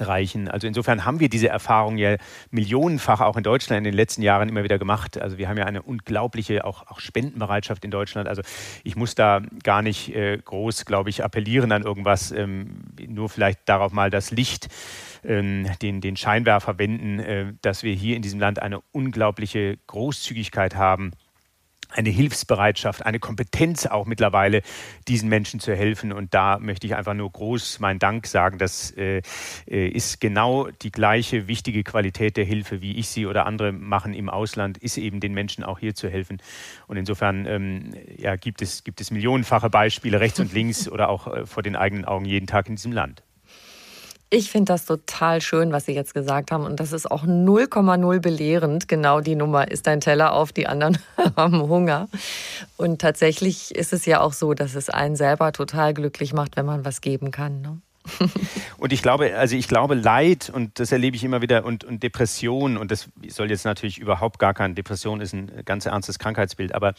reichen. 0.00 0.48
Also 0.48 0.66
insofern 0.66 1.04
haben 1.04 1.20
wir 1.20 1.28
diese 1.28 1.48
Erfahrung 1.48 1.98
ja 1.98 2.16
millionenfach 2.50 3.20
auch 3.20 3.36
in 3.36 3.42
Deutschland 3.42 3.78
in 3.78 3.84
den 3.84 3.94
letzten 3.94 4.22
Jahren 4.22 4.48
immer 4.48 4.64
wieder 4.64 4.78
gemacht. 4.78 5.20
Also 5.20 5.38
wir 5.38 5.48
haben 5.48 5.58
ja 5.58 5.64
eine 5.64 5.82
unglaubliche 5.82 6.64
auch, 6.64 6.86
auch 6.88 7.00
Spendenbereitschaft 7.00 7.84
in 7.84 7.90
Deutschland. 7.90 8.28
Also 8.28 8.42
ich 8.84 8.96
muss 8.96 9.14
da 9.14 9.40
gar 9.62 9.82
nicht 9.82 10.14
äh, 10.14 10.38
groß, 10.38 10.84
glaube 10.84 11.10
ich, 11.10 11.24
appellieren 11.24 11.72
an 11.72 11.82
irgendwas. 11.82 12.32
Ähm, 12.32 12.84
nur 13.06 13.28
vielleicht 13.28 13.60
darauf 13.66 13.92
mal 13.92 14.10
das 14.10 14.30
Licht, 14.30 14.68
ähm, 15.24 15.66
den, 15.82 16.00
den 16.00 16.16
Scheinwerfer 16.16 16.78
wenden, 16.78 17.18
äh, 17.18 17.52
dass 17.62 17.82
wir 17.82 17.94
hier 17.94 18.16
in 18.16 18.22
diesem 18.22 18.40
Land 18.40 18.60
eine 18.60 18.80
unglaubliche 18.92 19.78
Großzügigkeit 19.86 20.76
haben 20.76 21.12
eine 21.92 22.10
Hilfsbereitschaft, 22.10 23.04
eine 23.04 23.18
Kompetenz 23.18 23.86
auch 23.86 24.06
mittlerweile, 24.06 24.62
diesen 25.08 25.28
Menschen 25.28 25.60
zu 25.60 25.74
helfen. 25.74 26.12
Und 26.12 26.34
da 26.34 26.58
möchte 26.58 26.86
ich 26.86 26.94
einfach 26.94 27.14
nur 27.14 27.30
groß 27.30 27.80
meinen 27.80 27.98
Dank 27.98 28.26
sagen. 28.26 28.58
Das 28.58 28.90
äh, 28.96 29.22
äh, 29.66 29.88
ist 29.88 30.20
genau 30.20 30.68
die 30.68 30.90
gleiche 30.90 31.48
wichtige 31.48 31.84
Qualität 31.84 32.36
der 32.36 32.44
Hilfe, 32.44 32.80
wie 32.80 32.96
ich 32.96 33.08
sie 33.08 33.26
oder 33.26 33.46
andere 33.46 33.72
machen 33.72 34.14
im 34.14 34.28
Ausland, 34.28 34.78
ist 34.78 34.96
eben 34.96 35.20
den 35.20 35.34
Menschen 35.34 35.64
auch 35.64 35.78
hier 35.78 35.94
zu 35.94 36.08
helfen. 36.08 36.38
Und 36.86 36.96
insofern 36.96 37.46
ähm, 37.46 37.94
ja, 38.16 38.36
gibt, 38.36 38.62
es, 38.62 38.84
gibt 38.84 39.00
es 39.00 39.10
millionenfache 39.10 39.70
Beispiele 39.70 40.20
rechts 40.20 40.40
und 40.40 40.52
links 40.52 40.88
oder 40.88 41.08
auch 41.08 41.26
äh, 41.26 41.46
vor 41.46 41.62
den 41.62 41.76
eigenen 41.76 42.04
Augen 42.04 42.24
jeden 42.24 42.46
Tag 42.46 42.68
in 42.68 42.76
diesem 42.76 42.92
Land. 42.92 43.22
Ich 44.34 44.50
finde 44.50 44.72
das 44.72 44.86
total 44.86 45.42
schön, 45.42 45.72
was 45.72 45.84
Sie 45.84 45.92
jetzt 45.92 46.14
gesagt 46.14 46.52
haben. 46.52 46.64
Und 46.64 46.80
das 46.80 46.94
ist 46.94 47.10
auch 47.10 47.24
0,0 47.24 48.20
belehrend. 48.20 48.88
Genau 48.88 49.20
die 49.20 49.34
Nummer 49.34 49.70
ist 49.70 49.86
ein 49.88 50.00
Teller 50.00 50.32
auf, 50.32 50.52
die 50.54 50.66
anderen 50.66 50.96
haben 51.36 51.60
Hunger. 51.60 52.08
Und 52.78 53.02
tatsächlich 53.02 53.74
ist 53.74 53.92
es 53.92 54.06
ja 54.06 54.22
auch 54.22 54.32
so, 54.32 54.54
dass 54.54 54.74
es 54.74 54.88
einen 54.88 55.16
selber 55.16 55.52
total 55.52 55.92
glücklich 55.92 56.32
macht, 56.32 56.56
wenn 56.56 56.64
man 56.64 56.86
was 56.86 57.02
geben 57.02 57.30
kann. 57.30 57.60
Ne? 57.60 57.82
und 58.78 58.92
ich 58.94 59.02
glaube, 59.02 59.36
also 59.36 59.54
ich 59.54 59.68
glaube, 59.68 59.94
Leid, 59.94 60.50
und 60.52 60.80
das 60.80 60.92
erlebe 60.92 61.14
ich 61.14 61.24
immer 61.24 61.42
wieder, 61.42 61.66
und, 61.66 61.84
und 61.84 62.02
Depression, 62.02 62.78
und 62.78 62.90
das 62.90 63.10
soll 63.28 63.50
jetzt 63.50 63.66
natürlich 63.66 63.98
überhaupt 63.98 64.38
gar 64.38 64.54
kein, 64.54 64.74
Depression 64.74 65.20
ist 65.20 65.34
ein 65.34 65.62
ganz 65.66 65.84
ernstes 65.84 66.18
Krankheitsbild, 66.18 66.74
aber 66.74 66.94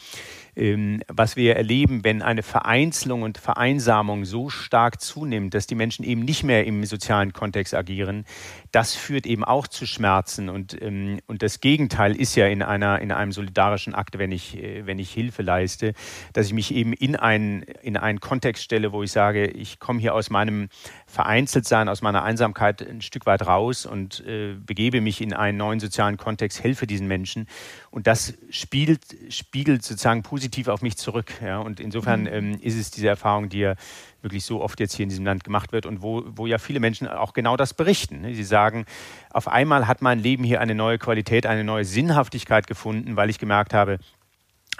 was 0.56 1.36
wir 1.36 1.56
erleben, 1.56 2.04
wenn 2.04 2.22
eine 2.22 2.42
Vereinzelung 2.42 3.22
und 3.22 3.38
Vereinsamung 3.38 4.24
so 4.24 4.50
stark 4.50 5.00
zunimmt, 5.00 5.54
dass 5.54 5.66
die 5.66 5.74
Menschen 5.74 6.04
eben 6.04 6.22
nicht 6.22 6.44
mehr 6.44 6.64
im 6.64 6.84
sozialen 6.84 7.32
Kontext 7.32 7.74
agieren, 7.74 8.24
das 8.70 8.94
führt 8.94 9.26
eben 9.26 9.44
auch 9.44 9.66
zu 9.66 9.86
Schmerzen. 9.86 10.48
Und, 10.48 10.80
ähm, 10.80 11.20
und 11.26 11.42
das 11.42 11.60
Gegenteil 11.60 12.16
ist 12.16 12.36
ja 12.36 12.46
in, 12.46 12.62
einer, 12.62 13.00
in 13.00 13.12
einem 13.12 13.32
solidarischen 13.32 13.94
Akt, 13.94 14.18
wenn 14.18 14.32
ich, 14.32 14.56
äh, 14.56 14.86
wenn 14.86 14.98
ich 14.98 15.12
Hilfe 15.12 15.42
leiste, 15.42 15.92
dass 16.32 16.46
ich 16.46 16.52
mich 16.52 16.74
eben 16.74 16.92
in 16.92 17.16
einen, 17.16 17.62
in 17.82 17.96
einen 17.96 18.20
Kontext 18.20 18.62
stelle, 18.62 18.92
wo 18.92 19.02
ich 19.02 19.12
sage, 19.12 19.46
ich 19.46 19.78
komme 19.78 20.00
hier 20.00 20.14
aus 20.14 20.30
meinem 20.30 20.68
Vereinzeltsein, 21.14 21.88
aus 21.88 22.02
meiner 22.02 22.24
Einsamkeit 22.24 22.82
ein 22.82 23.00
Stück 23.00 23.24
weit 23.24 23.46
raus 23.46 23.86
und 23.86 24.26
äh, 24.26 24.54
begebe 24.54 25.00
mich 25.00 25.20
in 25.20 25.32
einen 25.32 25.56
neuen 25.56 25.78
sozialen 25.78 26.16
Kontext, 26.16 26.62
helfe 26.62 26.88
diesen 26.88 27.06
Menschen. 27.06 27.46
Und 27.92 28.08
das 28.08 28.34
spiegelt, 28.50 29.02
spiegelt 29.28 29.84
sozusagen 29.84 30.24
positiv 30.24 30.66
auf 30.66 30.82
mich 30.82 30.96
zurück. 30.96 31.32
Ja? 31.40 31.60
Und 31.60 31.78
insofern 31.78 32.22
mhm. 32.22 32.26
ähm, 32.26 32.58
ist 32.60 32.76
es 32.76 32.90
diese 32.90 33.06
Erfahrung, 33.06 33.48
die 33.48 33.60
ja 33.60 33.74
wirklich 34.22 34.44
so 34.44 34.60
oft 34.60 34.80
jetzt 34.80 34.94
hier 34.94 35.04
in 35.04 35.08
diesem 35.08 35.24
Land 35.24 35.44
gemacht 35.44 35.70
wird 35.70 35.86
und 35.86 36.02
wo, 36.02 36.24
wo 36.26 36.46
ja 36.46 36.58
viele 36.58 36.80
Menschen 36.80 37.06
auch 37.06 37.32
genau 37.32 37.56
das 37.56 37.74
berichten. 37.74 38.22
Ne? 38.22 38.34
Sie 38.34 38.42
sagen, 38.42 38.84
auf 39.30 39.46
einmal 39.46 39.86
hat 39.86 40.02
mein 40.02 40.18
Leben 40.18 40.42
hier 40.42 40.60
eine 40.60 40.74
neue 40.74 40.98
Qualität, 40.98 41.46
eine 41.46 41.62
neue 41.62 41.84
Sinnhaftigkeit 41.84 42.66
gefunden, 42.66 43.14
weil 43.14 43.30
ich 43.30 43.38
gemerkt 43.38 43.72
habe, 43.72 43.98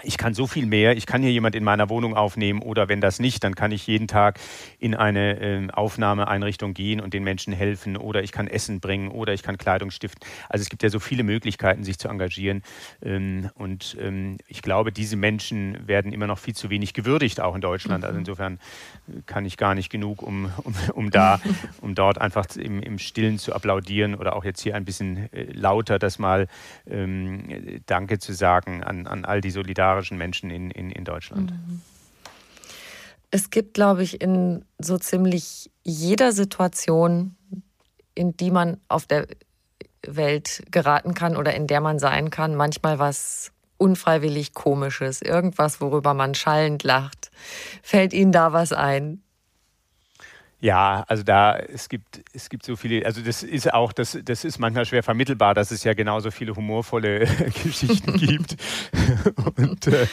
ich 0.03 0.19
kann 0.19 0.35
so 0.35 0.47
viel 0.47 0.67
mehr, 0.67 0.97
ich 0.97 1.07
kann 1.07 1.23
hier 1.23 1.31
jemand 1.31 1.55
in 1.55 1.65
meiner 1.65 1.89
Wohnung 1.89 2.15
aufnehmen 2.15 2.63
oder 2.63 2.89
wenn 2.89 3.01
das 3.01 3.21
nicht, 3.21 3.45
dann 3.45 3.55
kann 3.55 3.73
ich 3.73 3.87
jeden 3.87 4.09
Tag 4.09 4.39
in 4.79 4.95
eine 4.95 5.41
äh, 5.41 5.69
Aufnahmeeinrichtung 5.73 6.75
gehen 6.75 7.01
und 7.01 7.15
den 7.15 7.25
Menschen 7.25 7.53
helfen 7.53 7.97
oder 7.97 8.23
ich 8.23 8.33
kann 8.33 8.47
Essen 8.47 8.81
bringen 8.81 9.09
oder 9.09 9.33
ich 9.33 9.43
kann 9.43 9.57
Kleidung 9.57 9.91
stiften. 9.91 10.27
Also 10.49 10.63
es 10.63 10.69
gibt 10.69 10.83
ja 10.83 10.89
so 10.89 10.99
viele 10.99 11.23
Möglichkeiten, 11.23 11.85
sich 11.85 11.99
zu 11.99 12.09
engagieren 12.09 12.63
ähm, 13.03 13.51
und 13.55 13.97
ähm, 14.01 14.39
ich 14.49 14.63
glaube, 14.63 14.93
diese 14.93 15.17
Menschen 15.17 15.87
werden 15.87 16.13
immer 16.13 16.27
noch 16.27 16.39
viel 16.39 16.55
zu 16.55 16.71
wenig 16.71 16.95
gewürdigt, 16.95 17.41
auch 17.41 17.55
in 17.55 17.61
Deutschland. 17.61 18.05
Also 18.05 18.15
mhm. 18.15 18.21
insofern 18.21 18.59
kann 19.27 19.45
ich 19.45 19.57
gar 19.57 19.75
nicht 19.75 19.91
genug, 19.91 20.23
um, 20.23 20.51
um, 20.63 20.75
um 20.95 21.11
da, 21.11 21.41
um 21.81 21.95
dort 21.95 22.21
einfach 22.21 22.47
im, 22.57 22.83
im 22.83 22.99
Stillen 22.99 23.39
zu 23.39 23.55
applaudieren 23.55 24.15
oder 24.15 24.37
auch 24.37 24.45
jetzt 24.45 24.61
hier 24.61 24.75
ein 24.75 24.85
bisschen 24.85 25.33
äh, 25.33 25.45
lauter 25.53 25.99
das 25.99 26.19
mal 26.19 26.49
ähm, 26.89 27.81
Danke 27.87 28.19
zu 28.19 28.33
sagen 28.33 28.83
an, 28.83 29.07
an 29.07 29.25
all 29.25 29.41
die 29.41 29.51
solidarischen 29.85 30.19
Menschen 30.19 30.51
in, 30.51 30.71
in, 30.71 30.91
in 30.91 31.05
Deutschland. 31.05 31.51
Mhm. 31.51 31.83
Es 33.31 33.51
gibt, 33.51 33.75
glaube 33.75 34.03
ich, 34.03 34.21
in 34.21 34.65
so 34.79 34.97
ziemlich 34.97 35.71
jeder 35.83 36.33
Situation, 36.33 37.37
in 38.15 38.37
die 38.37 38.51
man 38.51 38.81
auf 38.89 39.07
der 39.07 39.27
Welt 40.07 40.63
geraten 40.71 41.15
kann 41.15 41.37
oder 41.37 41.55
in 41.55 41.67
der 41.67 41.81
man 41.81 41.99
sein 41.99 42.31
kann, 42.31 42.55
manchmal 42.55 42.99
was 42.99 43.51
unfreiwillig 43.77 44.55
Komisches, 44.55 45.21
irgendwas, 45.21 45.81
worüber 45.81 46.15
man 46.15 46.35
schallend 46.35 46.85
lacht. 46.85 47.31
Fällt 47.83 48.13
Ihnen 48.13 48.31
da 48.31 48.53
was 48.53 48.73
ein? 48.73 49.23
Ja, 50.65 51.05
also 51.09 51.23
da, 51.23 51.59
es 51.59 51.91
gibt, 51.91 52.23
es 52.33 52.49
gibt 52.49 52.65
so 52.65 52.75
viele, 52.75 53.05
also 53.05 53.21
das 53.21 53.43
ist 53.43 53.75
auch, 53.75 53.93
das, 53.93 54.19
das 54.25 54.47
ist 54.47 54.59
manchmal 54.59 54.87
schwer 54.87 55.03
vermittelbar, 55.03 55.53
dass 55.53 55.71
es 55.71 55.85
ja 55.85 55.93
genauso 55.93 56.31
viele 56.31 56.57
humorvolle 56.57 57.19
Geschichten 57.63 58.15
gibt. 58.15 58.57
Und 59.59 59.87
äh, 59.89 60.07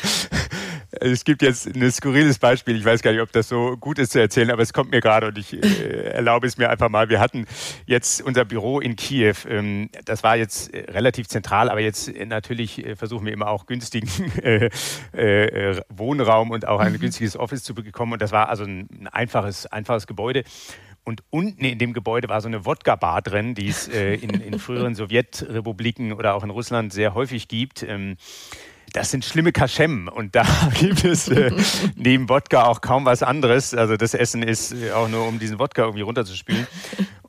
es 1.00 1.24
gibt 1.24 1.42
jetzt 1.42 1.68
ein 1.68 1.92
skurriles 1.92 2.38
Beispiel, 2.38 2.76
ich 2.76 2.84
weiß 2.84 3.02
gar 3.02 3.12
nicht, 3.12 3.22
ob 3.22 3.32
das 3.32 3.48
so 3.48 3.78
gut 3.78 3.98
ist 3.98 4.12
zu 4.12 4.20
erzählen, 4.20 4.52
aber 4.52 4.62
es 4.62 4.74
kommt 4.74 4.92
mir 4.92 5.00
gerade 5.00 5.28
und 5.28 5.38
ich 5.38 5.54
äh, 5.54 6.12
erlaube 6.12 6.48
es 6.48 6.58
mir 6.58 6.70
einfach 6.70 6.90
mal. 6.90 7.10
Wir 7.10 7.20
hatten 7.20 7.46
jetzt 7.86 8.22
unser 8.22 8.44
Büro 8.44 8.80
in 8.80 8.96
Kiew, 8.98 9.36
ähm, 9.48 9.90
das 10.06 10.24
war 10.24 10.36
jetzt 10.36 10.74
äh, 10.74 10.92
relativ 10.92 11.28
zentral, 11.28 11.70
aber 11.70 11.80
jetzt 11.80 12.14
äh, 12.14 12.26
natürlich 12.26 12.86
äh, 12.86 12.96
versuchen 12.96 13.26
wir 13.26 13.34
immer 13.34 13.48
auch 13.48 13.68
günstigen 13.68 14.10
äh, 14.44 14.70
äh, 15.14 15.82
Wohnraum 15.90 16.52
und 16.52 16.68
auch 16.68 16.80
ein 16.80 16.94
mhm. 16.94 17.00
günstiges 17.00 17.38
Office 17.38 17.64
zu 17.64 17.74
bekommen 17.74 18.14
und 18.14 18.22
das 18.22 18.34
war 18.34 18.50
also 18.50 18.66
ein, 18.66 18.90
ein 18.92 19.08
einfaches, 19.08 19.68
einfaches 19.68 20.08
Gebäude. 20.08 20.44
Und 21.04 21.24
unten 21.32 21.66
in 21.66 21.80
dem 21.80 21.94
Gebäude 21.94 22.30
war 22.30 22.42
so 22.42 22.48
eine 22.48 22.64
Wodka-Bar 22.64 23.24
drin, 23.24 23.56
die 23.56 23.70
es 23.70 23.88
äh, 23.88 24.14
in, 24.14 24.30
in, 24.40 24.60
früheren 24.60 24.94
Sowjetrepubliken 24.96 26.14
oder 26.14 26.36
auch 26.36 26.44
in 26.44 26.52
Russland 26.52 26.94
sehr 26.94 27.16
häufig 27.16 27.48
gibt. 27.48 27.82
Ähm, 27.82 28.18
das 28.94 29.12
sind 29.12 29.26
schlimme 29.26 29.52
Kaschem 29.52 30.08
und 30.08 30.36
da 30.36 30.44
gibt 30.80 31.04
es 31.04 31.28
äh, 31.28 31.52
neben 31.96 32.30
Wodka 32.30 32.64
auch 32.64 32.82
kaum 32.82 33.06
was 33.06 33.24
anderes. 33.24 33.74
Also 33.74 33.98
das 33.98 34.14
Essen 34.14 34.44
ist 34.44 34.74
äh, 34.74 34.92
auch 34.92 35.08
nur, 35.08 35.28
um 35.28 35.40
diesen 35.40 35.60
Wodka 35.60 35.84
irgendwie 35.84 36.02
runterzuspielen. 36.02 36.68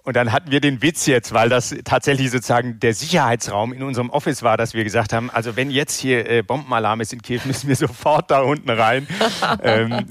Und 0.05 0.16
dann 0.16 0.32
hatten 0.32 0.51
wir 0.51 0.60
den 0.60 0.82
Witz 0.82 1.06
jetzt, 1.06 1.32
weil 1.32 1.48
das 1.48 1.76
tatsächlich 1.84 2.32
sozusagen 2.32 2.80
der 2.80 2.93
Sicherheitsraum 2.93 3.72
in 3.72 3.84
unserem 3.84 4.10
Office 4.10 4.43
war, 4.43 4.56
dass 4.56 4.74
wir 4.74 4.82
gesagt 4.82 5.12
haben, 5.12 5.30
also 5.30 5.55
wenn 5.55 5.70
jetzt 5.70 6.01
hier 6.01 6.28
äh, 6.28 6.43
Bombenalarm 6.43 7.01
ist 7.01 7.12
in 7.12 7.22
Kiew, 7.22 7.40
müssen 7.44 7.68
wir 7.68 7.76
sofort 7.76 8.30
da 8.30 8.40
unten 8.40 8.68
rein. 8.68 9.06
ähm, 9.62 10.09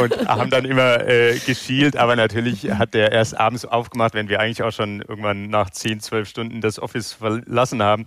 und 0.00 0.28
haben 0.28 0.50
dann 0.50 0.64
immer 0.64 1.06
äh, 1.06 1.38
geschielt, 1.38 1.96
aber 1.96 2.16
natürlich 2.16 2.70
hat 2.70 2.94
der 2.94 3.12
erst 3.12 3.38
abends 3.38 3.64
aufgemacht, 3.64 4.14
wenn 4.14 4.28
wir 4.28 4.40
eigentlich 4.40 4.62
auch 4.62 4.72
schon 4.72 5.02
irgendwann 5.02 5.48
nach 5.48 5.70
10, 5.70 6.00
12 6.00 6.28
Stunden 6.28 6.60
das 6.60 6.78
Office 6.78 7.12
verlassen 7.12 7.82
haben. 7.82 8.06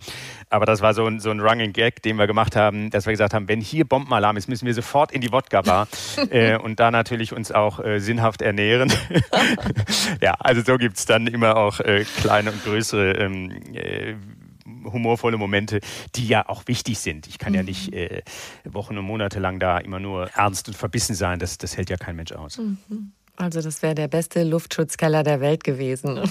Aber 0.49 0.65
das 0.65 0.81
war 0.81 0.93
so 0.93 1.05
ein, 1.05 1.19
so 1.19 1.29
ein 1.29 1.39
Running 1.39 1.73
Gag, 1.73 2.01
den 2.01 2.17
wir 2.17 2.27
gemacht 2.31 2.55
haben, 2.55 2.89
dass 2.89 3.05
wir 3.05 3.13
gesagt 3.13 3.33
haben, 3.33 3.47
wenn 3.47 3.61
hier 3.61 3.85
Bombenalarm 3.85 4.37
ist, 4.37 4.47
müssen 4.47 4.65
wir 4.65 4.73
sofort 4.73 5.11
in 5.11 5.21
die 5.21 5.31
Wodka-Bar 5.31 5.87
äh, 6.29 6.57
und 6.57 6.79
da 6.79 6.91
natürlich 6.91 7.33
uns 7.33 7.51
auch 7.51 7.79
äh, 7.83 7.99
sinnhaft 7.99 8.41
ernähren. 8.41 8.91
ja, 10.21 10.33
also 10.39 10.61
so 10.61 10.77
gibt 10.77 10.97
es 10.97 11.05
dann 11.05 11.27
immer 11.27 11.57
auch 11.57 11.79
äh, 11.79 12.05
kleine 12.17 12.51
und 12.51 12.63
größere 12.63 13.11
ähm, 13.13 13.51
äh, 13.73 14.15
humorvolle 14.85 15.37
Momente, 15.37 15.79
die 16.15 16.27
ja 16.27 16.47
auch 16.47 16.63
wichtig 16.67 16.99
sind. 16.99 17.27
Ich 17.27 17.37
kann 17.37 17.51
mhm. 17.51 17.57
ja 17.57 17.63
nicht 17.63 17.93
äh, 17.93 18.21
Wochen 18.63 18.97
und 18.97 19.05
Monate 19.05 19.39
lang 19.39 19.59
da 19.59 19.77
immer 19.77 19.99
nur 19.99 20.29
ernst 20.29 20.67
und 20.67 20.75
verbissen 20.75 21.15
sein. 21.15 21.39
Das, 21.39 21.57
das 21.57 21.77
hält 21.77 21.89
ja 21.89 21.97
kein 21.97 22.15
Mensch 22.15 22.31
aus. 22.31 22.57
Mhm. 22.57 23.11
Also 23.35 23.61
das 23.61 23.81
wäre 23.81 23.95
der 23.95 24.07
beste 24.07 24.43
Luftschutzkeller 24.43 25.23
der 25.23 25.41
Welt 25.41 25.63
gewesen. 25.63 26.21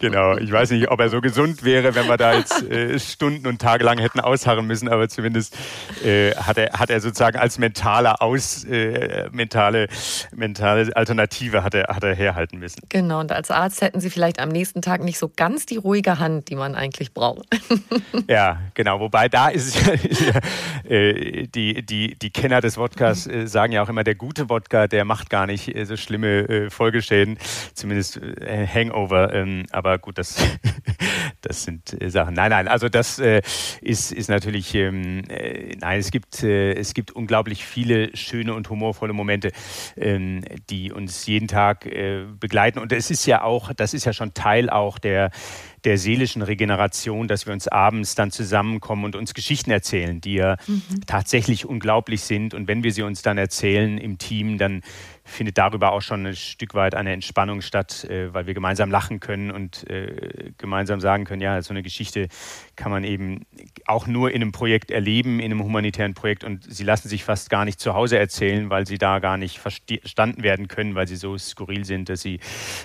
Genau, 0.00 0.36
ich 0.36 0.50
weiß 0.50 0.70
nicht, 0.70 0.90
ob 0.90 1.00
er 1.00 1.08
so 1.08 1.20
gesund 1.20 1.64
wäre, 1.64 1.94
wenn 1.94 2.06
wir 2.06 2.16
da 2.16 2.34
jetzt 2.34 2.62
äh, 2.70 2.98
Stunden 2.98 3.46
und 3.46 3.60
Tage 3.60 3.84
lang 3.84 3.98
hätten 3.98 4.20
ausharren 4.20 4.66
müssen, 4.66 4.88
aber 4.88 5.08
zumindest 5.08 5.56
äh, 6.04 6.34
hat, 6.34 6.58
er, 6.58 6.72
hat 6.78 6.90
er 6.90 7.00
sozusagen 7.00 7.38
als 7.38 7.58
mentaler 7.58 8.22
Aus, 8.22 8.64
äh, 8.64 9.28
mentale, 9.32 9.88
mentale 10.34 10.94
Alternative 10.96 11.62
hat 11.62 11.74
er, 11.74 11.94
hat 11.94 12.04
er 12.04 12.14
herhalten 12.14 12.58
müssen. 12.58 12.82
Genau, 12.88 13.20
und 13.20 13.32
als 13.32 13.50
Arzt 13.50 13.82
hätten 13.82 14.00
Sie 14.00 14.10
vielleicht 14.10 14.40
am 14.40 14.48
nächsten 14.48 14.82
Tag 14.82 15.02
nicht 15.02 15.18
so 15.18 15.30
ganz 15.34 15.66
die 15.66 15.76
ruhige 15.76 16.18
Hand, 16.18 16.48
die 16.48 16.56
man 16.56 16.74
eigentlich 16.74 17.12
braucht. 17.12 17.46
ja, 18.28 18.60
genau, 18.74 19.00
wobei 19.00 19.28
da 19.28 19.48
ist 19.48 19.76
es 19.76 20.20
ja, 20.26 20.90
äh, 20.90 21.46
die, 21.48 21.84
die, 21.84 22.16
die 22.16 22.30
Kenner 22.30 22.60
des 22.60 22.76
Wodkas 22.76 23.26
äh, 23.26 23.46
sagen 23.46 23.72
ja 23.72 23.82
auch 23.82 23.88
immer, 23.88 24.04
der 24.04 24.14
gute 24.14 24.48
Wodka, 24.48 24.86
der 24.86 25.04
macht 25.04 25.30
gar 25.30 25.46
nicht 25.46 25.74
äh, 25.74 25.84
so 25.84 25.96
schlimme 25.96 26.70
Folgeschäden, 26.70 27.38
zumindest 27.74 28.20
Hangover 28.72 28.95
Hangover. 28.96 29.32
Ähm, 29.32 29.64
aber 29.70 29.98
gut, 29.98 30.18
das, 30.18 30.36
das 31.42 31.64
sind 31.64 32.00
äh, 32.00 32.10
Sachen. 32.10 32.34
Nein, 32.34 32.50
nein, 32.50 32.68
also 32.68 32.88
das 32.88 33.18
äh, 33.18 33.42
ist, 33.80 34.12
ist 34.12 34.28
natürlich, 34.28 34.74
ähm, 34.74 35.24
äh, 35.28 35.76
nein, 35.76 36.00
es 36.00 36.10
gibt, 36.10 36.42
äh, 36.42 36.72
es 36.72 36.94
gibt 36.94 37.10
unglaublich 37.12 37.64
viele 37.64 38.16
schöne 38.16 38.54
und 38.54 38.68
humorvolle 38.70 39.12
Momente, 39.12 39.52
ähm, 39.96 40.42
die 40.70 40.92
uns 40.92 41.26
jeden 41.26 41.48
Tag 41.48 41.86
äh, 41.86 42.24
begleiten. 42.40 42.78
Und 42.78 42.92
es 42.92 43.10
ist 43.10 43.26
ja 43.26 43.42
auch, 43.42 43.72
das 43.74 43.94
ist 43.94 44.04
ja 44.04 44.12
schon 44.12 44.34
Teil 44.34 44.70
auch 44.70 44.98
der, 44.98 45.30
der 45.84 45.98
seelischen 45.98 46.42
Regeneration, 46.42 47.28
dass 47.28 47.46
wir 47.46 47.52
uns 47.52 47.68
abends 47.68 48.14
dann 48.14 48.30
zusammenkommen 48.30 49.04
und 49.04 49.14
uns 49.14 49.34
Geschichten 49.34 49.70
erzählen, 49.70 50.20
die 50.20 50.34
ja 50.34 50.56
mhm. 50.66 50.82
tatsächlich 51.06 51.66
unglaublich 51.66 52.22
sind. 52.22 52.54
Und 52.54 52.66
wenn 52.66 52.82
wir 52.82 52.92
sie 52.92 53.02
uns 53.02 53.22
dann 53.22 53.38
erzählen 53.38 53.98
im 53.98 54.18
Team, 54.18 54.58
dann 54.58 54.82
findet 55.26 55.58
darüber 55.58 55.92
auch 55.92 56.00
schon 56.00 56.26
ein 56.26 56.36
Stück 56.36 56.74
weit 56.74 56.94
eine 56.94 57.12
Entspannung 57.12 57.60
statt, 57.60 58.04
äh, 58.04 58.32
weil 58.32 58.46
wir 58.46 58.54
gemeinsam 58.54 58.90
lachen 58.90 59.20
können 59.20 59.50
und 59.50 59.88
äh, 59.90 60.52
gemeinsam 60.56 61.00
sagen 61.00 61.24
können, 61.24 61.42
ja, 61.42 61.60
so 61.60 61.74
eine 61.74 61.82
Geschichte 61.82 62.28
kann 62.76 62.90
man 62.90 63.04
eben 63.04 63.44
auch 63.86 64.06
nur 64.06 64.30
in 64.30 64.42
einem 64.42 64.52
Projekt 64.52 64.90
erleben, 64.90 65.40
in 65.40 65.46
einem 65.46 65.62
humanitären 65.62 66.14
Projekt 66.14 66.44
und 66.44 66.64
sie 66.72 66.84
lassen 66.84 67.08
sich 67.08 67.24
fast 67.24 67.50
gar 67.50 67.64
nicht 67.64 67.80
zu 67.80 67.94
Hause 67.94 68.18
erzählen, 68.18 68.70
weil 68.70 68.86
sie 68.86 68.98
da 68.98 69.18
gar 69.18 69.36
nicht 69.36 69.58
verstanden 69.58 70.42
werden 70.42 70.68
können, 70.68 70.94
weil 70.94 71.08
sie 71.08 71.16
so 71.16 71.36
skurril 71.36 71.84
sind, 71.84 72.08
dass 72.08 72.22
sie 72.22 72.40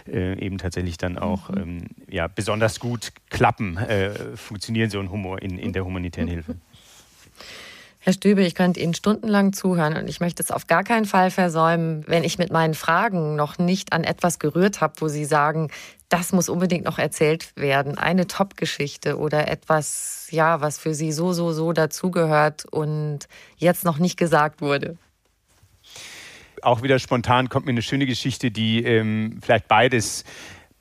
äh, 0.07 0.37
eben 0.43 0.57
tatsächlich 0.57 0.97
dann 0.97 1.17
auch 1.17 1.49
mhm. 1.49 1.57
ähm, 1.57 1.87
ja, 2.09 2.27
besonders 2.27 2.79
gut 2.79 3.13
klappen, 3.29 3.77
äh, 3.77 4.35
funktionieren 4.35 4.89
so 4.89 4.99
ein 4.99 5.11
Humor 5.11 5.41
in, 5.41 5.57
in 5.57 5.73
der 5.73 5.85
humanitären 5.85 6.27
Hilfe. 6.27 6.55
Herr 8.03 8.13
Stübe, 8.13 8.41
ich 8.41 8.55
könnte 8.55 8.79
Ihnen 8.79 8.95
stundenlang 8.95 9.53
zuhören 9.53 9.95
und 9.95 10.07
ich 10.07 10.19
möchte 10.19 10.41
es 10.41 10.49
auf 10.49 10.65
gar 10.65 10.83
keinen 10.83 11.05
Fall 11.05 11.29
versäumen, 11.29 12.03
wenn 12.07 12.23
ich 12.23 12.39
mit 12.39 12.51
meinen 12.51 12.73
Fragen 12.73 13.35
noch 13.35 13.59
nicht 13.59 13.93
an 13.93 14.03
etwas 14.03 14.39
gerührt 14.39 14.81
habe, 14.81 14.95
wo 14.97 15.07
Sie 15.07 15.23
sagen, 15.23 15.69
das 16.09 16.33
muss 16.33 16.49
unbedingt 16.49 16.83
noch 16.83 16.97
erzählt 16.97 17.55
werden. 17.55 17.99
Eine 17.99 18.25
Top-Geschichte 18.25 19.19
oder 19.19 19.47
etwas, 19.47 20.27
ja, 20.31 20.61
was 20.61 20.79
für 20.79 20.95
Sie 20.95 21.11
so, 21.11 21.31
so, 21.31 21.53
so 21.53 21.73
dazugehört 21.73 22.65
und 22.65 23.27
jetzt 23.57 23.85
noch 23.85 23.99
nicht 23.99 24.17
gesagt 24.17 24.61
wurde. 24.61 24.97
Auch 26.63 26.81
wieder 26.81 26.97
spontan 26.97 27.49
kommt 27.49 27.67
mir 27.67 27.71
eine 27.71 27.83
schöne 27.83 28.07
Geschichte, 28.07 28.49
die 28.49 28.83
ähm, 28.83 29.37
vielleicht 29.43 29.67
beides 29.67 30.23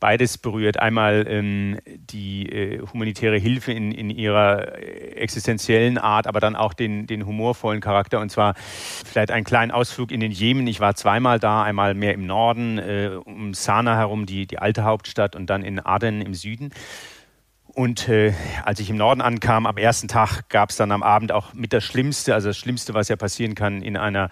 beides 0.00 0.38
berührt. 0.38 0.80
Einmal 0.80 1.26
ähm, 1.28 1.78
die 1.84 2.48
äh, 2.48 2.80
humanitäre 2.80 3.36
Hilfe 3.36 3.72
in, 3.72 3.92
in 3.92 4.10
ihrer 4.10 4.78
äh, 4.78 5.12
existenziellen 5.16 5.98
Art, 5.98 6.26
aber 6.26 6.40
dann 6.40 6.56
auch 6.56 6.72
den, 6.72 7.06
den 7.06 7.26
humorvollen 7.26 7.80
Charakter. 7.80 8.18
Und 8.18 8.30
zwar 8.30 8.54
vielleicht 8.56 9.30
einen 9.30 9.44
kleinen 9.44 9.70
Ausflug 9.70 10.10
in 10.10 10.20
den 10.20 10.32
Jemen. 10.32 10.66
Ich 10.66 10.80
war 10.80 10.94
zweimal 10.94 11.38
da, 11.38 11.62
einmal 11.62 11.94
mehr 11.94 12.14
im 12.14 12.26
Norden, 12.26 12.78
äh, 12.78 13.10
um 13.24 13.54
Sanaa 13.54 13.96
herum, 13.96 14.26
die, 14.26 14.46
die 14.46 14.58
alte 14.58 14.84
Hauptstadt, 14.84 15.36
und 15.36 15.48
dann 15.48 15.62
in 15.62 15.78
Aden 15.78 16.22
im 16.22 16.34
Süden. 16.34 16.70
Und 17.74 18.08
äh, 18.08 18.32
als 18.64 18.80
ich 18.80 18.90
im 18.90 18.96
Norden 18.96 19.20
ankam, 19.20 19.64
am 19.64 19.76
ersten 19.76 20.08
Tag 20.08 20.48
gab 20.48 20.70
es 20.70 20.76
dann 20.76 20.90
am 20.90 21.02
Abend 21.02 21.30
auch 21.30 21.54
mit 21.54 21.72
das 21.72 21.84
Schlimmste, 21.84 22.34
also 22.34 22.48
das 22.48 22.58
Schlimmste, 22.58 22.94
was 22.94 23.08
ja 23.08 23.16
passieren 23.16 23.54
kann 23.54 23.80
in 23.82 23.96
einer 23.96 24.28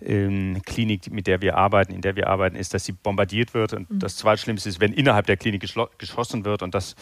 ähm, 0.00 0.62
Klinik, 0.64 1.10
mit 1.10 1.26
der 1.26 1.40
wir 1.40 1.56
arbeiten, 1.56 1.92
in 1.92 2.02
der 2.02 2.14
wir 2.14 2.28
arbeiten, 2.28 2.56
ist, 2.56 2.74
dass 2.74 2.84
sie 2.84 2.92
bombardiert 2.92 3.52
wird. 3.52 3.72
Und 3.72 3.90
mhm. 3.90 3.98
das 3.98 4.16
Zweitschlimmste 4.16 4.68
ist, 4.68 4.80
wenn 4.80 4.92
innerhalb 4.92 5.26
der 5.26 5.36
Klinik 5.36 5.68
geschossen 5.98 6.44
wird. 6.44 6.62
Und 6.62 6.74
das 6.74 6.94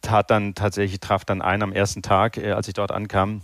tat 0.00 0.30
dann 0.30 0.54
tatsächlich, 0.54 1.00
traf 1.00 1.24
dann 1.24 1.42
ein 1.42 1.62
am 1.62 1.72
ersten 1.72 2.00
Tag, 2.00 2.38
äh, 2.38 2.52
als 2.52 2.66
ich 2.68 2.74
dort 2.74 2.90
ankam. 2.90 3.42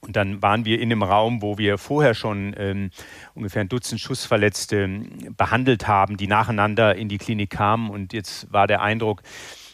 Und 0.00 0.16
dann 0.16 0.42
waren 0.42 0.66
wir 0.66 0.80
in 0.80 0.92
einem 0.92 1.02
Raum, 1.02 1.40
wo 1.40 1.56
wir 1.56 1.78
vorher 1.78 2.12
schon 2.12 2.54
ähm, 2.58 2.90
ungefähr 3.34 3.62
ein 3.62 3.70
Dutzend 3.70 4.00
Schussverletzte 4.02 4.82
ähm, 4.82 5.34
behandelt 5.38 5.88
haben, 5.88 6.18
die 6.18 6.26
nacheinander 6.26 6.94
in 6.94 7.08
die 7.08 7.16
Klinik 7.16 7.48
kamen. 7.48 7.88
Und 7.88 8.12
jetzt 8.12 8.52
war 8.52 8.66
der 8.66 8.82
Eindruck, 8.82 9.22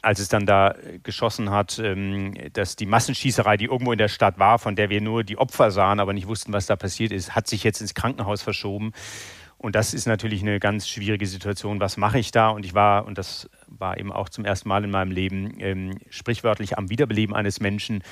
als 0.02 0.18
es 0.18 0.28
dann 0.28 0.46
da 0.46 0.74
geschossen 1.02 1.50
hat, 1.50 1.78
ähm, 1.78 2.34
dass 2.52 2.76
die 2.76 2.86
Massenschießerei, 2.86 3.56
die 3.56 3.66
irgendwo 3.66 3.92
in 3.92 3.98
der 3.98 4.08
Stadt 4.08 4.38
war, 4.38 4.58
von 4.58 4.76
der 4.76 4.90
wir 4.90 5.00
nur 5.00 5.24
die 5.24 5.38
Opfer 5.38 5.70
sahen, 5.70 6.00
aber 6.00 6.12
nicht 6.12 6.28
wussten, 6.28 6.52
was 6.52 6.66
da 6.66 6.76
passiert 6.76 7.12
ist, 7.12 7.34
hat 7.34 7.46
sich 7.46 7.64
jetzt 7.64 7.80
ins 7.80 7.94
Krankenhaus 7.94 8.42
verschoben. 8.42 8.92
Und 9.58 9.74
das 9.74 9.92
ist 9.92 10.06
natürlich 10.06 10.40
eine 10.40 10.58
ganz 10.58 10.88
schwierige 10.88 11.26
Situation. 11.26 11.80
Was 11.80 11.98
mache 11.98 12.18
ich 12.18 12.30
da? 12.30 12.48
Und 12.48 12.64
ich 12.64 12.72
war, 12.72 13.04
und 13.04 13.18
das 13.18 13.50
war 13.66 13.98
eben 13.98 14.10
auch 14.10 14.30
zum 14.30 14.46
ersten 14.46 14.70
Mal 14.70 14.84
in 14.84 14.90
meinem 14.90 15.10
Leben, 15.10 15.54
ähm, 15.58 15.98
sprichwörtlich 16.08 16.78
am 16.78 16.88
Wiederbeleben 16.88 17.34
eines 17.34 17.60
Menschen 17.60 18.02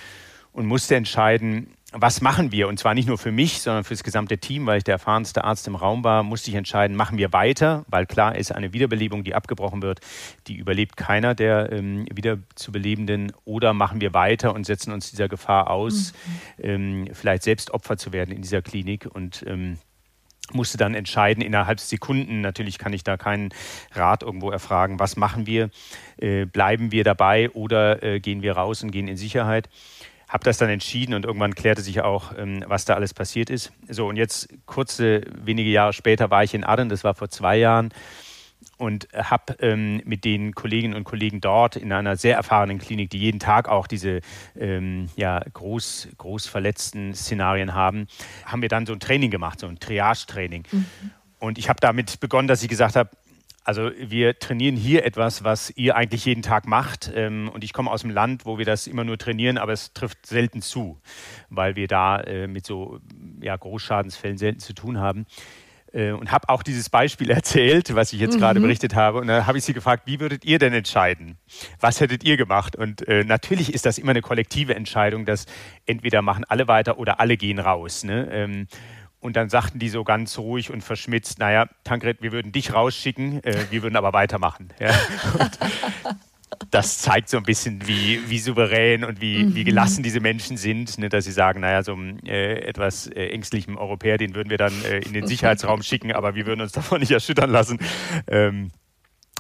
und 0.53 0.67
musste 0.67 0.97
entscheiden, 0.97 1.75
was 1.93 2.21
machen 2.21 2.53
wir? 2.53 2.69
Und 2.69 2.79
zwar 2.79 2.93
nicht 2.93 3.09
nur 3.09 3.17
für 3.17 3.33
mich, 3.33 3.61
sondern 3.63 3.83
für 3.83 3.95
das 3.95 4.03
gesamte 4.03 4.37
Team, 4.37 4.67
weil 4.67 4.79
ich 4.79 4.85
der 4.85 4.93
erfahrenste 4.93 5.45
Arzt 5.45 5.67
im 5.69 5.75
Raum 5.75 6.05
war, 6.05 6.23
musste 6.23 6.51
ich 6.51 6.57
entscheiden, 6.57 6.97
machen 6.97 7.17
wir 7.17 7.33
weiter, 7.33 7.87
weil 7.89 8.05
klar 8.05 8.37
ist, 8.37 8.53
eine 8.53 8.75
Wiederbelebung, 8.75 9.25
die 9.25 9.35
abgebrochen 9.35 9.81
wird, 9.81 10.01
die 10.49 10.57
überlebt 10.57 10.99
keiner 10.99 11.35
der 11.35 11.73
ähm, 11.73 12.07
Wiederzubelebenden, 12.13 13.33
oder 13.47 13.73
machen 13.73 14.03
wir 14.03 14.13
weiter 14.13 14.55
und 14.55 14.65
setzen 14.65 14.93
uns 14.93 15.11
dieser 15.11 15.29
Gefahr 15.29 15.71
aus, 15.71 16.13
mhm. 16.59 16.65
ähm, 16.65 17.09
vielleicht 17.15 17.43
selbst 17.43 17.71
Opfer 17.71 17.97
zu 17.97 18.13
werden 18.13 18.35
in 18.35 18.43
dieser 18.43 18.61
Klinik. 18.61 19.07
Und 19.07 19.43
ähm, 19.47 19.79
musste 20.53 20.79
dann 20.79 20.95
entscheiden 20.95 21.43
innerhalb 21.43 21.81
Sekunden. 21.81 22.41
Natürlich 22.41 22.79
kann 22.79 22.93
ich 22.93 23.05
da 23.05 23.17
keinen 23.17 23.51
Rat 23.93 24.23
irgendwo 24.23 24.51
erfragen, 24.51 24.99
was 24.99 25.17
machen 25.17 25.47
wir? 25.47 25.71
Äh, 26.17 26.47
bleiben 26.47 26.93
wir 26.93 27.05
dabei 27.05 27.51
oder 27.51 28.03
äh, 28.03 28.21
gehen 28.21 28.43
wir 28.43 28.55
raus 28.55 28.83
und 28.83 28.91
gehen 28.91 29.09
in 29.09 29.17
Sicherheit? 29.17 29.69
Habe 30.29 30.45
das 30.45 30.59
dann 30.59 30.69
entschieden 30.69 31.15
und 31.15 31.25
irgendwann 31.25 31.55
klärte 31.55 31.83
sich 31.83 32.03
auch, 32.03 32.37
ähm, 32.37 32.65
was 32.67 32.85
da 32.85 32.95
alles 32.95 33.15
passiert 33.15 33.51
ist. 33.51 33.73
So, 33.89 34.07
und 34.09 34.17
jetzt 34.17 34.49
kurze, 34.67 35.23
wenige 35.33 35.71
Jahre 35.71 35.93
später 35.93 36.31
war 36.31 36.45
ich 36.45 36.55
in 36.55 36.65
Aden, 36.65 36.89
das 36.89 37.05
war 37.05 37.15
vor 37.15 37.31
zwei 37.31 37.57
Jahren 37.57 37.93
und 38.77 39.09
habe 39.15 39.57
ähm, 39.61 40.01
mit 40.05 40.25
den 40.25 40.55
Kolleginnen 40.55 40.95
und 40.95 41.05
Kollegen 41.05 41.41
dort 41.41 41.77
in 41.77 41.93
einer 41.93 42.17
sehr 42.17 42.37
erfahrenen 42.37 42.79
Klinik, 42.79 43.11
die 43.11 43.19
jeden 43.19 43.41
Tag 43.41 43.69
auch 43.69 43.87
diese 43.87 44.21
ähm, 44.57 45.09
ja, 45.17 45.41
groß, 45.53 46.09
groß 46.17 46.47
verletzten 46.47 47.15
Szenarien 47.15 47.75
haben, 47.75 48.07
haben 48.45 48.63
wir 48.63 48.69
dann 48.69 48.87
so 48.87 48.93
ein 48.93 49.01
Training 49.01 49.31
gemacht, 49.31 49.61
so 49.61 49.67
ein 49.67 49.79
Triage-Training. 49.79 50.65
Mhm. 50.71 50.87
Und 51.41 51.59
ich 51.59 51.69
habe 51.69 51.79
damit 51.81 52.19
begonnen, 52.21 52.49
dass 52.49 52.63
ich 52.63 52.69
gesagt 52.69 52.97
habe, 52.97 53.11
also 53.69 53.91
wir 53.99 54.39
trainieren 54.39 54.77
hier 54.77 55.05
etwas, 55.05 55.45
was 55.45 55.69
ihr 55.77 55.95
eigentlich 55.95 56.25
jeden 56.25 56.41
Tag 56.41 56.67
macht. 56.67 57.13
Ähm, 57.15 57.51
und 57.53 57.63
ich 57.63 57.75
komme 57.75 57.91
aus 57.91 58.03
einem 58.03 58.15
Land, 58.15 58.47
wo 58.47 58.57
wir 58.57 58.65
das 58.65 58.87
immer 58.87 59.05
nur 59.05 59.19
trainieren, 59.19 59.59
aber 59.59 59.75
es 59.75 59.93
trifft 59.93 60.25
selten 60.25 60.63
zu, 60.63 60.99
weil 61.51 61.77
wir 61.77 61.87
da 61.87 62.19
äh, 62.21 62.47
mit 62.47 62.65
so 62.65 62.99
ja, 63.43 63.55
Großschadensfällen 63.55 64.39
selten 64.39 64.61
zu 64.61 64.73
tun 64.73 64.97
haben. 64.97 65.27
Äh, 65.93 66.13
und 66.13 66.33
habe 66.33 66.49
auch 66.49 66.63
dieses 66.63 66.89
Beispiel 66.89 67.31
erzählt, 67.41 67.95
was 67.95 68.15
ich 68.15 68.21
jetzt 68.21 68.37
mhm. 68.37 68.41
gerade 68.41 68.61
berichtet 68.61 68.95
habe. 68.95 69.19
Und 69.19 69.27
dann 69.27 69.47
habe 69.47 69.59
ich 69.59 69.65
sie 69.65 69.75
gefragt, 69.75 70.05
wie 70.07 70.19
würdet 70.19 70.47
ihr 70.47 70.59
denn 70.59 70.73
entscheiden? 70.73 71.37
Was 71.79 72.01
hättet 72.01 72.25
ihr 72.25 72.39
gemacht? 72.39 72.75
Und 72.75 73.07
äh, 73.07 73.23
natürlich 73.23 73.75
ist 73.75 73.85
das 73.85 73.99
immer 73.99 74.13
eine 74.13 74.23
kollektive 74.23 74.77
Entscheidung, 74.77 75.27
dass 75.27 75.45
entweder 75.85 76.23
machen 76.23 76.47
alle 76.49 76.69
weiter 76.69 76.99
oder 76.99 77.21
alle 77.21 77.37
gehen 77.37 77.59
raus. 77.59 78.03
Ne? 78.03 78.67
Und 79.21 79.37
dann 79.37 79.49
sagten 79.49 79.79
die 79.79 79.89
so 79.89 80.05
ganz 80.05 80.39
ruhig 80.39 80.71
und 80.71 80.83
verschmitzt, 80.83 81.39
naja, 81.39 81.69
Tankred, 81.85 82.23
wir 82.23 82.33
würden 82.33 82.53
dich 82.53 82.73
rausschicken, 82.73 83.43
äh, 83.43 83.67
wir 83.71 83.83
würden 83.83 83.97
aber 83.97 84.13
weitermachen. 84.13 84.69
Ja? 84.79 84.95
Das 86.71 86.99
zeigt 86.99 87.29
so 87.29 87.37
ein 87.37 87.45
bisschen, 87.45 87.87
wie, 87.87 88.21
wie 88.29 88.39
souverän 88.39 89.05
und 89.05 89.21
wie, 89.21 89.45
mhm. 89.45 89.55
wie 89.55 89.65
gelassen 89.65 90.03
diese 90.03 90.21
Menschen 90.21 90.57
sind, 90.57 90.99
ne, 90.99 91.09
dass 91.09 91.25
sie 91.25 91.33
sagen, 91.33 91.61
naja, 91.61 91.83
so 91.83 91.93
einem 91.93 92.19
äh, 92.27 92.57
etwas 92.61 93.07
äh, 93.07 93.29
ängstlichen 93.29 93.79
Europäer, 93.79 94.19
den 94.19 94.35
würden 94.35 94.51
wir 94.51 94.59
dann 94.59 94.73
äh, 94.85 94.99
in 94.99 95.13
den 95.13 95.27
Sicherheitsraum 95.29 95.83
schicken, 95.83 96.13
aber 96.13 96.35
wir 96.35 96.47
würden 96.47 96.61
uns 96.61 96.73
davon 96.73 97.01
nicht 97.01 97.13
erschüttern 97.13 97.51
lassen. 97.51 97.79
Ähm, 98.27 98.71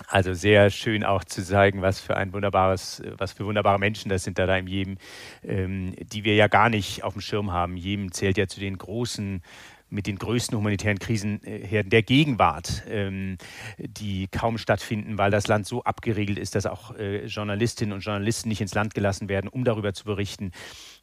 also 0.06 0.32
sehr 0.32 0.70
schön 0.70 1.04
auch 1.04 1.24
zu 1.24 1.44
zeigen, 1.44 1.82
was 1.82 2.00
für 2.00 2.16
ein 2.16 2.32
wunderbares, 2.32 3.02
was 3.16 3.32
für 3.32 3.44
wunderbare 3.44 3.78
Menschen 3.78 4.08
das 4.08 4.24
sind 4.24 4.38
da, 4.38 4.46
da 4.46 4.56
im 4.56 4.66
Jemen, 4.66 4.98
ähm, 5.42 5.94
die 5.98 6.24
wir 6.24 6.34
ja 6.34 6.46
gar 6.48 6.68
nicht 6.70 7.04
auf 7.04 7.14
dem 7.14 7.22
Schirm 7.22 7.52
haben. 7.52 7.76
Jemen 7.76 8.12
zählt 8.12 8.38
ja 8.38 8.46
zu 8.46 8.60
den 8.60 8.78
großen 8.78 9.42
mit 9.90 10.06
den 10.06 10.18
größten 10.18 10.56
humanitären 10.56 10.98
Krisenherden 10.98 11.90
der 11.90 12.02
Gegenwart, 12.02 12.82
ähm, 12.88 13.38
die 13.78 14.28
kaum 14.28 14.58
stattfinden, 14.58 15.18
weil 15.18 15.30
das 15.30 15.46
Land 15.46 15.66
so 15.66 15.82
abgeriegelt 15.82 16.38
ist, 16.38 16.54
dass 16.54 16.66
auch 16.66 16.94
äh, 16.96 17.24
Journalistinnen 17.24 17.94
und 17.94 18.00
Journalisten 18.00 18.48
nicht 18.48 18.60
ins 18.60 18.74
Land 18.74 18.94
gelassen 18.94 19.28
werden, 19.28 19.48
um 19.48 19.64
darüber 19.64 19.94
zu 19.94 20.04
berichten. 20.04 20.52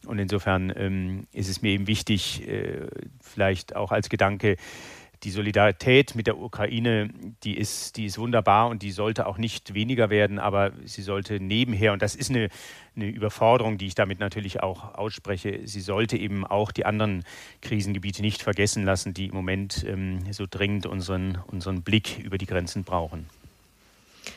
Und 0.05 0.19
insofern 0.19 0.71
ähm, 0.75 1.27
ist 1.31 1.49
es 1.49 1.61
mir 1.61 1.71
eben 1.71 1.87
wichtig, 1.87 2.47
äh, 2.47 2.87
vielleicht 3.21 3.75
auch 3.75 3.91
als 3.91 4.09
Gedanke, 4.09 4.57
die 5.25 5.31
Solidarität 5.31 6.15
mit 6.15 6.27
der 6.27 6.37
Ukraine, 6.37 7.09
die 7.43 7.57
ist, 7.57 7.97
die 7.97 8.05
ist 8.05 8.17
wunderbar 8.19 8.69
und 8.69 8.83
die 8.83 8.91
sollte 8.91 9.25
auch 9.25 9.39
nicht 9.39 9.73
weniger 9.73 10.09
werden, 10.11 10.37
aber 10.37 10.71
sie 10.85 11.01
sollte 11.01 11.39
nebenher, 11.39 11.93
und 11.93 12.01
das 12.01 12.15
ist 12.15 12.29
eine, 12.29 12.49
eine 12.95 13.07
Überforderung, 13.07 13.79
die 13.79 13.87
ich 13.87 13.95
damit 13.95 14.19
natürlich 14.19 14.61
auch 14.61 14.93
ausspreche, 14.93 15.61
sie 15.65 15.81
sollte 15.81 16.15
eben 16.15 16.45
auch 16.45 16.71
die 16.71 16.85
anderen 16.85 17.25
Krisengebiete 17.61 18.21
nicht 18.21 18.43
vergessen 18.43 18.85
lassen, 18.85 19.15
die 19.15 19.25
im 19.25 19.35
Moment 19.35 19.83
ähm, 19.87 20.19
so 20.31 20.45
dringend 20.49 20.85
unseren, 20.85 21.39
unseren 21.47 21.81
Blick 21.81 22.19
über 22.19 22.37
die 22.37 22.45
Grenzen 22.45 22.83
brauchen. 22.83 23.27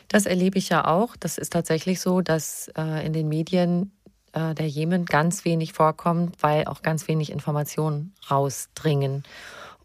Das 0.08 0.26
erlebe 0.26 0.58
ich 0.58 0.70
ja 0.70 0.86
auch. 0.86 1.16
Das 1.16 1.38
ist 1.38 1.52
tatsächlich 1.52 2.00
so, 2.00 2.22
dass 2.22 2.68
äh, 2.76 3.06
in 3.06 3.12
den 3.12 3.28
Medien 3.28 3.92
äh, 4.32 4.54
der 4.54 4.68
Jemen 4.68 5.04
ganz 5.04 5.44
wenig 5.44 5.72
vorkommt, 5.72 6.36
weil 6.42 6.66
auch 6.66 6.82
ganz 6.82 7.08
wenig 7.08 7.30
Informationen 7.30 8.14
rausdringen. 8.30 9.24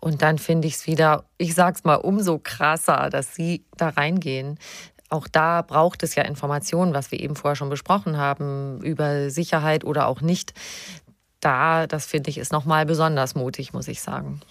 Und 0.03 0.21
dann 0.21 0.37
finde 0.37 0.67
ich 0.67 0.73
es 0.73 0.85
wieder, 0.85 1.23
ich 1.37 1.55
sag's 1.55 1.85
mal, 1.85 1.95
umso 1.95 2.37
krasser, 2.37 3.09
dass 3.09 3.35
sie 3.35 3.63
da 3.77 3.87
reingehen. 3.87 4.59
Auch 5.07 5.29
da 5.29 5.61
braucht 5.61 6.03
es 6.03 6.15
ja 6.15 6.23
Informationen, 6.23 6.93
was 6.93 7.09
wir 7.09 7.21
eben 7.21 7.37
vorher 7.37 7.55
schon 7.55 7.69
besprochen 7.69 8.17
haben, 8.17 8.81
über 8.81 9.29
Sicherheit 9.29 9.85
oder 9.85 10.07
auch 10.07 10.19
nicht. 10.19 10.53
Da, 11.39 11.87
das 11.87 12.05
finde 12.05 12.31
ich, 12.31 12.37
ist 12.37 12.51
nochmal 12.51 12.85
besonders 12.85 13.33
mutig, 13.33 13.71
muss 13.71 13.87
ich 13.87 14.01
sagen. 14.01 14.41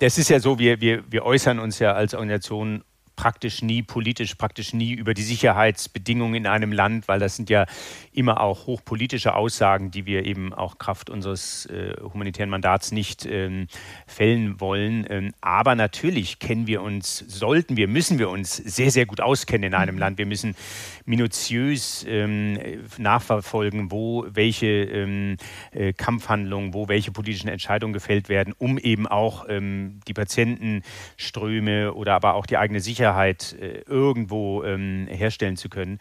Das 0.00 0.18
ist 0.18 0.28
ja 0.28 0.40
so, 0.40 0.58
wir, 0.58 0.80
wir, 0.80 1.04
wir 1.08 1.24
äußern 1.24 1.60
uns 1.60 1.78
ja 1.78 1.92
als 1.92 2.12
Organisation 2.14 2.82
praktisch 3.20 3.60
nie 3.60 3.82
politisch, 3.82 4.34
praktisch 4.36 4.72
nie 4.72 4.94
über 4.94 5.12
die 5.12 5.20
Sicherheitsbedingungen 5.20 6.36
in 6.36 6.46
einem 6.46 6.72
Land, 6.72 7.06
weil 7.06 7.18
das 7.18 7.36
sind 7.36 7.50
ja 7.50 7.66
immer 8.14 8.40
auch 8.40 8.66
hochpolitische 8.66 9.34
Aussagen, 9.34 9.90
die 9.90 10.06
wir 10.06 10.24
eben 10.24 10.54
auch 10.54 10.78
Kraft 10.78 11.10
unseres 11.10 11.66
äh, 11.66 11.96
humanitären 12.00 12.48
Mandats 12.48 12.92
nicht 12.92 13.26
ähm, 13.26 13.66
fällen 14.06 14.58
wollen. 14.58 15.06
Ähm, 15.10 15.34
aber 15.42 15.74
natürlich 15.74 16.38
kennen 16.38 16.66
wir 16.66 16.80
uns, 16.80 17.18
sollten 17.18 17.76
wir, 17.76 17.88
müssen 17.88 18.18
wir 18.18 18.30
uns 18.30 18.56
sehr, 18.56 18.90
sehr 18.90 19.04
gut 19.04 19.20
auskennen 19.20 19.64
in 19.64 19.74
einem 19.74 19.96
mhm. 19.96 20.00
Land. 20.00 20.18
Wir 20.18 20.24
müssen 20.24 20.56
minutiös 21.04 22.06
ähm, 22.08 22.58
nachverfolgen, 22.96 23.90
wo 23.90 24.24
welche 24.30 24.66
ähm, 24.66 25.36
äh, 25.72 25.92
Kampfhandlungen, 25.92 26.72
wo 26.72 26.88
welche 26.88 27.12
politischen 27.12 27.48
Entscheidungen 27.48 27.92
gefällt 27.92 28.30
werden, 28.30 28.54
um 28.56 28.78
eben 28.78 29.06
auch 29.06 29.44
ähm, 29.50 30.00
die 30.08 30.14
Patientenströme 30.14 31.92
oder 31.92 32.14
aber 32.14 32.32
auch 32.32 32.46
die 32.46 32.56
eigene 32.56 32.80
Sicherheit 32.80 33.09
Sicherheit 33.10 33.56
äh, 33.60 33.82
irgendwo 33.86 34.62
ähm, 34.62 35.06
herstellen 35.10 35.56
zu 35.56 35.68
können. 35.68 35.98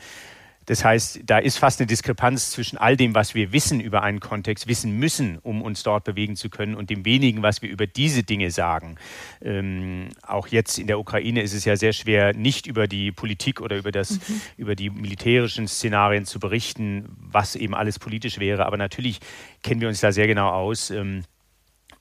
Das 0.66 0.86
heißt, 0.86 1.22
da 1.26 1.40
ist 1.40 1.58
fast 1.58 1.80
eine 1.80 1.88
Diskrepanz 1.88 2.52
zwischen 2.52 2.78
all 2.78 2.96
dem, 2.96 3.16
was 3.16 3.34
wir 3.34 3.52
wissen 3.52 3.80
über 3.80 4.04
einen 4.04 4.20
Kontext, 4.20 4.68
wissen 4.68 5.00
müssen, 5.00 5.40
um 5.40 5.64
uns 5.64 5.82
dort 5.82 6.04
bewegen 6.04 6.36
zu 6.36 6.52
können, 6.52 6.76
und 6.76 6.92
dem 6.92 7.06
wenigen, 7.06 7.42
was 7.42 7.64
wir 7.64 7.72
über 7.72 7.88
diese 7.88 8.22
Dinge 8.22 8.52
sagen. 8.52 8.98
Ähm, 9.42 10.10
auch 10.22 10.48
jetzt 10.48 10.78
in 10.78 10.86
der 10.86 11.00
Ukraine 11.00 11.42
ist 11.42 11.56
es 11.56 11.66
ja 11.66 11.76
sehr 11.76 11.92
schwer, 11.94 12.36
nicht 12.36 12.68
über 12.68 12.88
die 12.88 13.12
Politik 13.12 13.62
oder 13.62 13.78
über, 13.78 13.92
das, 13.92 14.12
mhm. 14.12 14.42
über 14.58 14.76
die 14.76 14.92
militärischen 14.92 15.68
Szenarien 15.68 16.26
zu 16.26 16.40
berichten, 16.40 17.06
was 17.18 17.56
eben 17.56 17.74
alles 17.74 17.98
politisch 17.98 18.40
wäre. 18.40 18.68
Aber 18.68 18.78
natürlich 18.78 19.22
kennen 19.64 19.82
wir 19.82 19.88
uns 19.88 20.02
da 20.02 20.12
sehr 20.12 20.28
genau 20.28 20.50
aus. 20.50 20.92
Ähm, 20.92 21.24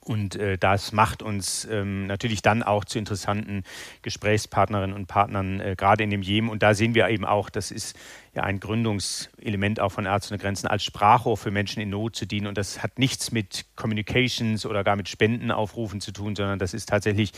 und 0.09 0.37
äh, 0.37 0.57
das 0.57 0.91
macht 0.91 1.21
uns 1.21 1.67
ähm, 1.69 2.07
natürlich 2.07 2.41
dann 2.41 2.63
auch 2.63 2.83
zu 2.83 2.97
interessanten 2.97 3.63
Gesprächspartnerinnen 4.01 4.95
und 4.95 5.05
Partnern, 5.05 5.59
äh, 5.59 5.75
gerade 5.77 6.03
in 6.03 6.09
dem 6.09 6.23
Jemen. 6.23 6.49
Und 6.49 6.63
da 6.63 6.73
sehen 6.73 6.95
wir 6.95 7.07
eben 7.09 7.25
auch, 7.25 7.51
das 7.51 7.69
ist 7.69 7.95
ja 8.33 8.41
ein 8.41 8.59
Gründungselement 8.59 9.79
auch 9.79 9.91
von 9.91 10.07
Ärzte 10.07 10.33
ohne 10.33 10.41
Grenzen, 10.41 10.65
als 10.65 10.83
Sprachrohr 10.83 11.37
für 11.37 11.51
Menschen 11.51 11.79
in 11.79 11.91
Not 11.91 12.15
zu 12.15 12.25
dienen. 12.25 12.47
Und 12.47 12.57
das 12.57 12.81
hat 12.81 12.97
nichts 12.97 13.31
mit 13.31 13.67
Communications 13.75 14.65
oder 14.65 14.83
gar 14.83 14.95
mit 14.95 15.09
Spendenaufrufen 15.09 16.01
zu 16.01 16.11
tun, 16.11 16.35
sondern 16.35 16.57
das 16.57 16.73
ist 16.73 16.89
tatsächlich 16.89 17.31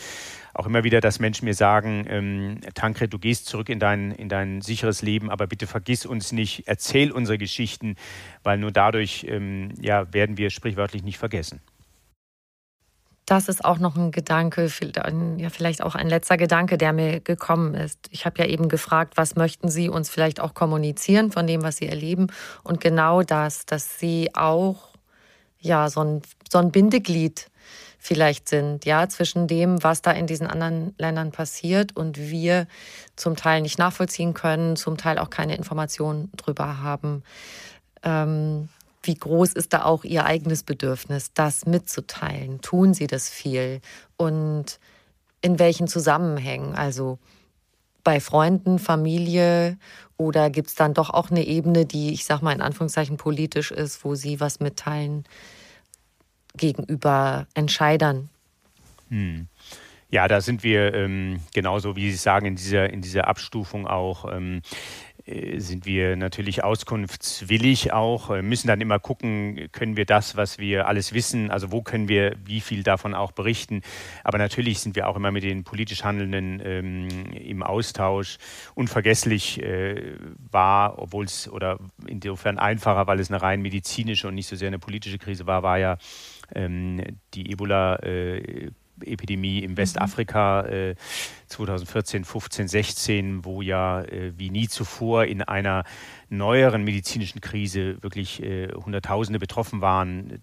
auch 0.54 0.64
immer 0.64 0.82
wieder, 0.82 1.02
dass 1.02 1.20
Menschen 1.20 1.44
mir 1.44 1.54
sagen, 1.54 2.06
ähm, 2.08 2.60
Tankred, 2.72 3.12
du 3.12 3.18
gehst 3.18 3.44
zurück 3.44 3.68
in 3.68 3.80
dein, 3.80 4.12
in 4.12 4.30
dein 4.30 4.62
sicheres 4.62 5.02
Leben, 5.02 5.28
aber 5.28 5.46
bitte 5.46 5.66
vergiss 5.66 6.06
uns 6.06 6.32
nicht, 6.32 6.62
erzähl 6.68 7.12
unsere 7.12 7.36
Geschichten, 7.36 7.96
weil 8.42 8.56
nur 8.56 8.72
dadurch 8.72 9.26
ähm, 9.28 9.74
ja, 9.78 10.10
werden 10.14 10.38
wir 10.38 10.48
sprichwörtlich 10.48 11.02
nicht 11.02 11.18
vergessen 11.18 11.60
das 13.26 13.48
ist 13.48 13.64
auch 13.64 13.78
noch 13.78 13.96
ein 13.96 14.10
Gedanke, 14.10 14.68
ja, 15.36 15.50
vielleicht 15.50 15.82
auch 15.82 15.94
ein 15.94 16.08
letzter 16.08 16.36
Gedanke, 16.36 16.76
der 16.76 16.92
mir 16.92 17.20
gekommen 17.20 17.74
ist. 17.74 17.98
Ich 18.10 18.26
habe 18.26 18.38
ja 18.42 18.46
eben 18.46 18.68
gefragt, 18.68 19.16
was 19.16 19.36
möchten 19.36 19.68
Sie 19.68 19.88
uns 19.88 20.10
vielleicht 20.10 20.40
auch 20.40 20.54
kommunizieren 20.54 21.30
von 21.30 21.46
dem, 21.46 21.62
was 21.62 21.76
Sie 21.76 21.88
erleben? 21.88 22.26
Und 22.64 22.80
genau 22.80 23.22
das, 23.22 23.64
dass 23.64 23.98
Sie 23.98 24.34
auch 24.34 24.88
ja, 25.60 25.88
so, 25.88 26.00
ein, 26.00 26.22
so 26.50 26.58
ein 26.58 26.72
Bindeglied 26.72 27.48
vielleicht 27.98 28.48
sind, 28.48 28.84
ja, 28.84 29.08
zwischen 29.08 29.46
dem, 29.46 29.82
was 29.84 30.02
da 30.02 30.10
in 30.10 30.26
diesen 30.26 30.48
anderen 30.48 30.92
Ländern 30.98 31.30
passiert 31.30 31.96
und 31.96 32.18
wir 32.18 32.66
zum 33.14 33.36
Teil 33.36 33.62
nicht 33.62 33.78
nachvollziehen 33.78 34.34
können, 34.34 34.74
zum 34.74 34.96
Teil 34.96 35.18
auch 35.18 35.30
keine 35.30 35.54
Informationen 35.54 36.32
drüber 36.36 36.82
haben. 36.82 37.22
Ähm, 38.02 38.68
wie 39.02 39.14
groß 39.14 39.52
ist 39.52 39.72
da 39.72 39.84
auch 39.84 40.04
Ihr 40.04 40.24
eigenes 40.24 40.62
Bedürfnis, 40.62 41.32
das 41.34 41.66
mitzuteilen? 41.66 42.60
Tun 42.60 42.94
Sie 42.94 43.06
das 43.06 43.28
viel? 43.28 43.80
Und 44.16 44.78
in 45.40 45.58
welchen 45.58 45.88
Zusammenhängen? 45.88 46.74
Also 46.74 47.18
bei 48.04 48.20
Freunden, 48.20 48.78
Familie 48.78 49.76
oder 50.16 50.50
gibt 50.50 50.68
es 50.68 50.74
dann 50.74 50.94
doch 50.94 51.10
auch 51.10 51.30
eine 51.30 51.44
Ebene, 51.44 51.84
die, 51.84 52.12
ich 52.12 52.24
sag 52.24 52.42
mal, 52.42 52.52
in 52.52 52.62
Anführungszeichen 52.62 53.16
politisch 53.16 53.70
ist, 53.70 54.04
wo 54.04 54.14
Sie 54.14 54.40
was 54.40 54.60
mitteilen 54.60 55.24
gegenüber 56.56 57.46
Entscheidern? 57.54 58.28
Hm. 59.08 59.48
Ja, 60.10 60.28
da 60.28 60.42
sind 60.42 60.62
wir 60.62 60.92
ähm, 60.92 61.40
genauso, 61.54 61.96
wie 61.96 62.10
Sie 62.10 62.18
sagen, 62.18 62.44
in 62.44 62.56
dieser, 62.56 62.90
in 62.90 63.00
dieser 63.00 63.28
Abstufung 63.28 63.86
auch. 63.86 64.30
Ähm, 64.30 64.60
äh, 65.11 65.11
sind 65.58 65.86
wir 65.86 66.16
natürlich 66.16 66.64
auskunftswillig 66.64 67.92
auch, 67.92 68.30
äh, 68.30 68.42
müssen 68.42 68.66
dann 68.66 68.80
immer 68.80 68.98
gucken, 68.98 69.68
können 69.72 69.96
wir 69.96 70.04
das, 70.04 70.36
was 70.36 70.58
wir 70.58 70.88
alles 70.88 71.12
wissen, 71.12 71.50
also 71.50 71.70
wo 71.70 71.82
können 71.82 72.08
wir 72.08 72.36
wie 72.44 72.60
viel 72.60 72.82
davon 72.82 73.14
auch 73.14 73.32
berichten. 73.32 73.82
Aber 74.24 74.38
natürlich 74.38 74.80
sind 74.80 74.96
wir 74.96 75.08
auch 75.08 75.16
immer 75.16 75.30
mit 75.30 75.44
den 75.44 75.64
politisch 75.64 76.02
Handelnden 76.02 76.60
ähm, 76.64 77.08
im 77.32 77.62
Austausch. 77.62 78.38
Unvergesslich 78.74 79.62
äh, 79.62 80.16
war, 80.50 80.98
obwohl 80.98 81.26
es 81.26 81.48
oder 81.48 81.78
insofern 82.06 82.58
einfacher, 82.58 83.06
weil 83.06 83.20
es 83.20 83.30
eine 83.30 83.40
rein 83.40 83.62
medizinische 83.62 84.28
und 84.28 84.34
nicht 84.34 84.48
so 84.48 84.56
sehr 84.56 84.68
eine 84.68 84.78
politische 84.78 85.18
Krise 85.18 85.46
war, 85.46 85.62
war 85.62 85.78
ja 85.78 85.98
ähm, 86.54 87.00
die 87.34 87.54
Ebola- 87.54 88.02
äh, 88.02 88.70
Epidemie 89.04 89.60
im 89.60 89.76
Westafrika 89.76 90.62
äh, 90.66 90.94
2014, 91.48 92.24
15, 92.24 92.68
16, 92.68 93.44
wo 93.44 93.62
ja 93.62 94.02
äh, 94.02 94.32
wie 94.36 94.50
nie 94.50 94.68
zuvor 94.68 95.24
in 95.24 95.42
einer 95.42 95.84
neueren 96.28 96.84
medizinischen 96.84 97.40
Krise 97.40 98.02
wirklich 98.02 98.42
äh, 98.42 98.68
Hunderttausende 98.72 99.38
betroffen 99.38 99.80
waren, 99.80 100.40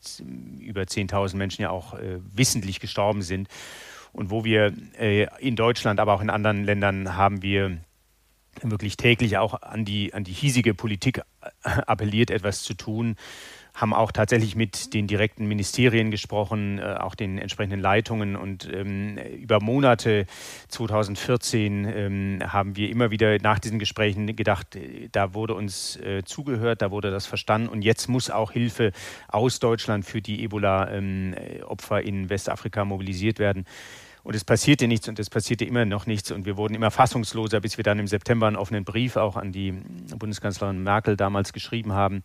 über 0.60 0.82
10.000 0.82 1.36
Menschen 1.36 1.62
ja 1.64 1.70
auch 1.70 1.94
äh, 1.94 2.20
wissentlich 2.34 2.80
gestorben 2.80 3.22
sind. 3.22 3.48
Und 4.12 4.32
wo 4.32 4.44
wir 4.44 4.74
äh, 5.00 5.28
in 5.40 5.56
Deutschland, 5.56 6.00
aber 6.00 6.14
auch 6.14 6.22
in 6.22 6.30
anderen 6.30 6.64
Ländern 6.64 7.16
haben 7.16 7.42
wir 7.42 7.78
wirklich 8.62 8.98
täglich 8.98 9.38
auch 9.38 9.62
an 9.62 9.86
die, 9.86 10.14
an 10.14 10.24
die 10.24 10.34
hiesige 10.34 10.74
Politik 10.74 11.20
äh, 11.20 11.70
appelliert, 11.86 12.32
etwas 12.32 12.64
zu 12.64 12.74
tun 12.74 13.16
haben 13.80 13.94
auch 13.94 14.12
tatsächlich 14.12 14.56
mit 14.56 14.94
den 14.94 15.08
direkten 15.08 15.48
Ministerien 15.48 16.12
gesprochen, 16.12 16.80
äh, 16.80 16.96
auch 17.00 17.16
den 17.16 17.38
entsprechenden 17.38 17.80
Leitungen. 17.80 18.36
Und 18.36 18.70
ähm, 18.72 19.18
über 19.18 19.62
Monate 19.62 20.26
2014 20.68 21.86
ähm, 21.86 22.40
haben 22.46 22.76
wir 22.76 22.90
immer 22.90 23.10
wieder 23.10 23.38
nach 23.40 23.60
diesen 23.60 23.80
Gesprächen 23.80 24.36
gedacht, 24.36 24.76
äh, 24.76 25.08
da 25.12 25.34
wurde 25.34 25.54
uns 25.54 25.96
äh, 25.98 26.24
zugehört, 26.26 26.82
da 26.82 26.92
wurde 26.92 27.10
das 27.10 27.26
verstanden. 27.26 27.70
Und 27.70 27.82
jetzt 27.82 28.10
muss 28.10 28.30
auch 28.30 28.52
Hilfe 28.52 28.92
aus 29.30 29.60
Deutschland 29.60 30.06
für 30.06 30.22
die 30.22 30.44
Ebola-Opfer 30.44 32.02
ähm, 32.02 32.08
in 32.08 32.30
Westafrika 32.30 32.84
mobilisiert 32.84 33.40
werden. 33.40 33.66
Und 34.24 34.36
es 34.36 34.44
passierte 34.44 34.90
nichts 34.90 35.08
und 35.08 35.18
es 35.18 35.30
passierte 35.30 35.64
immer 35.64 35.86
noch 35.86 36.06
nichts. 36.06 36.32
Und 36.32 36.46
wir 36.46 36.58
wurden 36.58 36.76
immer 36.76 36.92
fassungsloser, 36.92 37.62
bis 37.62 37.78
wir 37.78 37.86
dann 37.86 38.00
im 38.00 38.08
September 38.08 38.48
einen 38.48 38.58
offenen 38.58 38.84
Brief 38.84 39.16
auch 39.16 39.38
an 39.38 39.54
die 39.54 39.72
Bundeskanzlerin 39.72 40.84
Merkel 40.84 41.16
damals 41.16 41.54
geschrieben 41.54 41.94
haben 41.94 42.24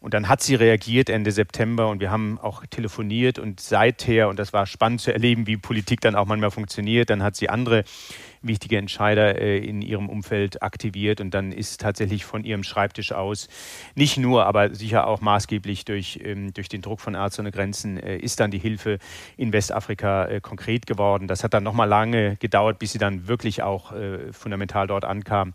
und 0.00 0.14
dann 0.14 0.28
hat 0.28 0.42
sie 0.42 0.54
reagiert 0.54 1.08
Ende 1.08 1.32
September 1.32 1.88
und 1.88 2.00
wir 2.00 2.10
haben 2.10 2.38
auch 2.38 2.64
telefoniert 2.66 3.38
und 3.38 3.58
seither, 3.58 4.28
und 4.28 4.38
das 4.38 4.52
war 4.52 4.66
spannend 4.66 5.00
zu 5.00 5.12
erleben, 5.12 5.46
wie 5.48 5.56
Politik 5.56 6.00
dann 6.00 6.14
auch 6.14 6.26
manchmal 6.26 6.52
funktioniert, 6.52 7.10
dann 7.10 7.22
hat 7.22 7.34
sie 7.34 7.48
andere 7.48 7.82
wichtige 8.40 8.78
Entscheider 8.78 9.40
äh, 9.40 9.58
in 9.58 9.82
ihrem 9.82 10.08
Umfeld 10.08 10.62
aktiviert 10.62 11.20
und 11.20 11.32
dann 11.32 11.50
ist 11.50 11.80
tatsächlich 11.80 12.24
von 12.24 12.44
ihrem 12.44 12.62
Schreibtisch 12.62 13.10
aus, 13.10 13.48
nicht 13.96 14.18
nur, 14.18 14.46
aber 14.46 14.72
sicher 14.72 15.08
auch 15.08 15.20
maßgeblich 15.20 15.84
durch, 15.84 16.20
ähm, 16.22 16.54
durch 16.54 16.68
den 16.68 16.80
Druck 16.80 17.00
von 17.00 17.14
Ärzte 17.14 17.42
ohne 17.42 17.50
Grenzen, 17.50 17.98
äh, 17.98 18.18
ist 18.18 18.38
dann 18.38 18.52
die 18.52 18.58
Hilfe 18.58 18.98
in 19.36 19.52
Westafrika 19.52 20.26
äh, 20.26 20.40
konkret 20.40 20.86
geworden. 20.86 21.26
Das 21.26 21.42
hat 21.42 21.54
dann 21.54 21.64
nochmal 21.64 21.88
lange 21.88 22.36
gedauert, 22.36 22.78
bis 22.78 22.92
sie 22.92 22.98
dann 22.98 23.26
wirklich 23.26 23.62
auch 23.62 23.92
fundamental 24.32 24.86
dort 24.86 25.04
ankam. 25.04 25.54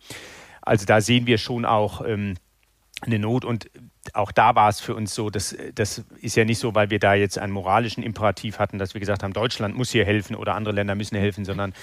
Also 0.61 0.85
da 0.85 1.01
sehen 1.01 1.27
wir 1.27 1.37
schon 1.37 1.65
auch, 1.65 2.05
ähm, 2.05 2.35
eine 3.05 3.19
Not. 3.19 3.45
Und 3.45 3.69
auch 4.13 4.31
da 4.31 4.55
war 4.55 4.69
es 4.69 4.79
für 4.79 4.95
uns 4.95 5.13
so, 5.15 5.29
dass, 5.29 5.55
das 5.75 6.03
ist 6.21 6.35
ja 6.35 6.45
nicht 6.45 6.59
so, 6.59 6.75
weil 6.75 6.89
wir 6.89 6.99
da 6.99 7.13
jetzt 7.13 7.37
einen 7.37 7.53
moralischen 7.53 8.03
Imperativ 8.03 8.59
hatten, 8.59 8.77
dass 8.77 8.93
wir 8.93 8.99
gesagt 8.99 9.23
haben, 9.23 9.33
Deutschland 9.33 9.75
muss 9.75 9.91
hier 9.91 10.05
helfen 10.05 10.35
oder 10.35 10.55
andere 10.55 10.73
Länder 10.73 10.95
müssen 10.95 11.17
helfen, 11.17 11.45
sondern 11.45 11.73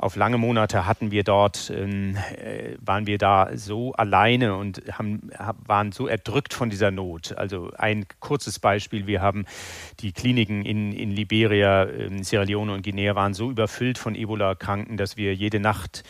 auf 0.00 0.16
lange 0.16 0.38
Monate 0.38 0.86
hatten 0.86 1.10
wir 1.10 1.24
dort, 1.24 1.70
ähm, 1.76 2.16
äh, 2.38 2.74
waren 2.80 3.06
wir 3.06 3.18
da 3.18 3.50
so 3.54 3.92
alleine 3.92 4.56
und 4.56 4.82
haben, 4.92 5.30
waren 5.66 5.92
so 5.92 6.06
erdrückt 6.06 6.54
von 6.54 6.70
dieser 6.70 6.90
Not. 6.90 7.36
Also 7.36 7.70
ein 7.76 8.06
kurzes 8.18 8.58
Beispiel, 8.58 9.06
wir 9.06 9.20
haben 9.20 9.44
die 10.00 10.12
Kliniken 10.12 10.64
in, 10.64 10.92
in 10.92 11.10
Liberia, 11.10 11.84
äh, 11.84 12.22
Sierra 12.24 12.44
Leone 12.44 12.72
und 12.72 12.82
Guinea 12.82 13.14
waren 13.14 13.34
so 13.34 13.50
überfüllt 13.50 13.98
von 13.98 14.14
Ebola-Kranken, 14.14 14.96
dass 14.96 15.18
wir 15.18 15.34
jede 15.34 15.60
Nacht 15.60 16.02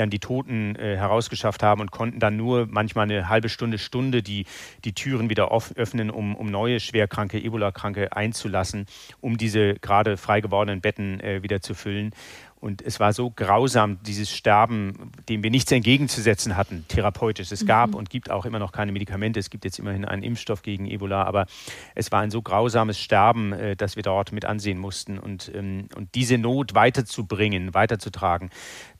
dann 0.00 0.10
die 0.10 0.18
Toten 0.18 0.74
äh, 0.76 0.96
herausgeschafft 0.96 1.62
haben 1.62 1.80
und 1.80 1.90
konnten 1.90 2.18
dann 2.18 2.36
nur 2.36 2.66
manchmal 2.68 3.04
eine 3.04 3.28
halbe 3.28 3.48
Stunde, 3.48 3.78
Stunde 3.78 4.22
die, 4.22 4.46
die 4.84 4.94
Türen 4.94 5.30
wieder 5.30 5.50
öffnen, 5.76 6.10
um, 6.10 6.34
um 6.34 6.46
neue 6.46 6.80
schwerkranke, 6.80 7.38
Ebola-Kranke 7.38 8.12
einzulassen, 8.16 8.86
um 9.20 9.36
diese 9.36 9.74
gerade 9.74 10.16
frei 10.16 10.40
gewordenen 10.40 10.80
Betten 10.80 11.20
äh, 11.20 11.42
wieder 11.42 11.60
zu 11.60 11.74
füllen. 11.74 12.12
Und 12.60 12.82
es 12.82 13.00
war 13.00 13.14
so 13.14 13.30
grausam, 13.30 14.02
dieses 14.02 14.30
Sterben, 14.30 15.12
dem 15.30 15.42
wir 15.42 15.50
nichts 15.50 15.72
entgegenzusetzen 15.72 16.58
hatten, 16.58 16.84
therapeutisch. 16.88 17.50
Es 17.52 17.64
gab 17.64 17.90
mhm. 17.90 17.96
und 17.96 18.10
gibt 18.10 18.30
auch 18.30 18.44
immer 18.44 18.58
noch 18.58 18.72
keine 18.72 18.92
Medikamente. 18.92 19.40
Es 19.40 19.48
gibt 19.48 19.64
jetzt 19.64 19.78
immerhin 19.78 20.04
einen 20.04 20.22
Impfstoff 20.22 20.60
gegen 20.60 20.86
Ebola, 20.86 21.24
aber 21.24 21.46
es 21.94 22.12
war 22.12 22.20
ein 22.20 22.30
so 22.30 22.42
grausames 22.42 23.00
Sterben, 23.00 23.54
äh, 23.54 23.76
dass 23.76 23.96
wir 23.96 24.02
dort 24.02 24.32
mit 24.32 24.44
ansehen 24.44 24.78
mussten. 24.78 25.18
Und, 25.18 25.50
ähm, 25.54 25.88
und 25.96 26.14
diese 26.14 26.36
Not 26.36 26.74
weiterzubringen, 26.74 27.72
weiterzutragen, 27.72 28.50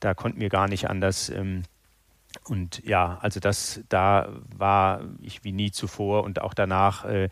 da 0.01 0.15
konnten 0.15 0.41
wir 0.41 0.49
gar 0.49 0.67
nicht 0.67 0.89
anders. 0.89 1.29
Ähm, 1.29 1.65
und 2.45 2.83
ja, 2.85 3.19
also 3.21 3.41
das, 3.41 3.81
da 3.89 4.29
war 4.57 5.03
ich 5.21 5.45
wie 5.45 5.53
nie 5.53 5.71
zuvor 5.71 6.25
und 6.25 6.41
auch 6.41 6.55
danach 6.55 7.05
äh, 7.05 7.29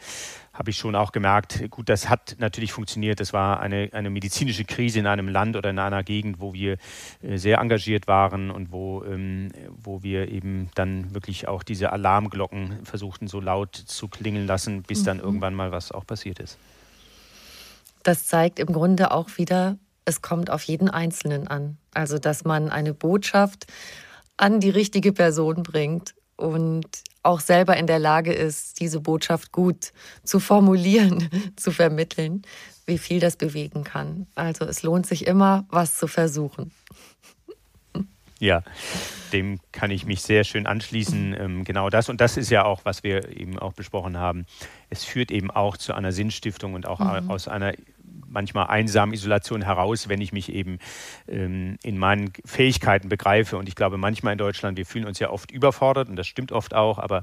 habe 0.59 0.71
ich 0.71 0.77
schon 0.77 0.97
auch 0.97 1.13
gemerkt, 1.13 1.71
gut, 1.71 1.89
das 1.89 2.09
hat 2.09 2.35
natürlich 2.39 2.73
funktioniert. 2.73 3.21
Das 3.21 3.33
war 3.33 3.61
eine, 3.61 3.91
eine 3.93 4.11
medizinische 4.11 4.65
Krise 4.65 4.99
in 4.99 5.07
einem 5.07 5.29
Land 5.29 5.55
oder 5.55 5.71
in 5.71 5.79
einer 5.79 6.03
Gegend, 6.03 6.41
wo 6.41 6.53
wir 6.53 6.79
äh, 7.23 7.37
sehr 7.37 7.59
engagiert 7.59 8.09
waren 8.09 8.51
und 8.51 8.73
wo, 8.73 9.05
ähm, 9.05 9.53
wo 9.71 10.03
wir 10.03 10.29
eben 10.29 10.71
dann 10.75 11.15
wirklich 11.15 11.47
auch 11.47 11.63
diese 11.63 11.93
Alarmglocken 11.93 12.85
versuchten, 12.85 13.29
so 13.29 13.41
laut 13.41 13.77
zu 13.77 14.09
klingeln 14.09 14.49
lassen, 14.49 14.83
bis 14.83 15.03
mhm. 15.03 15.05
dann 15.05 15.21
irgendwann 15.21 15.55
mal 15.55 15.71
was 15.71 15.93
auch 15.93 16.05
passiert 16.05 16.41
ist. 16.41 16.59
Das 18.03 18.27
zeigt 18.27 18.59
im 18.59 18.73
Grunde 18.73 19.13
auch 19.13 19.29
wieder, 19.37 19.79
es 20.07 20.23
kommt 20.23 20.51
auf 20.51 20.65
jeden 20.65 20.91
Einzelnen 20.91 21.47
an. 21.47 21.77
Also, 21.95 22.19
dass 22.19 22.45
man 22.45 22.69
eine 22.69 22.95
Botschaft 22.95 23.67
an 24.37 24.59
die 24.59 24.71
richtige 24.71 25.13
Person 25.13 25.63
bringt 25.63 26.15
und 26.37 26.87
auch 27.29 27.41
selber 27.41 27.77
in 27.77 27.87
der 27.87 27.99
Lage 27.99 28.33
ist, 28.33 28.81
diese 28.81 29.01
Botschaft 29.01 29.53
gut 29.53 29.93
zu 30.25 30.41
formulieren, 30.41 31.29
zu 31.57 31.71
vermitteln, 31.71 32.43
wie 32.87 32.99
viel 32.99 33.21
das 33.21 33.37
bewegen 33.37 33.85
kann. 33.85 34.27
Also 34.35 34.65
es 34.65 34.83
lohnt 34.83 35.07
sich 35.07 35.27
immer, 35.27 35.67
was 35.69 35.99
zu 35.99 36.09
versuchen. 36.09 36.73
Ja, 38.41 38.63
dem 39.33 39.59
kann 39.73 39.91
ich 39.91 40.07
mich 40.07 40.23
sehr 40.23 40.45
schön 40.45 40.67
anschließen. 40.67 41.37
Ähm, 41.39 41.65
genau 41.65 41.91
das. 41.91 42.09
Und 42.09 42.21
das 42.21 42.37
ist 42.37 42.51
ja 42.51 42.65
auch, 42.65 42.85
was 42.85 43.03
wir 43.03 43.37
eben 43.37 43.59
auch 43.59 43.73
besprochen 43.73 44.17
haben. 44.17 44.47
Es 44.91 45.05
führt 45.05 45.31
eben 45.31 45.51
auch 45.51 45.77
zu 45.77 45.93
einer 45.93 46.13
Sinnstiftung 46.13 46.75
und 46.75 46.87
auch 46.87 47.01
mhm. 47.01 47.31
aus 47.31 47.49
einer 47.49 47.75
manchmal 48.29 48.67
einsamen 48.67 49.15
Isolation 49.15 49.63
heraus, 49.63 50.09
wenn 50.09 50.21
ich 50.21 50.33
mich 50.33 50.53
eben 50.53 50.79
ähm, 51.27 51.79
in 51.83 51.99
meinen 51.99 52.33
Fähigkeiten 52.45 53.09
begreife. 53.09 53.57
Und 53.57 53.69
ich 53.69 53.75
glaube, 53.75 53.97
manchmal 53.97 54.33
in 54.33 54.39
Deutschland, 54.39 54.77
wir 54.77 54.87
fühlen 54.87 55.07
uns 55.07 55.19
ja 55.19 55.31
oft 55.31 55.51
überfordert 55.51 56.09
und 56.09 56.17
das 56.17 56.27
stimmt 56.27 56.53
oft 56.53 56.75
auch, 56.75 56.99
aber 56.99 57.23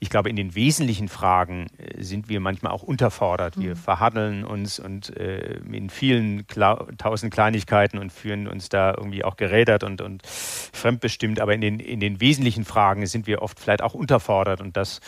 ich 0.00 0.10
glaube, 0.10 0.30
in 0.30 0.36
den 0.36 0.54
wesentlichen 0.54 1.08
Fragen 1.08 1.66
äh, 1.78 2.02
sind 2.02 2.28
wir 2.28 2.40
manchmal 2.40 2.72
auch 2.72 2.82
unterfordert. 2.82 3.58
Wir 3.58 3.70
mhm. 3.70 3.76
verhandeln 3.76 4.44
uns 4.44 4.78
und 4.78 5.16
äh, 5.16 5.58
in 5.70 5.90
vielen 5.90 6.46
Kla 6.46 6.86
tausend 6.98 7.32
Kleinigkeiten 7.32 7.98
und 7.98 8.12
fühlen 8.12 8.48
uns 8.48 8.68
da 8.68 8.94
irgendwie 8.96 9.24
auch 9.24 9.36
gerädert 9.36 9.84
und, 9.84 10.00
und 10.00 10.26
fremdbestimmt. 10.26 11.40
Aber 11.40 11.54
in 11.54 11.60
den, 11.60 11.80
in 11.80 12.00
den 12.00 12.20
wesentlichen 12.20 12.64
Fragen 12.64 13.06
sind 13.06 13.26
wir 13.26 13.42
oft 13.42 13.60
vielleicht 13.60 13.82
auch 13.82 13.94
unterfordert 13.94 14.60
und 14.60 14.76
das, 14.76 15.00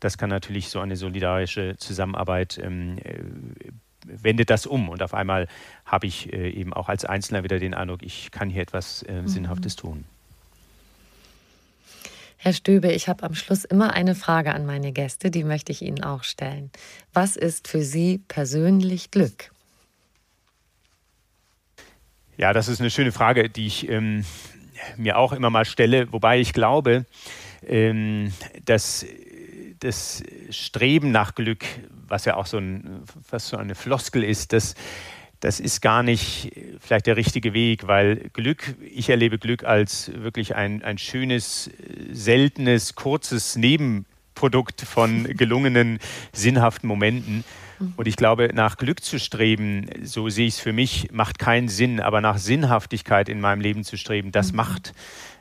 das 0.00 0.18
kann 0.18 0.30
natürlich 0.30 0.68
so 0.68 0.80
eine 0.80 0.96
solidarische 0.96 1.76
Zusammenarbeit 1.76 2.58
ähm, 2.62 2.98
wendet 4.04 4.50
das 4.50 4.66
um 4.66 4.88
und 4.88 5.02
auf 5.02 5.14
einmal 5.14 5.48
habe 5.84 6.06
ich 6.06 6.32
äh, 6.32 6.50
eben 6.50 6.72
auch 6.72 6.88
als 6.88 7.04
Einzelner 7.04 7.44
wieder 7.44 7.58
den 7.58 7.74
Eindruck, 7.74 8.02
ich 8.02 8.30
kann 8.30 8.50
hier 8.50 8.62
etwas 8.62 9.02
äh, 9.02 9.22
mhm. 9.22 9.28
Sinnhaftes 9.28 9.76
tun. 9.76 10.04
Herr 12.36 12.52
Stöbe, 12.52 12.92
ich 12.92 13.08
habe 13.08 13.22
am 13.22 13.34
Schluss 13.34 13.64
immer 13.64 13.94
eine 13.94 14.14
Frage 14.14 14.54
an 14.54 14.66
meine 14.66 14.92
Gäste, 14.92 15.30
die 15.30 15.44
möchte 15.44 15.72
ich 15.72 15.80
Ihnen 15.80 16.04
auch 16.04 16.24
stellen. 16.24 16.70
Was 17.14 17.36
ist 17.36 17.68
für 17.68 17.82
Sie 17.82 18.20
persönlich 18.28 19.10
Glück? 19.10 19.50
Ja, 22.36 22.52
das 22.52 22.68
ist 22.68 22.80
eine 22.80 22.90
schöne 22.90 23.12
Frage, 23.12 23.48
die 23.48 23.66
ich 23.66 23.88
ähm, 23.88 24.26
mir 24.96 25.16
auch 25.16 25.32
immer 25.32 25.48
mal 25.48 25.64
stelle, 25.64 26.12
wobei 26.12 26.38
ich 26.38 26.52
glaube, 26.52 27.06
ähm, 27.66 28.32
dass 28.64 29.06
das 29.80 30.22
Streben 30.50 31.12
nach 31.12 31.34
Glück, 31.34 31.64
was 32.08 32.24
ja 32.24 32.36
auch 32.36 32.46
so 32.46 32.58
ein, 32.58 33.02
fast 33.22 33.48
so 33.48 33.56
eine 33.56 33.74
Floskel 33.74 34.24
ist, 34.24 34.52
das, 34.52 34.74
das 35.40 35.60
ist 35.60 35.82
gar 35.82 36.02
nicht 36.02 36.52
vielleicht 36.80 37.06
der 37.06 37.16
richtige 37.16 37.52
Weg, 37.52 37.86
weil 37.86 38.30
Glück, 38.32 38.74
ich 38.82 39.10
erlebe 39.10 39.38
Glück 39.38 39.64
als 39.64 40.10
wirklich 40.14 40.54
ein, 40.54 40.82
ein 40.82 40.98
schönes, 40.98 41.70
seltenes, 42.10 42.94
kurzes 42.94 43.56
Nebenprodukt 43.56 44.80
von 44.80 45.24
gelungenen, 45.36 45.98
sinnhaften 46.32 46.88
Momenten. 46.88 47.44
Und 47.96 48.06
ich 48.06 48.16
glaube, 48.16 48.50
nach 48.54 48.76
Glück 48.76 49.02
zu 49.02 49.18
streben, 49.18 49.86
so 50.02 50.28
sehe 50.28 50.46
ich 50.46 50.54
es 50.54 50.60
für 50.60 50.72
mich, 50.72 51.10
macht 51.12 51.38
keinen 51.38 51.68
Sinn. 51.68 52.00
Aber 52.00 52.20
nach 52.20 52.38
Sinnhaftigkeit 52.38 53.28
in 53.28 53.40
meinem 53.40 53.60
Leben 53.60 53.84
zu 53.84 53.96
streben, 53.96 54.32
das 54.32 54.52
mhm. 54.52 54.56
macht 54.56 54.94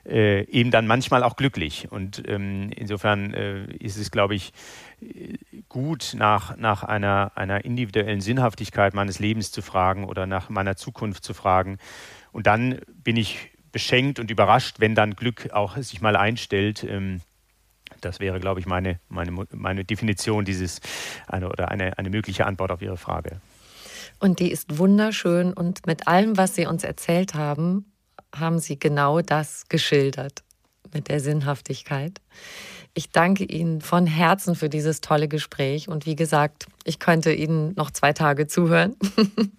äh, 0.05 0.43
eben 0.49 0.71
dann 0.71 0.87
manchmal 0.87 1.23
auch 1.23 1.35
glücklich. 1.35 1.87
Und 1.91 2.23
ähm, 2.27 2.71
insofern 2.75 3.33
äh, 3.33 3.65
ist 3.79 3.97
es, 3.97 4.11
glaube 4.11 4.35
ich, 4.35 4.51
gut, 5.69 6.13
nach, 6.17 6.57
nach 6.57 6.83
einer, 6.83 7.31
einer 7.35 7.65
individuellen 7.65 8.21
Sinnhaftigkeit 8.21 8.93
meines 8.93 9.19
Lebens 9.19 9.51
zu 9.51 9.61
fragen 9.61 10.05
oder 10.05 10.27
nach 10.27 10.49
meiner 10.49 10.75
Zukunft 10.75 11.23
zu 11.23 11.33
fragen. 11.33 11.77
Und 12.31 12.47
dann 12.47 12.79
bin 12.87 13.17
ich 13.17 13.51
beschenkt 13.71 14.19
und 14.19 14.31
überrascht, 14.31 14.79
wenn 14.79 14.95
dann 14.95 15.15
Glück 15.15 15.51
auch 15.51 15.77
sich 15.77 16.01
mal 16.01 16.15
einstellt. 16.15 16.83
Ähm, 16.83 17.21
das 18.01 18.19
wäre, 18.19 18.39
glaube 18.39 18.59
ich, 18.59 18.65
meine, 18.65 18.99
meine, 19.09 19.31
meine 19.51 19.83
Definition 19.83 20.45
dieses 20.45 20.79
eine, 21.27 21.49
oder 21.49 21.69
eine, 21.69 21.97
eine 21.97 22.09
mögliche 22.09 22.45
Antwort 22.45 22.71
auf 22.71 22.81
Ihre 22.81 22.97
Frage. 22.97 23.41
Und 24.19 24.39
die 24.39 24.51
ist 24.51 24.77
wunderschön 24.77 25.53
und 25.53 25.85
mit 25.85 26.07
allem, 26.07 26.37
was 26.37 26.55
Sie 26.55 26.65
uns 26.65 26.83
erzählt 26.83 27.33
haben, 27.33 27.91
haben 28.33 28.59
Sie 28.59 28.79
genau 28.79 29.21
das 29.21 29.67
geschildert 29.69 30.43
mit 30.93 31.09
der 31.09 31.19
Sinnhaftigkeit. 31.19 32.21
Ich 32.95 33.09
danke 33.09 33.43
Ihnen 33.45 33.81
von 33.81 34.05
Herzen 34.05 34.53
für 34.53 34.69
dieses 34.69 35.01
tolle 35.01 35.27
Gespräch 35.27 35.87
und 35.87 36.05
wie 36.05 36.15
gesagt, 36.15 36.67
ich 36.83 36.99
könnte 36.99 37.33
Ihnen 37.33 37.73
noch 37.75 37.89
zwei 37.89 38.13
Tage 38.13 38.47
zuhören. 38.47 38.95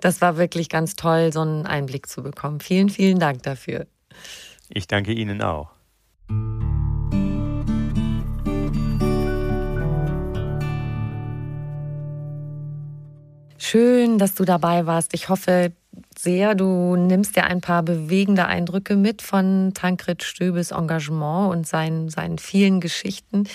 Das 0.00 0.20
war 0.20 0.36
wirklich 0.36 0.68
ganz 0.68 0.94
toll, 0.94 1.32
so 1.32 1.40
einen 1.40 1.66
Einblick 1.66 2.08
zu 2.08 2.22
bekommen. 2.22 2.60
Vielen, 2.60 2.88
vielen 2.88 3.18
Dank 3.18 3.42
dafür. 3.42 3.86
Ich 4.68 4.86
danke 4.86 5.12
Ihnen 5.12 5.42
auch. 5.42 5.70
Schön, 13.58 14.18
dass 14.18 14.34
du 14.34 14.44
dabei 14.44 14.86
warst. 14.86 15.14
Ich 15.14 15.28
hoffe 15.28 15.72
sehr, 16.22 16.54
du 16.54 16.94
nimmst 16.94 17.34
dir 17.34 17.44
ein 17.44 17.60
paar 17.60 17.82
bewegende 17.82 18.46
Eindrücke 18.46 18.94
mit 18.94 19.22
von 19.22 19.72
Tankred 19.74 20.22
Stöbes 20.22 20.70
Engagement 20.70 21.50
und 21.50 21.66
seinen, 21.66 22.10
seinen 22.10 22.38
vielen 22.38 22.80
Geschichten. 22.80 23.48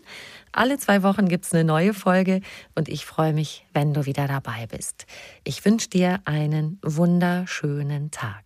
Alle 0.50 0.76
zwei 0.78 1.04
Wochen 1.04 1.28
gibt 1.28 1.44
es 1.44 1.52
eine 1.52 1.62
neue 1.62 1.94
Folge 1.94 2.40
und 2.74 2.88
ich 2.88 3.06
freue 3.06 3.32
mich, 3.32 3.64
wenn 3.72 3.94
du 3.94 4.06
wieder 4.06 4.26
dabei 4.26 4.66
bist. 4.66 5.06
Ich 5.44 5.64
wünsche 5.64 5.88
dir 5.88 6.18
einen 6.24 6.80
wunderschönen 6.82 8.10
Tag. 8.10 8.45